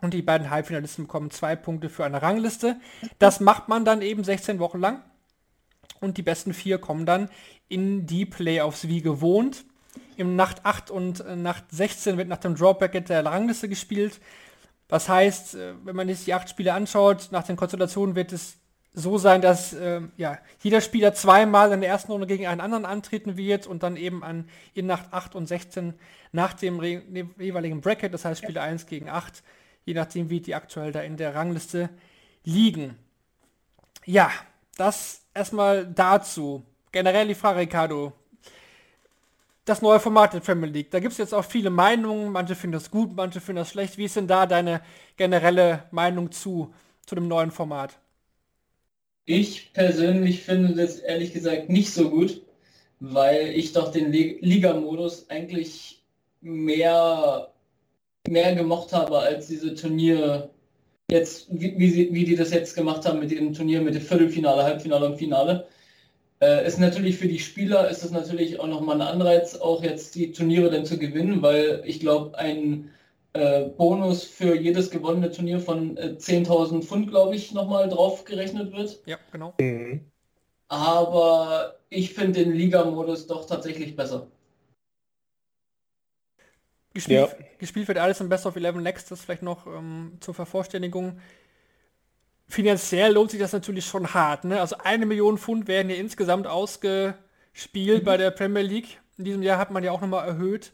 und 0.00 0.14
die 0.14 0.22
beiden 0.22 0.48
Halbfinalisten 0.48 1.04
bekommen 1.04 1.30
zwei 1.30 1.56
Punkte 1.56 1.90
für 1.90 2.06
eine 2.06 2.22
Rangliste. 2.22 2.76
Das 3.18 3.40
macht 3.40 3.68
man 3.68 3.84
dann 3.84 4.00
eben 4.00 4.24
16 4.24 4.58
Wochen 4.60 4.80
lang 4.80 5.02
und 6.00 6.16
die 6.16 6.22
besten 6.22 6.54
vier 6.54 6.78
kommen 6.78 7.04
dann 7.04 7.28
in 7.68 8.06
die 8.06 8.24
Playoffs 8.24 8.88
wie 8.88 9.02
gewohnt. 9.02 9.64
Im 10.16 10.36
Nacht 10.36 10.64
8 10.64 10.90
und 10.90 11.24
Nacht 11.42 11.64
16 11.70 12.16
wird 12.16 12.28
nach 12.28 12.38
dem 12.38 12.54
Draw 12.54 12.74
Bracket 12.74 13.08
der 13.08 13.24
Rangliste 13.24 13.68
gespielt. 13.68 14.20
Das 14.88 15.08
heißt, 15.08 15.54
äh, 15.54 15.74
wenn 15.84 15.96
man 15.96 16.08
sich 16.08 16.24
die 16.24 16.34
acht 16.34 16.48
Spiele 16.48 16.72
anschaut, 16.72 17.28
nach 17.32 17.42
den 17.42 17.56
Konstellationen 17.56 18.14
wird 18.14 18.32
es 18.32 18.56
so 18.92 19.18
sein, 19.18 19.42
dass 19.42 19.74
äh, 19.74 20.00
ja, 20.16 20.38
jeder 20.62 20.80
Spieler 20.80 21.12
zweimal 21.12 21.70
in 21.72 21.82
der 21.82 21.90
ersten 21.90 22.12
Runde 22.12 22.26
gegen 22.26 22.46
einen 22.46 22.62
anderen 22.62 22.86
antreten 22.86 23.36
wird 23.36 23.66
und 23.66 23.82
dann 23.82 23.96
eben 23.96 24.24
an 24.24 24.48
in 24.72 24.86
Nacht 24.86 25.12
8 25.12 25.34
und 25.34 25.46
16 25.46 25.94
nach 26.32 26.54
dem 26.54 26.78
ne, 26.78 27.28
jeweiligen 27.38 27.82
Bracket, 27.82 28.14
das 28.14 28.24
heißt 28.24 28.42
Spiele 28.42 28.60
ja. 28.60 28.62
1 28.62 28.86
gegen 28.86 29.10
8, 29.10 29.42
je 29.84 29.94
nachdem 29.94 30.30
wie 30.30 30.40
die 30.40 30.54
aktuell 30.54 30.92
da 30.92 31.02
in 31.02 31.18
der 31.18 31.34
Rangliste 31.34 31.90
liegen. 32.42 32.96
Ja, 34.06 34.30
das 34.76 35.22
erstmal 35.34 35.86
dazu. 35.86 36.64
Generell 36.90 37.28
die 37.28 37.34
Frage, 37.34 37.60
Ricardo. 37.60 38.12
Das 39.66 39.82
neue 39.82 39.98
Format 39.98 40.32
der 40.32 40.38
Premier 40.38 40.68
League. 40.70 40.92
Da 40.92 41.00
gibt 41.00 41.10
es 41.10 41.18
jetzt 41.18 41.34
auch 41.34 41.44
viele 41.44 41.70
Meinungen. 41.70 42.30
Manche 42.30 42.54
finden 42.54 42.74
das 42.74 42.88
gut, 42.88 43.16
manche 43.16 43.40
finden 43.40 43.58
das 43.58 43.70
schlecht. 43.70 43.98
Wie 43.98 44.04
ist 44.04 44.14
denn 44.14 44.28
da 44.28 44.46
deine 44.46 44.80
generelle 45.16 45.82
Meinung 45.90 46.30
zu, 46.30 46.72
zu 47.04 47.16
dem 47.16 47.26
neuen 47.26 47.50
Format? 47.50 47.98
Ich 49.24 49.72
persönlich 49.72 50.44
finde 50.44 50.74
das 50.76 51.00
ehrlich 51.00 51.32
gesagt 51.32 51.68
nicht 51.68 51.92
so 51.92 52.10
gut, 52.10 52.42
weil 53.00 53.48
ich 53.48 53.72
doch 53.72 53.90
den 53.90 54.12
Liga-Modus 54.12 55.28
eigentlich 55.30 56.00
mehr, 56.40 57.50
mehr 58.28 58.54
gemocht 58.54 58.92
habe 58.92 59.18
als 59.18 59.48
diese 59.48 59.74
Turnier 59.74 60.48
jetzt, 61.10 61.48
wie, 61.50 61.76
wie, 61.76 61.90
sie, 61.90 62.14
wie 62.14 62.24
die 62.24 62.36
das 62.36 62.52
jetzt 62.52 62.76
gemacht 62.76 63.04
haben 63.04 63.18
mit 63.18 63.32
dem 63.32 63.52
Turnier, 63.52 63.82
mit 63.82 63.96
dem 63.96 64.02
Viertelfinale, 64.02 64.62
Halbfinale 64.62 65.06
und 65.06 65.18
Finale. 65.18 65.66
Äh, 66.40 66.66
ist 66.66 66.78
natürlich 66.78 67.16
für 67.16 67.28
die 67.28 67.38
Spieler 67.38 67.88
ist 67.88 68.04
es 68.04 68.10
natürlich 68.10 68.60
auch 68.60 68.66
nochmal 68.66 69.00
ein 69.00 69.08
Anreiz, 69.08 69.56
auch 69.56 69.82
jetzt 69.82 70.14
die 70.14 70.32
Turniere 70.32 70.70
dann 70.70 70.84
zu 70.84 70.98
gewinnen, 70.98 71.40
weil 71.40 71.82
ich 71.86 72.00
glaube, 72.00 72.38
ein 72.38 72.90
äh, 73.32 73.66
Bonus 73.68 74.24
für 74.24 74.54
jedes 74.54 74.90
gewonnene 74.90 75.30
Turnier 75.30 75.60
von 75.60 75.96
äh, 75.96 76.16
10.000 76.18 76.82
Pfund, 76.82 77.08
glaube 77.08 77.34
ich, 77.36 77.52
nochmal 77.52 77.88
drauf 77.88 78.24
gerechnet 78.24 78.72
wird. 78.72 79.00
Ja, 79.06 79.18
genau. 79.32 79.54
Mhm. 79.58 80.02
Aber 80.68 81.76
ich 81.88 82.12
finde 82.12 82.44
den 82.44 82.52
Liga-Modus 82.52 83.26
doch 83.26 83.46
tatsächlich 83.46 83.96
besser. 83.96 84.26
Gespielt, 86.92 87.28
ja. 87.28 87.46
gespielt 87.58 87.88
wird 87.88 87.98
alles 87.98 88.20
im 88.20 88.28
Best 88.28 88.46
of 88.46 88.56
11 88.56 88.76
Next, 88.76 89.10
das 89.10 89.20
vielleicht 89.22 89.42
noch 89.42 89.66
ähm, 89.66 90.16
zur 90.20 90.34
Vervollständigung. 90.34 91.20
Finanziell 92.48 93.12
lohnt 93.12 93.30
sich 93.30 93.40
das 93.40 93.52
natürlich 93.52 93.86
schon 93.86 94.14
hart. 94.14 94.44
Ne? 94.44 94.60
Also 94.60 94.76
eine 94.78 95.06
Million 95.06 95.38
Pfund 95.38 95.66
werden 95.66 95.90
ja 95.90 95.96
insgesamt 95.96 96.46
ausgespielt 96.46 98.02
mhm. 98.02 98.04
bei 98.04 98.16
der 98.16 98.30
Premier 98.30 98.62
League. 98.62 99.00
In 99.18 99.24
diesem 99.24 99.42
Jahr 99.42 99.58
hat 99.58 99.70
man 99.70 99.82
ja 99.82 99.90
auch 99.92 100.00
nochmal 100.00 100.28
erhöht. 100.28 100.72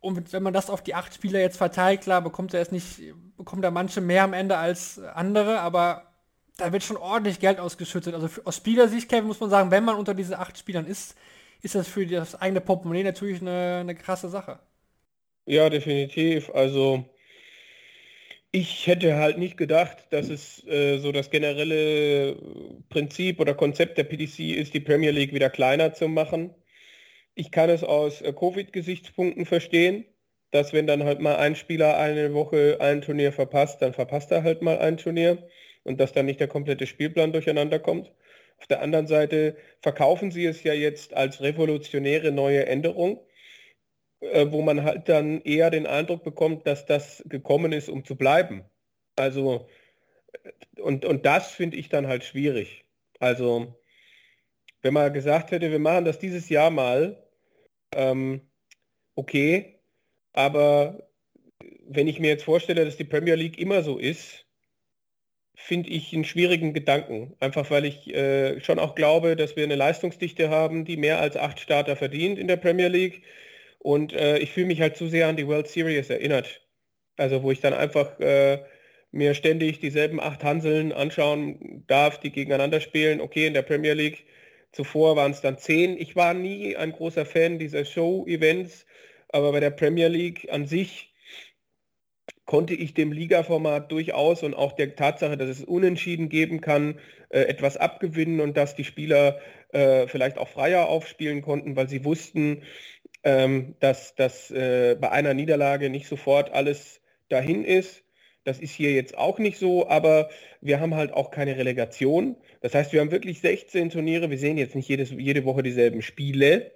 Und 0.00 0.32
wenn 0.32 0.42
man 0.42 0.52
das 0.52 0.68
auf 0.68 0.82
die 0.82 0.94
acht 0.94 1.14
Spieler 1.14 1.38
jetzt 1.38 1.56
verteilt, 1.56 2.00
klar, 2.00 2.20
bekommt 2.20 2.52
er 2.54 2.60
es 2.60 2.72
nicht, 2.72 3.00
bekommt 3.36 3.62
er 3.62 3.70
manche 3.70 4.00
mehr 4.00 4.24
am 4.24 4.32
Ende 4.32 4.56
als 4.56 4.98
andere, 4.98 5.60
aber 5.60 6.12
da 6.56 6.72
wird 6.72 6.82
schon 6.82 6.96
ordentlich 6.96 7.38
Geld 7.38 7.60
ausgeschüttet. 7.60 8.12
Also 8.14 8.28
aus 8.44 8.56
Spielersicht, 8.56 9.08
Kevin, 9.08 9.26
muss 9.26 9.38
man 9.38 9.50
sagen, 9.50 9.70
wenn 9.70 9.84
man 9.84 9.96
unter 9.96 10.14
diese 10.14 10.40
acht 10.40 10.58
Spielern 10.58 10.86
ist, 10.86 11.14
ist 11.62 11.76
das 11.76 11.86
für 11.86 12.04
das 12.04 12.34
eigene 12.34 12.60
Portemonnaie 12.60 13.04
natürlich 13.04 13.40
eine, 13.40 13.78
eine 13.80 13.94
krasse 13.94 14.28
Sache. 14.28 14.58
Ja, 15.46 15.70
definitiv. 15.70 16.50
Also 16.50 17.04
ich 18.52 18.86
hätte 18.86 19.16
halt 19.16 19.38
nicht 19.38 19.56
gedacht, 19.56 20.06
dass 20.10 20.28
es 20.28 20.64
äh, 20.66 20.98
so 20.98 21.10
das 21.10 21.30
generelle 21.30 22.36
Prinzip 22.90 23.40
oder 23.40 23.54
Konzept 23.54 23.96
der 23.96 24.04
PDC 24.04 24.40
ist, 24.40 24.74
die 24.74 24.80
Premier 24.80 25.10
League 25.10 25.32
wieder 25.32 25.48
kleiner 25.50 25.94
zu 25.94 26.06
machen. 26.08 26.54
Ich 27.34 27.50
kann 27.50 27.70
es 27.70 27.84
aus 27.84 28.20
äh, 28.22 28.32
Covid-Gesichtspunkten 28.32 29.46
verstehen, 29.46 30.04
dass 30.50 30.74
wenn 30.74 30.86
dann 30.86 31.04
halt 31.04 31.20
mal 31.20 31.36
ein 31.36 31.56
Spieler 31.56 31.96
eine 31.98 32.34
Woche 32.34 32.78
ein 32.80 33.00
Turnier 33.02 33.32
verpasst, 33.32 33.80
dann 33.82 33.94
verpasst 33.94 34.30
er 34.32 34.42
halt 34.44 34.62
mal 34.62 34.78
ein 34.78 34.98
Turnier 34.98 35.48
und 35.84 35.98
dass 36.00 36.12
dann 36.12 36.26
nicht 36.26 36.40
der 36.40 36.48
komplette 36.48 36.86
Spielplan 36.86 37.32
durcheinander 37.32 37.78
kommt. 37.78 38.12
Auf 38.58 38.66
der 38.66 38.82
anderen 38.82 39.06
Seite 39.06 39.56
verkaufen 39.80 40.30
sie 40.30 40.46
es 40.46 40.62
ja 40.62 40.74
jetzt 40.74 41.14
als 41.14 41.40
revolutionäre 41.40 42.32
neue 42.32 42.66
Änderung, 42.66 43.20
äh, 44.22 44.50
wo 44.50 44.62
man 44.62 44.84
halt 44.84 45.08
dann 45.08 45.40
eher 45.42 45.70
den 45.70 45.86
Eindruck 45.86 46.22
bekommt, 46.24 46.66
dass 46.66 46.86
das 46.86 47.22
gekommen 47.26 47.72
ist, 47.72 47.88
um 47.88 48.04
zu 48.04 48.16
bleiben. 48.16 48.64
Also, 49.16 49.68
äh, 50.44 50.80
und, 50.80 51.04
und 51.04 51.26
das 51.26 51.50
finde 51.50 51.76
ich 51.76 51.88
dann 51.88 52.06
halt 52.06 52.24
schwierig. 52.24 52.84
Also, 53.18 53.76
wenn 54.82 54.94
man 54.94 55.12
gesagt 55.12 55.50
hätte, 55.50 55.70
wir 55.70 55.78
machen 55.78 56.04
das 56.04 56.18
dieses 56.18 56.48
Jahr 56.48 56.70
mal, 56.70 57.22
ähm, 57.94 58.42
okay, 59.14 59.80
aber 60.32 61.08
wenn 61.86 62.08
ich 62.08 62.18
mir 62.20 62.28
jetzt 62.28 62.44
vorstelle, 62.44 62.84
dass 62.84 62.96
die 62.96 63.04
Premier 63.04 63.34
League 63.34 63.58
immer 63.58 63.82
so 63.82 63.98
ist, 63.98 64.46
finde 65.54 65.90
ich 65.90 66.12
einen 66.12 66.24
schwierigen 66.24 66.74
Gedanken. 66.74 67.34
Einfach 67.40 67.70
weil 67.70 67.84
ich 67.84 68.12
äh, 68.14 68.60
schon 68.60 68.78
auch 68.78 68.94
glaube, 68.94 69.36
dass 69.36 69.56
wir 69.56 69.64
eine 69.64 69.76
Leistungsdichte 69.76 70.48
haben, 70.50 70.84
die 70.84 70.96
mehr 70.96 71.20
als 71.20 71.36
acht 71.36 71.60
Starter 71.60 71.96
verdient 71.96 72.38
in 72.38 72.48
der 72.48 72.56
Premier 72.56 72.88
League. 72.88 73.22
Und 73.82 74.12
äh, 74.12 74.38
ich 74.38 74.52
fühle 74.52 74.66
mich 74.66 74.80
halt 74.80 74.96
zu 74.96 75.08
sehr 75.08 75.26
an 75.26 75.36
die 75.36 75.46
World 75.46 75.66
Series 75.66 76.08
erinnert. 76.08 76.62
Also 77.16 77.42
wo 77.42 77.50
ich 77.50 77.60
dann 77.60 77.74
einfach 77.74 78.18
äh, 78.20 78.64
mir 79.10 79.34
ständig 79.34 79.80
dieselben 79.80 80.20
acht 80.20 80.44
Hanseln 80.44 80.92
anschauen 80.92 81.84
darf, 81.88 82.20
die 82.20 82.30
gegeneinander 82.30 82.80
spielen. 82.80 83.20
Okay, 83.20 83.46
in 83.46 83.54
der 83.54 83.62
Premier 83.62 83.94
League 83.94 84.24
Zuvor 84.72 85.16
waren 85.16 85.32
es 85.32 85.42
dann 85.42 85.58
zehn. 85.58 85.98
Ich 85.98 86.16
war 86.16 86.32
nie 86.32 86.76
ein 86.76 86.92
großer 86.92 87.26
Fan 87.26 87.58
dieser 87.58 87.84
Show-Events, 87.84 88.86
aber 89.28 89.52
bei 89.52 89.60
der 89.60 89.70
Premier 89.70 90.08
League 90.08 90.48
an 90.50 90.66
sich 90.66 91.12
konnte 92.46 92.74
ich 92.74 92.94
dem 92.94 93.12
Liga-Format 93.12 93.92
durchaus 93.92 94.42
und 94.42 94.54
auch 94.54 94.72
der 94.72 94.96
Tatsache, 94.96 95.36
dass 95.36 95.48
es 95.48 95.64
Unentschieden 95.64 96.28
geben 96.28 96.60
kann, 96.60 96.98
äh, 97.30 97.40
etwas 97.40 97.76
abgewinnen 97.76 98.40
und 98.40 98.56
dass 98.56 98.74
die 98.74 98.84
Spieler 98.84 99.40
äh, 99.72 100.06
vielleicht 100.06 100.38
auch 100.38 100.48
freier 100.48 100.88
aufspielen 100.88 101.42
konnten, 101.42 101.76
weil 101.76 101.88
sie 101.88 102.04
wussten, 102.04 102.62
ähm, 103.24 103.74
dass, 103.80 104.14
dass 104.14 104.50
äh, 104.50 104.96
bei 105.00 105.10
einer 105.10 105.34
Niederlage 105.34 105.90
nicht 105.90 106.08
sofort 106.08 106.50
alles 106.52 107.00
dahin 107.28 107.64
ist. 107.64 108.02
Das 108.44 108.58
ist 108.58 108.72
hier 108.72 108.92
jetzt 108.92 109.16
auch 109.16 109.38
nicht 109.38 109.58
so, 109.58 109.88
aber 109.88 110.28
wir 110.60 110.80
haben 110.80 110.94
halt 110.94 111.12
auch 111.12 111.30
keine 111.30 111.56
Relegation. 111.56 112.36
Das 112.60 112.74
heißt, 112.74 112.92
wir 112.92 113.00
haben 113.00 113.12
wirklich 113.12 113.40
16 113.40 113.90
Turniere. 113.90 114.30
Wir 114.30 114.38
sehen 114.38 114.58
jetzt 114.58 114.74
nicht 114.74 114.88
jedes, 114.88 115.10
jede 115.10 115.44
Woche 115.44 115.62
dieselben 115.62 116.02
Spiele, 116.02 116.72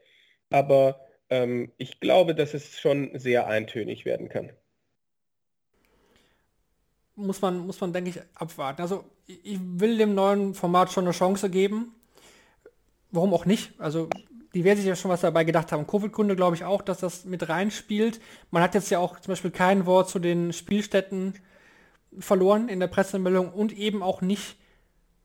aber 0.50 1.00
ähm, 1.28 1.72
ich 1.76 1.98
glaube, 1.98 2.34
dass 2.36 2.54
es 2.54 2.78
schon 2.78 3.18
sehr 3.18 3.48
eintönig 3.48 4.04
werden 4.04 4.28
kann. 4.28 4.50
Muss 7.16 7.40
man, 7.40 7.58
muss 7.58 7.80
man, 7.80 7.92
denke 7.92 8.10
ich, 8.10 8.20
abwarten. 8.34 8.82
Also 8.82 9.04
ich 9.26 9.58
will 9.60 9.98
dem 9.98 10.14
neuen 10.14 10.54
Format 10.54 10.92
schon 10.92 11.04
eine 11.04 11.12
Chance 11.12 11.50
geben. 11.50 11.94
Warum 13.10 13.32
auch 13.32 13.46
nicht? 13.46 13.72
Also 13.78 14.08
die 14.56 14.64
werden 14.64 14.78
sich 14.78 14.86
ja 14.86 14.96
schon 14.96 15.10
was 15.10 15.20
dabei 15.20 15.44
gedacht 15.44 15.70
haben. 15.70 15.86
Covid-Kunde 15.86 16.34
glaube 16.34 16.56
ich 16.56 16.64
auch, 16.64 16.80
dass 16.80 16.96
das 16.96 17.26
mit 17.26 17.46
reinspielt. 17.46 18.20
Man 18.50 18.62
hat 18.62 18.74
jetzt 18.74 18.88
ja 18.90 18.98
auch 18.98 19.20
zum 19.20 19.32
Beispiel 19.32 19.50
kein 19.50 19.84
Wort 19.84 20.08
zu 20.08 20.18
den 20.18 20.54
Spielstätten 20.54 21.34
verloren 22.18 22.70
in 22.70 22.80
der 22.80 22.86
Pressemeldung 22.86 23.52
und 23.52 23.76
eben 23.76 24.02
auch 24.02 24.22
nicht, 24.22 24.56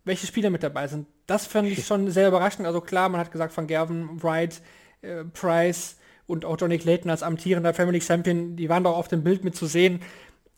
welche 0.04 0.28
Spieler 0.28 0.50
mit 0.50 0.64
dabei 0.64 0.88
sind. 0.88 1.08
Das 1.28 1.48
fand 1.48 1.70
ich 1.70 1.86
schon 1.86 2.12
sehr 2.12 2.28
überraschend. 2.28 2.68
Also 2.68 2.82
klar, 2.82 3.08
man 3.08 3.22
hat 3.22 3.32
gesagt, 3.32 3.56
Van 3.56 3.68
Gerven, 3.68 4.22
Wright, 4.22 4.62
äh, 5.02 5.24
Price 5.24 5.96
und 6.28 6.44
auch 6.44 6.60
Johnny 6.60 6.78
Clayton 6.78 7.10
als 7.10 7.24
amtierender 7.24 7.74
Family 7.74 8.02
Champion, 8.02 8.58
die 8.58 8.68
waren 8.68 8.84
doch 8.84 8.98
auf 8.98 9.08
dem 9.08 9.24
Bild 9.24 9.46
mit 9.46 9.56
zu 9.56 9.66
sehen. 9.66 10.02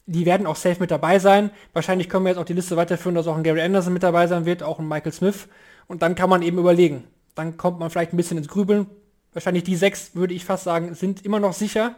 Die 0.08 0.26
werden 0.26 0.48
auch 0.48 0.56
safe 0.56 0.80
mit 0.80 0.90
dabei 0.90 1.20
sein. 1.20 1.52
Wahrscheinlich 1.74 2.10
können 2.10 2.26
wir 2.26 2.30
jetzt 2.30 2.40
auch 2.40 2.46
die 2.46 2.54
Liste 2.54 2.76
weiterführen, 2.76 3.14
dass 3.14 3.28
auch 3.28 3.38
ein 3.38 3.44
Gary 3.44 3.62
Anderson 3.62 3.94
mit 3.94 4.02
dabei 4.02 4.26
sein 4.26 4.48
wird, 4.48 4.64
auch 4.64 4.80
ein 4.80 4.88
Michael 4.88 5.14
Smith. 5.14 5.48
Und 5.86 6.02
dann 6.02 6.16
kann 6.16 6.32
man 6.32 6.42
eben 6.42 6.58
überlegen. 6.58 7.04
Dann 7.36 7.58
kommt 7.58 7.80
man 7.80 7.90
vielleicht 7.90 8.14
ein 8.14 8.18
bisschen 8.18 8.38
ins 8.38 8.48
Grübeln. 8.48 8.88
Wahrscheinlich 9.34 9.64
die 9.64 9.76
sechs, 9.76 10.16
würde 10.16 10.34
ich 10.34 10.46
fast 10.46 10.64
sagen, 10.64 10.94
sind 10.96 11.26
immer 11.26 11.40
noch 11.40 11.54
sicher 11.54 11.96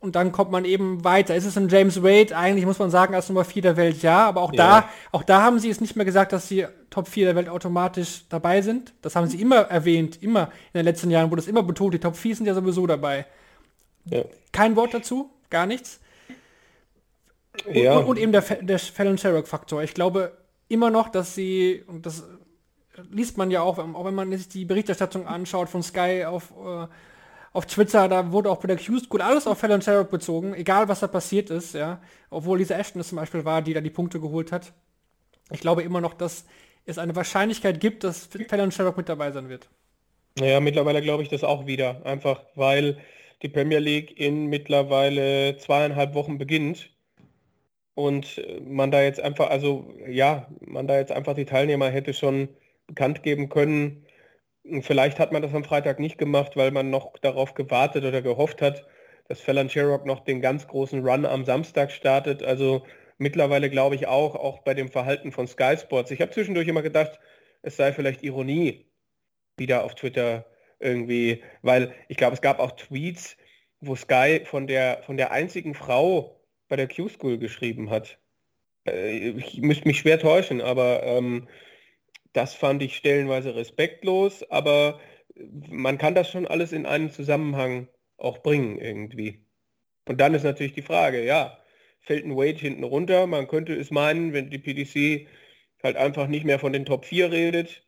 und 0.00 0.14
dann 0.14 0.32
kommt 0.32 0.50
man 0.50 0.64
eben 0.64 1.04
weiter. 1.04 1.34
Ist 1.34 1.46
es 1.46 1.56
ein 1.56 1.68
James 1.68 2.02
Wade? 2.02 2.36
Eigentlich 2.36 2.66
muss 2.66 2.78
man 2.78 2.90
sagen, 2.90 3.14
als 3.14 3.28
Nummer 3.28 3.44
4 3.44 3.62
der 3.62 3.76
Welt 3.76 4.02
ja, 4.02 4.26
aber 4.26 4.42
auch 4.42 4.52
ja. 4.52 4.82
da, 4.82 4.88
auch 5.12 5.22
da 5.22 5.42
haben 5.42 5.58
sie 5.58 5.70
es 5.70 5.80
nicht 5.80 5.96
mehr 5.96 6.04
gesagt, 6.04 6.32
dass 6.32 6.48
die 6.48 6.66
Top 6.90 7.08
4 7.08 7.26
der 7.26 7.36
Welt 7.36 7.48
automatisch 7.48 8.24
dabei 8.28 8.62
sind. 8.62 8.92
Das 9.02 9.16
haben 9.16 9.26
sie 9.26 9.40
immer 9.40 9.62
erwähnt, 9.62 10.22
immer 10.22 10.50
in 10.72 10.78
den 10.78 10.84
letzten 10.84 11.10
Jahren 11.10 11.30
wurde 11.30 11.42
es 11.42 11.48
immer 11.48 11.62
betont, 11.62 11.94
die 11.94 11.98
Top 11.98 12.16
4 12.16 12.36
sind 12.36 12.46
ja 12.46 12.54
sowieso 12.54 12.86
dabei. 12.86 13.26
Ja. 14.04 14.22
Kein 14.52 14.76
Wort 14.76 14.94
dazu, 14.94 15.30
gar 15.50 15.66
nichts. 15.66 16.00
Und, 17.66 17.76
ja. 17.76 17.96
und, 17.96 18.04
und 18.04 18.18
eben 18.18 18.32
der, 18.32 18.42
der 18.42 18.78
Fallon 18.78 19.18
Sherrock-Faktor. 19.18 19.82
Ich 19.82 19.94
glaube 19.94 20.36
immer 20.68 20.90
noch, 20.90 21.08
dass 21.08 21.34
sie, 21.34 21.82
und 21.86 22.06
das 22.06 22.22
liest 23.10 23.36
man 23.38 23.50
ja 23.50 23.62
auch, 23.62 23.78
auch 23.78 24.04
wenn 24.04 24.14
man 24.14 24.30
sich 24.32 24.48
die 24.48 24.64
Berichterstattung 24.64 25.26
anschaut 25.26 25.68
von 25.68 25.82
Sky 25.82 26.24
auf 26.26 26.52
äh, 26.52 26.86
auf 27.52 27.64
Twitter, 27.64 28.06
da 28.08 28.32
wurde 28.32 28.50
auch 28.50 28.58
bei 28.58 28.68
der 28.68 28.76
Q-School 28.76 29.22
alles 29.22 29.46
auf 29.46 29.58
Fallon 29.58 29.80
Sherrock 29.80 30.10
bezogen, 30.10 30.52
egal 30.52 30.88
was 30.88 31.00
da 31.00 31.06
passiert 31.06 31.48
ist, 31.48 31.74
ja. 31.74 32.02
Obwohl 32.28 32.58
Lisa 32.58 32.76
Ashton 32.76 33.00
es 33.00 33.08
zum 33.08 33.16
Beispiel 33.16 33.46
war, 33.46 33.62
die 33.62 33.72
da 33.72 33.80
die 33.80 33.88
Punkte 33.88 34.20
geholt 34.20 34.52
hat. 34.52 34.74
Ich 35.50 35.60
glaube 35.60 35.82
immer 35.82 36.02
noch, 36.02 36.12
dass 36.12 36.44
es 36.84 36.98
eine 36.98 37.16
Wahrscheinlichkeit 37.16 37.80
gibt, 37.80 38.04
dass 38.04 38.28
Fallon 38.48 38.72
Sherrock 38.72 38.98
mit 38.98 39.08
dabei 39.08 39.32
sein 39.32 39.48
wird. 39.48 39.70
Naja, 40.38 40.60
mittlerweile 40.60 41.00
glaube 41.00 41.22
ich 41.22 41.30
das 41.30 41.44
auch 41.44 41.66
wieder. 41.66 42.04
Einfach 42.04 42.42
weil 42.56 42.98
die 43.42 43.48
Premier 43.48 43.78
League 43.78 44.20
in 44.20 44.46
mittlerweile 44.46 45.56
zweieinhalb 45.56 46.14
Wochen 46.14 46.36
beginnt. 46.38 46.90
und 47.94 48.42
man 48.60 48.90
da 48.90 49.02
jetzt 49.02 49.20
einfach, 49.20 49.50
also 49.50 49.94
ja, 50.06 50.48
man 50.60 50.86
da 50.86 50.98
jetzt 50.98 51.12
einfach 51.12 51.34
die 51.34 51.46
Teilnehmer 51.46 51.88
hätte 51.90 52.12
schon 52.14 52.48
bekannt 52.86 53.22
geben 53.22 53.48
können. 53.48 54.06
Vielleicht 54.82 55.18
hat 55.18 55.32
man 55.32 55.42
das 55.42 55.54
am 55.54 55.64
Freitag 55.64 56.00
nicht 56.00 56.18
gemacht, 56.18 56.56
weil 56.56 56.70
man 56.70 56.90
noch 56.90 57.18
darauf 57.18 57.54
gewartet 57.54 58.04
oder 58.04 58.22
gehofft 58.22 58.62
hat, 58.62 58.86
dass 59.28 59.40
Fallon 59.40 59.70
Sherrock 59.70 60.06
noch 60.06 60.20
den 60.20 60.40
ganz 60.40 60.66
großen 60.66 61.06
Run 61.06 61.24
am 61.24 61.44
Samstag 61.44 61.92
startet. 61.92 62.42
Also 62.42 62.84
mittlerweile 63.18 63.70
glaube 63.70 63.94
ich 63.94 64.06
auch, 64.06 64.34
auch 64.34 64.60
bei 64.60 64.74
dem 64.74 64.88
Verhalten 64.88 65.32
von 65.32 65.46
Sky 65.46 65.76
Sports. 65.76 66.10
Ich 66.10 66.20
habe 66.20 66.32
zwischendurch 66.32 66.68
immer 66.68 66.82
gedacht, 66.82 67.18
es 67.62 67.76
sei 67.76 67.92
vielleicht 67.92 68.22
Ironie 68.22 68.86
wieder 69.56 69.84
auf 69.84 69.94
Twitter 69.94 70.46
irgendwie, 70.78 71.42
weil 71.62 71.94
ich 72.08 72.16
glaube, 72.16 72.34
es 72.34 72.42
gab 72.42 72.58
auch 72.58 72.72
Tweets, 72.72 73.36
wo 73.80 73.96
Sky 73.96 74.42
von 74.44 74.66
der, 74.66 75.02
von 75.04 75.16
der 75.16 75.30
einzigen 75.32 75.74
Frau 75.74 76.40
bei 76.68 76.76
der 76.76 76.88
Q-School 76.88 77.38
geschrieben 77.38 77.90
hat. 77.90 78.18
Äh, 78.86 79.30
ich 79.30 79.60
müsste 79.60 79.88
mich 79.88 79.98
schwer 79.98 80.18
täuschen, 80.18 80.60
aber 80.60 81.02
ähm, 81.04 81.48
das 82.36 82.54
fand 82.54 82.82
ich 82.82 82.96
stellenweise 82.96 83.54
respektlos, 83.54 84.42
aber 84.50 85.00
man 85.70 85.98
kann 85.98 86.14
das 86.14 86.30
schon 86.30 86.46
alles 86.46 86.72
in 86.72 86.86
einen 86.86 87.10
Zusammenhang 87.10 87.88
auch 88.18 88.38
bringen 88.38 88.78
irgendwie. 88.78 89.46
Und 90.06 90.20
dann 90.20 90.34
ist 90.34 90.44
natürlich 90.44 90.74
die 90.74 90.82
Frage, 90.82 91.24
ja, 91.24 91.58
fällt 92.00 92.24
ein 92.24 92.36
Wage 92.36 92.60
hinten 92.60 92.84
runter? 92.84 93.26
Man 93.26 93.48
könnte 93.48 93.74
es 93.74 93.90
meinen, 93.90 94.32
wenn 94.32 94.50
die 94.50 94.58
PDC 94.58 95.28
halt 95.82 95.96
einfach 95.96 96.28
nicht 96.28 96.44
mehr 96.44 96.58
von 96.58 96.72
den 96.72 96.84
Top 96.84 97.04
4 97.06 97.32
redet. 97.32 97.84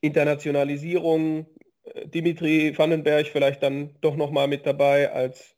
Internationalisierung, 0.00 1.46
äh, 1.84 2.08
Dimitri 2.08 2.76
Vandenberg 2.76 3.26
vielleicht 3.28 3.62
dann 3.62 3.96
doch 4.00 4.16
nochmal 4.16 4.48
mit 4.48 4.66
dabei 4.66 5.12
als, 5.12 5.56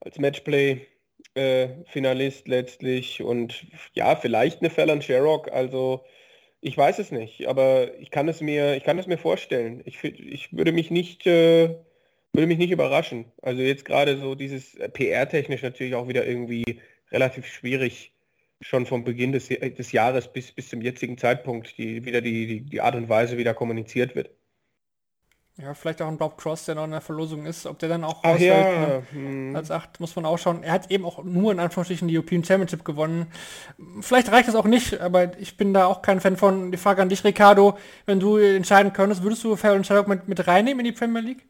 als 0.00 0.18
Matchplay. 0.18 0.86
Äh, 1.34 1.68
letztlich 2.46 3.22
und 3.22 3.66
ja, 3.94 4.14
vielleicht 4.16 4.60
eine 4.60 4.70
Fallon 4.70 5.02
Sherrock, 5.02 5.50
also 5.50 6.04
ich 6.64 6.78
weiß 6.78 6.98
es 6.98 7.10
nicht, 7.10 7.46
aber 7.46 7.94
ich 8.00 8.10
kann 8.10 8.26
es 8.26 8.40
mir, 8.40 8.74
ich 8.74 8.84
kann 8.84 8.98
es 8.98 9.06
mir 9.06 9.18
vorstellen. 9.18 9.82
Ich, 9.84 10.02
ich 10.02 10.50
würde 10.56 10.72
mich 10.72 10.90
nicht, 10.90 11.26
äh, 11.26 11.76
würde 12.32 12.46
mich 12.46 12.56
nicht 12.56 12.70
überraschen. 12.70 13.26
Also 13.42 13.60
jetzt 13.60 13.84
gerade 13.84 14.16
so 14.18 14.34
dieses 14.34 14.74
äh, 14.76 14.88
PR-technisch 14.88 15.62
natürlich 15.62 15.94
auch 15.94 16.08
wieder 16.08 16.26
irgendwie 16.26 16.64
relativ 17.12 17.46
schwierig, 17.46 18.12
schon 18.62 18.86
vom 18.86 19.04
Beginn 19.04 19.32
des, 19.32 19.48
des 19.48 19.92
Jahres 19.92 20.32
bis, 20.32 20.52
bis 20.52 20.70
zum 20.70 20.80
jetzigen 20.80 21.18
Zeitpunkt, 21.18 21.76
die 21.76 22.06
wieder 22.06 22.22
die, 22.22 22.46
die, 22.46 22.60
die 22.62 22.80
Art 22.80 22.94
und 22.94 23.10
Weise 23.10 23.36
wieder 23.36 23.52
kommuniziert 23.52 24.14
wird. 24.16 24.30
Ja, 25.56 25.72
vielleicht 25.72 26.02
auch 26.02 26.08
ein 26.08 26.18
Bob 26.18 26.36
Cross, 26.36 26.64
der 26.64 26.74
noch 26.74 26.84
in 26.84 26.90
der 26.90 27.00
Verlosung 27.00 27.46
ist, 27.46 27.64
ob 27.66 27.78
der 27.78 27.88
dann 27.88 28.02
auch 28.02 28.24
Ach 28.24 28.30
ausfällt, 28.30 28.50
ja, 28.50 28.86
ne? 28.88 29.02
hm. 29.12 29.54
als 29.54 29.70
acht 29.70 30.00
muss 30.00 30.16
man 30.16 30.26
auch 30.26 30.36
schauen. 30.36 30.64
Er 30.64 30.72
hat 30.72 30.90
eben 30.90 31.04
auch 31.04 31.22
nur 31.22 31.52
in 31.52 31.60
Anführungsstrichen 31.60 32.08
die 32.08 32.16
European 32.16 32.42
Championship 32.42 32.84
gewonnen. 32.84 33.26
Vielleicht 34.00 34.32
reicht 34.32 34.48
das 34.48 34.56
auch 34.56 34.64
nicht, 34.64 35.00
aber 35.00 35.38
ich 35.38 35.56
bin 35.56 35.72
da 35.72 35.86
auch 35.86 36.02
kein 36.02 36.20
Fan 36.20 36.36
von. 36.36 36.72
Die 36.72 36.76
Frage 36.76 37.02
an 37.02 37.08
dich, 37.08 37.22
Ricardo, 37.22 37.78
wenn 38.04 38.18
du 38.18 38.36
entscheiden 38.36 38.92
könntest, 38.92 39.22
würdest 39.22 39.44
du 39.44 39.54
Farrell 39.54 39.84
Sherlock 39.84 40.08
mit, 40.08 40.26
mit 40.26 40.44
reinnehmen 40.44 40.84
in 40.84 40.92
die 40.92 40.98
Premier 40.98 41.22
League? 41.22 41.46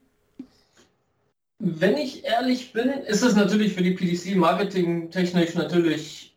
Wenn 1.57 1.97
ich 1.97 2.25
ehrlich 2.25 2.73
bin, 2.73 2.89
ist 2.89 3.23
es 3.23 3.35
natürlich 3.35 3.73
für 3.73 3.81
die 3.81 3.95
PDC 3.95 4.35
marketingtechnisch 4.35 5.55
natürlich 5.55 6.35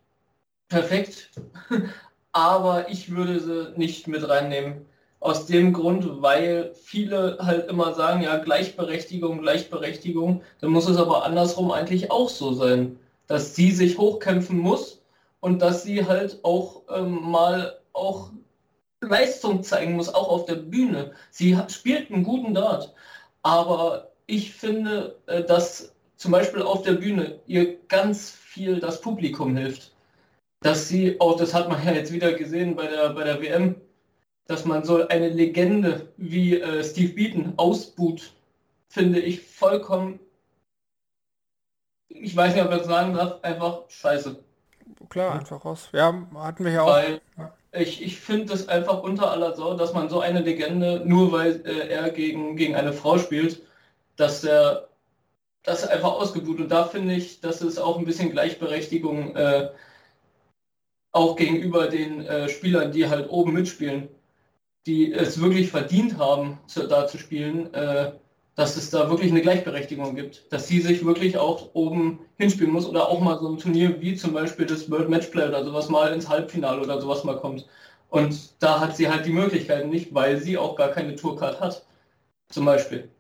perfekt, 0.69 1.31
aber 2.33 2.89
ich 2.89 3.11
würde 3.11 3.41
sie 3.41 3.75
nicht 3.77 4.07
mit 4.07 4.27
reinnehmen. 4.27 4.87
Aus 5.21 5.47
dem 5.47 5.73
Grund, 5.73 6.23
weil 6.23 6.73
viele 6.75 7.39
halt 7.41 7.69
immer 7.69 7.95
sagen, 7.95 8.23
ja, 8.23 8.39
Gleichberechtigung, 8.39 9.41
Gleichberechtigung, 9.41 10.43
dann 10.61 10.71
muss 10.71 10.89
es 10.89 10.97
aber 10.97 11.25
andersrum 11.25 11.73
eigentlich 11.73 12.11
auch 12.11 12.29
so 12.29 12.53
sein, 12.53 12.99
dass 13.27 13.55
sie 13.57 13.73
sich 13.73 13.99
hochkämpfen 13.99 14.59
muss 14.59 15.03
und 15.41 15.61
dass 15.61 15.83
sie 15.83 16.07
halt 16.07 16.39
auch 16.45 16.83
ähm, 16.89 17.21
mal 17.23 17.79
auch 17.93 18.31
Leistung 19.01 19.63
zeigen 19.63 19.95
muss, 19.95 20.13
auch 20.13 20.29
auf 20.29 20.45
der 20.47 20.57
Bühne. 20.57 21.13
Sie 21.31 21.57
hat, 21.57 21.73
spielt 21.73 22.11
einen 22.11 22.25
guten 22.25 22.55
Dart, 22.55 22.93
aber 23.43 24.11
ich 24.27 24.53
finde, 24.53 25.17
äh, 25.27 25.43
dass 25.43 25.95
zum 26.17 26.33
Beispiel 26.33 26.63
auf 26.63 26.83
der 26.83 26.95
Bühne 26.95 27.41
ihr 27.47 27.79
ganz 27.89 28.31
viel 28.31 28.81
das 28.81 29.01
Publikum 29.01 29.57
hilft. 29.57 29.93
Dass 30.61 30.89
sie, 30.89 31.21
auch 31.21 31.37
das 31.37 31.55
hat 31.55 31.69
man 31.69 31.85
ja 31.85 31.93
jetzt 31.93 32.13
wieder 32.13 32.33
gesehen 32.33 32.75
bei 32.75 32.89
der, 32.89 33.11
bei 33.11 33.23
der 33.25 33.41
WM, 33.41 33.77
dass 34.49 34.65
man 34.65 34.83
so 34.83 35.07
eine 35.07 35.29
Legende 35.29 36.09
wie 36.17 36.59
äh, 36.59 36.83
Steve 36.83 37.13
Beaton 37.13 37.53
ausbuht, 37.59 38.33
finde 38.89 39.21
ich 39.21 39.43
vollkommen, 39.43 40.19
ich 42.09 42.35
weiß 42.35 42.55
nicht, 42.55 42.65
ob 42.65 42.73
ich 42.73 42.79
das 42.79 42.87
sagen 42.87 43.13
darf, 43.13 43.45
einfach 43.45 43.83
scheiße. 43.89 44.43
Klar, 45.11 45.35
einfach 45.35 45.65
raus. 45.65 45.91
Ja, 45.93 46.27
hatten 46.35 46.65
wir 46.65 46.73
ja 46.73 46.83
auch. 46.83 46.89
Weil 46.89 47.21
ich, 47.73 48.03
ich 48.03 48.19
finde 48.19 48.47
das 48.47 48.69
einfach 48.69 49.03
unter 49.03 49.31
aller 49.31 49.55
Sau, 49.55 49.75
dass 49.75 49.93
man 49.93 50.09
so 50.09 50.21
eine 50.21 50.41
Legende, 50.41 51.03
nur 51.05 51.31
weil 51.31 51.61
äh, 51.67 51.89
er 51.89 52.09
gegen, 52.11 52.57
gegen 52.57 52.75
eine 52.75 52.95
Frau 52.95 53.19
spielt, 53.19 53.63
dass 54.17 54.43
er 54.45 54.89
das 55.63 55.87
einfach 55.87 56.13
ausgebucht. 56.13 56.59
Und 56.59 56.71
da 56.71 56.85
finde 56.85 57.15
ich, 57.15 57.43
dass 57.43 57.61
es 57.61 57.79
auch 57.79 57.99
ein 57.99 58.07
bisschen 58.07 58.31
Gleichberechtigung 58.31 59.37
äh, 59.37 59.69
auch 61.13 61.37
gegenüber 61.37 61.89
den 61.89 62.25
äh, 62.25 62.49
Spielern, 62.49 62.93
die 62.93 63.11
halt 63.11 63.29
oben 63.29 63.53
mitspielen 63.53 64.09
die 64.89 65.13
es 65.13 65.41
wirklich 65.41 65.71
verdient 65.71 66.17
haben, 66.17 66.59
zu, 66.67 66.89
da 66.89 67.07
zu 67.07 67.19
spielen, 67.19 67.73
äh, 67.75 68.13
dass 68.55 68.77
es 68.77 68.91
da 68.91 69.11
wirklich 69.11 69.31
eine 69.31 69.43
Gleichberechtigung 69.43 70.17
gibt. 70.17 70.51
Dass 70.51 70.67
sie 70.67 70.81
sich 70.81 71.05
wirklich 71.05 71.37
auch 71.37 71.69
oben 71.75 72.21
hinspielen 72.39 72.73
muss 72.73 72.87
oder 72.87 73.09
auch 73.09 73.21
mal 73.21 73.39
so 73.39 73.49
ein 73.49 73.59
Turnier 73.59 74.01
wie 74.01 74.17
zum 74.17 74.33
Beispiel 74.33 74.67
das 74.67 74.91
World 74.91 75.11
Matchplay 75.11 75.47
oder 75.47 75.63
sowas 75.63 75.91
mal 75.91 76.13
ins 76.13 76.29
Halbfinale 76.29 76.81
oder 76.81 77.01
sowas 77.01 77.23
mal 77.23 77.39
kommt. 77.39 77.69
Und 78.09 78.55
da 78.59 78.81
hat 78.81 78.97
sie 78.97 79.09
halt 79.09 79.27
die 79.27 79.33
Möglichkeiten 79.33 79.91
nicht, 79.91 80.15
weil 80.15 80.41
sie 80.41 80.57
auch 80.57 80.75
gar 80.75 80.89
keine 80.89 81.15
Tourcard 81.15 81.61
hat. 81.61 81.85
Zum 82.49 82.65
Beispiel. 82.65 83.11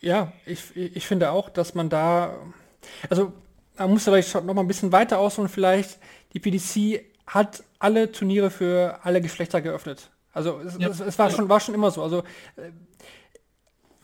Ja, 0.00 0.32
ich, 0.46 0.76
ich 0.76 1.04
finde 1.04 1.32
auch, 1.32 1.50
dass 1.50 1.74
man 1.74 1.88
da, 1.88 2.38
also 3.10 3.32
man 3.76 3.90
muss 3.90 4.04
vielleicht 4.04 4.32
noch 4.36 4.54
mal 4.54 4.60
ein 4.60 4.68
bisschen 4.68 4.92
weiter 4.92 5.18
ausholen 5.18 5.48
vielleicht. 5.48 5.98
Die 6.32 6.38
PDC 6.38 7.04
hat 7.26 7.64
alle 7.78 8.12
Turniere 8.12 8.50
für 8.50 9.00
alle 9.02 9.20
Geschlechter 9.20 9.60
geöffnet. 9.60 10.10
Also 10.32 10.60
es, 10.60 10.76
ja. 10.78 10.88
es, 10.88 11.00
es 11.00 11.18
war, 11.18 11.30
schon, 11.30 11.48
war 11.48 11.60
schon 11.60 11.74
immer 11.74 11.90
so. 11.90 12.02
Also 12.02 12.18
äh, 12.56 12.70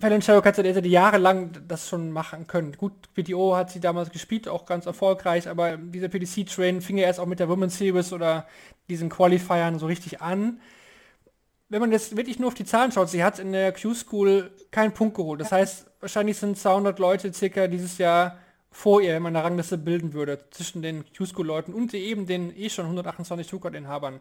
Fallon 0.02 0.20
Sherrock 0.20 0.46
hat 0.46 0.58
hätte 0.58 0.88
jahrelang 0.88 1.52
das 1.68 1.88
schon 1.88 2.10
machen 2.10 2.48
können. 2.48 2.72
Gut, 2.72 2.92
PTO 3.14 3.54
hat 3.54 3.70
sie 3.70 3.78
damals 3.78 4.10
gespielt, 4.10 4.48
auch 4.48 4.66
ganz 4.66 4.86
erfolgreich, 4.86 5.48
aber 5.48 5.76
dieser 5.76 6.08
PDC-Train 6.08 6.80
fing 6.80 6.98
ja 6.98 7.06
erst 7.06 7.20
auch 7.20 7.26
mit 7.26 7.38
der 7.38 7.48
Women's 7.48 7.78
Series 7.78 8.12
oder 8.12 8.48
diesen 8.88 9.10
Qualifiern 9.10 9.78
so 9.78 9.86
richtig 9.86 10.20
an. 10.20 10.60
Wenn 11.68 11.80
man 11.80 11.92
jetzt 11.92 12.16
wirklich 12.16 12.40
nur 12.40 12.48
auf 12.48 12.54
die 12.54 12.64
Zahlen 12.64 12.90
schaut, 12.90 13.10
sie 13.10 13.22
hat 13.22 13.38
in 13.38 13.52
der 13.52 13.72
Q-School 13.72 14.50
keinen 14.72 14.92
Punkt 14.92 15.14
geholt. 15.14 15.40
Das 15.40 15.52
heißt, 15.52 15.86
wahrscheinlich 16.00 16.36
sind 16.36 16.58
200 16.58 16.98
Leute 16.98 17.32
circa 17.32 17.68
dieses 17.68 17.98
Jahr 17.98 18.38
vor 18.72 19.02
ihr, 19.02 19.14
wenn 19.14 19.22
man 19.22 19.36
eine 19.36 19.44
Rangliste 19.44 19.78
bilden 19.78 20.14
würde, 20.14 20.38
zwischen 20.50 20.82
den 20.82 21.04
Q-School-Leuten 21.16 21.74
und 21.74 21.92
eben 21.94 22.26
den 22.26 22.56
eh 22.56 22.70
schon 22.70 22.86
128 22.86 23.46
Tuchert-Inhabern. 23.46 24.20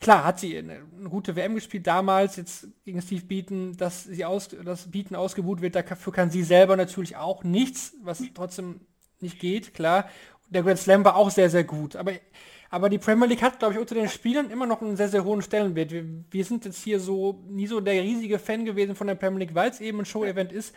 Klar, 0.00 0.24
hat 0.24 0.40
sie 0.40 0.58
eine, 0.58 0.82
eine, 0.98 1.08
gute 1.08 1.36
WM 1.36 1.54
gespielt 1.54 1.86
damals, 1.86 2.36
jetzt 2.36 2.68
gegen 2.84 3.00
Steve 3.00 3.24
Beaton, 3.24 3.76
dass 3.76 4.04
sie 4.04 4.24
aus, 4.24 4.48
dass 4.48 4.90
Beaton 4.90 5.16
ausgebucht 5.16 5.62
wird, 5.62 5.74
dafür 5.74 6.12
kann 6.12 6.30
sie 6.30 6.42
selber 6.42 6.76
natürlich 6.76 7.16
auch 7.16 7.44
nichts, 7.44 7.94
was 8.02 8.22
trotzdem 8.34 8.80
nicht 9.20 9.38
geht, 9.38 9.72
klar. 9.72 10.10
Der 10.50 10.62
Grand 10.62 10.78
Slam 10.78 11.04
war 11.04 11.16
auch 11.16 11.30
sehr, 11.30 11.48
sehr 11.48 11.64
gut, 11.64 11.96
aber, 11.96 12.12
aber 12.70 12.90
die 12.90 12.98
Premier 12.98 13.26
League 13.26 13.42
hat, 13.42 13.58
glaube 13.58 13.74
ich, 13.74 13.80
unter 13.80 13.94
den 13.94 14.08
Spielern 14.08 14.50
immer 14.50 14.66
noch 14.66 14.82
einen 14.82 14.96
sehr, 14.96 15.08
sehr 15.08 15.24
hohen 15.24 15.42
Stellenwert. 15.42 15.90
Wir, 15.90 16.04
wir 16.30 16.44
sind 16.44 16.64
jetzt 16.64 16.82
hier 16.82 17.00
so 17.00 17.44
nie 17.48 17.66
so 17.66 17.80
der 17.80 18.02
riesige 18.02 18.38
Fan 18.38 18.64
gewesen 18.64 18.96
von 18.96 19.06
der 19.06 19.14
Premier 19.14 19.40
League, 19.40 19.54
weil 19.54 19.70
es 19.70 19.80
eben 19.80 20.00
ein 20.00 20.04
Show-Event 20.04 20.52
ist 20.52 20.74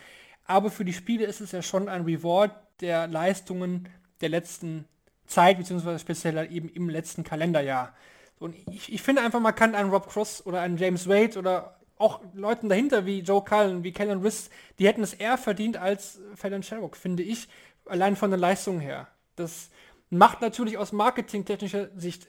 aber 0.50 0.72
für 0.72 0.84
die 0.84 0.94
Spiele 0.94 1.26
ist 1.26 1.42
es 1.42 1.52
ja 1.52 1.62
schon 1.62 1.88
ein 1.88 2.06
Reward 2.06 2.52
der 2.82 3.08
Leistungen 3.08 3.88
der 4.20 4.30
letzten 4.30 4.86
Zeit, 5.28 5.60
beziehungsweise 5.60 6.00
speziell 6.00 6.52
eben 6.52 6.70
im 6.70 6.90
letzten 6.90 7.24
Kalenderjahr. 7.24 7.94
Und 8.40 8.56
ich, 8.68 8.92
ich 8.92 9.02
finde 9.04 9.22
einfach, 9.22 9.40
man 9.40 9.54
kann 9.54 9.76
einen 9.76 9.92
Rob 9.92 10.10
Cross 10.10 10.44
oder 10.48 10.62
einen 10.62 10.78
James 10.78 11.08
Wade 11.08 11.38
oder 11.38 11.80
auch 12.00 12.22
Leuten 12.34 12.68
dahinter 12.68 13.06
wie 13.06 13.20
Joe 13.20 13.44
Cullen, 13.44 13.84
wie 13.84 13.92
Kellen 13.92 14.22
Riss, 14.22 14.50
die 14.80 14.88
hätten 14.88 15.04
es 15.04 15.14
eher 15.14 15.38
verdient 15.38 15.78
als 15.78 16.20
Fallon 16.34 16.64
Sherrock, 16.64 16.98
finde 16.98 17.22
ich, 17.22 17.48
allein 17.86 18.16
von 18.16 18.32
den 18.32 18.40
Leistungen 18.40 18.80
her. 18.80 19.08
Das 19.36 19.70
macht 20.10 20.42
natürlich 20.42 20.80
aus 20.80 20.94
marketingtechnischer 20.94 21.90
Sicht 21.96 22.28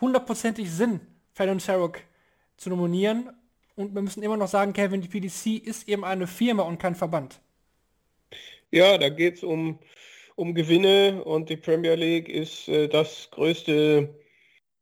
hundertprozentig 0.00 0.70
Sinn, 0.70 1.00
Fallon 1.34 1.60
Sherrock 1.60 1.98
zu 2.56 2.70
nominieren. 2.70 3.28
Und 3.76 3.94
wir 3.94 4.00
müssen 4.00 4.22
immer 4.22 4.38
noch 4.38 4.48
sagen, 4.48 4.72
Kevin, 4.72 5.02
die 5.02 5.08
PDC 5.08 5.66
ist 5.66 5.86
eben 5.86 6.04
eine 6.04 6.26
Firma 6.26 6.62
und 6.62 6.78
kein 6.78 6.94
Verband. 6.94 7.40
Ja, 8.70 8.98
da 8.98 9.08
geht 9.08 9.36
es 9.36 9.42
um, 9.44 9.78
um 10.36 10.54
Gewinne 10.54 11.24
und 11.24 11.48
die 11.48 11.56
Premier 11.56 11.94
League 11.94 12.28
ist 12.28 12.68
äh, 12.68 12.88
das 12.88 13.30
größte 13.30 14.14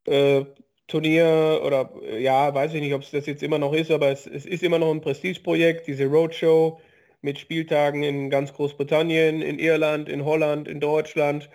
äh, 0.07 0.45
Turnier 0.89 1.63
oder 1.65 1.93
ja, 2.19 2.55
weiß 2.55 2.75
ich 2.75 2.83
nicht, 2.83 2.95
ob 2.95 3.03
es 3.03 3.11
das 3.13 3.27
jetzt 3.27 3.43
immer 3.43 3.59
noch 3.59 3.73
ist, 3.75 3.91
aber 3.91 4.11
es, 4.11 4.27
es 4.27 4.47
ist 4.47 4.63
immer 4.65 4.79
noch 4.79 4.93
ein 4.93 5.01
Prestigeprojekt, 5.03 5.87
diese 5.89 6.07
Roadshow 6.07 6.81
mit 7.23 7.39
Spieltagen 7.39 8.03
in 8.05 8.31
ganz 8.31 8.53
Großbritannien, 8.55 9.43
in 9.43 9.59
Irland, 9.59 10.09
in 10.09 10.25
Holland, 10.25 10.69
in 10.69 10.81
Deutschland. 10.81 11.51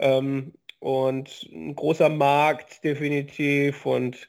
Ähm, 0.00 0.54
und 0.80 1.48
ein 1.52 1.74
großer 1.76 2.08
Markt 2.08 2.84
definitiv. 2.84 3.86
Und 3.86 4.28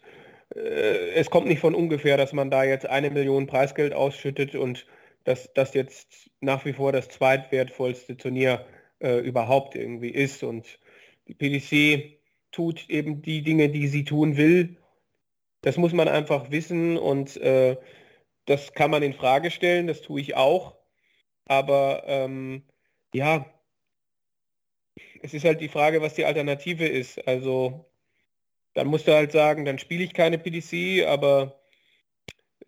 äh, 0.55 1.11
es 1.15 1.30
kommt 1.30 1.47
nicht 1.47 1.59
von 1.61 1.75
ungefähr, 1.75 2.17
dass 2.17 2.34
man 2.34 2.51
da 2.51 2.63
jetzt 2.63 2.85
eine 2.88 3.09
Million 3.11 3.47
Preisgeld 3.47 3.93
ausschüttet 3.93 4.55
und 4.55 4.85
dass 5.23 5.53
das 5.53 5.73
jetzt 5.73 6.29
nach 6.41 6.65
wie 6.65 6.73
vor 6.73 6.91
das 6.91 7.09
zweitwertvollste 7.09 8.17
Turnier 8.17 8.65
äh, 8.99 9.19
überhaupt 9.19 9.75
irgendwie 9.75 10.09
ist. 10.09 10.43
Und 10.43 10.79
die 11.27 11.33
PDC 11.33 12.19
tut 12.51 12.89
eben 12.89 13.21
die 13.21 13.41
Dinge, 13.41 13.69
die 13.69 13.87
sie 13.87 14.03
tun 14.03 14.37
will. 14.37 14.77
Das 15.61 15.77
muss 15.77 15.93
man 15.93 16.07
einfach 16.07 16.51
wissen 16.51 16.97
und 16.97 17.37
äh, 17.37 17.77
das 18.45 18.73
kann 18.73 18.91
man 18.91 19.03
in 19.03 19.13
Frage 19.13 19.51
stellen, 19.51 19.87
das 19.87 20.01
tue 20.01 20.19
ich 20.19 20.35
auch. 20.35 20.75
Aber 21.45 22.03
ähm, 22.05 22.63
ja, 23.13 23.45
es 25.21 25.33
ist 25.33 25.45
halt 25.45 25.61
die 25.61 25.69
Frage, 25.69 26.01
was 26.01 26.15
die 26.15 26.25
Alternative 26.25 26.85
ist. 26.85 27.25
Also 27.27 27.85
dann 28.73 28.87
musst 28.87 29.07
du 29.07 29.13
halt 29.13 29.31
sagen, 29.31 29.65
dann 29.65 29.79
spiele 29.79 30.03
ich 30.03 30.13
keine 30.13 30.37
PDC, 30.37 31.05
aber 31.07 31.62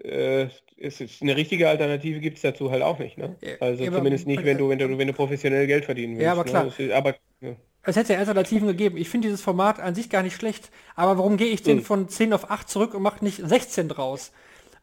äh, 0.03 0.47
ist 0.77 1.01
eine 1.21 1.35
richtige 1.35 1.69
Alternative 1.69 2.19
gibt 2.19 2.37
es 2.37 2.41
dazu 2.41 2.71
halt 2.71 2.83
auch 2.83 2.99
nicht. 2.99 3.17
Ne? 3.17 3.35
Also 3.59 3.83
ja, 3.83 3.91
zumindest 3.91 4.27
nicht, 4.27 4.43
wenn 4.43 4.57
du, 4.57 4.69
wenn 4.69 4.79
du, 4.79 4.97
wenn 4.97 5.07
du 5.07 5.13
professionell 5.13 5.67
Geld 5.67 5.85
verdienen 5.85 6.15
willst. 6.15 6.25
Ja, 6.25 6.33
aber 6.33 6.43
ne? 6.43 6.49
klar. 6.49 6.67
Ist, 6.67 6.91
aber, 6.91 7.15
ja. 7.41 7.55
Es 7.83 7.95
hätte 7.95 8.13
ja 8.13 8.19
Alternativen 8.19 8.67
gegeben. 8.67 8.97
Ich 8.97 9.09
finde 9.09 9.27
dieses 9.27 9.41
Format 9.41 9.79
an 9.79 9.95
sich 9.95 10.09
gar 10.09 10.23
nicht 10.23 10.35
schlecht. 10.35 10.69
Aber 10.95 11.17
warum 11.17 11.37
gehe 11.37 11.47
ich 11.47 11.61
denn 11.61 11.77
hm. 11.77 11.85
von 11.85 12.09
10 12.09 12.33
auf 12.33 12.49
8 12.49 12.67
zurück 12.67 12.93
und 12.93 13.03
mache 13.03 13.23
nicht 13.23 13.41
16 13.43 13.89
draus? 13.89 14.31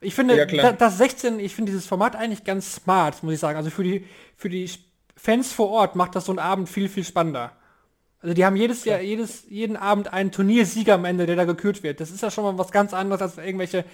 Ich 0.00 0.14
finde, 0.14 0.36
ja, 0.50 0.72
das 0.72 0.98
16, 0.98 1.38
ich 1.38 1.54
finde 1.54 1.70
dieses 1.70 1.86
Format 1.86 2.16
eigentlich 2.16 2.44
ganz 2.44 2.74
smart, 2.74 3.22
muss 3.22 3.34
ich 3.34 3.40
sagen. 3.40 3.56
Also 3.56 3.70
für 3.70 3.84
die, 3.84 4.04
für 4.36 4.48
die 4.48 4.68
Fans 5.16 5.52
vor 5.52 5.70
Ort 5.70 5.94
macht 5.94 6.16
das 6.16 6.24
so 6.24 6.32
einen 6.32 6.38
Abend 6.38 6.68
viel, 6.68 6.88
viel 6.88 7.04
spannender. 7.04 7.52
Also 8.20 8.34
die 8.34 8.44
haben 8.44 8.56
jedes 8.56 8.84
Jahr, 8.84 9.00
jedes, 9.00 9.44
jeden 9.48 9.76
Abend 9.76 10.12
einen 10.12 10.30
Turniersieger 10.30 10.94
am 10.94 11.04
Ende, 11.04 11.26
der 11.26 11.36
da 11.36 11.44
gekürt 11.44 11.82
wird. 11.82 12.00
Das 12.00 12.10
ist 12.10 12.22
ja 12.22 12.30
schon 12.30 12.44
mal 12.44 12.56
was 12.56 12.70
ganz 12.70 12.94
anderes 12.94 13.20
als 13.20 13.38
irgendwelche 13.38 13.84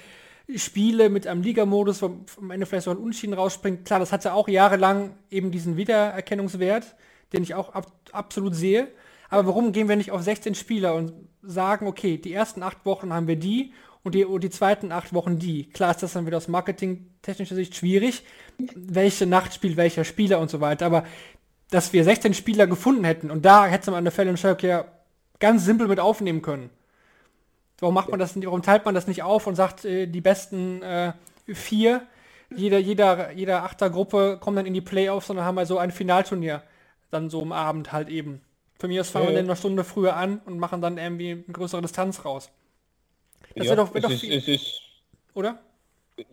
Spiele 0.56 1.10
mit 1.10 1.26
einem 1.26 1.42
Ligamodus, 1.42 2.00
wo 2.00 2.24
am 2.38 2.50
Ende 2.50 2.64
vielleicht 2.64 2.84
so 2.84 2.90
ein 2.90 2.96
Unschieden 2.96 3.34
rausspringt. 3.34 3.84
Klar, 3.84 4.00
das 4.00 4.12
hat 4.12 4.24
ja 4.24 4.32
auch 4.32 4.48
jahrelang 4.48 5.14
eben 5.30 5.50
diesen 5.50 5.76
Wiedererkennungswert, 5.76 6.96
den 7.32 7.42
ich 7.42 7.54
auch 7.54 7.74
ab, 7.74 7.92
absolut 8.12 8.54
sehe. 8.54 8.88
Aber 9.28 9.46
warum 9.46 9.72
gehen 9.72 9.88
wir 9.88 9.96
nicht 9.96 10.10
auf 10.10 10.22
16 10.22 10.54
Spieler 10.54 10.94
und 10.94 11.12
sagen, 11.42 11.86
okay, 11.86 12.16
die 12.16 12.32
ersten 12.32 12.62
acht 12.62 12.86
Wochen 12.86 13.12
haben 13.12 13.28
wir 13.28 13.36
die 13.36 13.72
und 14.02 14.14
die, 14.14 14.24
und 14.24 14.42
die 14.42 14.50
zweiten 14.50 14.90
acht 14.90 15.12
Wochen 15.12 15.38
die. 15.38 15.68
Klar 15.68 15.90
ist 15.90 16.02
das 16.02 16.14
dann 16.14 16.26
wieder 16.26 16.38
aus 16.38 16.48
marketingtechnischer 16.48 17.54
Sicht 17.54 17.76
schwierig, 17.76 18.24
welche 18.74 19.26
Nacht 19.26 19.52
spielt 19.52 19.76
welcher 19.76 20.04
Spieler 20.04 20.40
und 20.40 20.50
so 20.50 20.62
weiter. 20.62 20.86
Aber 20.86 21.04
dass 21.70 21.92
wir 21.92 22.04
16 22.04 22.32
Spieler 22.32 22.66
gefunden 22.66 23.04
hätten 23.04 23.30
und 23.30 23.44
da 23.44 23.66
hätte 23.66 23.90
man 23.90 23.98
eine 23.98 24.10
Fallon 24.10 24.38
Shirk 24.38 24.62
ja 24.62 24.86
ganz 25.40 25.66
simpel 25.66 25.88
mit 25.88 26.00
aufnehmen 26.00 26.40
können. 26.40 26.70
Warum 27.80 27.94
macht 27.94 28.08
man 28.08 28.18
das 28.18 28.34
nicht, 28.34 28.46
warum 28.46 28.62
teilt 28.62 28.84
man 28.84 28.94
das 28.94 29.06
nicht 29.06 29.22
auf 29.22 29.46
und 29.46 29.54
sagt, 29.54 29.84
äh, 29.84 30.06
die 30.06 30.20
besten 30.20 30.82
äh, 30.82 31.12
vier, 31.46 32.02
jeder, 32.54 32.78
jeder, 32.78 33.32
jeder 33.32 33.62
Achtergruppe 33.64 34.38
kommt 34.40 34.56
dann 34.58 34.66
in 34.66 34.74
die 34.74 34.80
Playoffs 34.80 35.30
und 35.30 35.36
dann 35.36 35.44
haben 35.44 35.56
wir 35.56 35.66
so 35.66 35.78
ein 35.78 35.90
Finalturnier. 35.92 36.62
Dann 37.10 37.30
so 37.30 37.42
am 37.42 37.52
Abend 37.52 37.92
halt 37.92 38.08
eben. 38.08 38.42
Für 38.78 38.88
mich 38.88 39.00
aus 39.00 39.10
fangen 39.10 39.26
ja, 39.26 39.30
wir 39.30 39.36
dann 39.36 39.46
eine 39.46 39.56
Stunde 39.56 39.84
früher 39.84 40.16
an 40.16 40.40
und 40.44 40.58
machen 40.58 40.80
dann 40.80 40.98
irgendwie 40.98 41.32
eine 41.32 41.42
größere 41.52 41.82
Distanz 41.82 42.24
raus. 42.24 42.50
Das 43.54 43.66
ja, 43.66 43.76
doch, 43.76 43.94
es, 43.94 44.04
ist, 44.04 44.24
es 44.24 44.48
ist, 44.48 44.80
oder? 45.34 45.58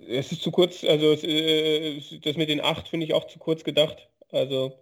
Es 0.07 0.31
ist 0.31 0.41
zu 0.41 0.51
kurz, 0.51 0.83
also 0.83 1.11
es, 1.11 1.23
äh, 1.23 2.01
das 2.23 2.35
mit 2.37 2.49
den 2.49 2.61
acht 2.61 2.87
finde 2.87 3.05
ich 3.05 3.13
auch 3.13 3.27
zu 3.27 3.39
kurz 3.39 3.63
gedacht. 3.63 4.09
Also 4.31 4.73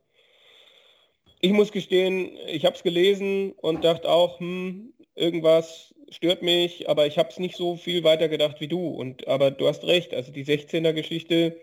ich 1.39 1.51
muss 1.51 1.71
gestehen, 1.71 2.37
ich 2.47 2.65
habe 2.65 2.75
es 2.75 2.83
gelesen 2.83 3.51
und 3.53 3.83
dachte 3.83 4.09
auch, 4.09 4.39
hm, 4.39 4.93
irgendwas 5.15 5.93
stört 6.13 6.41
mich, 6.41 6.89
aber 6.89 7.07
ich 7.07 7.17
habe 7.17 7.29
es 7.29 7.39
nicht 7.39 7.55
so 7.55 7.75
viel 7.75 8.03
weiter 8.03 8.29
gedacht 8.29 8.61
wie 8.61 8.67
du. 8.67 8.87
Und 8.87 9.27
aber 9.27 9.51
du 9.51 9.67
hast 9.67 9.83
recht, 9.85 10.13
also 10.13 10.31
die 10.31 10.45
16er 10.45 10.93
Geschichte, 10.93 11.59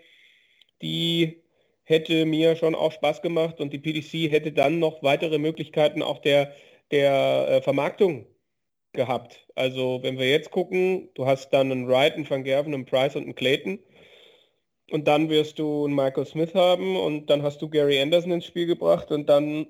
die 0.83 1.43
hätte 1.85 2.25
mir 2.27 2.57
schon 2.57 2.75
auch 2.75 2.93
Spaß 2.93 3.23
gemacht 3.23 3.61
und 3.61 3.73
die 3.73 3.79
PDC 3.79 4.31
hätte 4.31 4.53
dann 4.53 4.79
noch 4.79 5.03
weitere 5.03 5.39
Möglichkeiten 5.39 6.03
auch 6.03 6.19
der, 6.19 6.53
der 6.91 7.47
äh, 7.49 7.63
Vermarktung 7.63 8.27
gehabt. 8.93 9.47
Also 9.55 10.01
wenn 10.03 10.19
wir 10.19 10.29
jetzt 10.29 10.51
gucken, 10.51 11.11
du 11.15 11.27
hast 11.27 11.51
dann 11.51 11.71
einen 11.73 11.89
Wright, 11.89 12.15
einen 12.15 12.29
Van 12.29 12.45
Gerven, 12.45 12.75
einen 12.75 12.87
Price 12.87 13.17
und 13.17 13.25
einen 13.25 13.35
Clayton. 13.35 13.79
Und 14.91 15.07
dann 15.07 15.29
wirst 15.31 15.59
du 15.61 15.85
einen 15.85 15.95
Michael 15.95 16.27
Smith 16.27 16.55
haben 16.55 16.97
und 16.97 17.31
dann 17.31 17.43
hast 17.43 17.63
du 17.63 17.69
Gary 17.69 18.01
Anderson 18.01 18.33
ins 18.33 18.47
Spiel 18.47 18.67
gebracht 18.67 19.13
und 19.13 19.29
dann 19.29 19.67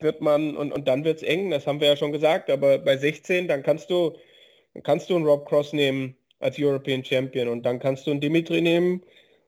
wird 0.00 0.20
man, 0.20 0.56
und, 0.56 0.72
und 0.72 0.88
dann 0.88 1.04
wird 1.04 1.18
es 1.18 1.22
eng, 1.22 1.50
das 1.50 1.66
haben 1.66 1.80
wir 1.80 1.88
ja 1.88 1.96
schon 1.96 2.12
gesagt, 2.12 2.50
aber 2.50 2.78
bei 2.78 2.96
16, 2.96 3.48
dann 3.48 3.62
kannst 3.62 3.90
du, 3.90 4.16
kannst 4.84 5.10
du 5.10 5.16
einen 5.16 5.26
Rob 5.26 5.48
Cross 5.48 5.72
nehmen 5.72 6.16
als 6.40 6.58
European 6.58 7.04
Champion 7.04 7.48
und 7.48 7.64
dann 7.64 7.80
kannst 7.80 8.06
du 8.06 8.12
einen 8.12 8.20
Dimitri 8.20 8.60
nehmen 8.60 9.02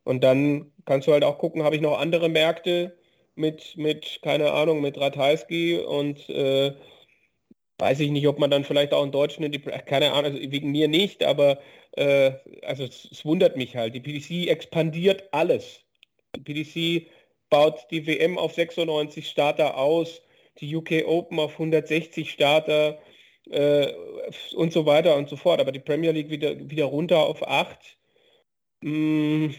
und 0.04 0.24
dann 0.24 0.72
kannst 0.86 1.06
du 1.08 1.12
halt 1.12 1.24
auch 1.24 1.38
gucken, 1.38 1.62
habe 1.62 1.76
ich 1.76 1.82
noch 1.82 1.98
andere 2.00 2.28
Märkte 2.28 2.96
mit, 3.36 3.76
mit 3.76 4.20
keine 4.22 4.52
Ahnung, 4.52 4.80
mit 4.80 4.98
Ratajski 4.98 5.78
und 5.78 6.28
äh, 6.30 6.74
weiß 7.78 8.00
ich 8.00 8.10
nicht, 8.10 8.26
ob 8.28 8.38
man 8.38 8.50
dann 8.50 8.64
vielleicht 8.64 8.92
auch 8.92 9.02
einen 9.02 9.12
Deutschen 9.12 9.44
in 9.44 9.52
die, 9.52 9.60
keine 9.60 10.12
Ahnung, 10.12 10.32
also 10.32 10.38
wegen 10.38 10.70
mir 10.72 10.88
nicht, 10.88 11.24
aber 11.24 11.60
äh, 11.92 12.32
also 12.62 12.84
es, 12.84 13.08
es, 13.10 13.24
wundert 13.24 13.56
mich 13.56 13.76
halt. 13.76 13.94
Die 13.94 14.00
PDC 14.00 14.48
expandiert 14.50 15.24
alles. 15.32 15.80
Die 16.36 16.40
PDC 16.40 17.06
baut 17.50 17.86
die 17.90 18.06
WM 18.06 18.38
auf 18.38 18.54
96 18.54 19.28
Starter 19.28 19.76
aus 19.76 20.22
die 20.60 20.74
UK 20.76 21.06
Open 21.06 21.38
auf 21.38 21.52
160 21.52 22.30
Starter 22.30 22.98
äh, 23.50 23.92
und 24.54 24.72
so 24.72 24.86
weiter 24.86 25.16
und 25.16 25.28
so 25.28 25.36
fort. 25.36 25.60
Aber 25.60 25.72
die 25.72 25.80
Premier 25.80 26.12
League 26.12 26.30
wieder, 26.30 26.70
wieder 26.70 26.86
runter 26.86 27.18
auf 27.20 27.46
8. 27.46 27.78
Mm, 28.82 29.50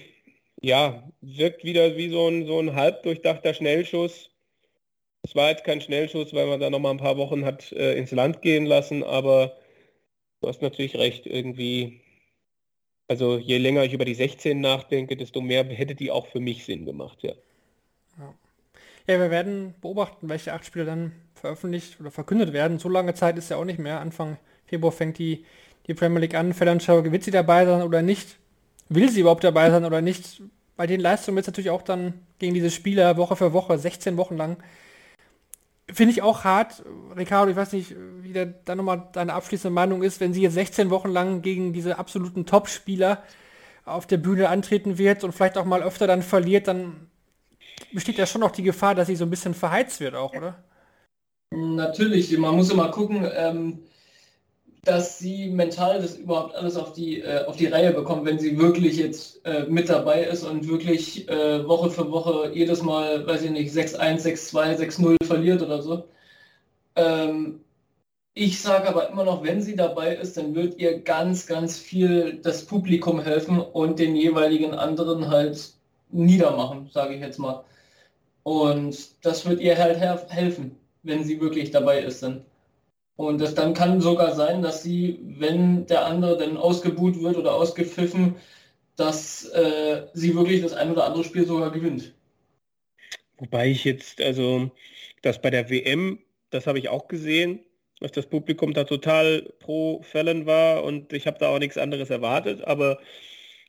ja, 0.61 1.11
wirkt 1.21 1.63
wieder 1.63 1.97
wie 1.97 2.09
so 2.09 2.27
ein, 2.27 2.45
so 2.45 2.59
ein 2.59 2.75
halb 2.75 3.03
durchdachter 3.03 3.53
Schnellschuss. 3.53 4.29
Es 5.23 5.35
war 5.35 5.49
jetzt 5.49 5.63
kein 5.63 5.81
Schnellschuss, 5.81 6.33
weil 6.33 6.47
man 6.47 6.59
da 6.59 6.69
noch 6.69 6.79
mal 6.79 6.91
ein 6.91 6.97
paar 6.97 7.17
Wochen 7.17 7.45
hat 7.45 7.71
äh, 7.73 7.95
ins 7.97 8.11
Land 8.11 8.41
gehen 8.41 8.65
lassen, 8.65 9.03
aber 9.03 9.57
du 10.41 10.47
hast 10.47 10.61
natürlich 10.61 10.95
recht, 10.95 11.27
irgendwie, 11.27 12.01
also 13.07 13.37
je 13.37 13.57
länger 13.57 13.83
ich 13.83 13.93
über 13.93 14.05
die 14.05 14.15
16 14.15 14.59
nachdenke, 14.61 15.17
desto 15.17 15.41
mehr 15.41 15.63
hätte 15.65 15.95
die 15.95 16.11
auch 16.11 16.27
für 16.27 16.39
mich 16.39 16.65
Sinn 16.65 16.85
gemacht, 16.85 17.23
ja. 17.23 17.33
Ja, 19.11 19.19
wir 19.19 19.29
werden 19.29 19.75
beobachten, 19.81 20.29
welche 20.29 20.53
acht 20.53 20.65
Spiele 20.65 20.85
dann 20.85 21.11
veröffentlicht 21.33 21.99
oder 21.99 22.11
verkündet 22.11 22.53
werden. 22.53 22.79
So 22.79 22.87
lange 22.87 23.13
Zeit 23.13 23.37
ist 23.37 23.49
ja 23.49 23.57
auch 23.57 23.65
nicht 23.65 23.77
mehr. 23.77 23.99
Anfang 23.99 24.37
Februar 24.67 24.93
fängt 24.93 25.17
die, 25.17 25.43
die 25.87 25.93
Premier 25.93 26.21
League 26.21 26.33
an. 26.33 26.53
Fellansschau, 26.53 27.03
wird 27.03 27.21
sie 27.25 27.31
dabei 27.31 27.65
sein 27.65 27.81
oder 27.81 28.01
nicht? 28.01 28.37
Will 28.87 29.09
sie 29.09 29.19
überhaupt 29.19 29.43
dabei 29.43 29.69
sein 29.69 29.83
oder 29.83 29.99
nicht? 29.99 30.41
Bei 30.77 30.87
den 30.87 31.01
Leistungen 31.01 31.35
wird 31.35 31.43
es 31.43 31.47
natürlich 31.47 31.71
auch 31.71 31.81
dann 31.81 32.13
gegen 32.39 32.53
diese 32.53 32.71
Spieler 32.71 33.17
Woche 33.17 33.35
für 33.35 33.51
Woche, 33.51 33.77
16 33.77 34.15
Wochen 34.15 34.37
lang. 34.37 34.63
Finde 35.91 36.13
ich 36.13 36.21
auch 36.21 36.45
hart, 36.45 36.81
Ricardo, 37.17 37.51
ich 37.51 37.57
weiß 37.57 37.73
nicht, 37.73 37.93
wie 38.21 38.31
da, 38.31 38.45
da 38.45 38.75
nochmal 38.75 39.09
deine 39.11 39.33
abschließende 39.33 39.73
Meinung 39.73 40.03
ist, 40.03 40.21
wenn 40.21 40.33
sie 40.33 40.43
jetzt 40.43 40.53
16 40.53 40.89
Wochen 40.89 41.09
lang 41.09 41.41
gegen 41.41 41.73
diese 41.73 41.99
absoluten 41.99 42.45
Top-Spieler 42.45 43.21
auf 43.83 44.07
der 44.07 44.17
Bühne 44.17 44.47
antreten 44.47 44.97
wird 44.97 45.25
und 45.25 45.33
vielleicht 45.33 45.57
auch 45.57 45.65
mal 45.65 45.83
öfter 45.83 46.07
dann 46.07 46.21
verliert, 46.21 46.69
dann 46.69 47.10
besteht 47.91 48.17
ja 48.17 48.25
schon 48.25 48.41
noch 48.41 48.51
die 48.51 48.63
Gefahr, 48.63 48.95
dass 48.95 49.07
sie 49.07 49.15
so 49.15 49.25
ein 49.25 49.29
bisschen 49.29 49.53
verheizt 49.53 49.99
wird 49.99 50.15
auch, 50.15 50.33
oder? 50.33 50.63
Natürlich, 51.51 52.37
man 52.37 52.55
muss 52.55 52.71
immer 52.71 52.89
gucken, 52.91 53.29
ähm, 53.35 53.79
dass 54.83 55.19
sie 55.19 55.49
mental 55.49 56.01
das 56.01 56.15
überhaupt 56.17 56.55
alles 56.55 56.75
auf 56.75 56.93
die, 56.93 57.21
äh, 57.21 57.45
auf 57.45 57.55
die 57.57 57.67
Reihe 57.67 57.91
bekommt, 57.91 58.25
wenn 58.25 58.39
sie 58.39 58.57
wirklich 58.57 58.97
jetzt 58.97 59.45
äh, 59.45 59.65
mit 59.67 59.89
dabei 59.89 60.23
ist 60.23 60.43
und 60.43 60.67
wirklich 60.67 61.29
äh, 61.29 61.67
Woche 61.67 61.91
für 61.91 62.09
Woche 62.11 62.51
jedes 62.53 62.81
Mal, 62.81 63.27
weiß 63.27 63.43
ich 63.43 63.51
nicht, 63.51 63.73
6-1, 63.73 64.21
6-2, 64.21 64.77
6-0 64.77 65.25
verliert 65.25 65.61
oder 65.61 65.81
so. 65.81 66.05
Ähm, 66.95 67.61
ich 68.33 68.61
sage 68.61 68.87
aber 68.87 69.09
immer 69.09 69.25
noch, 69.25 69.43
wenn 69.43 69.61
sie 69.61 69.75
dabei 69.75 70.15
ist, 70.15 70.37
dann 70.37 70.55
wird 70.55 70.79
ihr 70.79 71.01
ganz, 71.01 71.47
ganz 71.47 71.77
viel 71.77 72.39
das 72.41 72.65
Publikum 72.65 73.19
helfen 73.19 73.59
und 73.59 73.99
den 73.99 74.15
jeweiligen 74.15 74.73
anderen 74.73 75.29
halt 75.29 75.73
niedermachen, 76.11 76.89
sage 76.91 77.15
ich 77.15 77.21
jetzt 77.21 77.39
mal. 77.39 77.65
Und 78.43 79.25
das 79.25 79.45
wird 79.47 79.59
ihr 79.59 79.77
halt 79.77 79.99
helfen, 79.99 80.75
wenn 81.03 81.23
sie 81.23 81.39
wirklich 81.39 81.71
dabei 81.71 82.01
ist. 82.01 82.23
Dann. 82.23 82.45
Und 83.15 83.39
das 83.39 83.53
dann 83.53 83.73
kann 83.73 84.01
sogar 84.01 84.33
sein, 84.33 84.61
dass 84.61 84.81
sie, 84.81 85.19
wenn 85.23 85.85
der 85.85 86.05
andere 86.05 86.37
dann 86.37 86.57
ausgebuht 86.57 87.21
wird 87.21 87.37
oder 87.37 87.53
ausgepfiffen, 87.53 88.35
dass 88.95 89.45
äh, 89.49 90.07
sie 90.13 90.35
wirklich 90.35 90.61
das 90.61 90.73
ein 90.73 90.91
oder 90.91 91.05
andere 91.05 91.23
Spiel 91.23 91.45
sogar 91.45 91.71
gewinnt. 91.71 92.13
Wobei 93.37 93.69
ich 93.69 93.83
jetzt, 93.83 94.21
also 94.21 94.71
das 95.21 95.41
bei 95.41 95.49
der 95.49 95.69
WM, 95.69 96.19
das 96.49 96.67
habe 96.67 96.79
ich 96.79 96.89
auch 96.89 97.07
gesehen, 97.07 97.59
dass 97.99 98.11
das 98.11 98.27
Publikum 98.27 98.73
da 98.73 98.83
total 98.83 99.53
pro 99.59 100.01
Fällen 100.01 100.45
war 100.45 100.83
und 100.83 101.13
ich 101.13 101.27
habe 101.27 101.37
da 101.39 101.49
auch 101.49 101.59
nichts 101.59 101.77
anderes 101.77 102.09
erwartet, 102.09 102.63
aber 102.63 102.99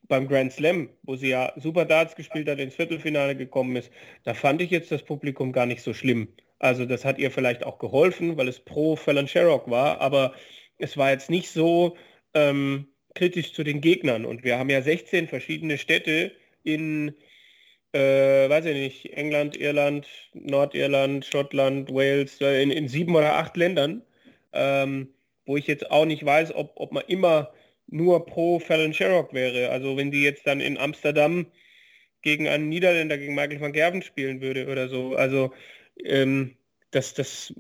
beim 0.09 0.29
Grand 0.29 0.53
Slam, 0.53 0.89
wo 1.03 1.17
sie 1.17 1.29
ja 1.29 1.53
super 1.57 1.85
Darts 1.85 2.17
gespielt 2.17 2.49
hat, 2.49 2.59
ins 2.59 2.75
Viertelfinale 2.75 3.37
gekommen 3.37 3.77
ist, 3.77 3.91
da 4.25 4.35
fand 4.35 4.61
ich 4.61 4.71
jetzt 4.71 4.91
das 4.91 5.03
Publikum 5.03 5.53
gar 5.53 5.67
nicht 5.67 5.83
so 5.83 5.95
schlimm. 5.95 6.29
Also 6.59 6.87
das 6.87 7.05
hat 7.05 7.19
ihr 7.19 7.31
vielleicht 7.31 7.65
auch 7.65 7.79
geholfen, 7.79 8.37
weil 8.37 8.49
es 8.49 8.61
pro 8.61 8.97
Fallon 8.97 9.29
Sherrock 9.29 9.69
war, 9.71 10.01
aber 10.01 10.35
es 10.79 10.97
war 10.97 11.11
jetzt 11.11 11.31
nicht 11.31 11.51
so 11.51 11.97
ähm, 12.35 12.87
kritisch 13.15 13.53
zu 13.53 13.65
den 13.65 13.81
Gegnern. 13.81 14.25
Und 14.25 14.45
wir 14.45 14.59
haben 14.59 14.71
ja 14.71 14.83
16 14.83 15.29
verschiedene 15.29 15.79
Städte 15.79 16.33
in, 16.63 17.15
äh, 17.93 18.49
weiß 18.49 18.65
ich 18.67 18.75
nicht, 18.75 19.13
England, 19.13 19.57
Irland, 19.57 20.07
Nordirland, 20.35 21.25
Schottland, 21.25 21.93
Wales, 21.93 22.41
äh, 22.41 22.63
in, 22.63 22.71
in 22.71 22.89
sieben 22.89 23.15
oder 23.17 23.35
acht 23.35 23.57
Ländern, 23.57 24.03
ähm, 24.53 25.09
wo 25.47 25.57
ich 25.57 25.67
jetzt 25.67 25.91
auch 25.91 26.05
nicht 26.05 26.25
weiß, 26.25 26.55
ob, 26.55 26.73
ob 26.77 26.93
man 26.93 27.05
immer 27.07 27.53
nur 27.87 28.25
pro 28.27 28.59
Fallon 28.59 28.95
Sherrock 28.95 29.33
wäre. 29.33 29.71
Also 29.71 29.97
wenn 29.97 30.11
die 30.11 30.23
jetzt 30.23 30.47
dann 30.47 30.61
in 30.61 30.79
Amsterdam 30.79 31.47
gegen 32.23 32.49
einen 32.49 32.69
Niederländer, 32.69 33.19
gegen 33.19 33.35
Michael 33.35 33.61
van 33.61 33.73
Gerven 33.73 34.03
spielen 34.03 34.41
würde 34.41 34.69
oder 34.69 34.89
so. 34.89 35.15
Also 35.17 35.53
ähm, 36.05 36.57
das, 36.91 37.15
das, 37.15 37.53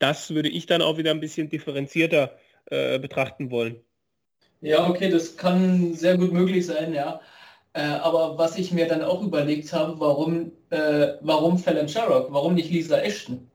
das 0.00 0.30
würde 0.30 0.48
ich 0.48 0.66
dann 0.66 0.82
auch 0.82 0.96
wieder 0.96 1.10
ein 1.10 1.20
bisschen 1.20 1.48
differenzierter 1.48 2.36
äh, 2.66 2.98
betrachten 2.98 3.50
wollen. 3.50 3.76
Ja, 4.60 4.88
okay, 4.88 5.10
das 5.10 5.36
kann 5.36 5.94
sehr 5.94 6.16
gut 6.16 6.32
möglich 6.32 6.66
sein, 6.66 6.94
ja. 6.94 7.20
Äh, 7.74 7.82
aber 7.82 8.38
was 8.38 8.56
ich 8.56 8.72
mir 8.72 8.88
dann 8.88 9.02
auch 9.02 9.22
überlegt 9.22 9.72
habe, 9.72 10.00
warum, 10.00 10.52
äh, 10.70 11.14
warum 11.20 11.58
Fallon 11.58 11.88
Sherrock, 11.88 12.32
warum 12.32 12.54
nicht 12.54 12.70
Lisa 12.70 12.98
Ashton? 12.98 13.50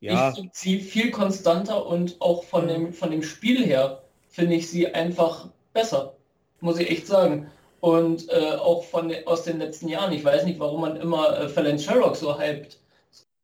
Ja. 0.00 0.34
Ich 0.36 0.50
sie 0.52 0.80
viel 0.80 1.10
konstanter 1.10 1.86
und 1.86 2.20
auch 2.20 2.44
von 2.44 2.68
dem, 2.68 2.92
von 2.92 3.10
dem 3.10 3.22
Spiel 3.22 3.64
her 3.64 4.05
finde 4.36 4.56
ich 4.56 4.68
sie 4.68 4.86
einfach 4.86 5.48
besser, 5.72 6.14
muss 6.60 6.78
ich 6.78 6.90
echt 6.90 7.06
sagen. 7.06 7.50
Und 7.80 8.28
äh, 8.30 8.52
auch 8.56 8.84
von 8.84 9.12
aus 9.24 9.44
den 9.44 9.58
letzten 9.58 9.88
Jahren, 9.88 10.12
ich 10.12 10.24
weiß 10.24 10.44
nicht, 10.44 10.60
warum 10.60 10.82
man 10.82 10.96
immer 10.96 11.40
äh, 11.40 11.48
Fallon 11.48 11.78
Sherrock 11.78 12.16
so 12.16 12.38
hypt 12.38 12.78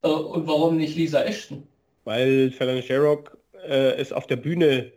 äh, 0.03 0.09
und 0.09 0.47
warum 0.47 0.77
nicht 0.77 0.95
Lisa 0.95 1.23
Ashton. 1.23 1.67
Weil 2.05 2.51
Fallon 2.51 2.83
Sherrock 2.83 3.39
äh, 3.67 3.95
es 3.95 4.13
auf 4.13 4.27
der 4.27 4.37
Bühne 4.37 4.93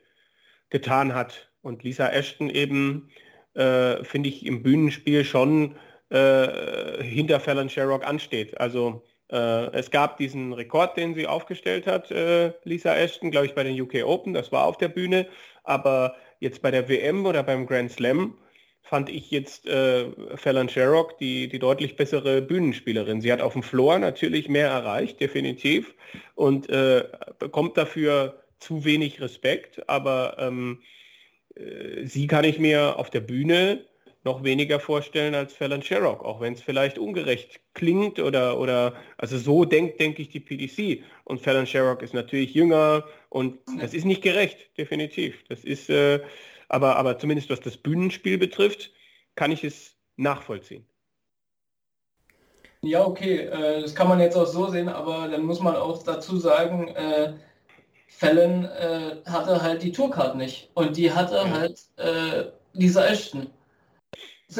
getan 0.69 1.15
hat 1.15 1.47
und 1.61 1.83
Lisa 1.83 2.09
Ashton 2.09 2.49
eben, 2.49 3.09
äh, 3.53 4.03
finde 4.03 4.27
ich, 4.27 4.45
im 4.45 4.63
Bühnenspiel 4.63 5.23
schon 5.23 5.75
äh, 6.09 7.01
hinter 7.01 7.39
Fallon 7.39 7.69
Sherrock 7.69 8.05
ansteht. 8.05 8.59
Also 8.59 9.01
äh, 9.31 9.71
es 9.71 9.91
gab 9.91 10.17
diesen 10.17 10.51
Rekord, 10.51 10.97
den 10.97 11.15
sie 11.15 11.25
aufgestellt 11.27 11.87
hat, 11.87 12.09
Lisa 12.65 12.95
Ashton, 12.95 13.31
glaube 13.31 13.45
ich, 13.45 13.55
bei 13.55 13.63
den 13.63 13.79
UK 13.79 14.05
Open, 14.05 14.33
das 14.33 14.51
war 14.51 14.65
auf 14.65 14.77
der 14.77 14.89
Bühne, 14.89 15.27
aber 15.65 16.15
jetzt 16.39 16.61
bei 16.61 16.71
der 16.71 16.89
WM 16.89 17.25
oder 17.25 17.43
beim 17.43 17.65
Grand 17.65 17.91
Slam 17.91 18.37
fand 18.81 19.09
ich 19.09 19.31
jetzt 19.31 19.65
äh, 19.65 20.05
Fallon 20.35 20.69
Sherrock 20.69 21.17
die, 21.17 21.47
die 21.47 21.59
deutlich 21.59 21.95
bessere 21.95 22.41
Bühnenspielerin. 22.41 23.19
Sie 23.19 23.31
hat 23.31 23.41
auf 23.41 23.53
dem 23.53 23.63
Floor 23.63 23.97
natürlich 23.97 24.47
mehr 24.47 24.67
erreicht, 24.67 25.19
definitiv, 25.19 25.95
und 26.35 26.69
äh, 26.69 27.05
bekommt 27.39 27.77
dafür 27.77 28.43
zu 28.59 28.85
wenig 28.85 29.21
Respekt, 29.21 29.89
aber 29.89 30.37
ähm, 30.39 30.81
äh, 31.55 32.05
sie 32.05 32.27
kann 32.27 32.45
ich 32.45 32.59
mir 32.59 32.97
auf 32.97 33.09
der 33.09 33.21
Bühne 33.21 33.85
noch 34.25 34.43
weniger 34.43 34.79
vorstellen 34.79 35.35
als 35.35 35.53
Fallon 35.53 35.83
Sherrock, 35.83 36.25
auch 36.25 36.41
wenn 36.41 36.53
es 36.53 36.61
vielleicht 36.61 36.97
ungerecht 36.97 37.61
klingt 37.75 38.19
oder, 38.19 38.59
oder 38.59 38.95
also 39.17 39.37
so 39.37 39.65
denkt, 39.65 39.99
denke 39.99 40.23
ich, 40.23 40.29
die 40.29 40.39
PDC. 40.39 41.03
Und 41.23 41.41
Fallon 41.41 41.67
Sherrock 41.67 42.01
ist 42.01 42.15
natürlich 42.15 42.53
jünger 42.55 43.05
und 43.29 43.59
das 43.79 43.93
ist 43.93 44.03
nicht 44.03 44.23
gerecht, 44.23 44.57
definitiv. 44.77 45.43
Das 45.47 45.63
ist, 45.63 45.91
äh, 45.91 46.21
aber, 46.69 46.95
aber 46.95 47.19
zumindest 47.19 47.51
was 47.51 47.59
das 47.59 47.77
Bühnenspiel 47.77 48.39
betrifft, 48.39 48.91
kann 49.35 49.51
ich 49.51 49.63
es 49.63 49.95
nachvollziehen. 50.17 50.87
Ja, 52.81 53.05
okay, 53.05 53.41
äh, 53.41 53.81
das 53.81 53.93
kann 53.93 54.07
man 54.07 54.19
jetzt 54.19 54.35
auch 54.35 54.47
so 54.47 54.67
sehen, 54.69 54.89
aber 54.89 55.27
dann 55.27 55.43
muss 55.43 55.59
man 55.59 55.75
auch 55.75 56.01
dazu 56.01 56.37
sagen, 56.37 56.87
äh, 56.89 57.33
Fallon 58.07 58.65
äh, 58.65 59.17
hatte 59.25 59.61
halt 59.61 59.83
die 59.83 59.91
Tourcard 59.91 60.35
nicht 60.35 60.71
und 60.73 60.97
die 60.97 61.11
hatte 61.11 61.35
ja. 61.35 61.49
halt 61.51 61.79
äh, 61.97 62.45
Lisa 62.73 63.05
Ashton. 63.05 63.51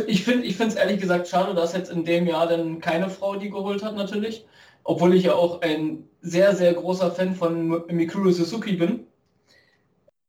Ich 0.07 0.23
finde 0.23 0.45
ich 0.45 0.59
es 0.59 0.75
ehrlich 0.75 0.99
gesagt 0.99 1.27
schade, 1.27 1.53
dass 1.53 1.73
jetzt 1.73 1.91
in 1.91 2.05
dem 2.05 2.25
Jahr 2.27 2.47
dann 2.47 2.79
keine 2.79 3.09
Frau 3.09 3.35
die 3.35 3.49
geholt 3.49 3.83
hat 3.83 3.95
natürlich. 3.95 4.45
Obwohl 4.83 5.15
ich 5.15 5.23
ja 5.23 5.33
auch 5.33 5.61
ein 5.61 6.07
sehr, 6.21 6.55
sehr 6.55 6.73
großer 6.73 7.11
Fan 7.11 7.35
von 7.35 7.85
Mikuru 7.87 8.31
Suzuki 8.31 8.73
bin. 8.73 9.07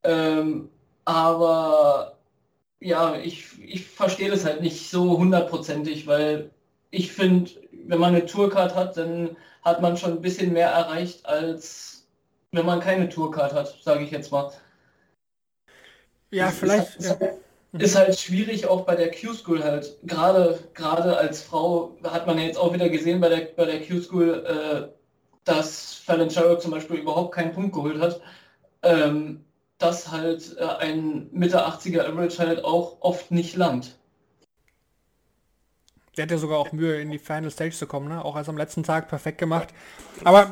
Ähm, 0.02 0.70
aber 1.04 2.18
ja, 2.80 3.16
ich, 3.16 3.46
ich 3.62 3.86
verstehe 3.86 4.30
das 4.30 4.44
halt 4.44 4.60
nicht 4.60 4.90
so 4.90 5.18
hundertprozentig, 5.18 6.06
weil 6.06 6.50
ich 6.90 7.12
finde, 7.12 7.50
wenn 7.86 7.98
man 7.98 8.14
eine 8.14 8.26
Tourcard 8.26 8.74
hat, 8.74 8.96
dann 8.96 9.36
hat 9.62 9.80
man 9.82 9.96
schon 9.96 10.12
ein 10.12 10.22
bisschen 10.22 10.52
mehr 10.52 10.68
erreicht, 10.68 11.26
als 11.26 12.06
wenn 12.52 12.66
man 12.66 12.80
keine 12.80 13.08
Tourcard 13.08 13.52
hat, 13.52 13.76
sage 13.82 14.04
ich 14.04 14.10
jetzt 14.10 14.30
mal. 14.32 14.52
Ja, 16.30 16.48
vielleicht. 16.48 17.00
Ja 17.02 17.16
ist 17.82 17.96
halt 17.96 18.18
schwierig 18.18 18.66
auch 18.66 18.84
bei 18.84 18.96
der 18.96 19.10
Q-School 19.10 19.62
halt. 19.62 19.96
Gerade 20.04 20.58
gerade 20.74 21.16
als 21.16 21.42
Frau 21.42 21.96
hat 22.04 22.26
man 22.26 22.38
ja 22.38 22.44
jetzt 22.44 22.58
auch 22.58 22.72
wieder 22.72 22.88
gesehen 22.88 23.20
bei 23.20 23.28
der, 23.28 23.48
bei 23.56 23.64
der 23.64 23.80
Q-School, 23.80 24.44
äh, 24.46 24.88
dass 25.44 25.94
Fallon 25.94 26.30
Sherrock 26.30 26.60
zum 26.60 26.70
Beispiel 26.70 26.98
überhaupt 26.98 27.34
keinen 27.34 27.52
Punkt 27.52 27.74
geholt 27.74 28.00
hat. 28.00 28.20
Ähm, 28.82 29.44
dass 29.78 30.10
halt 30.10 30.56
äh, 30.58 30.64
ein 30.64 31.28
Mitte 31.32 31.66
80er 31.66 32.06
Average 32.06 32.38
halt 32.38 32.64
auch 32.64 32.96
oft 33.00 33.30
nicht 33.30 33.56
langt. 33.56 33.96
Der 36.16 36.22
hat 36.22 36.30
ja 36.30 36.38
sogar 36.38 36.58
auch 36.58 36.72
Mühe, 36.72 36.98
in 37.00 37.10
die 37.10 37.18
Final 37.18 37.50
Stage 37.50 37.72
zu 37.72 37.86
kommen, 37.86 38.08
ne? 38.08 38.24
auch 38.24 38.36
als 38.36 38.48
am 38.48 38.56
letzten 38.56 38.82
Tag 38.82 39.08
perfekt 39.08 39.36
gemacht. 39.36 39.68
Aber 40.24 40.50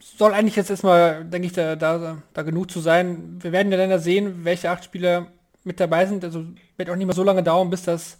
soll 0.00 0.34
eigentlich 0.34 0.56
jetzt 0.56 0.70
erstmal, 0.70 1.24
denke 1.24 1.46
ich, 1.46 1.52
da, 1.52 1.76
da, 1.76 2.20
da 2.32 2.42
genug 2.42 2.70
zu 2.70 2.80
sein. 2.80 3.38
Wir 3.40 3.52
werden 3.52 3.70
ja 3.70 3.78
dann 3.78 4.00
sehen, 4.00 4.44
welche 4.44 4.70
acht 4.70 4.84
Spieler 4.84 5.28
mit 5.68 5.78
dabei 5.78 6.06
sind. 6.06 6.24
Also 6.24 6.44
wird 6.76 6.90
auch 6.90 6.96
nicht 6.96 7.06
mehr 7.06 7.14
so 7.14 7.22
lange 7.22 7.44
dauern, 7.44 7.70
bis 7.70 7.84
das 7.84 8.18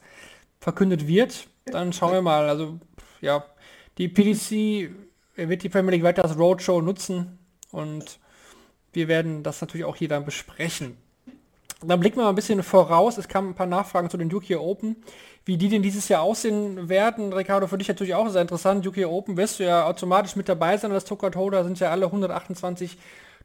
verkündet 0.60 1.08
wird. 1.08 1.48
Dann 1.64 1.92
schauen 1.92 2.12
wir 2.12 2.22
mal. 2.22 2.48
Also 2.48 2.78
ja, 3.20 3.44
die 3.98 4.08
PDC 4.08 4.90
wird 5.34 5.62
die 5.62 5.68
Premier 5.68 6.02
weiter 6.02 6.24
als 6.24 6.38
Roadshow 6.38 6.80
nutzen 6.80 7.38
und 7.72 8.18
wir 8.92 9.08
werden 9.08 9.42
das 9.42 9.60
natürlich 9.60 9.84
auch 9.84 9.96
hier 9.96 10.08
dann 10.08 10.24
besprechen. 10.24 10.96
Dann 11.80 12.00
blicken 12.00 12.16
wir 12.16 12.24
mal 12.24 12.30
ein 12.30 12.34
bisschen 12.34 12.62
voraus. 12.62 13.18
Es 13.18 13.28
kamen 13.28 13.50
ein 13.50 13.54
paar 13.54 13.66
Nachfragen 13.66 14.10
zu 14.10 14.16
den 14.16 14.32
UK 14.32 14.56
Open, 14.58 14.96
wie 15.44 15.56
die 15.56 15.68
denn 15.68 15.82
dieses 15.82 16.08
Jahr 16.08 16.22
aussehen 16.22 16.88
werden. 16.88 17.32
Ricardo, 17.32 17.68
für 17.68 17.78
dich 17.78 17.86
natürlich 17.86 18.14
auch 18.14 18.28
sehr 18.30 18.42
interessant. 18.42 18.84
UK 18.84 19.06
Open 19.06 19.36
wirst 19.36 19.60
du 19.60 19.64
ja 19.64 19.86
automatisch 19.86 20.34
mit 20.34 20.48
dabei 20.48 20.76
sein. 20.76 20.90
Das 20.90 21.04
Tuckert 21.04 21.36
Holder 21.36 21.62
sind 21.62 21.78
ja 21.78 21.90
alle 21.90 22.06
128 22.06 22.98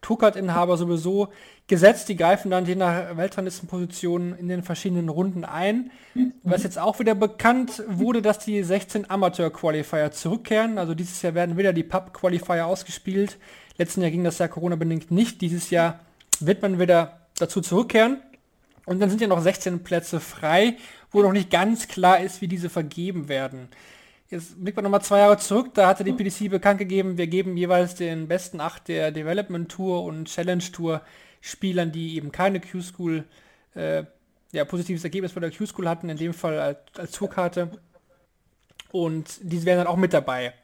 Tuckert-Inhaber 0.04 0.78
sowieso 0.78 1.30
gesetzt. 1.66 2.10
Die 2.10 2.16
greifen 2.16 2.52
dann 2.52 2.68
je 2.68 2.76
nach 2.76 3.18
Weltranglistenposition 3.18 4.36
in 4.38 4.48
den 4.48 4.62
verschiedenen 4.62 5.10
Runden 5.10 5.44
ein. 5.46 5.90
Was 6.44 6.62
jetzt 6.62 6.78
auch 6.78 7.00
wieder 7.00 7.16
bekannt 7.16 7.82
wurde, 7.88 8.22
dass 8.22 8.38
die 8.38 8.62
16 8.62 9.10
Amateur-Qualifier 9.10 10.12
zurückkehren. 10.12 10.78
Also 10.78 10.94
dieses 10.94 11.24
Jahr 11.24 11.34
werden 11.34 11.58
wieder 11.58 11.74
die 11.74 11.84
Pub-Qualifier 11.84 12.68
ausgespielt. 12.68 13.40
Letzten 13.78 14.02
Jahr 14.02 14.12
ging 14.12 14.24
das 14.24 14.38
ja 14.38 14.48
Corona-bedingt 14.48 15.10
nicht. 15.10 15.42
Dieses 15.42 15.72
Jahr 15.72 16.02
wird 16.40 16.62
man 16.62 16.80
wieder 16.80 17.22
dazu 17.40 17.62
zurückkehren. 17.62 18.22
Und 18.86 19.00
dann 19.00 19.10
sind 19.10 19.22
ja 19.22 19.28
noch 19.28 19.42
16 19.42 19.84
Plätze 19.84 20.20
frei, 20.20 20.76
wo 21.12 21.22
noch 21.22 21.32
nicht 21.32 21.50
ganz 21.50 21.88
klar 21.88 22.20
ist, 22.20 22.42
wie 22.42 22.48
diese 22.48 22.70
vergeben 22.70 23.30
werden. 23.30 23.70
Jetzt 24.34 24.64
blicken 24.64 24.78
wir 24.78 24.82
nochmal 24.82 25.04
zwei 25.04 25.20
Jahre 25.20 25.38
zurück, 25.38 25.76
da 25.76 25.86
hatte 25.86 26.04
die 26.04 26.12
PDC 26.12 26.50
bekannt 26.50 26.80
gegeben, 26.80 27.20
wir 27.20 27.28
geben 27.28 27.56
jeweils 27.56 27.94
den 27.94 28.28
besten 28.28 28.62
acht 28.62 28.88
der 28.88 29.12
Development 29.12 29.70
Tour 29.70 30.04
und 30.04 30.28
Challenge 30.28 30.64
Tour 30.72 31.02
Spielern, 31.40 31.92
die 31.92 32.16
eben 32.16 32.32
keine 32.32 32.60
Q-School, 32.60 33.26
äh, 33.76 34.06
ja, 34.52 34.66
positives 34.66 35.04
Ergebnis 35.04 35.34
bei 35.34 35.40
der 35.40 35.52
Q-School 35.52 35.88
hatten, 35.88 36.10
in 36.10 36.18
dem 36.18 36.34
Fall 36.34 36.60
als, 36.60 36.80
als 36.98 37.12
Tourkarte. 37.12 37.70
Und 38.92 39.38
diese 39.44 39.68
wären 39.68 39.78
dann 39.78 39.88
auch 39.88 39.98
mit 39.98 40.14
dabei. 40.14 40.56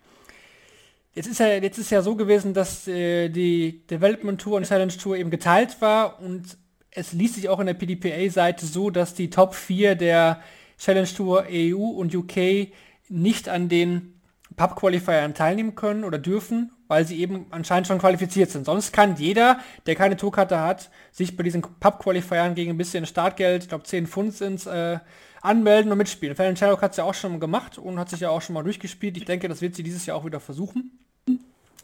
Jetzt 1.13 1.27
ist 1.27 1.39
ja, 1.39 1.49
jetzt 1.49 1.77
ist 1.77 1.91
ja 1.91 2.01
so 2.01 2.15
gewesen, 2.15 2.55
dass 2.55 2.87
äh, 2.87 3.29
die 3.29 3.85
Development 3.85 4.41
Tour 4.41 4.57
und 4.57 4.67
Challenge 4.67 4.97
Tour 4.97 5.15
eben 5.15 5.29
geteilt 5.29 5.79
war 5.79 6.19
und 6.19 6.57
es 6.89 7.13
ließ 7.13 7.35
sich 7.35 7.49
auch 7.49 7.59
in 7.59 7.67
der 7.67 7.75
PDPA-Seite 7.75 8.65
so, 8.65 8.89
dass 8.89 9.13
die 9.13 9.29
Top 9.29 9.53
4 9.53 9.93
der 9.93 10.41
Challenge 10.79 11.07
Tour 11.07 11.45
EU 11.51 11.75
und 11.75 12.15
UK 12.15 12.71
nicht 13.09 13.49
an 13.49 13.69
den 13.69 14.19
Pub-Qualifiern 14.55 15.33
teilnehmen 15.33 15.75
können 15.75 16.03
oder 16.03 16.17
dürfen, 16.17 16.71
weil 16.87 17.05
sie 17.05 17.19
eben 17.19 17.45
anscheinend 17.51 17.87
schon 17.87 17.99
qualifiziert 17.99 18.49
sind. 18.49 18.65
Sonst 18.65 18.91
kann 18.91 19.15
jeder, 19.15 19.59
der 19.85 19.95
keine 19.95 20.17
Tourkarte 20.17 20.59
hat, 20.59 20.89
sich 21.11 21.37
bei 21.37 21.43
diesen 21.43 21.61
Pub-Qualifiern 21.61 22.55
gegen 22.55 22.71
ein 22.71 22.77
bisschen 22.77 23.05
Startgeld, 23.05 23.63
ich 23.63 23.69
glaube 23.69 23.83
10 23.83 24.07
Pfund 24.07 24.33
sind 24.33 24.65
äh, 24.65 24.99
anmelden 25.41 25.91
und 25.91 25.97
mitspielen. 25.97 26.35
Fallon 26.35 26.57
Sherlock 26.57 26.81
hat 26.81 26.91
es 26.91 26.97
ja 26.97 27.03
auch 27.03 27.13
schon 27.13 27.39
gemacht 27.39 27.77
und 27.77 27.99
hat 27.99 28.09
sich 28.09 28.21
ja 28.21 28.29
auch 28.29 28.41
schon 28.41 28.53
mal 28.53 28.63
durchgespielt. 28.63 29.17
Ich 29.17 29.25
denke, 29.25 29.47
das 29.47 29.61
wird 29.61 29.75
sie 29.75 29.83
dieses 29.83 30.05
Jahr 30.05 30.17
auch 30.17 30.25
wieder 30.25 30.39
versuchen. 30.39 30.99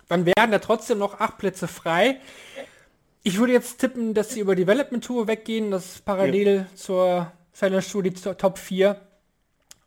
Dann 0.08 0.26
werden 0.26 0.52
da 0.52 0.60
trotzdem 0.60 0.98
noch 0.98 1.20
acht 1.20 1.38
Plätze 1.38 1.68
frei. 1.68 2.20
Ich 3.24 3.38
würde 3.40 3.54
jetzt 3.54 3.80
tippen, 3.80 4.14
dass 4.14 4.32
sie 4.32 4.40
über 4.40 4.56
Development 4.56 5.04
Tour 5.04 5.28
weggehen, 5.28 5.72
das 5.72 6.02
parallel 6.02 6.56
ja. 6.56 6.76
zur 6.76 7.32
Challenge 7.54 7.82
Tour 7.82 8.04
die 8.04 8.12
Top 8.12 8.58
4 8.58 9.00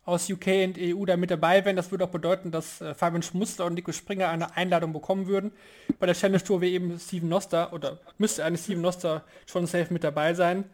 aus 0.09 0.29
UK 0.29 0.47
und 0.65 0.77
EU 0.77 1.05
da 1.05 1.15
mit 1.17 1.31
dabei 1.31 1.63
wären. 1.63 1.75
Das 1.75 1.91
würde 1.91 2.03
auch 2.03 2.09
bedeuten, 2.09 2.51
dass 2.51 2.81
äh, 2.81 2.93
Fabian 2.93 3.23
Schmuster 3.23 3.65
und 3.65 3.75
Nico 3.75 3.91
Springer 3.91 4.29
eine 4.29 4.55
Einladung 4.57 4.91
bekommen 4.91 5.27
würden. 5.27 5.51
Bei 5.99 6.05
der 6.05 6.15
Challenge 6.15 6.43
Tour 6.43 6.61
wäre 6.61 6.71
eben 6.71 6.99
Steven 6.99 7.29
Noster 7.29 7.71
oder 7.73 7.99
müsste 8.17 8.43
eine 8.43 8.57
Steven 8.57 8.81
Noster 8.81 9.23
schon 9.45 9.67
safe 9.67 9.93
mit 9.93 10.03
dabei 10.03 10.33
sein. 10.33 10.65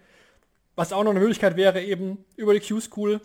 Was 0.75 0.91
auch 0.91 1.03
noch 1.03 1.11
eine 1.11 1.19
Möglichkeit 1.19 1.55
wäre, 1.55 1.81
eben 1.81 2.25
über 2.35 2.53
die 2.53 2.59
Q-School, 2.59 3.21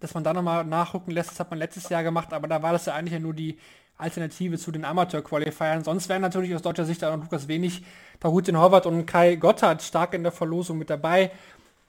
dass 0.00 0.14
man 0.14 0.24
da 0.24 0.32
nochmal 0.32 0.64
nachgucken 0.64 1.12
lässt. 1.12 1.30
Das 1.30 1.40
hat 1.40 1.50
man 1.50 1.58
letztes 1.58 1.88
Jahr 1.88 2.02
gemacht, 2.02 2.32
aber 2.32 2.48
da 2.48 2.62
war 2.62 2.72
das 2.72 2.86
ja 2.86 2.94
eigentlich 2.94 3.12
ja 3.12 3.20
nur 3.20 3.34
die 3.34 3.58
Alternative 3.96 4.58
zu 4.58 4.72
den 4.72 4.84
Amateur-Qualifiern. 4.84 5.84
Sonst 5.84 6.08
wären 6.08 6.22
natürlich 6.22 6.54
aus 6.54 6.62
deutscher 6.62 6.84
Sicht 6.84 7.04
auch 7.04 7.16
noch 7.16 7.24
Lukas 7.24 7.48
Wenig, 7.48 7.84
Tarutin 8.20 8.58
Horvath 8.58 8.86
und 8.86 9.06
Kai 9.06 9.36
Gotthard 9.36 9.82
stark 9.82 10.14
in 10.14 10.22
der 10.22 10.32
Verlosung 10.32 10.78
mit 10.78 10.90
dabei. 10.90 11.30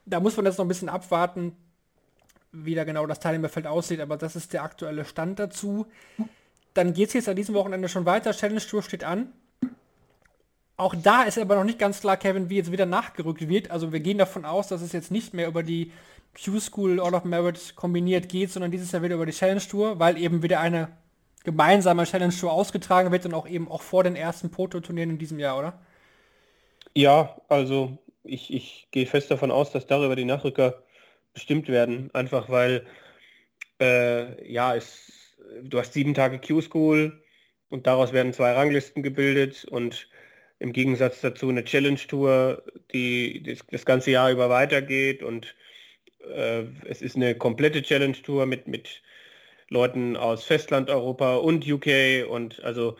Da 0.05 0.19
muss 0.19 0.37
man 0.37 0.45
jetzt 0.45 0.57
noch 0.57 0.65
ein 0.65 0.69
bisschen 0.69 0.89
abwarten, 0.89 1.55
wie 2.53 2.75
da 2.75 2.83
genau 2.83 3.05
das 3.05 3.19
Teilnehmerfeld 3.19 3.67
aussieht, 3.67 3.99
aber 3.99 4.15
das 4.15 4.35
ist 4.35 4.53
der 4.53 4.63
aktuelle 4.63 5.05
Stand 5.05 5.39
dazu. 5.39 5.87
Dann 6.73 6.93
geht 6.93 7.09
es 7.09 7.13
jetzt 7.13 7.29
an 7.29 7.35
diesem 7.35 7.55
Wochenende 7.55 7.89
schon 7.89 8.05
weiter. 8.05 8.31
Challenge 8.31 8.61
Tour 8.61 8.81
steht 8.81 9.03
an. 9.03 9.31
Auch 10.77 10.95
da 10.95 11.23
ist 11.23 11.37
aber 11.37 11.55
noch 11.55 11.63
nicht 11.63 11.77
ganz 11.77 12.01
klar, 12.01 12.17
Kevin, 12.17 12.49
wie 12.49 12.57
jetzt 12.57 12.71
wieder 12.71 12.85
nachgerückt 12.85 13.47
wird. 13.47 13.69
Also 13.69 13.91
wir 13.91 13.99
gehen 13.99 14.17
davon 14.17 14.45
aus, 14.45 14.67
dass 14.67 14.81
es 14.81 14.91
jetzt 14.91 15.11
nicht 15.11 15.33
mehr 15.33 15.47
über 15.47 15.61
die 15.61 15.91
Q-School 16.43 16.99
All 16.99 17.13
of 17.13 17.25
Merit 17.25 17.75
kombiniert 17.75 18.27
geht, 18.29 18.51
sondern 18.51 18.71
dieses 18.71 18.91
Jahr 18.91 19.03
wieder 19.03 19.15
über 19.15 19.25
die 19.25 19.33
Challenge 19.33 19.61
Tour, 19.61 19.99
weil 19.99 20.17
eben 20.17 20.41
wieder 20.41 20.59
eine 20.59 20.89
gemeinsame 21.43 22.05
Challenge 22.05 22.33
Tour 22.33 22.51
ausgetragen 22.51 23.11
wird 23.11 23.25
und 23.25 23.33
auch 23.33 23.47
eben 23.47 23.69
auch 23.69 23.81
vor 23.81 24.03
den 24.03 24.15
ersten 24.15 24.49
Proto-Turnieren 24.49 25.11
in 25.11 25.17
diesem 25.19 25.39
Jahr, 25.39 25.59
oder? 25.59 25.79
Ja, 26.95 27.35
also 27.49 27.97
ich, 28.23 28.53
ich 28.53 28.87
gehe 28.91 29.05
fest 29.05 29.29
davon 29.29 29.51
aus, 29.51 29.71
dass 29.71 29.85
darüber 29.85 30.15
die 30.15 30.25
Nachrücker 30.25 30.81
bestimmt 31.33 31.67
werden, 31.67 32.09
einfach 32.13 32.49
weil 32.49 32.85
äh, 33.79 34.51
ja, 34.51 34.75
es, 34.75 35.35
du 35.61 35.79
hast 35.79 35.93
sieben 35.93 36.13
Tage 36.13 36.39
Q-School 36.39 37.23
und 37.69 37.87
daraus 37.87 38.13
werden 38.13 38.33
zwei 38.33 38.53
Ranglisten 38.53 39.03
gebildet 39.03 39.65
und 39.65 40.09
im 40.59 40.71
Gegensatz 40.71 41.21
dazu 41.21 41.49
eine 41.49 41.63
Challenge-Tour, 41.63 42.63
die 42.93 43.43
das, 43.43 43.59
das, 43.69 43.85
ganze 43.85 44.11
Jahr 44.11 44.31
über 44.31 44.49
weitergeht 44.49 45.23
und 45.23 45.55
äh, 46.33 46.63
es 46.85 47.01
ist 47.01 47.15
eine 47.15 47.35
komplette 47.35 47.81
Challenge-Tour 47.81 48.45
mit, 48.45 48.67
mit 48.67 49.01
Leuten 49.69 50.15
aus 50.15 50.43
Festlandeuropa 50.43 51.35
und 51.37 51.67
UK 51.67 52.27
und 52.29 52.63
also 52.63 52.97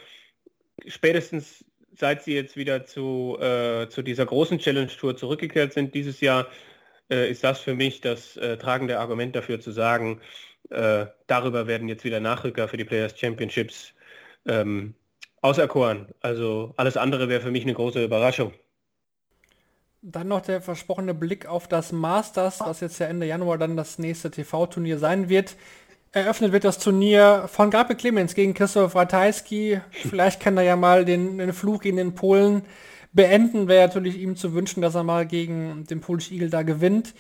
spätestens 0.88 1.64
seit 1.96 2.24
sie 2.24 2.34
jetzt 2.34 2.58
wieder 2.58 2.86
zu, 2.86 3.38
äh, 3.40 3.88
zu 3.90 4.02
dieser 4.02 4.26
großen 4.26 4.60
Challenge-Tour 4.60 5.16
zurückgekehrt 5.16 5.74
sind 5.74 5.94
dieses 5.94 6.22
Jahr, 6.22 6.48
äh, 7.14 7.30
ist 7.30 7.44
das 7.44 7.60
für 7.60 7.76
mich 7.76 8.02
das 8.02 8.36
äh, 8.38 8.58
tragende 8.58 9.00
Argument 9.00 9.36
dafür 9.36 9.60
zu 9.60 9.72
sagen, 9.72 10.20
äh, 10.70 11.06
darüber 11.28 11.68
werden 11.68 11.88
jetzt 11.88 12.04
wieder 12.04 12.20
Nachrücker 12.20 12.68
für 12.68 12.78
die 12.78 12.86
Players 12.86 13.18
Championships 13.18 13.94
ähm, 14.46 14.96
auserkoren. 15.42 16.08
Also 16.22 16.74
alles 16.78 16.98
andere 16.98 17.30
wäre 17.30 17.42
für 17.42 17.52
mich 17.52 17.64
eine 17.64 17.74
große 17.74 18.04
Überraschung. 18.04 18.54
Dann 20.02 20.28
noch 20.28 20.42
der 20.42 20.62
versprochene 20.62 21.14
Blick 21.14 21.46
auf 21.46 21.68
das 21.68 21.92
Masters, 21.92 22.60
was 22.60 22.82
jetzt 22.82 23.00
ja 23.00 23.08
Ende 23.08 23.26
Januar 23.26 23.58
dann 23.58 23.78
das 23.78 24.00
nächste 24.00 24.32
TV-Turnier 24.32 24.98
sein 24.98 25.30
wird. 25.30 25.56
Eröffnet 26.12 26.52
wird 26.52 26.64
das 26.64 26.78
Turnier 26.78 27.46
von 27.48 27.70
Gabriel 27.70 27.98
Clemens 27.98 28.36
gegen 28.36 28.54
Christoph 28.54 28.96
Ratajski. 28.96 29.82
Vielleicht 29.92 30.42
kann 30.42 30.58
er 30.58 30.64
ja 30.64 30.76
mal 30.76 31.06
den, 31.06 31.38
den 31.38 31.54
Fluch 31.54 31.82
gegen 31.82 31.98
den 31.98 32.16
Polen 32.16 32.64
beenden. 33.14 33.68
Wäre 33.68 33.88
natürlich 33.88 34.18
ihm 34.18 34.36
zu 34.36 34.54
wünschen, 34.54 34.82
dass 34.82 34.96
er 34.96 35.04
mal 35.04 35.26
gegen 35.26 35.86
den 35.86 36.02
polischen 36.02 36.36
Igel 36.36 36.50
da 36.50 36.64
gewinnt. 36.64 37.14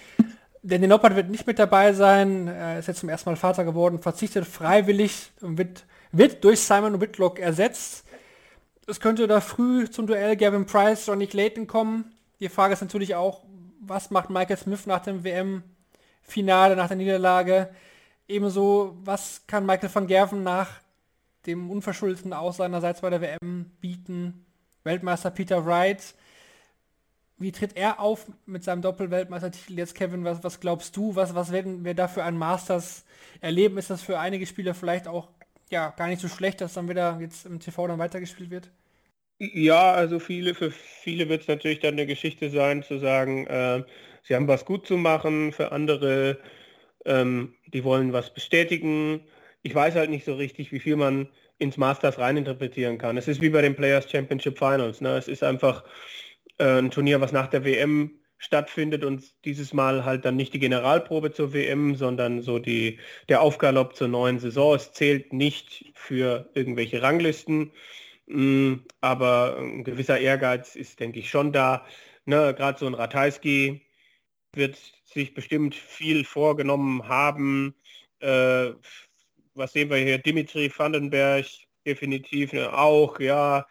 Denn 0.61 0.81
den 0.81 0.89
Noppert 0.89 1.15
wird 1.15 1.29
nicht 1.29 1.45
mit 1.45 1.59
dabei 1.59 1.93
sein. 1.93 2.47
Er 2.47 2.79
ist 2.79 2.87
jetzt 2.87 2.99
zum 2.99 3.09
ersten 3.09 3.29
Mal 3.29 3.35
Vater 3.35 3.65
geworden, 3.65 3.99
verzichtet 3.99 4.45
freiwillig 4.45 5.31
und 5.41 5.57
wird, 5.57 5.85
wird 6.11 6.43
durch 6.43 6.61
Simon 6.61 7.01
Whitlock 7.01 7.39
ersetzt. 7.39 8.05
Es 8.87 8.99
könnte 8.99 9.27
da 9.27 9.41
früh 9.41 9.89
zum 9.89 10.07
Duell 10.07 10.35
Gavin 10.35 10.65
Price, 10.65 11.05
Johnny 11.05 11.27
Clayton 11.27 11.67
kommen. 11.67 12.13
Die 12.39 12.49
Frage 12.49 12.73
ist 12.73 12.81
natürlich 12.81 13.15
auch, 13.15 13.43
was 13.79 14.09
macht 14.09 14.29
Michael 14.29 14.57
Smith 14.57 14.85
nach 14.85 14.99
dem 14.99 15.23
WM-Finale, 15.23 16.75
nach 16.75 16.87
der 16.87 16.97
Niederlage? 16.97 17.69
Ebenso, 18.27 18.97
was 19.03 19.43
kann 19.47 19.65
Michael 19.65 19.93
van 19.93 20.07
Gerven 20.07 20.43
nach 20.43 20.69
dem 21.45 21.69
unverschuldeten 21.69 22.31
Aus 22.31 22.57
seinerseits 22.57 23.01
bei 23.01 23.09
der 23.09 23.21
WM 23.21 23.71
bieten? 23.81 24.45
Weltmeister 24.83 25.31
Peter 25.31 25.65
Wright, 25.65 26.15
wie 27.37 27.51
tritt 27.51 27.75
er 27.75 27.99
auf 27.99 28.25
mit 28.45 28.63
seinem 28.63 28.81
Doppelweltmeistertitel 28.81 29.77
jetzt, 29.77 29.95
Kevin? 29.95 30.23
Was, 30.23 30.43
was 30.43 30.59
glaubst 30.59 30.95
du? 30.95 31.15
Was, 31.15 31.35
was 31.35 31.51
werden 31.51 31.83
wir 31.83 31.93
da 31.93 32.07
für 32.07 32.23
ein 32.23 32.37
Masters 32.37 33.05
erleben? 33.41 33.77
Ist 33.77 33.89
das 33.89 34.01
für 34.01 34.19
einige 34.19 34.45
Spieler 34.45 34.73
vielleicht 34.73 35.07
auch 35.07 35.29
ja, 35.69 35.89
gar 35.89 36.07
nicht 36.07 36.21
so 36.21 36.27
schlecht, 36.27 36.61
dass 36.61 36.73
dann 36.73 36.89
wieder 36.89 37.17
jetzt 37.19 37.45
im 37.45 37.59
TV 37.59 37.87
dann 37.87 37.99
weitergespielt 37.99 38.49
wird? 38.49 38.71
Ja, 39.39 39.91
also 39.93 40.19
viele, 40.19 40.55
für 40.55 40.71
viele 40.71 41.27
wird 41.27 41.41
es 41.41 41.47
natürlich 41.47 41.79
dann 41.79 41.93
eine 41.95 42.05
Geschichte 42.05 42.49
sein, 42.49 42.83
zu 42.83 42.99
sagen, 42.99 43.45
äh, 43.47 43.83
sie 44.23 44.35
haben 44.35 44.47
was 44.47 44.63
gut 44.63 44.87
zu 44.87 44.95
machen, 44.95 45.51
für 45.51 45.71
andere, 45.71 46.39
ähm, 47.05 47.55
die 47.67 47.83
wollen 47.83 48.13
was 48.13 48.33
bestätigen. 48.33 49.21
Ich 49.63 49.75
weiß 49.75 49.95
halt 49.95 50.09
nicht 50.11 50.25
so 50.25 50.35
richtig, 50.35 50.71
wie 50.71 50.79
viel 50.79 50.95
man 50.95 51.29
ins 51.57 51.77
Masters 51.77 52.17
reininterpretieren 52.19 52.97
kann. 52.97 53.17
Es 53.17 53.27
ist 53.27 53.41
wie 53.41 53.49
bei 53.49 53.61
den 53.61 53.75
Players 53.75 54.09
Championship 54.09 54.57
Finals. 54.57 55.01
Ne? 55.01 55.17
Es 55.17 55.27
ist 55.27 55.43
einfach 55.43 55.83
äh, 56.57 56.79
ein 56.79 56.91
Turnier, 56.91 57.21
was 57.21 57.31
nach 57.31 57.47
der 57.47 57.63
WM 57.63 58.19
stattfindet 58.37 59.05
und 59.05 59.23
dieses 59.45 59.73
Mal 59.73 60.03
halt 60.03 60.25
dann 60.25 60.35
nicht 60.35 60.53
die 60.53 60.59
Generalprobe 60.59 61.31
zur 61.31 61.53
WM, 61.53 61.95
sondern 61.95 62.41
so 62.41 62.59
die, 62.59 62.99
der 63.29 63.41
Aufgalopp 63.41 63.95
zur 63.95 64.09
neuen 64.09 64.39
Saison. 64.39 64.75
Es 64.75 64.91
zählt 64.91 65.31
nicht 65.31 65.91
für 65.95 66.49
irgendwelche 66.53 67.01
Ranglisten, 67.01 67.71
mh, 68.27 68.41
mm, 68.41 68.85
aber 69.01 69.57
ein 69.59 69.83
gewisser 69.85 70.19
Ehrgeiz 70.19 70.75
ist, 70.75 70.99
denke 70.99 71.19
ich, 71.19 71.29
schon 71.29 71.53
da. 71.53 71.85
Ne, 72.25 72.53
Gerade 72.53 72.79
so 72.79 72.87
ein 72.87 72.93
Ratajski 72.95 73.81
wird 74.53 74.77
sich 75.05 75.33
bestimmt 75.33 75.75
viel 75.75 76.25
vorgenommen 76.25 77.07
haben. 77.07 77.75
Äh, 78.19 78.71
was 79.55 79.73
sehen 79.73 79.89
wir 79.89 79.97
hier? 79.97 80.17
Dimitri 80.17 80.71
Vandenberg 80.75 81.45
definitiv 81.85 82.53
ne, 82.53 82.73
auch, 82.73 83.19
ja. 83.19 83.65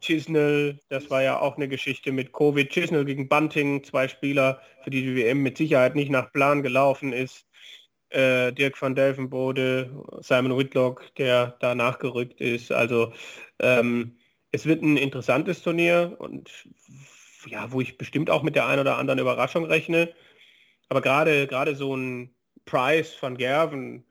Chisnell, 0.00 0.78
das 0.90 1.10
war 1.10 1.22
ja 1.22 1.40
auch 1.40 1.56
eine 1.56 1.68
Geschichte 1.68 2.12
mit 2.12 2.32
Covid. 2.32 2.70
Chisnell 2.70 3.04
gegen 3.04 3.28
Bunting, 3.28 3.82
zwei 3.82 4.06
Spieler, 4.06 4.60
für 4.84 4.90
die 4.90 5.02
die 5.02 5.16
WM 5.16 5.42
mit 5.42 5.56
Sicherheit 5.58 5.96
nicht 5.96 6.10
nach 6.10 6.32
Plan 6.32 6.62
gelaufen 6.62 7.12
ist. 7.12 7.46
Äh, 8.10 8.52
Dirk 8.52 8.80
van 8.80 8.94
Delvenbode, 8.94 9.90
Simon 10.20 10.56
Whitlock, 10.56 11.14
der 11.16 11.56
da 11.60 11.74
nachgerückt 11.74 12.40
ist. 12.40 12.70
Also 12.72 13.12
ähm, 13.58 14.16
es 14.52 14.66
wird 14.66 14.82
ein 14.82 14.96
interessantes 14.96 15.62
Turnier 15.62 16.16
und 16.18 16.50
ja, 17.46 17.70
wo 17.72 17.80
ich 17.80 17.98
bestimmt 17.98 18.30
auch 18.30 18.42
mit 18.42 18.54
der 18.54 18.66
einen 18.66 18.80
oder 18.80 18.98
anderen 18.98 19.18
Überraschung 19.18 19.64
rechne. 19.64 20.14
Aber 20.88 21.02
gerade 21.02 21.46
gerade 21.46 21.74
so 21.74 21.94
ein 21.94 22.34
Price 22.64 23.14
von 23.14 23.36
Gerven, 23.36 24.04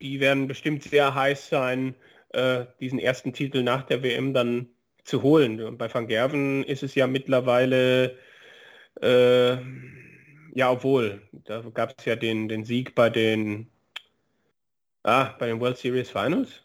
die 0.00 0.20
werden 0.20 0.48
bestimmt 0.48 0.82
sehr 0.82 1.14
heiß 1.14 1.48
sein, 1.48 1.94
äh, 2.30 2.66
diesen 2.80 2.98
ersten 2.98 3.32
Titel 3.32 3.62
nach 3.62 3.82
der 3.82 4.02
WM 4.02 4.34
dann 4.34 4.68
zu 5.04 5.22
holen. 5.22 5.76
Bei 5.76 5.92
Van 5.92 6.06
Gerven 6.06 6.64
ist 6.64 6.82
es 6.82 6.94
ja 6.94 7.06
mittlerweile, 7.06 8.16
äh, 9.00 9.56
ja, 10.54 10.70
obwohl, 10.70 11.22
da 11.32 11.62
gab 11.74 11.94
es 11.98 12.04
ja 12.04 12.16
den, 12.16 12.48
den 12.48 12.64
Sieg 12.64 12.94
bei 12.94 13.10
den, 13.10 13.68
ah, 15.02 15.34
bei 15.38 15.46
den 15.46 15.60
World 15.60 15.78
Series 15.78 16.10
Finals. 16.10 16.62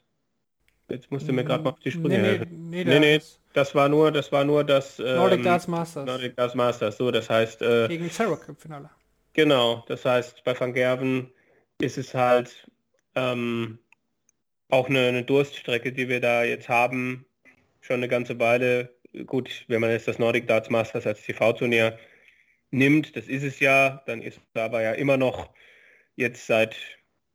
Jetzt 0.87 1.09
musste 1.09 1.33
mir 1.33 1.43
gerade 1.43 1.63
mal 1.63 1.71
auf 1.71 1.79
die 1.79 1.91
Sprünge 1.91 2.19
nee, 2.19 2.23
helfen. 2.23 2.69
Nee, 2.69 2.83
nee, 2.83 2.99
nee, 2.99 3.21
das 3.53 3.73
war 3.73 3.89
nur, 3.89 4.11
das 4.11 4.31
war 4.31 4.43
nur 4.43 4.63
das 4.63 4.99
ähm, 4.99 5.15
Nordic 5.15 5.43
Darts 5.43 5.67
Masters. 5.67 6.05
Nordic 6.05 6.35
Darts 6.35 6.53
Masters, 6.53 6.97
so, 6.97 7.09
das 7.09 7.29
heißt. 7.29 7.61
Äh, 7.63 7.87
Gegen 7.87 8.09
Sherrock 8.09 8.47
im 8.47 8.55
Finale. 8.55 8.89
Genau, 9.33 9.83
das 9.87 10.05
heißt, 10.05 10.43
bei 10.43 10.57
Van 10.59 10.73
Gerven 10.73 11.31
ist 11.79 11.97
es 11.97 12.13
halt 12.13 12.69
ähm, 13.15 13.79
auch 14.69 14.89
eine, 14.89 15.07
eine 15.07 15.23
Durststrecke, 15.23 15.91
die 15.91 16.09
wir 16.09 16.19
da 16.19 16.43
jetzt 16.43 16.69
haben, 16.69 17.25
schon 17.81 17.97
eine 17.97 18.07
ganze 18.07 18.39
Weile. 18.39 18.95
Gut, 19.25 19.65
wenn 19.67 19.81
man 19.81 19.91
jetzt 19.91 20.07
das 20.07 20.19
Nordic 20.19 20.47
Darts 20.47 20.69
Masters 20.69 21.07
als 21.07 21.21
TV-Turnier 21.23 21.97
nimmt, 22.71 23.15
das 23.15 23.27
ist 23.27 23.43
es 23.43 23.59
ja, 23.59 24.03
dann 24.05 24.21
ist 24.21 24.39
es 24.53 24.61
aber 24.61 24.81
ja 24.81 24.91
immer 24.93 25.17
noch 25.17 25.53
jetzt 26.15 26.47
seit 26.47 26.75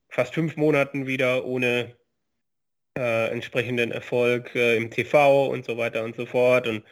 fast 0.08 0.34
fünf 0.34 0.56
Monaten 0.56 1.06
wieder 1.06 1.44
ohne 1.46 1.96
äh, 2.98 3.30
entsprechenden 3.30 3.92
Erfolg 3.92 4.54
äh, 4.54 4.76
im 4.76 4.90
TV 4.90 5.46
und 5.48 5.64
so 5.64 5.76
weiter 5.78 6.04
und 6.04 6.16
so 6.16 6.26
fort. 6.26 6.66
Und 6.66 6.84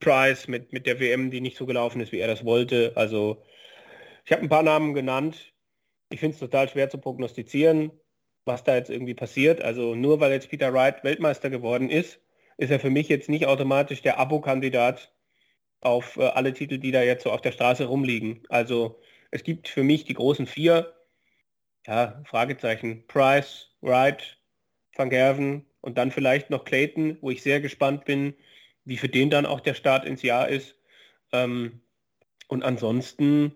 Price 0.00 0.48
mit, 0.48 0.72
mit 0.72 0.86
der 0.86 1.00
WM, 1.00 1.30
die 1.30 1.40
nicht 1.40 1.56
so 1.56 1.66
gelaufen 1.66 2.00
ist, 2.00 2.12
wie 2.12 2.18
er 2.18 2.28
das 2.28 2.44
wollte. 2.44 2.92
Also 2.96 3.42
ich 4.24 4.32
habe 4.32 4.42
ein 4.42 4.48
paar 4.48 4.62
Namen 4.62 4.94
genannt. 4.94 5.52
Ich 6.10 6.20
finde 6.20 6.34
es 6.34 6.40
total 6.40 6.68
schwer 6.68 6.90
zu 6.90 6.98
prognostizieren, 6.98 7.92
was 8.48 8.64
da 8.64 8.74
jetzt 8.74 8.90
irgendwie 8.90 9.14
passiert. 9.14 9.62
Also 9.62 9.94
nur 9.94 10.18
weil 10.18 10.32
jetzt 10.32 10.50
Peter 10.50 10.74
Wright 10.74 11.04
Weltmeister 11.04 11.50
geworden 11.50 11.88
ist, 11.90 12.18
ist 12.56 12.70
er 12.70 12.80
für 12.80 12.90
mich 12.90 13.08
jetzt 13.08 13.28
nicht 13.28 13.46
automatisch 13.46 14.02
der 14.02 14.18
Abo-Kandidat 14.18 15.12
auf 15.80 16.16
äh, 16.16 16.24
alle 16.24 16.52
Titel, 16.52 16.78
die 16.78 16.90
da 16.90 17.02
jetzt 17.02 17.22
so 17.22 17.30
auf 17.30 17.40
der 17.40 17.52
Straße 17.52 17.84
rumliegen. 17.84 18.42
Also 18.48 19.00
es 19.30 19.44
gibt 19.44 19.68
für 19.68 19.84
mich 19.84 20.04
die 20.04 20.14
großen 20.14 20.46
vier, 20.46 20.92
ja, 21.86 22.20
Fragezeichen, 22.24 23.06
Price, 23.06 23.70
Wright, 23.80 24.38
Van 24.96 25.10
Gerven 25.10 25.64
und 25.80 25.96
dann 25.96 26.10
vielleicht 26.10 26.50
noch 26.50 26.64
Clayton, 26.64 27.18
wo 27.20 27.30
ich 27.30 27.42
sehr 27.42 27.60
gespannt 27.60 28.04
bin, 28.04 28.34
wie 28.84 28.96
für 28.96 29.08
den 29.08 29.30
dann 29.30 29.46
auch 29.46 29.60
der 29.60 29.74
Start 29.74 30.04
ins 30.04 30.22
Jahr 30.22 30.48
ist. 30.48 30.74
Ähm, 31.32 31.80
und 32.48 32.64
ansonsten 32.64 33.54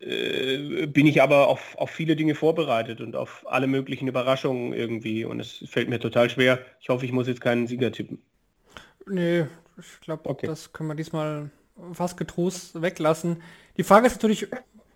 äh, 0.00 0.86
bin 0.86 1.06
ich 1.06 1.20
aber 1.20 1.48
auf, 1.48 1.76
auf 1.76 1.90
viele 1.90 2.16
Dinge 2.16 2.34
vorbereitet 2.34 3.00
und 3.00 3.16
auf 3.16 3.44
alle 3.46 3.66
möglichen 3.66 4.08
Überraschungen 4.08 4.72
irgendwie. 4.72 5.24
Und 5.24 5.40
es 5.40 5.62
fällt 5.66 5.90
mir 5.90 6.00
total 6.00 6.30
schwer. 6.30 6.58
Ich 6.80 6.88
hoffe, 6.88 7.04
ich 7.04 7.12
muss 7.12 7.28
jetzt 7.28 7.42
keinen 7.42 7.66
Sieger 7.66 7.92
tippen. 7.92 8.22
Nee, 9.06 9.46
ich 9.78 10.00
glaube, 10.00 10.28
okay. 10.28 10.46
das 10.46 10.72
können 10.72 10.88
wir 10.88 10.94
diesmal 10.94 11.50
fast 11.92 12.16
getrost 12.16 12.80
weglassen. 12.80 13.42
Die 13.76 13.82
Frage 13.82 14.06
ist 14.06 14.14
natürlich, 14.14 14.46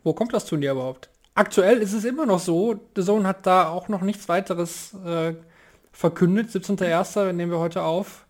wo 0.03 0.15
kommt 0.15 0.33
das 0.33 0.47
Turnier 0.47 0.73
überhaupt? 0.73 1.11
Aktuell 1.35 1.79
ist 1.79 1.93
es 1.93 2.05
immer 2.05 2.27
noch 2.27 2.39
so, 2.39 2.81
The 2.97 3.03
Zone 3.03 3.27
hat 3.27 3.47
da 3.47 3.69
auch 3.69 3.89
noch 3.89 4.03
nichts 4.03 4.29
weiteres 4.29 4.95
äh, 5.05 5.35
verkündet. 5.93 6.51
17.01. 6.51 7.33
nehmen 7.33 7.51
wir 7.53 7.59
heute 7.59 7.83
auf. 7.83 8.25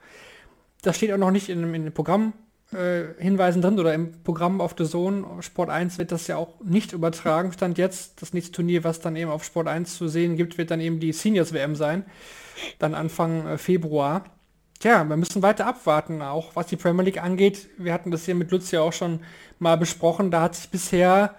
Das 0.83 0.97
steht 0.97 1.13
auch 1.13 1.19
noch 1.19 1.31
nicht 1.31 1.49
in, 1.49 1.75
in 1.75 1.85
den 1.85 1.93
Programmhinweisen 1.93 2.44
äh, 2.75 3.15
drin 3.15 3.79
oder 3.79 3.95
im 3.95 4.23
Programm 4.23 4.61
auf 4.61 4.75
The 4.77 4.85
Zone. 4.85 5.25
Sport 5.41 5.71
1 5.71 5.99
wird 5.99 6.13
das 6.13 6.27
ja 6.27 6.37
auch 6.37 6.61
nicht 6.63 6.93
übertragen. 6.93 7.53
Stand 7.53 7.79
jetzt, 7.79 8.21
das 8.23 8.33
nächste 8.33 8.53
Turnier, 8.53 8.85
was 8.85 9.01
dann 9.01 9.17
eben 9.17 9.31
auf 9.31 9.45
Sport 9.45 9.69
1 9.69 9.97
zu 9.97 10.09
sehen 10.09 10.37
gibt, 10.37 10.59
wird 10.59 10.71
dann 10.71 10.81
eben 10.81 11.01
die 11.01 11.13
Seniors 11.13 11.53
WM 11.53 11.77
sein. 11.77 12.05
Dann 12.79 12.95
Anfang 12.95 13.47
äh, 13.47 13.59
Februar. 13.59 14.25
Tja, 14.81 15.05
wir 15.05 15.17
müssen 15.17 15.43
weiter 15.43 15.67
abwarten, 15.67 16.21
auch 16.21 16.57
was 16.57 16.67
die 16.67 16.77
Premier 16.77 17.05
League 17.05 17.23
angeht. 17.23 17.69
Wir 17.79 17.93
hatten 17.93 18.11
das 18.11 18.25
hier 18.25 18.35
mit 18.35 18.51
Lutz 18.51 18.71
ja 18.71 18.81
auch 18.81 18.93
schon 18.93 19.21
mal 19.59 19.77
besprochen. 19.77 20.31
Da 20.31 20.43
hat 20.43 20.57
sich 20.57 20.69
bisher 20.69 21.35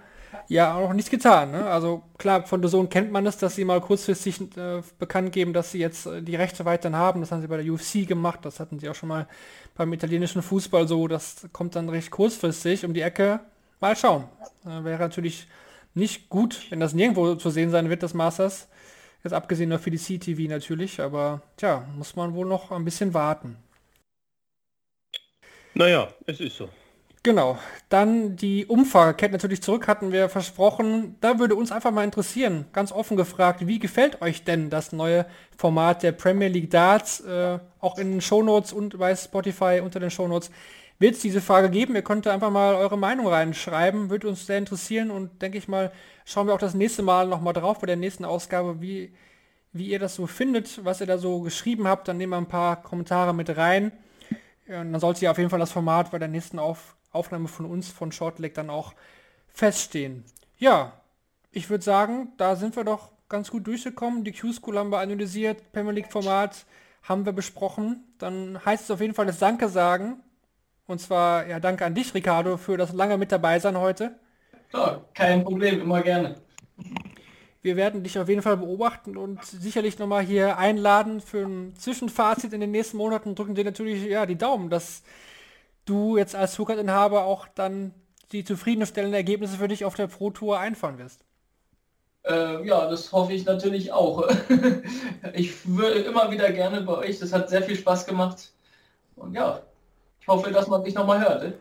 ja 0.48 0.74
auch 0.74 0.88
noch 0.88 0.94
nichts 0.94 1.10
getan. 1.10 1.52
Ne? 1.52 1.66
Also 1.66 2.02
klar, 2.18 2.46
von 2.46 2.60
der 2.60 2.70
Sohn 2.70 2.88
kennt 2.88 3.12
man 3.12 3.26
es, 3.26 3.36
dass 3.38 3.54
sie 3.54 3.64
mal 3.64 3.80
kurzfristig 3.80 4.40
äh, 4.56 4.82
bekannt 4.98 5.32
geben, 5.32 5.52
dass 5.52 5.72
sie 5.72 5.78
jetzt 5.78 6.06
äh, 6.06 6.22
die 6.22 6.36
Rechte 6.36 6.64
weiterhin 6.64 6.96
haben. 6.96 7.20
Das 7.20 7.32
haben 7.32 7.40
sie 7.40 7.48
bei 7.48 7.62
der 7.62 7.72
UFC 7.72 8.06
gemacht. 8.06 8.40
Das 8.42 8.60
hatten 8.60 8.78
sie 8.78 8.88
auch 8.88 8.94
schon 8.94 9.08
mal 9.08 9.26
beim 9.76 9.92
italienischen 9.92 10.42
Fußball 10.42 10.88
so. 10.88 11.08
Das 11.08 11.46
kommt 11.52 11.76
dann 11.76 11.88
recht 11.88 12.10
kurzfristig 12.10 12.84
um 12.84 12.94
die 12.94 13.02
Ecke. 13.02 13.40
Mal 13.80 13.96
schauen. 13.96 14.24
Äh, 14.64 14.84
wäre 14.84 14.98
natürlich 14.98 15.46
nicht 15.94 16.28
gut, 16.28 16.70
wenn 16.70 16.80
das 16.80 16.94
nirgendwo 16.94 17.34
zu 17.34 17.50
sehen 17.50 17.70
sein 17.70 17.90
wird, 17.90 18.02
das 18.02 18.14
Masters. 18.14 18.68
Jetzt 19.24 19.32
abgesehen 19.32 19.70
noch 19.70 19.80
für 19.80 19.90
die 19.90 19.98
CTV 19.98 20.48
natürlich, 20.48 21.00
aber 21.00 21.42
tja, 21.56 21.86
muss 21.96 22.16
man 22.16 22.34
wohl 22.34 22.46
noch 22.46 22.70
ein 22.70 22.84
bisschen 22.84 23.12
warten. 23.12 23.56
Naja, 25.74 26.08
es 26.26 26.40
ist 26.40 26.56
so. 26.56 26.68
Genau. 27.26 27.58
Dann 27.88 28.36
die 28.36 28.66
Umfrage 28.66 29.14
kehrt 29.14 29.32
natürlich 29.32 29.60
zurück, 29.60 29.88
hatten 29.88 30.12
wir 30.12 30.28
versprochen. 30.28 31.16
Da 31.20 31.40
würde 31.40 31.56
uns 31.56 31.72
einfach 31.72 31.90
mal 31.90 32.04
interessieren, 32.04 32.66
ganz 32.72 32.92
offen 32.92 33.16
gefragt, 33.16 33.66
wie 33.66 33.80
gefällt 33.80 34.22
euch 34.22 34.44
denn 34.44 34.70
das 34.70 34.92
neue 34.92 35.26
Format 35.58 36.04
der 36.04 36.12
Premier 36.12 36.46
League 36.46 36.70
Darts? 36.70 37.18
Äh, 37.22 37.58
auch 37.80 37.98
in 37.98 38.12
den 38.12 38.20
Shownotes 38.20 38.72
und 38.72 38.96
bei 38.96 39.16
Spotify 39.16 39.80
unter 39.82 39.98
den 39.98 40.12
Shownotes 40.12 40.52
wird 41.00 41.16
es 41.16 41.20
diese 41.20 41.40
Frage 41.40 41.68
geben. 41.68 41.96
Ihr 41.96 42.02
könnt 42.02 42.28
einfach 42.28 42.50
mal 42.52 42.76
eure 42.76 42.96
Meinung 42.96 43.26
reinschreiben, 43.26 44.08
würde 44.08 44.28
uns 44.28 44.46
sehr 44.46 44.58
interessieren 44.58 45.10
und 45.10 45.42
denke 45.42 45.58
ich 45.58 45.66
mal, 45.66 45.90
schauen 46.24 46.46
wir 46.46 46.54
auch 46.54 46.60
das 46.60 46.74
nächste 46.74 47.02
Mal 47.02 47.26
nochmal 47.26 47.54
drauf 47.54 47.80
bei 47.80 47.88
der 47.88 47.96
nächsten 47.96 48.24
Ausgabe, 48.24 48.80
wie, 48.80 49.12
wie 49.72 49.88
ihr 49.88 49.98
das 49.98 50.14
so 50.14 50.28
findet, 50.28 50.84
was 50.84 51.00
ihr 51.00 51.08
da 51.08 51.18
so 51.18 51.40
geschrieben 51.40 51.88
habt. 51.88 52.06
Dann 52.06 52.18
nehmen 52.18 52.30
wir 52.30 52.38
ein 52.38 52.46
paar 52.46 52.80
Kommentare 52.84 53.34
mit 53.34 53.56
rein. 53.56 53.90
Und 54.68 54.92
dann 54.92 55.00
sollte 55.00 55.24
ja 55.24 55.32
auf 55.32 55.38
jeden 55.38 55.50
Fall 55.50 55.58
das 55.58 55.72
Format 55.72 56.12
bei 56.12 56.20
der 56.20 56.28
nächsten 56.28 56.60
Auf 56.60 56.95
Aufnahme 57.16 57.48
von 57.48 57.66
uns 57.66 57.88
von 57.88 58.12
Shortleg 58.12 58.54
dann 58.54 58.70
auch 58.70 58.94
feststehen. 59.48 60.24
Ja, 60.58 60.92
ich 61.50 61.70
würde 61.70 61.82
sagen, 61.82 62.32
da 62.36 62.56
sind 62.56 62.76
wir 62.76 62.84
doch 62.84 63.10
ganz 63.28 63.50
gut 63.50 63.66
durchgekommen. 63.66 64.24
Die 64.24 64.32
Q-School 64.32 64.78
haben 64.78 64.90
wir 64.90 64.98
analysiert, 64.98 65.72
Premier 65.72 65.92
League-Format 65.92 66.66
haben 67.02 67.24
wir 67.24 67.32
besprochen. 67.32 68.04
Dann 68.18 68.64
heißt 68.64 68.84
es 68.84 68.90
auf 68.90 69.00
jeden 69.00 69.14
Fall 69.14 69.26
das 69.26 69.38
Danke 69.38 69.68
sagen. 69.68 70.20
Und 70.86 71.00
zwar, 71.00 71.46
ja, 71.46 71.58
danke 71.58 71.84
an 71.84 71.94
dich, 71.94 72.14
Ricardo, 72.14 72.56
für 72.56 72.76
das 72.76 72.92
lange 72.92 73.18
mit 73.18 73.32
dabei 73.32 73.58
sein 73.58 73.76
heute. 73.76 74.18
Ja, 74.72 75.00
kein 75.14 75.42
Problem, 75.42 75.80
immer 75.80 76.02
gerne. 76.02 76.36
Wir 77.62 77.74
werden 77.74 78.04
dich 78.04 78.18
auf 78.18 78.28
jeden 78.28 78.42
Fall 78.42 78.56
beobachten 78.56 79.16
und 79.16 79.44
sicherlich 79.44 79.98
nochmal 79.98 80.22
hier 80.22 80.56
einladen 80.58 81.20
für 81.20 81.44
ein 81.44 81.74
Zwischenfazit 81.76 82.52
in 82.52 82.60
den 82.60 82.70
nächsten 82.70 82.96
Monaten. 82.96 83.34
Drücken 83.34 83.56
dir 83.56 83.64
natürlich 83.64 84.04
ja, 84.04 84.26
die 84.26 84.38
Daumen, 84.38 84.70
dass 84.70 85.02
du 85.86 86.16
jetzt 86.16 86.34
als 86.34 86.52
Zuckertinhaber 86.52 87.24
auch 87.24 87.48
dann 87.54 87.94
die 88.32 88.44
zufriedenstellenden 88.44 89.14
Ergebnisse 89.14 89.56
für 89.56 89.68
dich 89.68 89.84
auf 89.84 89.94
der 89.94 90.08
Pro 90.08 90.30
Tour 90.30 90.58
einfahren 90.58 90.98
wirst. 90.98 91.24
Äh, 92.24 92.66
ja, 92.66 92.90
das 92.90 93.12
hoffe 93.12 93.32
ich 93.32 93.44
natürlich 93.44 93.92
auch. 93.92 94.28
ich 95.32 95.66
würde 95.66 96.00
immer 96.00 96.30
wieder 96.30 96.50
gerne 96.52 96.82
bei 96.82 96.94
euch. 96.94 97.20
Das 97.20 97.32
hat 97.32 97.48
sehr 97.48 97.62
viel 97.62 97.76
Spaß 97.76 98.04
gemacht. 98.06 98.52
Und 99.14 99.34
ja, 99.34 99.60
ich 100.20 100.26
hoffe, 100.26 100.50
dass 100.50 100.66
man 100.66 100.82
dich 100.82 100.94
nochmal 100.94 101.20
hört. 101.20 101.42
Ne? 101.44 101.52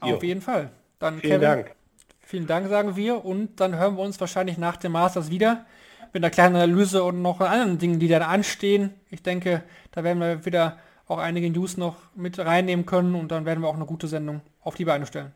Auf 0.00 0.22
jeden 0.22 0.40
Fall. 0.40 0.70
Dann 1.00 1.18
vielen 1.18 1.40
Kevin, 1.40 1.48
Dank. 1.48 1.74
Vielen 2.20 2.46
Dank, 2.46 2.68
sagen 2.68 2.94
wir. 2.94 3.24
Und 3.24 3.56
dann 3.60 3.76
hören 3.76 3.96
wir 3.96 4.02
uns 4.04 4.20
wahrscheinlich 4.20 4.58
nach 4.58 4.76
dem 4.76 4.92
Masters 4.92 5.28
wieder 5.28 5.66
mit 6.12 6.22
einer 6.22 6.30
kleinen 6.30 6.54
Analyse 6.54 7.02
und 7.02 7.20
noch 7.20 7.40
anderen 7.40 7.78
Dingen, 7.78 7.98
die 7.98 8.08
dann 8.08 8.22
anstehen. 8.22 8.94
Ich 9.10 9.22
denke, 9.22 9.64
da 9.90 10.04
werden 10.04 10.20
wir 10.20 10.44
wieder 10.44 10.78
auch 11.08 11.18
einige 11.18 11.50
News 11.50 11.76
noch 11.76 11.96
mit 12.14 12.38
reinnehmen 12.38 12.86
können 12.86 13.14
und 13.14 13.30
dann 13.30 13.44
werden 13.44 13.62
wir 13.62 13.68
auch 13.68 13.76
eine 13.76 13.86
gute 13.86 14.08
Sendung 14.08 14.40
auf 14.62 14.74
die 14.74 14.84
Beine 14.84 15.06
stellen. 15.06 15.32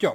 Ja, 0.00 0.14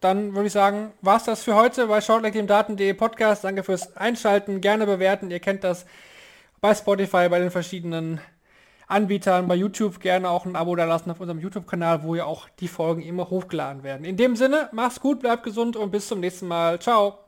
dann 0.00 0.34
würde 0.34 0.46
ich 0.46 0.52
sagen, 0.52 0.92
war 1.02 1.16
es 1.16 1.24
das 1.24 1.42
für 1.42 1.54
heute 1.56 1.88
bei 1.88 2.00
Shortleg 2.00 2.32
dem 2.32 2.46
Daten.de 2.46 2.92
Podcast. 2.94 3.44
Danke 3.44 3.64
fürs 3.64 3.96
Einschalten, 3.96 4.60
gerne 4.60 4.86
bewerten. 4.86 5.30
Ihr 5.30 5.40
kennt 5.40 5.64
das 5.64 5.86
bei 6.60 6.74
Spotify, 6.74 7.28
bei 7.28 7.38
den 7.38 7.50
verschiedenen 7.50 8.20
Anbietern, 8.86 9.48
bei 9.48 9.54
YouTube 9.54 10.00
gerne 10.00 10.30
auch 10.30 10.46
ein 10.46 10.56
Abo 10.56 10.74
da 10.74 10.84
lassen 10.84 11.10
auf 11.10 11.20
unserem 11.20 11.40
YouTube-Kanal, 11.40 12.02
wo 12.04 12.14
ja 12.14 12.24
auch 12.24 12.48
die 12.60 12.68
Folgen 12.68 13.02
immer 13.02 13.28
hochgeladen 13.28 13.82
werden. 13.82 14.04
In 14.04 14.16
dem 14.16 14.34
Sinne, 14.34 14.68
mach's 14.72 15.00
gut, 15.00 15.20
bleibt 15.20 15.42
gesund 15.42 15.76
und 15.76 15.90
bis 15.90 16.08
zum 16.08 16.20
nächsten 16.20 16.48
Mal. 16.48 16.80
Ciao. 16.80 17.27